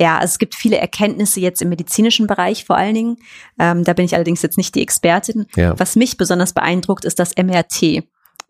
Ja, 0.00 0.18
also 0.18 0.32
es 0.32 0.38
gibt 0.38 0.54
viele 0.54 0.76
Erkenntnisse 0.76 1.40
jetzt 1.40 1.62
im 1.62 1.70
medizinischen 1.70 2.26
Bereich 2.26 2.64
vor 2.64 2.76
allen 2.76 2.94
Dingen. 2.94 3.16
Ähm, 3.58 3.82
da 3.84 3.94
bin 3.94 4.04
ich 4.04 4.14
allerdings 4.14 4.42
jetzt 4.42 4.58
nicht 4.58 4.74
die 4.74 4.82
Expertin. 4.82 5.46
Ja. 5.56 5.78
Was 5.78 5.96
mich 5.96 6.16
besonders 6.18 6.52
beeindruckt, 6.52 7.04
ist 7.04 7.18
das 7.18 7.32
MRT 7.36 8.04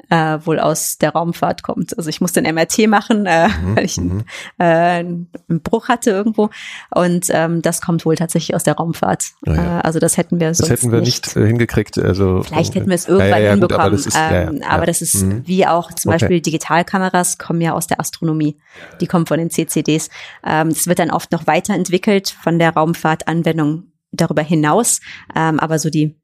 äh, 0.08 0.38
wohl 0.44 0.60
aus 0.60 0.98
der 0.98 1.10
Raumfahrt 1.10 1.62
kommt. 1.62 1.96
Also 1.96 2.10
ich 2.10 2.20
musste 2.20 2.40
ein 2.40 2.54
MRT 2.54 2.86
machen, 2.86 3.26
äh, 3.26 3.48
mhm, 3.48 3.76
weil 3.76 3.84
ich 3.84 3.98
einen, 3.98 4.16
mhm. 4.16 4.24
äh, 4.58 4.64
einen 4.64 5.62
Bruch 5.62 5.88
hatte 5.88 6.10
irgendwo. 6.10 6.50
Und 6.94 7.26
ähm, 7.30 7.62
das 7.62 7.80
kommt 7.80 8.04
wohl 8.04 8.14
tatsächlich 8.14 8.54
aus 8.54 8.62
der 8.62 8.74
Raumfahrt. 8.74 9.24
Ja, 9.44 9.54
ja. 9.54 9.78
Äh, 9.78 9.82
also 9.82 9.98
das 9.98 10.16
hätten 10.16 10.38
wir 10.38 10.54
sonst 10.54 10.70
Das 10.70 10.80
hätten 10.80 10.92
wir 10.92 11.00
nicht, 11.00 11.26
nicht 11.26 11.36
äh, 11.36 11.46
hingekriegt. 11.46 11.98
Also 11.98 12.42
Vielleicht 12.44 12.74
hätten 12.74 12.88
wir 12.88 12.94
es 12.94 13.08
irgendwann 13.08 13.42
ja, 13.42 13.50
hinbekommen. 13.50 13.68
Gut, 13.68 13.72
aber 13.78 13.90
das 13.90 14.06
ist, 14.06 14.16
ähm, 14.18 14.62
aber 14.68 14.86
das 14.86 15.02
ist 15.02 15.22
mhm. 15.22 15.42
wie 15.46 15.66
auch 15.66 15.92
zum 15.92 16.10
okay. 16.10 16.20
Beispiel 16.20 16.40
Digitalkameras 16.40 17.38
kommen 17.38 17.60
ja 17.60 17.72
aus 17.72 17.86
der 17.86 17.98
Astronomie. 17.98 18.58
Die 19.00 19.06
kommen 19.06 19.26
von 19.26 19.38
den 19.38 19.50
CCDs. 19.50 20.10
Ähm, 20.44 20.68
das 20.68 20.86
wird 20.86 20.98
dann 20.98 21.10
oft 21.10 21.32
noch 21.32 21.46
weiterentwickelt 21.46 22.28
von 22.28 22.58
der 22.58 22.74
Raumfahrtanwendung 22.74 23.84
darüber 24.12 24.42
hinaus. 24.42 25.00
Ähm, 25.34 25.58
aber 25.58 25.78
so 25.78 25.90
die 25.90 26.16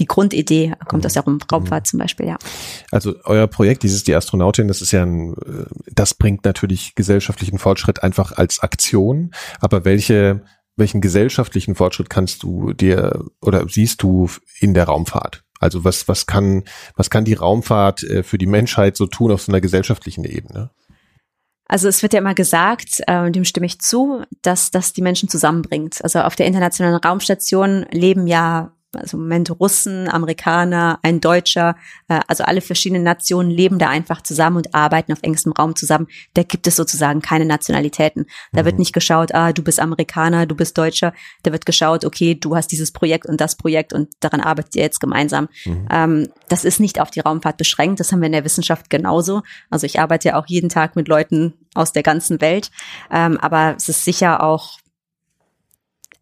die 0.00 0.06
Grundidee 0.06 0.74
kommt 0.88 1.04
aus 1.06 1.14
der 1.14 1.24
Raumfahrt 1.24 1.86
zum 1.86 1.98
Beispiel, 1.98 2.26
ja. 2.26 2.36
Also 2.90 3.14
euer 3.24 3.46
Projekt, 3.46 3.82
dieses 3.82 4.04
die 4.04 4.14
Astronautin, 4.14 4.68
das 4.68 4.82
ist 4.82 4.92
ja 4.92 5.02
ein, 5.02 5.34
äh, 5.34 5.64
das 5.92 6.14
bringt 6.14 6.44
natürlich 6.44 6.94
gesellschaftlichen 6.94 7.58
Fortschritt 7.58 8.02
einfach 8.02 8.32
als 8.32 8.60
Aktion. 8.60 9.32
Aber 9.60 9.84
welche, 9.84 10.42
welchen 10.76 11.00
gesellschaftlichen 11.00 11.74
Fortschritt 11.74 12.10
kannst 12.10 12.42
du 12.42 12.72
dir 12.72 13.24
oder 13.40 13.66
siehst 13.68 14.02
du 14.02 14.28
in 14.60 14.74
der 14.74 14.84
Raumfahrt? 14.84 15.44
Also 15.58 15.84
was, 15.84 16.08
was 16.08 16.26
kann, 16.26 16.64
was 16.96 17.08
kann 17.08 17.24
die 17.24 17.34
Raumfahrt 17.34 18.02
äh, 18.02 18.22
für 18.22 18.38
die 18.38 18.46
Menschheit 18.46 18.96
so 18.96 19.06
tun 19.06 19.30
auf 19.30 19.42
so 19.42 19.52
einer 19.52 19.60
gesellschaftlichen 19.60 20.24
Ebene? 20.24 20.70
Also 21.68 21.88
es 21.88 22.02
wird 22.02 22.12
ja 22.12 22.18
immer 22.18 22.34
gesagt, 22.34 23.00
äh, 23.06 23.30
dem 23.30 23.44
stimme 23.44 23.66
ich 23.66 23.80
zu, 23.80 24.24
dass 24.42 24.70
das 24.70 24.92
die 24.92 25.00
Menschen 25.00 25.28
zusammenbringt. 25.28 26.02
Also 26.02 26.20
auf 26.20 26.36
der 26.36 26.46
internationalen 26.46 26.96
Raumstation 26.96 27.86
leben 27.90 28.26
ja 28.26 28.72
also 28.94 29.16
im 29.16 29.24
Moment 29.24 29.50
Russen, 29.58 30.08
Amerikaner, 30.08 30.98
ein 31.02 31.20
Deutscher, 31.20 31.76
äh, 32.08 32.20
also 32.26 32.44
alle 32.44 32.60
verschiedenen 32.60 33.02
Nationen 33.02 33.50
leben 33.50 33.78
da 33.78 33.88
einfach 33.88 34.22
zusammen 34.22 34.58
und 34.58 34.74
arbeiten 34.74 35.12
auf 35.12 35.20
engstem 35.22 35.52
Raum 35.52 35.76
zusammen. 35.76 36.08
Da 36.34 36.42
gibt 36.42 36.66
es 36.66 36.76
sozusagen 36.76 37.22
keine 37.22 37.44
Nationalitäten. 37.44 38.26
Da 38.52 38.62
mhm. 38.62 38.66
wird 38.66 38.78
nicht 38.78 38.92
geschaut, 38.92 39.34
ah, 39.34 39.52
du 39.52 39.62
bist 39.62 39.80
Amerikaner, 39.80 40.46
du 40.46 40.54
bist 40.54 40.76
Deutscher. 40.76 41.12
Da 41.42 41.52
wird 41.52 41.66
geschaut, 41.66 42.04
okay, 42.04 42.34
du 42.34 42.54
hast 42.56 42.68
dieses 42.68 42.90
Projekt 42.90 43.26
und 43.26 43.40
das 43.40 43.56
Projekt 43.56 43.92
und 43.92 44.10
daran 44.20 44.40
arbeitet 44.40 44.76
ihr 44.76 44.82
jetzt 44.82 45.00
gemeinsam. 45.00 45.48
Mhm. 45.64 45.88
Ähm, 45.90 46.28
das 46.48 46.64
ist 46.64 46.80
nicht 46.80 47.00
auf 47.00 47.10
die 47.10 47.20
Raumfahrt 47.20 47.56
beschränkt. 47.56 48.00
Das 48.00 48.12
haben 48.12 48.20
wir 48.20 48.26
in 48.26 48.32
der 48.32 48.44
Wissenschaft 48.44 48.90
genauso. 48.90 49.42
Also 49.70 49.86
ich 49.86 50.00
arbeite 50.00 50.28
ja 50.28 50.38
auch 50.38 50.46
jeden 50.46 50.68
Tag 50.68 50.96
mit 50.96 51.08
Leuten 51.08 51.54
aus 51.74 51.92
der 51.92 52.02
ganzen 52.02 52.40
Welt. 52.40 52.70
Ähm, 53.10 53.38
aber 53.38 53.74
es 53.76 53.88
ist 53.88 54.04
sicher 54.04 54.42
auch 54.42 54.78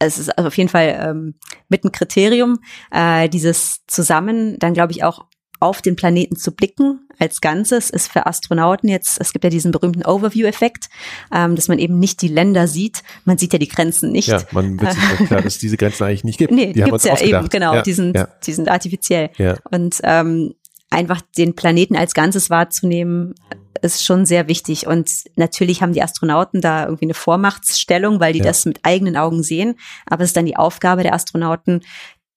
es 0.01 0.19
ist 0.19 0.37
also 0.37 0.49
auf 0.49 0.57
jeden 0.57 0.71
Fall 0.71 0.99
ähm, 1.01 1.35
mit 1.69 1.85
ein 1.85 1.93
Kriterium, 1.93 2.59
äh, 2.91 3.29
dieses 3.29 3.81
zusammen 3.87 4.59
dann, 4.59 4.75
glaube 4.75 4.93
ich, 4.93 5.05
auch 5.05 5.27
auf 5.61 5.83
den 5.83 5.95
Planeten 5.95 6.37
zu 6.37 6.53
blicken 6.53 7.07
als 7.19 7.43
Ganzes 7.43 7.91
ist 7.91 8.11
für 8.11 8.27
Astronauten 8.27 8.89
jetzt, 8.89 9.21
es 9.21 9.33
gibt 9.35 9.45
ja 9.45 9.51
diesen 9.51 9.73
berühmten 9.73 10.07
Overview-Effekt, 10.07 10.89
ähm, 11.33 11.55
dass 11.55 11.69
man 11.69 11.79
eben 11.79 11.99
nicht 11.99 12.23
die 12.23 12.29
Länder 12.29 12.67
sieht, 12.67 13.03
man 13.27 13.37
sieht 13.37 13.53
ja 13.53 13.59
die 13.59 13.69
Grenzen 13.69 14.11
nicht. 14.11 14.29
Ja, 14.29 14.43
man 14.53 14.81
wird 14.81 14.93
sich 14.93 15.27
klar, 15.27 15.43
dass 15.43 15.55
es 15.55 15.59
diese 15.59 15.77
Grenzen 15.77 16.05
eigentlich 16.05 16.25
nicht 16.25 16.39
gibt. 16.39 16.51
Nee, 16.51 16.73
die 16.73 16.83
gibt's 16.83 17.05
ja 17.05 17.13
ausgedacht. 17.13 17.43
eben, 17.43 17.49
genau, 17.51 17.75
ja, 17.75 17.83
die, 17.83 17.93
sind, 17.93 18.17
ja. 18.17 18.29
die 18.45 18.53
sind 18.55 18.71
artifiziell. 18.71 19.31
Ja. 19.37 19.59
Und 19.71 20.01
ähm, 20.03 20.55
einfach 20.89 21.21
den 21.37 21.55
Planeten 21.55 21.95
als 21.95 22.15
Ganzes 22.15 22.49
wahrzunehmen, 22.49 23.35
ist 23.83 24.05
schon 24.05 24.27
sehr 24.27 24.49
wichtig. 24.49 24.87
Und 24.87 25.11
natürlich 25.37 25.83
haben 25.83 25.93
die 25.93 26.03
Astronauten 26.03 26.61
da 26.61 26.85
irgendwie 26.85 27.07
eine 27.07 27.15
Vormachtsstellung, 27.15 28.21
weil 28.21 28.33
die 28.33 28.41
ja. 28.41 28.47
das 28.47 28.65
mit 28.65 28.81
eigenen 28.83 29.17
Augen 29.17 29.43
sehen. 29.43 29.77
Aber 30.07 30.23
es 30.23 30.31
ist 30.31 30.37
dann 30.37 30.47
die 30.47 30.57
Aufgabe 30.57 31.03
der 31.03 31.15
Astronauten, 31.15 31.81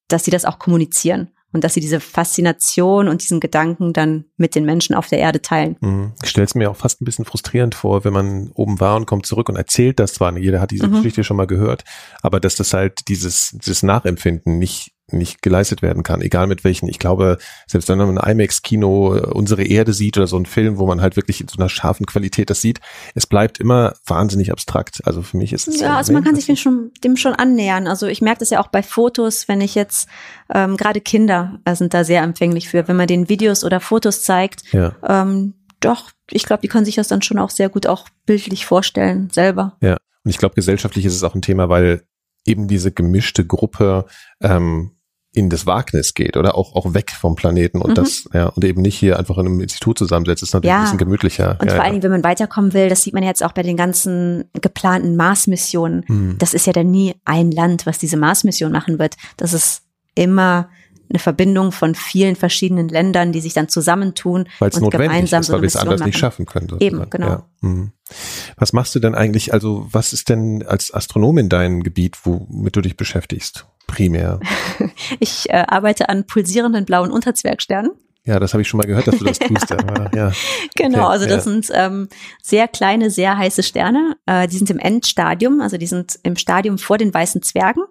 dass 0.07 0.25
sie 0.25 0.31
das 0.31 0.45
auch 0.45 0.59
kommunizieren 0.59 1.29
und 1.53 1.63
dass 1.63 1.75
sie 1.75 1.79
diese 1.79 1.99
Faszination 1.99 3.07
und 3.07 3.21
diesen 3.21 3.39
Gedanken 3.39 3.93
dann 3.93 4.25
mit 4.37 4.55
den 4.55 4.65
Menschen 4.65 4.95
auf 4.95 5.07
der 5.07 5.19
Erde 5.19 5.41
teilen. 5.41 5.77
Mhm. 5.79 6.13
Ich 6.23 6.31
stelle 6.31 6.45
es 6.45 6.55
mir 6.55 6.69
auch 6.69 6.75
fast 6.75 7.01
ein 7.01 7.05
bisschen 7.05 7.25
frustrierend 7.25 7.75
vor, 7.75 8.03
wenn 8.03 8.13
man 8.13 8.51
oben 8.55 8.79
war 8.79 8.95
und 8.95 9.05
kommt 9.05 9.25
zurück 9.25 9.49
und 9.49 9.55
erzählt 9.55 9.99
das 9.99 10.13
zwar, 10.13 10.35
jeder 10.37 10.59
hat 10.59 10.71
diese 10.71 10.87
mhm. 10.87 10.95
Geschichte 10.95 11.23
schon 11.23 11.37
mal 11.37 11.47
gehört, 11.47 11.83
aber 12.21 12.39
dass 12.39 12.55
das 12.55 12.73
halt 12.73 13.07
dieses, 13.07 13.51
dieses 13.53 13.83
Nachempfinden 13.83 14.57
nicht 14.57 14.92
nicht 15.11 15.41
geleistet 15.41 15.81
werden 15.81 16.03
kann, 16.03 16.21
egal 16.21 16.47
mit 16.47 16.63
welchen. 16.63 16.87
Ich 16.87 16.97
glaube, 16.97 17.37
selbst 17.67 17.89
wenn 17.89 17.97
man 17.97 18.17
ein 18.17 18.31
IMAX-Kino 18.31 19.15
äh, 19.15 19.19
unsere 19.31 19.63
Erde 19.63 19.93
sieht 19.93 20.17
oder 20.17 20.27
so 20.27 20.37
ein 20.37 20.45
Film, 20.45 20.77
wo 20.77 20.87
man 20.87 21.01
halt 21.01 21.15
wirklich 21.15 21.41
in 21.41 21.47
so 21.47 21.57
einer 21.57 21.69
scharfen 21.69 22.05
Qualität 22.05 22.49
das 22.49 22.61
sieht, 22.61 22.79
es 23.13 23.27
bleibt 23.27 23.59
immer 23.59 23.93
wahnsinnig 24.05 24.51
abstrakt. 24.51 25.01
Also 25.05 25.21
für 25.21 25.37
mich 25.37 25.51
ist 25.51 25.67
es 25.67 25.81
ja, 25.81 25.97
also 25.97 26.13
man 26.13 26.23
kann 26.23 26.35
sich 26.35 26.45
dem 26.45 26.55
schon 26.55 26.91
dem 27.03 27.17
schon 27.17 27.33
annähern. 27.33 27.87
Also 27.87 28.07
ich 28.07 28.21
merke 28.21 28.39
das 28.39 28.49
ja 28.49 28.61
auch 28.61 28.67
bei 28.67 28.81
Fotos, 28.81 29.47
wenn 29.47 29.59
ich 29.61 29.75
jetzt 29.75 30.07
ähm, 30.53 30.77
gerade 30.77 31.01
Kinder 31.01 31.59
äh, 31.65 31.75
sind 31.75 31.93
da 31.93 32.03
sehr 32.03 32.23
empfänglich 32.23 32.69
für, 32.69 32.87
wenn 32.87 32.95
man 32.95 33.07
den 33.07 33.27
Videos 33.27 33.63
oder 33.63 33.81
Fotos 33.81 34.23
zeigt. 34.23 34.63
Ja. 34.71 34.95
Ähm, 35.05 35.53
doch, 35.81 36.11
ich 36.31 36.45
glaube, 36.45 36.61
die 36.61 36.69
können 36.69 36.85
sich 36.85 36.95
das 36.95 37.09
dann 37.09 37.21
schon 37.21 37.39
auch 37.39 37.49
sehr 37.49 37.67
gut 37.67 37.87
auch 37.87 38.07
bildlich 38.25 38.65
vorstellen 38.65 39.29
selber. 39.31 39.75
Ja. 39.81 39.97
Und 40.23 40.29
ich 40.29 40.37
glaube, 40.37 40.55
gesellschaftlich 40.55 41.03
ist 41.03 41.15
es 41.15 41.23
auch 41.23 41.35
ein 41.35 41.41
Thema, 41.41 41.67
weil 41.67 42.03
eben 42.45 42.67
diese 42.67 42.91
gemischte 42.91 43.45
Gruppe 43.45 44.05
ähm, 44.41 44.91
in 45.35 45.49
das 45.49 45.65
Wagnis 45.65 46.13
geht 46.13 46.37
oder 46.37 46.55
auch 46.55 46.75
auch 46.75 46.93
weg 46.93 47.11
vom 47.11 47.35
Planeten 47.35 47.81
und 47.81 47.91
mhm. 47.91 47.95
das 47.95 48.29
ja 48.33 48.47
und 48.47 48.63
eben 48.63 48.83
nicht 48.83 48.95
hier 48.95 49.17
einfach 49.17 49.37
in 49.39 49.47
einem 49.47 49.59
Institut 49.61 49.97
zusammensetzt 49.97 50.43
ist 50.43 50.53
natürlich 50.53 50.69
ja. 50.69 50.77
ein 50.77 50.83
bisschen 50.83 50.97
gemütlicher 50.99 51.57
und 51.59 51.69
ja, 51.69 51.75
vor 51.75 51.83
allen 51.83 51.93
Dingen 51.93 52.03
wenn 52.03 52.11
man 52.11 52.23
weiterkommen 52.23 52.73
will 52.73 52.87
das 52.87 53.01
sieht 53.01 53.15
man 53.15 53.23
jetzt 53.23 53.43
auch 53.43 53.51
bei 53.51 53.63
den 53.63 53.75
ganzen 53.75 54.45
geplanten 54.61 55.15
Mars-Missionen 55.15 56.05
mhm. 56.07 56.35
das 56.37 56.53
ist 56.53 56.67
ja 56.67 56.73
dann 56.73 56.91
nie 56.91 57.15
ein 57.25 57.51
Land 57.51 57.87
was 57.87 57.97
diese 57.97 58.15
Mars-Mission 58.15 58.71
machen 58.71 58.99
wird 58.99 59.15
das 59.37 59.53
ist 59.53 59.81
immer 60.13 60.69
eine 61.13 61.19
Verbindung 61.19 61.71
von 61.71 61.93
vielen 61.93 62.35
verschiedenen 62.35 62.89
Ländern, 62.89 63.31
die 63.31 63.39
sich 63.39 63.53
dann 63.53 63.69
zusammentun 63.69 64.49
Weil's 64.57 64.77
und 64.79 64.89
gemeinsam 64.89 65.41
ist, 65.41 65.47
so 65.47 65.53
weil 65.53 65.61
wir 65.61 65.67
es 65.67 65.75
anders 65.75 65.99
machen. 65.99 66.09
nicht 66.09 66.17
schaffen 66.17 66.45
können. 66.47 66.75
Eben, 66.79 67.07
genau. 67.09 67.27
Ja. 67.27 67.45
Mhm. 67.61 67.91
Was 68.57 68.73
machst 68.73 68.95
du 68.95 68.99
denn 68.99 69.13
eigentlich, 69.13 69.53
also 69.53 69.87
was 69.91 70.11
ist 70.11 70.29
denn 70.29 70.65
als 70.65 70.91
Astronomin 70.91 71.49
dein 71.49 71.83
Gebiet, 71.83 72.17
womit 72.23 72.75
du 72.75 72.81
dich 72.81 72.97
beschäftigst, 72.97 73.67
primär? 73.85 74.39
ich 75.19 75.49
äh, 75.51 75.63
arbeite 75.67 76.09
an 76.09 76.25
pulsierenden 76.25 76.85
blauen 76.85 77.11
Unterzwergsternen. 77.11 77.91
Ja, 78.25 78.39
das 78.39 78.53
habe 78.53 78.61
ich 78.61 78.69
schon 78.69 78.77
mal 78.77 78.87
gehört, 78.87 79.05
dass 79.05 79.17
du 79.17 79.25
das 79.25 79.37
tust. 79.39 79.71
Aber, 79.71 80.09
ja. 80.15 80.31
Genau, 80.75 80.99
okay, 80.99 81.07
also 81.07 81.25
das 81.25 81.45
ja. 81.45 81.51
sind 81.51 81.67
ähm, 81.73 82.07
sehr 82.41 82.67
kleine, 82.69 83.11
sehr 83.11 83.37
heiße 83.37 83.63
Sterne. 83.63 84.15
Äh, 84.25 84.47
die 84.47 84.57
sind 84.57 84.69
im 84.69 84.79
Endstadium, 84.79 85.59
also 85.59 85.77
die 85.77 85.87
sind 85.87 86.17
im 86.23 86.37
Stadium 86.37 86.77
vor 86.77 86.97
den 86.97 87.13
weißen 87.13 87.41
Zwergen. 87.41 87.83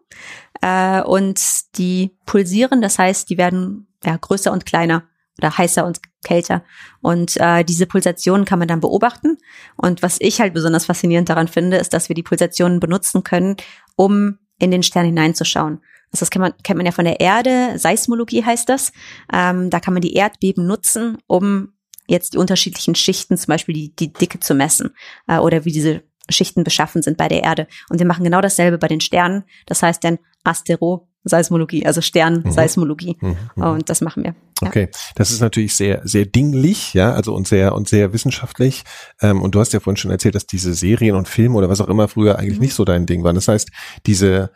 Äh, 0.63 1.03
und 1.03 1.39
die 1.77 2.17
pulsieren, 2.25 2.81
das 2.81 2.99
heißt, 2.99 3.29
die 3.29 3.37
werden 3.37 3.89
ja, 4.03 4.17
größer 4.17 4.51
und 4.51 4.65
kleiner 4.65 5.05
oder 5.39 5.57
heißer 5.59 5.85
und 5.85 6.01
kälter. 6.25 6.63
Und 7.01 7.37
äh, 7.39 7.65
diese 7.65 7.87
Pulsationen 7.87 8.47
kann 8.47 8.59
man 8.59 8.69
dann 8.69 8.81
beobachten. 8.81 9.39
Und 9.77 10.03
was 10.03 10.17
ich 10.21 10.41
halt 10.41 10.55
besonders 10.55 10.87
faszinierend 10.87 11.29
daran 11.29 11.49
finde, 11.49 11.77
ist, 11.77 11.93
dass 11.93 12.09
wir 12.09 12.15
die 12.15 12.23
Pulsationen 12.23 12.81
benutzen 12.81 13.25
können, 13.25 13.57
um 13.97 14.39
in 14.59 14.71
den 14.71 14.83
Stern 14.83 15.07
hineinzuschauen. 15.07 15.81
Also 16.13 16.21
das 16.21 16.31
kennt 16.31 16.43
man, 16.43 16.53
kennt 16.63 16.77
man 16.77 16.87
ja 16.87 16.93
von 16.93 17.07
der 17.07 17.21
Erde, 17.21 17.79
Seismologie 17.79 18.45
heißt 18.45 18.69
das. 18.69 18.93
Ähm, 19.33 19.71
da 19.71 19.81
kann 19.81 19.95
man 19.95 20.03
die 20.03 20.15
Erdbeben 20.15 20.67
nutzen, 20.67 21.19
um 21.27 21.73
jetzt 22.07 22.35
die 22.35 22.39
unterschiedlichen 22.39 22.95
Schichten, 22.95 23.37
zum 23.37 23.47
Beispiel 23.47 23.75
die, 23.75 23.97
die 23.97 24.13
Dicke 24.13 24.39
zu 24.39 24.55
messen 24.55 24.95
äh, 25.27 25.39
oder 25.39 25.65
wie 25.65 25.73
diese 25.73 26.03
Schichten 26.29 26.65
beschaffen 26.65 27.03
sind 27.03 27.17
bei 27.17 27.29
der 27.29 27.43
Erde. 27.43 27.67
Und 27.89 27.99
wir 27.99 28.07
machen 28.07 28.25
genau 28.25 28.41
dasselbe 28.41 28.79
bei 28.79 28.89
den 28.89 29.01
Sternen. 29.01 29.45
Das 29.67 29.83
heißt 29.83 30.05
dann 30.05 30.19
Astero 30.45 31.09
Seismologie, 31.25 31.87
also 31.87 32.01
Sternseismologie. 32.01 33.17
Mhm. 33.21 33.37
Mhm. 33.55 33.63
Und 33.63 33.89
das 33.89 34.01
machen 34.01 34.25
wir. 34.25 34.35
Ja. 34.61 34.69
Okay, 34.69 34.89
das 35.15 35.31
ist 35.31 35.41
natürlich 35.41 35.75
sehr, 35.75 36.01
sehr 36.05 36.27
dinglich, 36.27 36.95
ja, 36.95 37.13
also 37.13 37.35
und 37.35 37.47
sehr 37.47 37.75
und 37.75 37.89
sehr 37.89 38.13
wissenschaftlich. 38.13 38.83
Ähm, 39.21 39.41
und 39.41 39.55
du 39.55 39.61
hast 39.61 39.73
ja 39.73 39.81
vorhin 39.81 39.97
schon 39.97 40.11
erzählt, 40.11 40.35
dass 40.35 40.47
diese 40.47 40.75
Serien 40.75 41.17
und 41.17 41.29
Filme 41.29 41.57
oder 41.57 41.69
was 41.69 41.81
auch 41.81 41.89
immer 41.89 42.09
früher 42.09 42.39
eigentlich 42.39 42.59
mhm. 42.59 42.65
nicht 42.65 42.75
so 42.75 42.85
dein 42.85 43.07
Ding 43.07 43.23
waren. 43.23 43.35
Das 43.35 43.49
heißt, 43.49 43.71
diese 44.07 44.51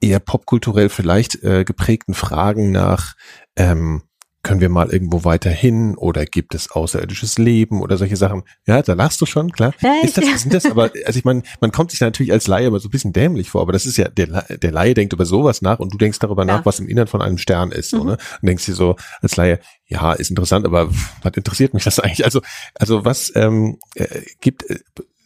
eher 0.00 0.20
popkulturell 0.20 0.88
vielleicht 0.88 1.42
äh, 1.42 1.64
geprägten 1.64 2.14
Fragen 2.14 2.70
nach 2.70 3.14
ähm, 3.56 4.02
können 4.42 4.60
wir 4.60 4.68
mal 4.68 4.90
irgendwo 4.90 5.24
weiter 5.24 5.50
hin 5.50 5.96
oder 5.96 6.24
gibt 6.24 6.54
es 6.54 6.70
außerirdisches 6.70 7.38
Leben 7.38 7.82
oder 7.82 7.96
solche 7.96 8.16
Sachen? 8.16 8.44
Ja, 8.66 8.80
da 8.82 8.92
lachst 8.94 9.20
du 9.20 9.26
schon, 9.26 9.50
klar. 9.50 9.74
Ist 10.02 10.16
das, 10.16 10.42
sind 10.42 10.54
das 10.54 10.64
aber, 10.66 10.92
also 11.04 11.18
ich 11.18 11.24
meine, 11.24 11.42
man 11.60 11.72
kommt 11.72 11.90
sich 11.90 12.00
natürlich 12.00 12.32
als 12.32 12.46
Laie 12.46 12.68
immer 12.68 12.78
so 12.78 12.88
ein 12.88 12.90
bisschen 12.92 13.12
dämlich 13.12 13.50
vor, 13.50 13.62
aber 13.62 13.72
das 13.72 13.84
ist 13.84 13.96
ja, 13.96 14.08
der, 14.08 14.44
der 14.44 14.70
Laie 14.70 14.94
denkt 14.94 15.12
über 15.12 15.24
sowas 15.24 15.60
nach 15.60 15.80
und 15.80 15.92
du 15.92 15.98
denkst 15.98 16.20
darüber 16.20 16.42
ja. 16.42 16.56
nach, 16.56 16.66
was 16.66 16.78
im 16.78 16.88
Innern 16.88 17.08
von 17.08 17.20
einem 17.20 17.38
Stern 17.38 17.72
ist, 17.72 17.92
mhm. 17.92 17.98
so, 17.98 18.04
ne? 18.04 18.12
Und 18.12 18.46
denkst 18.46 18.66
dir 18.66 18.74
so 18.74 18.96
als 19.20 19.36
Laie, 19.36 19.58
ja, 19.86 20.12
ist 20.12 20.30
interessant, 20.30 20.66
aber 20.66 20.88
was 21.22 21.32
interessiert 21.34 21.74
mich 21.74 21.84
das 21.84 21.98
eigentlich? 21.98 22.24
Also, 22.24 22.40
also 22.74 23.04
was 23.04 23.32
ähm, 23.34 23.78
äh, 23.94 24.22
gibt, 24.40 24.70
äh, 24.70 24.78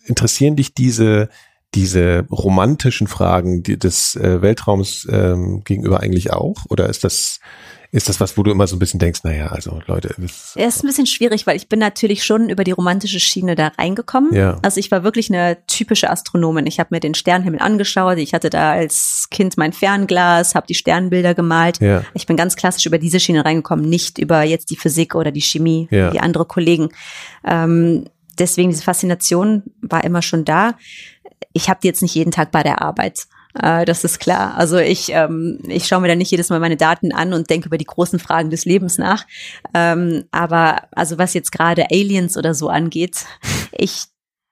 interessieren 0.06 0.56
dich 0.56 0.74
diese, 0.74 1.28
diese 1.74 2.26
romantischen 2.30 3.06
Fragen 3.06 3.62
die 3.62 3.78
des 3.78 4.14
äh, 4.16 4.42
Weltraums 4.42 5.06
ähm, 5.10 5.62
gegenüber 5.64 6.00
eigentlich 6.00 6.32
auch? 6.32 6.64
Oder 6.68 6.88
ist 6.88 7.04
das, 7.04 7.40
ist 7.94 8.08
das 8.08 8.20
was, 8.20 8.38
wo 8.38 8.42
du 8.42 8.50
immer 8.50 8.66
so 8.66 8.74
ein 8.74 8.78
bisschen 8.78 8.98
denkst, 8.98 9.20
naja, 9.22 9.48
also 9.48 9.80
Leute. 9.86 10.14
Es 10.18 10.56
ist 10.56 10.82
ein 10.82 10.86
bisschen 10.86 11.06
schwierig, 11.06 11.46
weil 11.46 11.56
ich 11.56 11.68
bin 11.68 11.78
natürlich 11.78 12.24
schon 12.24 12.48
über 12.48 12.64
die 12.64 12.70
romantische 12.70 13.20
Schiene 13.20 13.54
da 13.54 13.68
reingekommen. 13.78 14.34
Ja. 14.34 14.58
Also 14.62 14.80
ich 14.80 14.90
war 14.90 15.04
wirklich 15.04 15.28
eine 15.28 15.58
typische 15.66 16.08
Astronomin. 16.08 16.66
Ich 16.66 16.80
habe 16.80 16.88
mir 16.90 17.00
den 17.00 17.12
Sternenhimmel 17.12 17.60
angeschaut. 17.60 18.16
Ich 18.16 18.32
hatte 18.32 18.48
da 18.48 18.72
als 18.72 19.28
Kind 19.30 19.58
mein 19.58 19.74
Fernglas, 19.74 20.54
habe 20.54 20.66
die 20.66 20.74
Sternbilder 20.74 21.34
gemalt. 21.34 21.80
Ja. 21.82 22.02
Ich 22.14 22.24
bin 22.24 22.38
ganz 22.38 22.56
klassisch 22.56 22.86
über 22.86 22.96
diese 22.96 23.20
Schiene 23.20 23.44
reingekommen, 23.44 23.86
nicht 23.86 24.18
über 24.18 24.42
jetzt 24.42 24.70
die 24.70 24.76
Physik 24.76 25.14
oder 25.14 25.30
die 25.30 25.42
Chemie, 25.42 25.86
ja. 25.90 26.14
wie 26.14 26.20
andere 26.20 26.46
Kollegen. 26.46 26.88
Ähm, 27.44 28.06
deswegen 28.38 28.70
diese 28.70 28.84
Faszination 28.84 29.64
war 29.82 30.02
immer 30.02 30.22
schon 30.22 30.46
da. 30.46 30.78
Ich 31.52 31.68
habe 31.68 31.80
die 31.82 31.88
jetzt 31.88 32.00
nicht 32.00 32.14
jeden 32.14 32.30
Tag 32.30 32.52
bei 32.52 32.62
der 32.62 32.80
Arbeit. 32.80 33.26
Äh, 33.60 33.84
das 33.84 34.04
ist 34.04 34.18
klar. 34.20 34.54
Also 34.56 34.78
ich, 34.78 35.10
ähm, 35.12 35.58
ich 35.66 35.86
schaue 35.86 36.00
mir 36.00 36.08
da 36.08 36.14
nicht 36.14 36.30
jedes 36.30 36.50
Mal 36.50 36.60
meine 36.60 36.76
Daten 36.76 37.12
an 37.12 37.32
und 37.32 37.50
denke 37.50 37.66
über 37.66 37.78
die 37.78 37.84
großen 37.84 38.18
Fragen 38.18 38.50
des 38.50 38.64
Lebens 38.64 38.98
nach. 38.98 39.26
Ähm, 39.74 40.24
aber 40.30 40.88
also 40.92 41.18
was 41.18 41.34
jetzt 41.34 41.52
gerade 41.52 41.86
Aliens 41.90 42.36
oder 42.36 42.54
so 42.54 42.68
angeht, 42.68 43.26
ich 43.72 44.04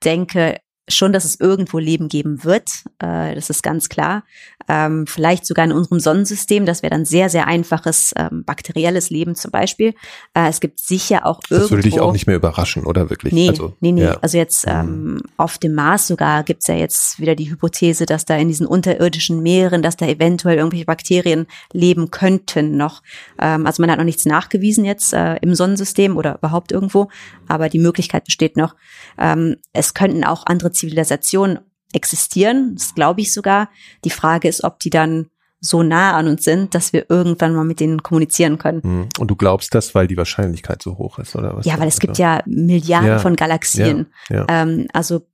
denke, 0.05 0.57
schon, 0.89 1.13
dass 1.13 1.25
es 1.25 1.39
irgendwo 1.39 1.79
Leben 1.79 2.09
geben 2.09 2.45
wird. 2.45 2.69
Äh, 2.99 3.35
das 3.35 3.51
ist 3.51 3.63
ganz 3.63 3.89
klar. 3.89 4.25
Ähm, 4.73 5.05
vielleicht 5.09 5.47
sogar 5.47 5.65
in 5.65 5.73
unserem 5.73 5.99
Sonnensystem. 5.99 6.65
Das 6.65 6.85
wäre 6.85 6.93
dann 6.93 7.05
sehr, 7.05 7.29
sehr 7.29 7.49
einfaches 7.49 8.15
ähm, 8.17 8.45
bakterielles 8.45 9.11
Leben 9.11 9.35
zum 9.35 9.51
Beispiel. 9.51 9.95
Äh, 10.33 10.49
es 10.49 10.61
gibt 10.61 10.79
sicher 10.79 11.27
auch 11.27 11.41
irgendwo. 11.51 11.65
Das 11.65 11.71
würde 11.73 11.91
dich 11.91 12.01
auch 12.01 12.13
nicht 12.13 12.29
mehr 12.29 12.37
überraschen, 12.37 12.87
oder 12.87 13.11
wirklich? 13.11 13.33
Nee, 13.33 13.49
also, 13.49 13.75
nee, 13.81 13.91
nee. 13.91 14.05
Ja. 14.05 14.19
Also 14.21 14.39
jetzt 14.39 14.67
mhm. 14.67 14.73
ähm, 14.73 15.23
auf 15.37 15.59
dem 15.59 15.75
Mars 15.75 16.07
sogar 16.07 16.45
gibt's 16.45 16.69
ja 16.69 16.77
jetzt 16.77 17.19
wieder 17.19 17.35
die 17.35 17.51
Hypothese, 17.51 18.07
dass 18.07 18.27
da 18.27 18.37
in 18.37 18.47
diesen 18.47 18.65
unterirdischen 18.65 19.43
Meeren, 19.43 19.83
dass 19.83 19.97
da 19.97 20.07
eventuell 20.07 20.59
irgendwelche 20.59 20.85
Bakterien 20.85 21.49
leben 21.73 22.13
könnten 22.13 22.77
noch. 22.77 23.03
Ähm, 23.41 23.67
also 23.67 23.83
man 23.83 23.91
hat 23.91 23.99
noch 23.99 24.05
nichts 24.05 24.25
nachgewiesen 24.25 24.85
jetzt 24.85 25.13
äh, 25.13 25.35
im 25.39 25.57
Sonnensystem 25.57 26.17
oder 26.17 26.37
überhaupt 26.37 26.71
irgendwo, 26.71 27.09
aber 27.49 27.69
die 27.69 27.81
Möglichkeit 27.81 28.25
besteht 28.25 28.57
noch. 28.57 28.77
Ähm, 29.19 29.57
es 29.73 29.95
könnten 29.95 30.23
auch 30.23 30.47
andere 30.47 30.71
Zivilisationen 30.71 31.59
existieren, 31.93 32.75
das 32.75 32.95
glaube 32.95 33.21
ich 33.21 33.33
sogar. 33.33 33.71
Die 34.05 34.11
Frage 34.11 34.49
ist, 34.49 34.65
ob 34.65 34.79
die 34.81 34.91
dann 34.91 35.31
so 35.61 35.83
nah 35.83 36.17
an 36.17 36.27
uns 36.27 36.45
sind, 36.45 36.75
dass 36.75 36.93
wir 36.93 37.11
irgendwann 37.11 37.55
mal 37.55 37.65
mit 37.65 37.81
denen 37.81 38.03
kommunizieren 38.03 38.57
können. 38.57 38.83
Hm. 38.83 39.09
Und 39.19 39.29
du 39.29 39.37
glaubst 39.37 39.75
das, 39.75 39.95
weil 39.95 40.07
die 40.07 40.17
Wahrscheinlichkeit 40.17 40.83
so 40.83 40.97
hoch 40.97 41.19
ist, 41.19 41.37
oder 41.37 41.57
was? 41.57 41.67
Ja, 41.67 41.79
weil 41.79 41.89
es 41.89 42.01
gibt 42.01 42.17
ja 42.17 42.43
Milliarden 42.47 43.09
ja. 43.09 43.19
von 43.19 43.37
Galaxien. 43.37 44.07
Ja. 44.31 44.37
Ja. 44.37 44.47
Ähm, 44.49 44.89
also 44.95 45.27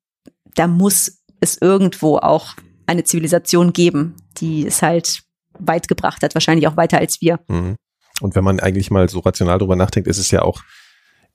da 0.56 0.66
muss 0.66 1.22
es 1.40 1.58
irgendwo 1.60 2.16
auch 2.18 2.54
eine 2.86 3.04
Zivilisation 3.04 3.72
geben, 3.72 4.16
die 4.38 4.66
es 4.66 4.82
halt 4.82 5.22
weit 5.58 5.86
gebracht 5.88 6.22
hat, 6.22 6.34
wahrscheinlich 6.34 6.66
auch 6.66 6.76
weiter 6.76 6.98
als 6.98 7.20
wir. 7.20 7.40
Mhm. 7.48 7.76
Und 8.20 8.34
wenn 8.34 8.44
man 8.44 8.60
eigentlich 8.60 8.90
mal 8.90 9.08
so 9.08 9.20
rational 9.20 9.58
drüber 9.58 9.76
nachdenkt, 9.76 10.08
ist 10.08 10.18
es 10.18 10.30
ja 10.30 10.42
auch 10.42 10.62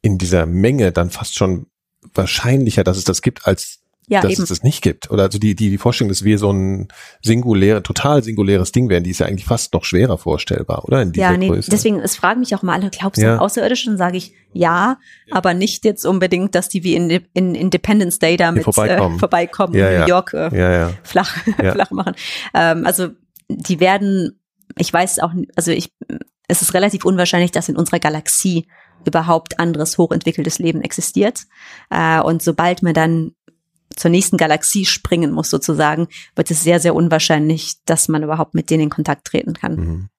in 0.01 0.17
dieser 0.17 0.45
Menge 0.45 0.91
dann 0.91 1.11
fast 1.11 1.35
schon 1.35 1.67
wahrscheinlicher, 2.13 2.83
dass 2.83 2.97
es 2.97 3.03
das 3.03 3.21
gibt, 3.21 3.45
als 3.45 3.80
ja, 4.11 4.19
dass 4.19 4.33
eben. 4.33 4.43
es 4.43 4.49
das 4.49 4.63
nicht 4.63 4.81
gibt. 4.81 5.09
Oder 5.09 5.23
also 5.23 5.39
die, 5.39 5.55
die, 5.55 5.69
die 5.69 5.77
Vorstellung, 5.77 6.09
dass 6.09 6.25
wir 6.25 6.37
so 6.37 6.51
ein 6.51 6.89
singuläre, 7.21 7.81
total 7.81 8.21
singuläres 8.21 8.73
Ding 8.73 8.89
wären, 8.89 9.05
die 9.05 9.11
ist 9.11 9.19
ja 9.19 9.25
eigentlich 9.25 9.45
fast 9.45 9.73
noch 9.73 9.85
schwerer 9.85 10.17
vorstellbar, 10.17 10.83
oder? 10.83 11.01
In 11.01 11.13
dieser 11.13 11.31
ja, 11.31 11.37
nee, 11.37 11.47
Größe. 11.47 11.71
deswegen, 11.71 12.01
es 12.01 12.17
fragen 12.17 12.41
mich 12.41 12.53
auch 12.53 12.61
mal 12.61 12.73
alle, 12.73 12.89
glaubst 12.89 13.21
du 13.21 13.25
ja. 13.25 13.35
an 13.35 13.39
Außerirdische? 13.39 13.85
Dann 13.85 13.97
sage 13.97 14.17
ich 14.17 14.33
ja, 14.51 14.97
ja, 15.27 15.35
aber 15.35 15.53
nicht 15.53 15.85
jetzt 15.85 16.05
unbedingt, 16.05 16.55
dass 16.55 16.67
die 16.67 16.83
wie 16.83 16.95
in, 16.95 17.09
in 17.33 17.55
Independence 17.55 18.19
Day 18.19 18.35
da 18.35 18.51
mit 18.51 18.65
vorbeikommen, 18.65 19.15
äh, 19.15 19.19
vorbeikommen 19.19 19.75
ja, 19.75 20.01
New 20.01 20.07
York 20.07 20.33
äh, 20.33 20.89
flach, 21.03 21.33
flach 21.57 21.91
machen. 21.91 22.15
Ähm, 22.53 22.85
also 22.85 23.11
die 23.47 23.79
werden, 23.79 24.41
ich 24.77 24.91
weiß 24.91 25.19
auch, 25.19 25.31
also 25.55 25.71
ich, 25.71 25.93
es 26.49 26.61
ist 26.61 26.73
relativ 26.73 27.05
unwahrscheinlich, 27.05 27.51
dass 27.51 27.69
in 27.69 27.77
unserer 27.77 27.99
Galaxie 27.99 28.67
überhaupt 29.05 29.57
anderes 29.57 29.97
hochentwickeltes 29.97 30.59
Leben 30.59 30.81
existiert. 30.81 31.45
Äh, 31.89 32.19
und 32.19 32.43
sobald 32.43 32.83
man 32.83 32.93
dann 32.93 33.31
zur 33.95 34.11
nächsten 34.11 34.37
Galaxie 34.37 34.85
springen 34.85 35.31
muss 35.31 35.49
sozusagen, 35.49 36.07
wird 36.35 36.51
es 36.51 36.63
sehr, 36.63 36.79
sehr 36.79 36.95
unwahrscheinlich, 36.95 37.75
dass 37.85 38.07
man 38.07 38.23
überhaupt 38.23 38.53
mit 38.53 38.69
denen 38.69 38.83
in 38.83 38.89
Kontakt 38.89 39.25
treten 39.25 39.53
kann. 39.53 39.75
Mhm. 39.75 40.09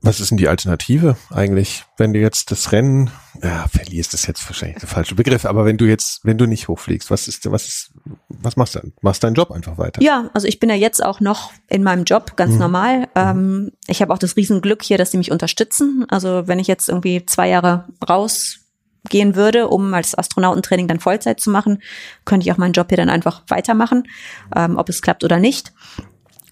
Was 0.00 0.20
ist 0.20 0.30
denn 0.30 0.38
die 0.38 0.48
Alternative 0.48 1.16
eigentlich, 1.30 1.84
wenn 1.96 2.12
du 2.12 2.20
jetzt 2.20 2.52
das 2.52 2.70
Rennen, 2.70 3.10
ja, 3.42 3.66
verlierst 3.66 4.14
ist 4.14 4.28
jetzt 4.28 4.48
wahrscheinlich 4.48 4.78
der 4.78 4.88
falsche 4.88 5.16
Begriff, 5.16 5.44
aber 5.44 5.64
wenn 5.64 5.76
du 5.76 5.86
jetzt, 5.86 6.20
wenn 6.22 6.38
du 6.38 6.46
nicht 6.46 6.68
hochfliegst, 6.68 7.10
was 7.10 7.26
ist, 7.26 7.50
was 7.50 7.66
ist, 7.66 7.90
was 8.28 8.56
machst 8.56 8.76
du 8.76 8.78
dann? 8.78 8.92
Machst 9.02 9.24
deinen 9.24 9.34
Job 9.34 9.50
einfach 9.50 9.76
weiter? 9.76 10.00
Ja, 10.00 10.30
also 10.34 10.46
ich 10.46 10.60
bin 10.60 10.70
ja 10.70 10.76
jetzt 10.76 11.04
auch 11.04 11.18
noch 11.18 11.52
in 11.66 11.82
meinem 11.82 12.04
Job, 12.04 12.36
ganz 12.36 12.52
mhm. 12.52 12.58
normal. 12.58 12.98
Mhm. 13.00 13.06
Ähm, 13.16 13.72
ich 13.88 14.00
habe 14.00 14.14
auch 14.14 14.18
das 14.18 14.36
Riesenglück 14.36 14.84
hier, 14.84 14.98
dass 14.98 15.10
sie 15.10 15.18
mich 15.18 15.32
unterstützen. 15.32 16.06
Also 16.08 16.46
wenn 16.46 16.60
ich 16.60 16.68
jetzt 16.68 16.88
irgendwie 16.88 17.26
zwei 17.26 17.48
Jahre 17.48 17.88
raus 18.08 18.60
gehen 19.08 19.34
würde, 19.36 19.68
um 19.68 19.94
als 19.94 20.16
Astronautentraining 20.16 20.88
dann 20.88 21.00
Vollzeit 21.00 21.40
zu 21.40 21.50
machen, 21.50 21.82
könnte 22.24 22.46
ich 22.46 22.52
auch 22.52 22.58
meinen 22.58 22.72
Job 22.72 22.88
hier 22.88 22.96
dann 22.98 23.10
einfach 23.10 23.42
weitermachen, 23.48 24.04
ähm, 24.54 24.76
ob 24.76 24.88
es 24.88 25.02
klappt 25.02 25.24
oder 25.24 25.38
nicht. 25.38 25.72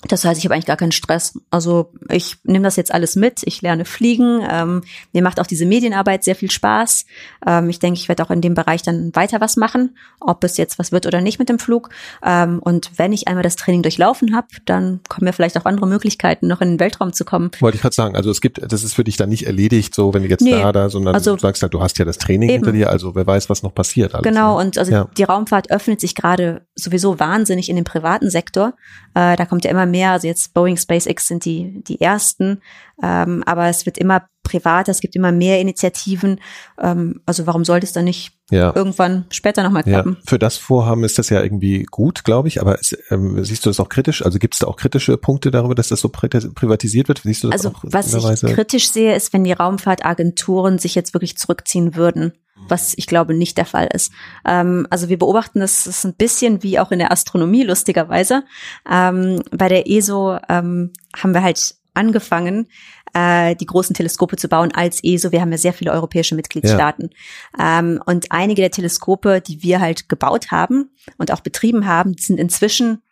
Das 0.08 0.24
heißt, 0.24 0.38
ich 0.38 0.44
habe 0.44 0.54
eigentlich 0.54 0.66
gar 0.66 0.76
keinen 0.76 0.92
Stress. 0.92 1.38
Also 1.50 1.92
ich 2.08 2.36
nehme 2.44 2.64
das 2.64 2.76
jetzt 2.76 2.92
alles 2.92 3.16
mit. 3.16 3.42
Ich 3.44 3.62
lerne 3.62 3.84
fliegen. 3.84 4.40
Ähm, 4.48 4.82
mir 5.12 5.22
macht 5.22 5.40
auch 5.40 5.46
diese 5.46 5.66
Medienarbeit 5.66 6.24
sehr 6.24 6.36
viel 6.36 6.50
Spaß. 6.50 7.06
Ähm, 7.46 7.68
ich 7.68 7.78
denke, 7.78 7.98
ich 7.98 8.08
werde 8.08 8.22
auch 8.24 8.30
in 8.30 8.40
dem 8.40 8.54
Bereich 8.54 8.82
dann 8.82 9.14
weiter 9.14 9.40
was 9.40 9.56
machen, 9.56 9.96
ob 10.20 10.44
es 10.44 10.56
jetzt 10.56 10.78
was 10.78 10.92
wird 10.92 11.06
oder 11.06 11.20
nicht 11.20 11.38
mit 11.38 11.48
dem 11.48 11.58
Flug. 11.58 11.90
Ähm, 12.24 12.60
und 12.60 12.90
wenn 12.96 13.12
ich 13.12 13.28
einmal 13.28 13.42
das 13.42 13.56
Training 13.56 13.82
durchlaufen 13.82 14.34
habe, 14.34 14.48
dann 14.64 15.00
kommen 15.08 15.24
mir 15.24 15.32
vielleicht 15.32 15.56
auch 15.58 15.64
andere 15.64 15.86
Möglichkeiten, 15.86 16.46
noch 16.46 16.60
in 16.60 16.70
den 16.70 16.80
Weltraum 16.80 17.12
zu 17.12 17.24
kommen. 17.24 17.50
Wollte 17.60 17.76
ich 17.76 17.82
gerade 17.82 17.94
sagen. 17.94 18.16
Also 18.16 18.30
es 18.30 18.40
gibt, 18.40 18.60
das 18.72 18.84
ist 18.84 18.94
für 18.94 19.04
dich 19.04 19.16
dann 19.16 19.28
nicht 19.28 19.46
erledigt, 19.46 19.94
so 19.94 20.14
wenn 20.14 20.22
du 20.22 20.28
jetzt 20.28 20.42
nee, 20.42 20.52
da 20.52 20.72
da, 20.72 20.90
sondern 20.90 21.14
also, 21.14 21.34
du 21.34 21.40
sagst 21.40 21.62
halt, 21.62 21.74
du 21.74 21.80
hast 21.80 21.98
ja 21.98 22.04
das 22.04 22.18
Training 22.18 22.48
eben. 22.48 22.64
hinter 22.64 22.72
dir. 22.72 22.90
Also 22.90 23.14
wer 23.14 23.26
weiß, 23.26 23.48
was 23.50 23.62
noch 23.62 23.74
passiert. 23.74 24.14
Alles, 24.14 24.24
genau. 24.24 24.58
Ne? 24.58 24.66
Und 24.66 24.78
also 24.78 24.92
ja. 24.92 25.08
die 25.16 25.24
Raumfahrt 25.24 25.70
öffnet 25.70 26.00
sich 26.00 26.14
gerade 26.14 26.65
sowieso 26.76 27.18
wahnsinnig 27.18 27.68
in 27.70 27.76
den 27.76 27.84
privaten 27.84 28.30
Sektor. 28.30 28.74
Äh, 29.14 29.36
da 29.36 29.46
kommt 29.46 29.64
ja 29.64 29.70
immer 29.70 29.86
mehr. 29.86 30.12
Also 30.12 30.26
jetzt 30.26 30.52
Boeing, 30.52 30.76
SpaceX 30.76 31.26
sind 31.26 31.44
die, 31.44 31.82
die 31.82 32.00
ersten. 32.00 32.60
Ähm, 33.02 33.42
aber 33.46 33.68
es 33.68 33.86
wird 33.86 33.98
immer 33.98 34.28
privater, 34.42 34.92
es 34.92 35.00
gibt 35.00 35.16
immer 35.16 35.32
mehr 35.32 35.58
Initiativen. 35.58 36.38
Ähm, 36.80 37.22
also 37.24 37.46
warum 37.46 37.64
sollte 37.64 37.86
es 37.86 37.92
dann 37.92 38.04
nicht 38.04 38.32
ja. 38.50 38.74
irgendwann 38.76 39.24
später 39.30 39.62
nochmal 39.62 39.84
klappen? 39.84 40.18
Ja. 40.18 40.22
Für 40.26 40.38
das 40.38 40.58
Vorhaben 40.58 41.02
ist 41.02 41.18
das 41.18 41.30
ja 41.30 41.42
irgendwie 41.42 41.84
gut, 41.90 42.24
glaube 42.24 42.48
ich. 42.48 42.60
Aber 42.60 42.78
es, 42.78 42.96
ähm, 43.10 43.42
siehst 43.42 43.64
du 43.64 43.70
das 43.70 43.80
auch 43.80 43.88
kritisch? 43.88 44.22
Also 44.24 44.38
gibt 44.38 44.54
es 44.54 44.60
da 44.60 44.66
auch 44.66 44.76
kritische 44.76 45.16
Punkte 45.16 45.50
darüber, 45.50 45.74
dass 45.74 45.88
das 45.88 46.00
so 46.00 46.10
privatisiert 46.10 47.08
wird? 47.08 47.22
Siehst 47.24 47.42
du 47.42 47.48
das 47.48 47.64
also 47.64 47.76
was 47.82 48.42
ich 48.42 48.54
kritisch 48.54 48.90
sehe, 48.90 49.16
ist, 49.16 49.32
wenn 49.32 49.44
die 49.44 49.52
Raumfahrtagenturen 49.52 50.78
sich 50.78 50.94
jetzt 50.94 51.14
wirklich 51.14 51.38
zurückziehen 51.38 51.96
würden 51.96 52.32
was 52.68 52.94
ich 52.96 53.06
glaube 53.06 53.34
nicht 53.34 53.58
der 53.58 53.66
Fall 53.66 53.88
ist. 53.92 54.12
Ähm, 54.44 54.86
also 54.90 55.08
wir 55.08 55.18
beobachten 55.18 55.60
das, 55.60 55.84
das 55.84 55.98
ist 55.98 56.04
ein 56.04 56.14
bisschen 56.14 56.62
wie 56.62 56.78
auch 56.78 56.90
in 56.90 56.98
der 56.98 57.12
Astronomie 57.12 57.62
lustigerweise. 57.62 58.44
Ähm, 58.90 59.42
bei 59.50 59.68
der 59.68 59.88
ESO 59.88 60.38
ähm, 60.48 60.92
haben 61.16 61.34
wir 61.34 61.42
halt 61.42 61.74
angefangen, 61.94 62.68
äh, 63.14 63.56
die 63.56 63.66
großen 63.66 63.94
Teleskope 63.94 64.36
zu 64.36 64.48
bauen 64.48 64.72
als 64.74 65.02
ESO. 65.02 65.32
Wir 65.32 65.40
haben 65.40 65.52
ja 65.52 65.58
sehr 65.58 65.72
viele 65.72 65.92
europäische 65.92 66.34
Mitgliedstaaten. 66.34 67.10
Ja. 67.58 67.78
Ähm, 67.78 68.00
und 68.04 68.30
einige 68.30 68.60
der 68.60 68.70
Teleskope, 68.70 69.40
die 69.40 69.62
wir 69.62 69.80
halt 69.80 70.08
gebaut 70.08 70.50
haben 70.50 70.90
und 71.16 71.32
auch 71.32 71.40
betrieben 71.40 71.86
haben, 71.86 72.14
sind 72.18 72.38
inzwischen 72.38 73.02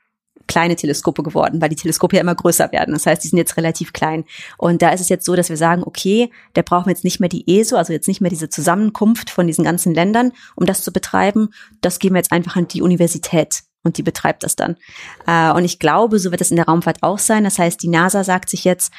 kleine 0.47 0.77
Teleskope 0.77 1.23
geworden, 1.23 1.61
weil 1.61 1.69
die 1.69 1.77
Teleskope 1.77 2.17
ja 2.17 2.23
immer 2.23 2.35
größer 2.35 2.73
werden. 2.73 2.95
Das 2.95 3.07
heißt, 3.07 3.23
die 3.25 3.29
sind 3.29 3.39
jetzt 3.39 3.57
relativ 3.57 3.93
klein. 3.93 4.25
Und 4.59 4.83
da 4.83 4.91
ist 4.91 5.01
es 5.01 5.09
jetzt 5.09 5.25
so, 5.25 5.37
dass 5.37 5.49
wir 5.49 5.57
sagen, 5.57 5.83
okay, 5.85 6.31
da 6.55 6.63
brauchen 6.63 6.87
wir 6.87 6.93
jetzt 6.93 7.05
nicht 7.05 7.21
mehr 7.21 7.29
die 7.29 7.59
ESO, 7.61 7.77
also 7.77 7.93
jetzt 7.93 8.09
nicht 8.09 8.21
mehr 8.21 8.31
diese 8.31 8.49
Zusammenkunft 8.49 9.31
von 9.31 9.47
diesen 9.47 9.65
ganzen 9.65 9.95
Ländern, 9.95 10.33
um 10.55 10.67
das 10.67 10.83
zu 10.83 10.93
betreiben. 10.93 11.51
Das 11.81 11.99
geben 11.99 12.15
wir 12.15 12.21
jetzt 12.21 12.33
einfach 12.33 12.57
an 12.57 12.69
die 12.69 12.83
Universität 12.83 13.61
und 13.83 13.99
die 13.99 14.03
betreibt 14.03 14.43
das 14.43 14.57
dann. 14.57 14.77
Äh, 15.27 15.53
und 15.53 15.65
ich 15.65 15.79
glaube, 15.79 16.19
so 16.19 16.31
wird 16.31 16.41
es 16.41 16.51
in 16.51 16.57
der 16.57 16.67
Raumfahrt 16.67 17.03
auch 17.03 17.19
sein. 17.19 17.45
Das 17.45 17.59
heißt, 17.59 17.83
die 17.83 17.89
NASA 17.89 18.25
sagt 18.25 18.49
sich 18.49 18.65
jetzt, 18.65 18.93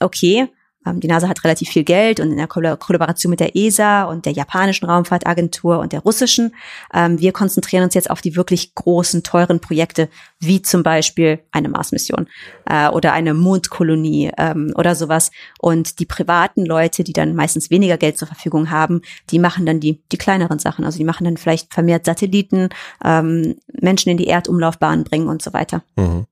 okay, 0.00 0.48
die 0.96 1.08
NASA 1.08 1.28
hat 1.28 1.44
relativ 1.44 1.68
viel 1.68 1.84
Geld 1.84 2.20
und 2.20 2.30
in 2.30 2.36
der 2.36 2.46
Kollaboration 2.46 3.30
mit 3.30 3.40
der 3.40 3.56
ESA 3.56 4.04
und 4.04 4.26
der 4.26 4.32
japanischen 4.32 4.86
Raumfahrtagentur 4.86 5.78
und 5.78 5.92
der 5.92 6.00
russischen. 6.00 6.54
Ähm, 6.92 7.18
wir 7.20 7.32
konzentrieren 7.32 7.84
uns 7.84 7.94
jetzt 7.94 8.10
auf 8.10 8.20
die 8.20 8.36
wirklich 8.36 8.74
großen, 8.74 9.22
teuren 9.22 9.60
Projekte, 9.60 10.08
wie 10.40 10.62
zum 10.62 10.82
Beispiel 10.82 11.40
eine 11.52 11.68
Mars-Mission 11.68 12.28
äh, 12.66 12.88
oder 12.88 13.12
eine 13.12 13.34
Mondkolonie 13.34 14.30
ähm, 14.36 14.72
oder 14.76 14.94
sowas. 14.94 15.30
Und 15.60 15.98
die 15.98 16.06
privaten 16.06 16.64
Leute, 16.64 17.04
die 17.04 17.12
dann 17.12 17.34
meistens 17.34 17.70
weniger 17.70 17.96
Geld 17.96 18.18
zur 18.18 18.28
Verfügung 18.28 18.70
haben, 18.70 19.02
die 19.30 19.38
machen 19.38 19.66
dann 19.66 19.80
die, 19.80 20.00
die 20.12 20.18
kleineren 20.18 20.58
Sachen. 20.58 20.84
Also 20.84 20.98
die 20.98 21.04
machen 21.04 21.24
dann 21.24 21.36
vielleicht 21.36 21.72
vermehrt 21.72 22.04
Satelliten, 22.04 22.68
Menschen 23.02 24.10
in 24.10 24.16
die 24.16 24.26
Erdumlaufbahn 24.26 25.04
bringen 25.04 25.28
und 25.28 25.42
so 25.42 25.52
weiter. 25.52 25.82
Mhm. 25.96 26.26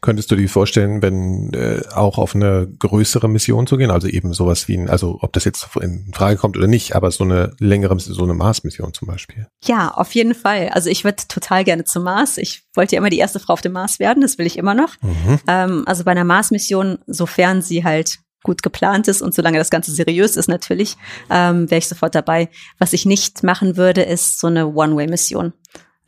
Könntest 0.00 0.30
du 0.30 0.36
dir 0.36 0.48
vorstellen, 0.48 1.02
wenn 1.02 1.52
äh, 1.52 1.82
auch 1.94 2.16
auf 2.16 2.34
eine 2.34 2.66
größere 2.78 3.28
Mission 3.28 3.66
zu 3.66 3.76
gehen, 3.76 3.90
also 3.90 4.08
eben 4.08 4.32
sowas 4.32 4.68
wie, 4.68 4.76
ein, 4.78 4.88
also 4.88 5.18
ob 5.20 5.34
das 5.34 5.44
jetzt 5.44 5.68
in 5.80 6.10
Frage 6.14 6.38
kommt 6.38 6.56
oder 6.56 6.66
nicht, 6.66 6.96
aber 6.96 7.10
so 7.10 7.24
eine 7.24 7.54
längere, 7.58 7.98
so 8.00 8.22
eine 8.22 8.32
Mars-Mission 8.32 8.94
zum 8.94 9.08
Beispiel? 9.08 9.48
Ja, 9.64 9.90
auf 9.90 10.14
jeden 10.14 10.34
Fall. 10.34 10.70
Also 10.70 10.88
ich 10.88 11.04
würde 11.04 11.22
total 11.28 11.64
gerne 11.64 11.84
zum 11.84 12.04
Mars. 12.04 12.38
Ich 12.38 12.62
wollte 12.74 12.96
ja 12.96 13.00
immer 13.00 13.10
die 13.10 13.18
erste 13.18 13.38
Frau 13.38 13.52
auf 13.52 13.60
dem 13.60 13.72
Mars 13.72 13.98
werden, 13.98 14.22
das 14.22 14.38
will 14.38 14.46
ich 14.46 14.56
immer 14.56 14.74
noch. 14.74 14.94
Mhm. 15.02 15.40
Ähm, 15.46 15.82
also 15.86 16.04
bei 16.04 16.12
einer 16.12 16.24
Mars-Mission, 16.24 16.98
sofern 17.06 17.60
sie 17.60 17.84
halt 17.84 18.18
gut 18.42 18.62
geplant 18.62 19.08
ist 19.08 19.20
und 19.20 19.34
solange 19.34 19.58
das 19.58 19.68
Ganze 19.68 19.92
seriös 19.92 20.36
ist 20.36 20.48
natürlich, 20.48 20.96
ähm, 21.28 21.70
wäre 21.70 21.78
ich 21.80 21.88
sofort 21.88 22.14
dabei. 22.14 22.48
Was 22.78 22.94
ich 22.94 23.04
nicht 23.04 23.42
machen 23.42 23.76
würde, 23.76 24.00
ist 24.00 24.40
so 24.40 24.46
eine 24.46 24.68
One-Way-Mission 24.68 25.52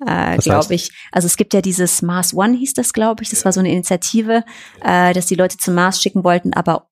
äh, 0.07 0.37
glaube 0.39 0.75
ich. 0.75 0.91
Also 1.11 1.27
es 1.27 1.37
gibt 1.37 1.55
ja 1.55 1.61
dieses 1.61 2.03
Mars 2.03 2.35
One 2.35 2.57
hieß 2.57 2.75
das, 2.75 2.93
glaube 2.93 3.23
ich. 3.23 3.31
Das 3.31 3.45
war 3.45 3.53
so 3.53 3.61
eine 3.61 3.71
Initiative, 3.71 4.45
äh, 4.83 5.13
dass 5.13 5.27
die 5.27 5.35
Leute 5.35 5.57
zum 5.59 5.75
Mars 5.75 6.01
schicken 6.01 6.25
wollten, 6.25 6.53
aber 6.53 6.89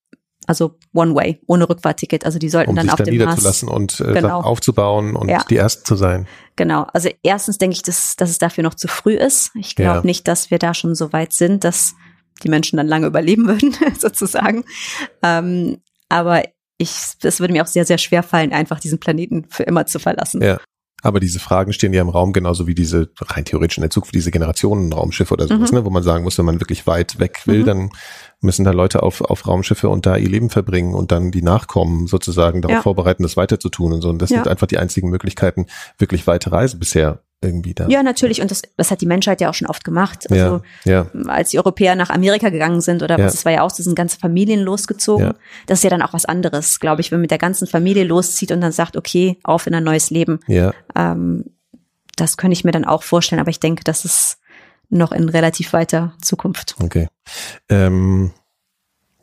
also 0.46 0.78
One 0.92 1.14
Way, 1.14 1.40
ohne 1.46 1.68
Rückfahrticket. 1.68 2.24
Also 2.24 2.38
die 2.38 2.48
sollten 2.48 2.70
um 2.70 2.76
dann 2.76 2.86
sich 2.86 2.92
auf 2.92 2.98
dann 2.98 3.06
dem 3.06 3.14
niederzulassen 3.14 3.68
Mars 3.68 4.00
und 4.00 4.00
äh, 4.00 4.14
genau. 4.14 4.40
aufzubauen 4.40 5.14
und 5.14 5.28
ja. 5.28 5.44
die 5.48 5.56
Ersten 5.56 5.84
zu 5.84 5.96
sein. 5.96 6.26
Genau. 6.56 6.86
Also 6.92 7.08
erstens 7.22 7.58
denke 7.58 7.74
ich, 7.74 7.82
dass, 7.82 8.16
dass 8.16 8.30
es 8.30 8.38
dafür 8.38 8.64
noch 8.64 8.74
zu 8.74 8.88
früh 8.88 9.14
ist. 9.14 9.52
Ich 9.54 9.76
glaube 9.76 9.98
ja. 9.98 10.04
nicht, 10.04 10.26
dass 10.26 10.50
wir 10.50 10.58
da 10.58 10.74
schon 10.74 10.94
so 10.94 11.12
weit 11.12 11.32
sind, 11.32 11.62
dass 11.62 11.94
die 12.42 12.48
Menschen 12.48 12.78
dann 12.78 12.88
lange 12.88 13.06
überleben 13.06 13.46
würden, 13.48 13.76
sozusagen. 13.98 14.64
Ähm, 15.22 15.78
aber 16.08 16.42
ich, 16.78 16.90
es 17.22 17.40
würde 17.40 17.52
mir 17.52 17.62
auch 17.62 17.68
sehr, 17.68 17.84
sehr 17.84 17.98
schwer 17.98 18.22
fallen, 18.22 18.52
einfach 18.52 18.80
diesen 18.80 18.98
Planeten 18.98 19.44
für 19.50 19.64
immer 19.64 19.86
zu 19.86 19.98
verlassen. 19.98 20.42
Ja. 20.42 20.58
Aber 21.02 21.20
diese 21.20 21.38
Fragen 21.38 21.72
stehen 21.72 21.92
ja 21.92 22.02
im 22.02 22.08
Raum 22.08 22.32
genauso 22.32 22.66
wie 22.66 22.74
diese 22.74 23.10
rein 23.20 23.44
theoretisch 23.44 23.78
in 23.78 23.82
der 23.82 23.90
Zukunft 23.90 24.14
diese 24.14 24.30
Generationenraumschiffe 24.30 25.34
oder 25.34 25.46
sowas, 25.46 25.72
mhm. 25.72 25.78
ne, 25.78 25.84
wo 25.84 25.90
man 25.90 26.02
sagen 26.02 26.24
muss, 26.24 26.38
wenn 26.38 26.46
man 26.46 26.60
wirklich 26.60 26.86
weit 26.86 27.18
weg 27.18 27.42
will, 27.46 27.60
mhm. 27.60 27.66
dann 27.66 27.90
müssen 28.40 28.64
da 28.64 28.70
Leute 28.70 29.02
auf, 29.02 29.20
auf 29.20 29.46
Raumschiffe 29.46 29.88
und 29.88 30.06
da 30.06 30.16
ihr 30.16 30.28
Leben 30.28 30.50
verbringen 30.50 30.94
und 30.94 31.12
dann 31.12 31.30
die 31.30 31.42
Nachkommen 31.42 32.06
sozusagen 32.06 32.62
darauf 32.62 32.76
ja. 32.76 32.82
vorbereiten, 32.82 33.22
das 33.22 33.36
weiterzutun 33.36 33.92
und 33.92 34.02
so. 34.02 34.08
Und 34.08 34.20
das 34.20 34.30
ja. 34.30 34.38
sind 34.38 34.48
einfach 34.48 34.66
die 34.66 34.78
einzigen 34.78 35.10
Möglichkeiten, 35.10 35.66
wirklich 35.98 36.26
weite 36.26 36.50
Reise 36.50 36.78
bisher 36.78 37.20
irgendwie 37.42 37.74
da. 37.74 37.88
Ja, 37.88 38.02
natürlich. 38.02 38.40
Und 38.42 38.50
das, 38.50 38.62
das 38.76 38.90
hat 38.90 39.00
die 39.00 39.06
Menschheit 39.06 39.40
ja 39.40 39.48
auch 39.48 39.54
schon 39.54 39.68
oft 39.68 39.84
gemacht. 39.84 40.30
Also, 40.30 40.62
ja, 40.84 41.06
ja. 41.14 41.20
als 41.28 41.50
die 41.50 41.58
Europäer 41.58 41.96
nach 41.96 42.10
Amerika 42.10 42.50
gegangen 42.50 42.80
sind 42.80 43.02
oder 43.02 43.18
ja. 43.18 43.24
was, 43.24 43.34
es 43.34 43.44
war 43.44 43.52
ja 43.52 43.62
auch, 43.62 43.70
so 43.70 43.82
sind 43.82 43.94
ganze 43.94 44.18
Familien 44.18 44.60
losgezogen. 44.60 45.34
Das 45.66 45.78
ist 45.78 45.84
ja 45.84 45.90
dann 45.90 46.02
auch 46.02 46.12
was 46.12 46.26
anderes, 46.26 46.80
glaube 46.80 47.00
ich, 47.00 47.10
wenn 47.10 47.18
man 47.18 47.22
mit 47.22 47.30
der 47.30 47.38
ganzen 47.38 47.66
Familie 47.66 48.04
loszieht 48.04 48.52
und 48.52 48.60
dann 48.60 48.72
sagt, 48.72 48.96
okay, 48.96 49.38
auf 49.42 49.66
in 49.66 49.74
ein 49.74 49.84
neues 49.84 50.10
Leben. 50.10 50.40
Ja. 50.48 50.72
Ähm, 50.94 51.44
das 52.16 52.36
könnte 52.36 52.52
ich 52.52 52.64
mir 52.64 52.72
dann 52.72 52.84
auch 52.84 53.02
vorstellen, 53.02 53.40
aber 53.40 53.50
ich 53.50 53.60
denke, 53.60 53.84
das 53.84 54.04
ist 54.04 54.39
noch 54.90 55.12
in 55.12 55.28
relativ 55.28 55.72
weiter 55.72 56.14
Zukunft. 56.20 56.76
Okay. 56.82 57.08
Ähm, 57.68 58.32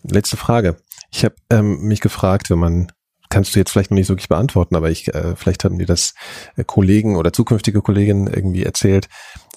letzte 0.03 0.38
Frage. 0.38 0.78
Ich 1.11 1.24
habe 1.24 1.36
ähm, 1.49 1.82
mich 1.82 2.01
gefragt, 2.01 2.49
wenn 2.49 2.59
man 2.59 2.91
kannst 3.30 3.55
du 3.55 3.59
jetzt 3.59 3.72
vielleicht 3.72 3.91
noch 3.91 3.95
nicht 3.95 4.07
so 4.07 4.13
wirklich 4.13 4.30
beantworten, 4.30 4.76
aber 4.76 4.89
ich, 4.89 5.13
äh, 5.13 5.36
vielleicht 5.36 5.63
haben 5.63 5.78
dir 5.78 5.86
das 5.86 6.13
äh, 6.55 6.63
Kollegen 6.63 7.18
oder 7.18 7.34
zukünftige 7.34 7.82
Kolleginnen 7.82 8.28
irgendwie 8.28 8.63
erzählt, 8.63 9.09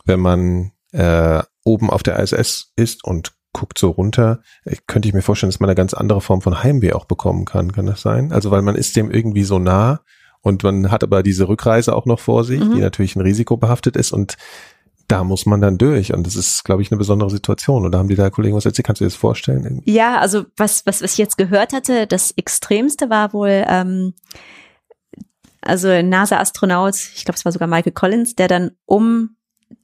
wenn 0.05 0.21
man 0.21 0.73
äh, 0.93 1.43
oben 1.65 1.91
auf 1.91 2.03
der 2.03 2.19
ISS 2.19 2.73
ist 2.77 3.05
und 3.05 3.33
guckt 3.53 3.79
so 3.79 3.91
runter, 3.91 4.41
äh, 4.65 4.77
könnte 4.87 5.09
ich 5.09 5.15
mir 5.15 5.23
vorstellen, 5.23 5.51
dass 5.51 5.61
man 5.61 5.69
eine 5.69 5.77
ganz 5.77 5.95
andere 5.95 6.21
Form 6.21 6.41
von 6.41 6.63
Heimweh 6.63 6.93
auch 6.93 7.05
bekommen 7.05 7.45
kann. 7.45 7.73
Kann 7.73 7.87
das 7.87 8.01
sein? 8.03 8.33
Also 8.33 8.51
weil 8.51 8.63
man 8.63 8.75
ist 8.75 8.97
dem 8.97 9.11
irgendwie 9.11 9.45
so 9.45 9.59
nah 9.59 10.01
und 10.41 10.63
man 10.63 10.91
hat 10.91 11.03
aber 11.03 11.23
diese 11.23 11.49
Rückreise 11.49 11.95
auch 11.95 12.07
noch 12.07 12.21
vor 12.21 12.45
sich, 12.45 12.61
mhm. 12.61 12.75
die 12.75 12.81
natürlich 12.81 13.17
ein 13.17 13.21
Risiko 13.21 13.57
behaftet 13.57 13.97
ist 13.97 14.13
und 14.13 14.37
da 15.11 15.25
muss 15.25 15.47
man 15.47 15.61
dann 15.61 15.79
durch. 15.79 16.13
Und 16.13 16.27
das 16.27 16.37
ist, 16.37 16.65
glaube 16.65 16.83
ich, 16.83 16.91
eine 16.91 16.99
besondere 16.99 17.31
Situation. 17.31 17.85
Und 17.85 17.93
da 17.93 17.99
haben 17.99 18.09
die 18.09 18.15
da 18.15 18.31
Kollegen 18.31 18.57
was 18.57 18.65
erzählt. 18.65 18.87
Kannst 18.87 19.01
du 19.01 19.05
dir 19.05 19.11
das 19.11 19.17
vorstellen? 19.17 19.83
Ja, 19.85 20.19
also 20.19 20.45
was, 20.57 20.87
was, 20.87 21.03
was 21.03 21.13
ich 21.13 21.19
jetzt 21.19 21.37
gehört 21.37 21.73
hatte, 21.73 22.07
das 22.07 22.31
Extremste 22.33 23.11
war 23.11 23.33
wohl, 23.33 23.65
ähm, 23.67 24.15
also 25.63 25.89
NASA-Astronaut, 26.01 26.95
ich 26.95 27.25
glaube, 27.25 27.37
es 27.37 27.45
war 27.45 27.53
sogar 27.53 27.69
Michael 27.69 27.93
Collins, 27.93 28.35
der 28.35 28.49
dann 28.49 28.71
um 28.87 29.37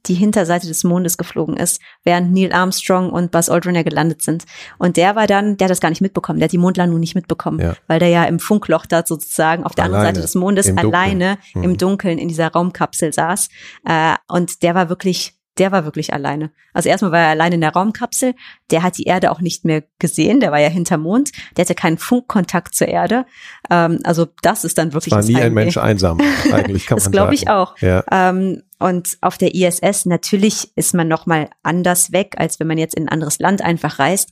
die 0.05 0.13
Hinterseite 0.13 0.67
des 0.67 0.83
Mondes 0.83 1.17
geflogen 1.17 1.57
ist, 1.57 1.81
während 2.03 2.33
Neil 2.33 2.53
Armstrong 2.53 3.09
und 3.09 3.31
Buzz 3.31 3.49
Aldrin 3.49 3.75
ja 3.75 3.83
gelandet 3.83 4.21
sind. 4.21 4.45
Und 4.77 4.97
der 4.97 5.15
war 5.15 5.27
dann, 5.27 5.57
der 5.57 5.65
hat 5.65 5.71
das 5.71 5.79
gar 5.79 5.89
nicht 5.89 6.01
mitbekommen, 6.01 6.39
der 6.39 6.45
hat 6.45 6.51
die 6.51 6.57
Mondlandung 6.57 6.99
nicht 6.99 7.15
mitbekommen, 7.15 7.59
ja. 7.59 7.75
weil 7.87 7.99
der 7.99 8.09
ja 8.09 8.23
im 8.25 8.39
Funkloch 8.39 8.85
da 8.85 9.05
sozusagen 9.05 9.63
auf 9.63 9.75
der 9.75 9.85
alleine, 9.85 9.97
anderen 9.97 10.15
Seite 10.15 10.21
des 10.25 10.35
Mondes 10.35 10.67
im 10.67 10.77
alleine 10.77 11.37
hm. 11.53 11.63
im 11.63 11.77
Dunkeln 11.77 12.17
in 12.17 12.27
dieser 12.27 12.51
Raumkapsel 12.51 13.13
saß. 13.13 13.49
Äh, 13.85 14.15
und 14.27 14.63
der 14.63 14.75
war 14.75 14.89
wirklich 14.89 15.37
der 15.59 15.71
war 15.71 15.85
wirklich 15.85 16.13
alleine. 16.13 16.51
Also 16.73 16.89
erstmal 16.89 17.11
war 17.11 17.19
er 17.19 17.29
alleine 17.29 17.55
in 17.55 17.61
der 17.61 17.73
Raumkapsel. 17.73 18.35
Der 18.69 18.83
hat 18.83 18.97
die 18.97 19.03
Erde 19.03 19.31
auch 19.31 19.41
nicht 19.41 19.65
mehr 19.65 19.83
gesehen. 19.99 20.39
Der 20.39 20.51
war 20.51 20.59
ja 20.59 20.69
hinter 20.69 20.97
Mond. 20.97 21.31
Der 21.55 21.65
hatte 21.65 21.75
keinen 21.75 21.97
Funkkontakt 21.97 22.75
zur 22.75 22.87
Erde. 22.87 23.25
Ähm, 23.69 23.99
also 24.03 24.27
das 24.41 24.63
ist 24.63 24.77
dann 24.77 24.93
wirklich. 24.93 25.13
Es 25.13 25.27
war 25.27 25.39
nie 25.39 25.41
ein 25.41 25.53
Mensch 25.53 25.77
einsam. 25.77 26.19
Eigentlich 26.51 26.85
kann 26.85 26.97
man 26.97 27.03
Das 27.03 27.11
glaube 27.11 27.33
ich 27.33 27.49
auch. 27.49 27.77
Ja. 27.79 28.03
Ähm, 28.11 28.63
und 28.79 29.17
auf 29.21 29.37
der 29.37 29.55
ISS 29.55 30.05
natürlich 30.05 30.71
ist 30.75 30.93
man 30.93 31.07
noch 31.07 31.25
mal 31.25 31.49
anders 31.63 32.11
weg, 32.11 32.35
als 32.37 32.59
wenn 32.59 32.67
man 32.67 32.77
jetzt 32.77 32.95
in 32.95 33.03
ein 33.03 33.09
anderes 33.09 33.39
Land 33.39 33.61
einfach 33.61 33.99
reist. 33.99 34.29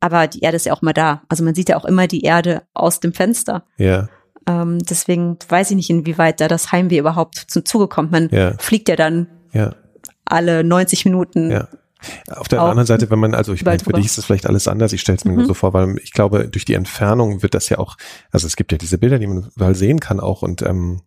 Aber 0.00 0.26
die 0.26 0.40
Erde 0.40 0.56
ist 0.56 0.66
ja 0.66 0.74
auch 0.74 0.82
mal 0.82 0.92
da. 0.92 1.22
Also 1.28 1.42
man 1.42 1.54
sieht 1.54 1.70
ja 1.70 1.76
auch 1.76 1.86
immer 1.86 2.06
die 2.06 2.20
Erde 2.20 2.62
aus 2.74 3.00
dem 3.00 3.14
Fenster. 3.14 3.64
Ja. 3.78 4.08
Ähm, 4.46 4.78
deswegen 4.78 5.38
weiß 5.48 5.70
ich 5.70 5.76
nicht, 5.76 5.90
inwieweit 5.90 6.40
da 6.40 6.48
das 6.48 6.70
Heimweh 6.70 6.98
überhaupt 6.98 7.36
zum 7.48 7.64
Zuge 7.64 7.88
kommt. 7.88 8.12
Man 8.12 8.28
ja. 8.30 8.52
fliegt 8.58 8.88
ja 8.88 8.96
dann 8.96 9.28
ja 9.52 9.74
alle 10.26 10.64
90 10.64 11.04
Minuten 11.06 11.50
ja. 11.50 11.68
Auf 12.28 12.46
der 12.48 12.62
auch 12.62 12.68
anderen 12.68 12.86
Seite, 12.86 13.10
wenn 13.10 13.18
man, 13.18 13.34
also 13.34 13.52
ich 13.52 13.64
meine, 13.64 13.78
für 13.82 13.92
dich 13.92 14.06
ist 14.06 14.18
das 14.18 14.26
vielleicht 14.26 14.46
alles 14.46 14.68
anders, 14.68 14.92
ich 14.92 15.00
stelle 15.00 15.16
es 15.16 15.24
mir 15.24 15.32
mhm. 15.32 15.38
nur 15.38 15.46
so 15.46 15.54
vor, 15.54 15.72
weil 15.72 15.96
ich 16.02 16.12
glaube, 16.12 16.46
durch 16.46 16.64
die 16.64 16.74
Entfernung 16.74 17.42
wird 17.42 17.54
das 17.54 17.68
ja 17.68 17.78
auch, 17.78 17.96
also 18.30 18.46
es 18.46 18.54
gibt 18.54 18.70
ja 18.70 18.78
diese 18.78 18.98
Bilder, 18.98 19.18
die 19.18 19.26
man 19.26 19.50
überall 19.56 19.74
sehen 19.74 19.98
kann 19.98 20.20
auch 20.20 20.42
und 20.42 20.62
ähm, 20.62 21.00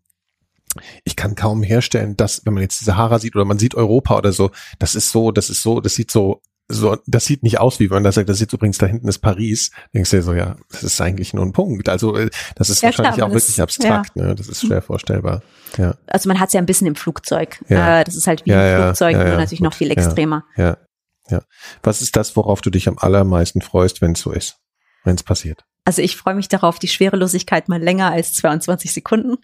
ich 1.04 1.16
kann 1.16 1.36
kaum 1.36 1.64
herstellen, 1.64 2.16
dass, 2.16 2.46
wenn 2.46 2.54
man 2.54 2.64
jetzt 2.64 2.80
die 2.82 2.86
Sahara 2.86 3.20
sieht 3.20 3.36
oder 3.36 3.46
man 3.46 3.60
sieht 3.60 3.76
Europa 3.76 4.18
oder 4.18 4.32
so, 4.32 4.52
das 4.78 4.96
ist 4.96 5.12
so, 5.12 5.32
das 5.32 5.50
ist 5.50 5.64
so, 5.64 5.80
das 5.82 5.96
sieht 5.96 6.12
so, 6.12 6.42
so, 6.72 6.98
das 7.08 7.26
sieht 7.26 7.42
nicht 7.42 7.60
aus, 7.60 7.80
wie 7.80 7.88
man 7.88 8.04
das 8.04 8.16
sagt, 8.16 8.30
das 8.30 8.38
sieht 8.38 8.54
übrigens 8.54 8.78
da 8.78 8.86
hinten 8.86 9.08
ist 9.08 9.20
Paris. 9.20 9.72
Denkst 9.94 10.12
du 10.12 10.18
dir 10.18 10.24
so, 10.24 10.34
ja, 10.34 10.56
das 10.70 10.84
ist 10.84 11.02
eigentlich 11.02 11.34
nur 11.34 11.44
ein 11.44 11.52
Punkt. 11.52 11.90
Also, 11.90 12.16
äh, 12.16 12.30
das 12.56 12.70
ist 12.70 12.84
ja, 12.84 12.90
wahrscheinlich 12.90 13.16
klar, 13.16 13.28
auch 13.28 13.32
wirklich 13.32 13.50
ist, 13.50 13.60
abstrakt, 13.60 14.12
ja. 14.16 14.24
ne? 14.24 14.36
Das 14.36 14.48
ist 14.48 14.62
schwer 14.62 14.84
vorstellbar. 14.84 15.42
Ja. 15.78 15.96
Also, 16.06 16.30
man 16.30 16.40
hat 16.40 16.50
es 16.50 16.54
ja 16.54 16.62
ein 16.62 16.68
bisschen 16.68 16.86
im 16.86 16.96
Flugzeug. 16.96 17.60
Ja. 17.70 18.02
Äh, 18.02 18.04
das 18.04 18.16
ist 18.16 18.28
halt 18.28 18.46
wie 18.46 18.52
im 18.52 18.84
Flugzeug, 18.84 19.16
nur 19.16 19.26
natürlich 19.26 19.60
gut. 19.60 19.62
noch 19.62 19.74
viel 19.74 19.90
extremer. 19.90 20.46
Ja. 20.58 20.78
ja. 21.30 21.42
Was 21.82 22.04
ist 22.04 22.16
das, 22.16 22.36
worauf 22.36 22.62
du 22.62 22.70
dich 22.70 22.88
am 22.88 23.00
allermeisten 23.00 23.62
freust, 23.62 24.02
wenn 24.02 24.12
es 24.12 24.22
so 24.22 24.32
ist? 24.32 24.58
Wenn 25.04 25.16
es 25.16 25.24
passiert? 25.24 25.66
Also 25.86 26.02
ich 26.02 26.18
freue 26.18 26.36
mich 26.36 26.50
darauf, 26.50 26.78
die 26.78 26.88
Schwerelosigkeit 26.88 27.68
mal 27.68 27.82
länger 27.82 28.12
als 28.12 28.34
22 28.34 28.94
Sekunden 28.94 29.38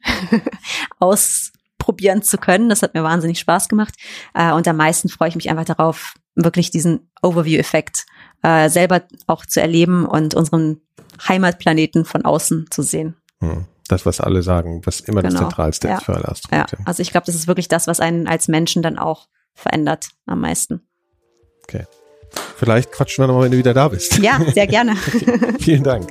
ausprobieren 1.00 2.22
zu 2.22 2.38
können. 2.38 2.70
Das 2.70 2.82
hat 2.82 2.94
mir 2.94 3.04
wahnsinnig 3.04 3.40
Spaß 3.40 3.68
gemacht. 3.68 3.96
Äh, 4.34 4.52
und 4.52 4.68
am 4.68 4.78
meisten 4.78 5.10
freue 5.10 5.30
ich 5.30 5.36
mich 5.36 5.50
einfach 5.50 5.66
darauf, 5.66 6.14
wirklich 6.36 6.70
diesen 6.70 7.10
Overview-Effekt 7.22 8.06
äh, 8.44 8.70
selber 8.70 9.04
auch 9.26 9.46
zu 9.46 9.62
erleben 9.62 10.06
und 10.06 10.36
unseren 10.36 10.82
Heimatplaneten 11.28 12.06
von 12.06 12.26
außen 12.26 12.68
zu 12.70 12.84
sehen. 12.84 13.16
Hm. 13.40 13.66
Das, 13.88 14.06
was 14.06 14.20
alle 14.20 14.42
sagen, 14.42 14.82
was 14.86 15.00
immer 15.00 15.22
genau. 15.22 15.34
das 15.34 15.42
Zentralste 15.42 15.88
ja. 15.88 15.98
ist 15.98 16.04
für 16.04 16.16
alle 16.16 16.28
Astronauten. 16.28 16.78
Ja. 16.80 16.86
Also 16.86 17.02
ich 17.02 17.12
glaube, 17.12 17.26
das 17.28 17.36
ist 17.36 17.48
wirklich 17.48 17.68
das, 17.68 17.88
was 17.88 18.00
einen 18.00 18.28
als 18.28 18.48
Menschen 18.48 18.82
dann 18.82 18.98
auch 18.98 19.28
verändert 19.54 20.10
am 20.26 20.42
meisten. 20.42 20.88
Okay. 21.64 21.86
Vielleicht 22.58 22.92
quatschen 22.92 23.24
wir 23.24 23.28
nochmal, 23.28 23.46
wenn 23.46 23.52
du 23.52 23.58
wieder 23.58 23.74
da 23.74 23.90
bist. 23.90 24.18
Ja, 24.20 24.40
sehr 24.54 24.68
gerne. 24.68 24.96
Vielen 25.60 25.84
Dank. 25.84 26.08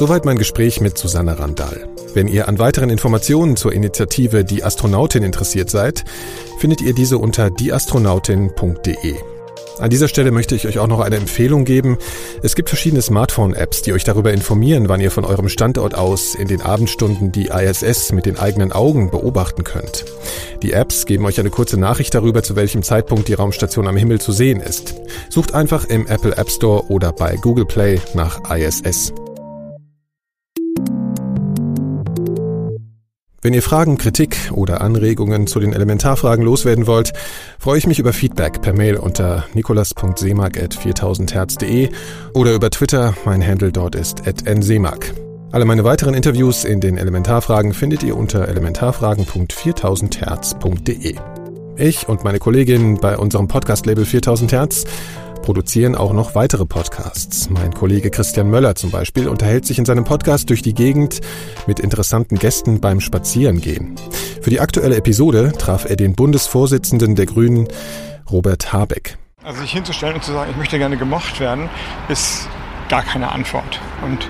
Soweit 0.00 0.24
mein 0.24 0.38
Gespräch 0.38 0.80
mit 0.80 0.96
Susanne 0.96 1.38
Randall. 1.38 1.86
Wenn 2.14 2.26
ihr 2.26 2.48
an 2.48 2.58
weiteren 2.58 2.88
Informationen 2.88 3.56
zur 3.56 3.74
Initiative 3.74 4.44
Die 4.46 4.64
Astronautin 4.64 5.22
interessiert 5.22 5.68
seid, 5.68 6.04
findet 6.58 6.80
ihr 6.80 6.94
diese 6.94 7.18
unter 7.18 7.50
dieastronautin.de. 7.50 9.16
An 9.80 9.88
dieser 9.88 10.08
Stelle 10.08 10.30
möchte 10.30 10.54
ich 10.54 10.66
euch 10.66 10.78
auch 10.78 10.86
noch 10.86 11.00
eine 11.00 11.16
Empfehlung 11.16 11.64
geben. 11.64 11.96
Es 12.42 12.54
gibt 12.54 12.68
verschiedene 12.68 13.00
Smartphone-Apps, 13.00 13.80
die 13.80 13.94
euch 13.94 14.04
darüber 14.04 14.30
informieren, 14.30 14.90
wann 14.90 15.00
ihr 15.00 15.10
von 15.10 15.24
eurem 15.24 15.48
Standort 15.48 15.94
aus 15.94 16.34
in 16.34 16.48
den 16.48 16.60
Abendstunden 16.60 17.32
die 17.32 17.46
ISS 17.46 18.12
mit 18.12 18.26
den 18.26 18.38
eigenen 18.38 18.72
Augen 18.72 19.10
beobachten 19.10 19.64
könnt. 19.64 20.04
Die 20.62 20.72
Apps 20.72 21.06
geben 21.06 21.24
euch 21.24 21.40
eine 21.40 21.48
kurze 21.48 21.78
Nachricht 21.78 22.14
darüber, 22.14 22.42
zu 22.42 22.56
welchem 22.56 22.82
Zeitpunkt 22.82 23.28
die 23.28 23.34
Raumstation 23.34 23.88
am 23.88 23.96
Himmel 23.96 24.20
zu 24.20 24.32
sehen 24.32 24.60
ist. 24.60 24.96
Sucht 25.30 25.54
einfach 25.54 25.86
im 25.86 26.06
Apple 26.06 26.36
App 26.36 26.50
Store 26.50 26.84
oder 26.90 27.12
bei 27.12 27.36
Google 27.36 27.64
Play 27.64 27.98
nach 28.14 28.38
ISS. 28.54 29.14
Wenn 33.42 33.54
ihr 33.54 33.62
Fragen, 33.62 33.96
Kritik 33.96 34.50
oder 34.52 34.82
Anregungen 34.82 35.46
zu 35.46 35.60
den 35.60 35.72
Elementarfragen 35.72 36.44
loswerden 36.44 36.86
wollt, 36.86 37.14
freue 37.58 37.78
ich 37.78 37.86
mich 37.86 37.98
über 37.98 38.12
Feedback 38.12 38.60
per 38.60 38.74
Mail 38.74 38.96
unter 38.96 39.46
nikolas.seemark.4000herz.de 39.54 41.88
oder 42.34 42.52
über 42.52 42.68
Twitter, 42.68 43.14
mein 43.24 43.42
Handle 43.42 43.72
dort 43.72 43.94
ist 43.94 44.26
nseemark. 44.26 45.14
Alle 45.52 45.64
meine 45.64 45.84
weiteren 45.84 46.12
Interviews 46.12 46.64
in 46.64 46.80
den 46.80 46.98
Elementarfragen 46.98 47.72
findet 47.72 48.02
ihr 48.02 48.14
unter 48.14 48.46
elementarfragen.4000herz.de. 48.46 51.14
Ich 51.78 52.08
und 52.10 52.24
meine 52.24 52.40
Kollegin 52.40 53.00
bei 53.00 53.16
unserem 53.16 53.48
Podcast-Label 53.48 54.04
4000 54.04 54.52
Hertz 54.52 54.84
produzieren 55.50 55.96
auch 55.96 56.12
noch 56.12 56.36
weitere 56.36 56.64
Podcasts. 56.64 57.50
Mein 57.50 57.74
Kollege 57.74 58.12
Christian 58.12 58.50
Möller 58.50 58.76
zum 58.76 58.92
Beispiel 58.92 59.26
unterhält 59.26 59.66
sich 59.66 59.80
in 59.80 59.84
seinem 59.84 60.04
Podcast 60.04 60.48
durch 60.48 60.62
die 60.62 60.74
Gegend 60.74 61.20
mit 61.66 61.80
interessanten 61.80 62.38
Gästen 62.38 62.80
beim 62.80 63.00
Spazierengehen. 63.00 63.96
Für 64.40 64.50
die 64.50 64.60
aktuelle 64.60 64.94
Episode 64.94 65.50
traf 65.58 65.90
er 65.90 65.96
den 65.96 66.14
Bundesvorsitzenden 66.14 67.16
der 67.16 67.26
Grünen, 67.26 67.66
Robert 68.30 68.72
Habeck. 68.72 69.18
Also 69.42 69.60
sich 69.62 69.72
hinzustellen 69.72 70.14
und 70.14 70.22
zu 70.22 70.30
sagen, 70.30 70.52
ich 70.52 70.56
möchte 70.56 70.78
gerne 70.78 70.96
gemocht 70.96 71.40
werden, 71.40 71.68
ist 72.08 72.48
gar 72.88 73.02
keine 73.02 73.32
Antwort. 73.32 73.80
Und 74.04 74.28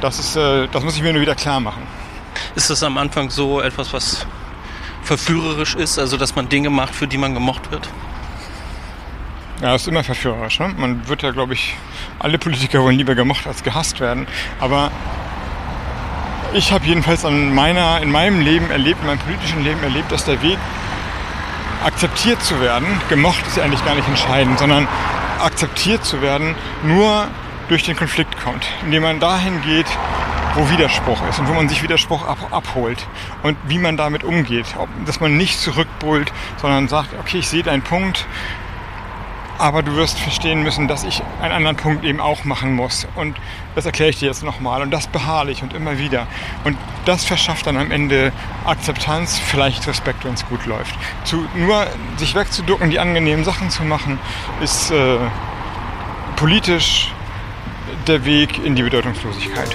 das, 0.00 0.18
ist, 0.18 0.34
äh, 0.34 0.66
das 0.72 0.82
muss 0.82 0.96
ich 0.96 1.02
mir 1.02 1.12
nur 1.12 1.22
wieder 1.22 1.36
klar 1.36 1.60
machen. 1.60 1.84
Ist 2.56 2.70
das 2.70 2.82
am 2.82 2.98
Anfang 2.98 3.30
so 3.30 3.60
etwas, 3.60 3.92
was 3.92 4.26
verführerisch 5.04 5.76
ist, 5.76 6.00
also 6.00 6.16
dass 6.16 6.34
man 6.34 6.48
Dinge 6.48 6.70
macht, 6.70 6.92
für 6.92 7.06
die 7.06 7.18
man 7.18 7.34
gemocht 7.34 7.70
wird? 7.70 7.88
Ja, 9.62 9.74
ist 9.74 9.88
immer 9.88 10.04
verführerisch. 10.04 10.58
Ne? 10.60 10.74
Man 10.76 11.08
wird 11.08 11.22
ja, 11.22 11.30
glaube 11.30 11.54
ich, 11.54 11.76
alle 12.18 12.38
Politiker 12.38 12.82
wollen 12.82 12.98
lieber 12.98 13.14
gemocht 13.14 13.46
als 13.46 13.62
gehasst 13.62 14.00
werden. 14.00 14.26
Aber 14.60 14.90
ich 16.52 16.72
habe 16.72 16.84
jedenfalls 16.86 17.24
an 17.24 17.54
meiner, 17.54 18.00
in 18.02 18.10
meinem 18.10 18.40
Leben 18.40 18.70
erlebt, 18.70 19.00
in 19.00 19.06
meinem 19.06 19.18
politischen 19.18 19.64
Leben 19.64 19.82
erlebt, 19.82 20.12
dass 20.12 20.24
der 20.24 20.42
Weg, 20.42 20.58
akzeptiert 21.84 22.42
zu 22.42 22.60
werden, 22.60 22.86
gemocht 23.08 23.46
ist 23.46 23.56
ja 23.56 23.62
eigentlich 23.62 23.84
gar 23.84 23.94
nicht 23.94 24.08
entscheidend, 24.08 24.58
sondern 24.58 24.88
akzeptiert 25.40 26.04
zu 26.04 26.20
werden, 26.22 26.54
nur 26.82 27.28
durch 27.68 27.82
den 27.82 27.96
Konflikt 27.96 28.36
kommt, 28.42 28.66
indem 28.84 29.02
man 29.02 29.20
dahin 29.20 29.60
geht, 29.62 29.86
wo 30.54 30.68
Widerspruch 30.70 31.26
ist 31.28 31.38
und 31.38 31.48
wo 31.48 31.52
man 31.52 31.68
sich 31.68 31.82
Widerspruch 31.82 32.26
ab, 32.26 32.38
abholt 32.50 33.06
und 33.42 33.56
wie 33.68 33.78
man 33.78 33.96
damit 33.96 34.24
umgeht. 34.24 34.66
Ob, 34.78 34.88
dass 35.04 35.20
man 35.20 35.36
nicht 35.36 35.60
zurückbrüllt, 35.60 36.32
sondern 36.60 36.88
sagt, 36.88 37.10
okay, 37.20 37.38
ich 37.38 37.48
sehe 37.48 37.62
deinen 37.62 37.82
Punkt, 37.82 38.26
aber 39.58 39.82
du 39.82 39.96
wirst 39.96 40.18
verstehen 40.18 40.62
müssen, 40.62 40.88
dass 40.88 41.04
ich 41.04 41.22
einen 41.40 41.52
anderen 41.52 41.76
Punkt 41.76 42.04
eben 42.04 42.20
auch 42.20 42.44
machen 42.44 42.74
muss. 42.74 43.06
Und 43.14 43.36
das 43.74 43.86
erkläre 43.86 44.10
ich 44.10 44.18
dir 44.18 44.26
jetzt 44.26 44.42
nochmal. 44.42 44.82
Und 44.82 44.90
das 44.90 45.06
beharrlich 45.06 45.62
und 45.62 45.72
immer 45.72 45.98
wieder. 45.98 46.26
Und 46.64 46.76
das 47.04 47.24
verschafft 47.24 47.66
dann 47.66 47.76
am 47.76 47.90
Ende 47.90 48.32
Akzeptanz, 48.64 49.38
vielleicht 49.38 49.86
Respekt, 49.86 50.24
wenn 50.24 50.34
es 50.34 50.46
gut 50.46 50.66
läuft. 50.66 50.94
Zu, 51.24 51.46
nur 51.54 51.86
sich 52.16 52.34
wegzuducken, 52.34 52.90
die 52.90 52.98
angenehmen 52.98 53.44
Sachen 53.44 53.70
zu 53.70 53.84
machen, 53.84 54.18
ist 54.60 54.90
äh, 54.90 55.18
politisch 56.36 57.12
der 58.06 58.24
Weg 58.24 58.64
in 58.64 58.76
die 58.76 58.82
Bedeutungslosigkeit. 58.82 59.74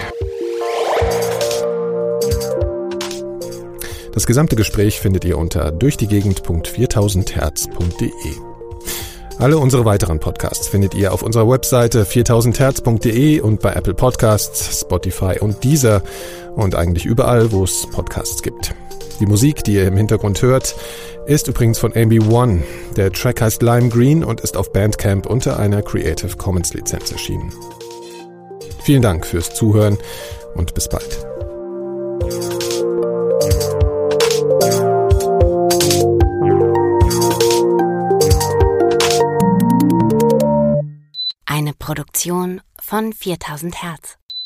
Das 4.13 4.27
gesamte 4.27 4.57
Gespräch 4.57 4.99
findet 4.99 5.25
ihr 5.25 5.37
unter 5.37 5.71
durchdiegegend.4000herz.de. 5.71 8.50
Alle 9.41 9.57
unsere 9.57 9.85
weiteren 9.85 10.19
Podcasts 10.19 10.67
findet 10.67 10.93
ihr 10.93 11.11
auf 11.11 11.23
unserer 11.23 11.49
Webseite 11.49 12.03
4000herz.de 12.03 13.39
und 13.39 13.59
bei 13.59 13.73
Apple 13.73 13.95
Podcasts, 13.95 14.81
Spotify 14.81 15.39
und 15.39 15.63
Deezer 15.63 16.03
und 16.55 16.75
eigentlich 16.75 17.07
überall, 17.07 17.51
wo 17.51 17.63
es 17.63 17.87
Podcasts 17.91 18.43
gibt. 18.43 18.75
Die 19.19 19.25
Musik, 19.25 19.63
die 19.63 19.73
ihr 19.73 19.87
im 19.87 19.97
Hintergrund 19.97 20.43
hört, 20.43 20.75
ist 21.25 21.47
übrigens 21.47 21.79
von 21.79 21.91
AB1. 21.91 22.59
Der 22.95 23.11
Track 23.11 23.41
heißt 23.41 23.63
Lime 23.63 23.89
Green 23.89 24.23
und 24.23 24.41
ist 24.41 24.55
auf 24.55 24.71
Bandcamp 24.73 25.25
unter 25.25 25.57
einer 25.57 25.81
Creative 25.81 26.37
Commons 26.37 26.75
Lizenz 26.75 27.11
erschienen. 27.11 27.51
Vielen 28.83 29.01
Dank 29.01 29.25
fürs 29.25 29.55
Zuhören 29.55 29.97
und 30.53 30.75
bis 30.75 30.87
bald. 30.87 31.25
Produktion 42.21 42.61
von 42.79 43.13
4000 43.13 43.81
Hertz. 43.81 44.20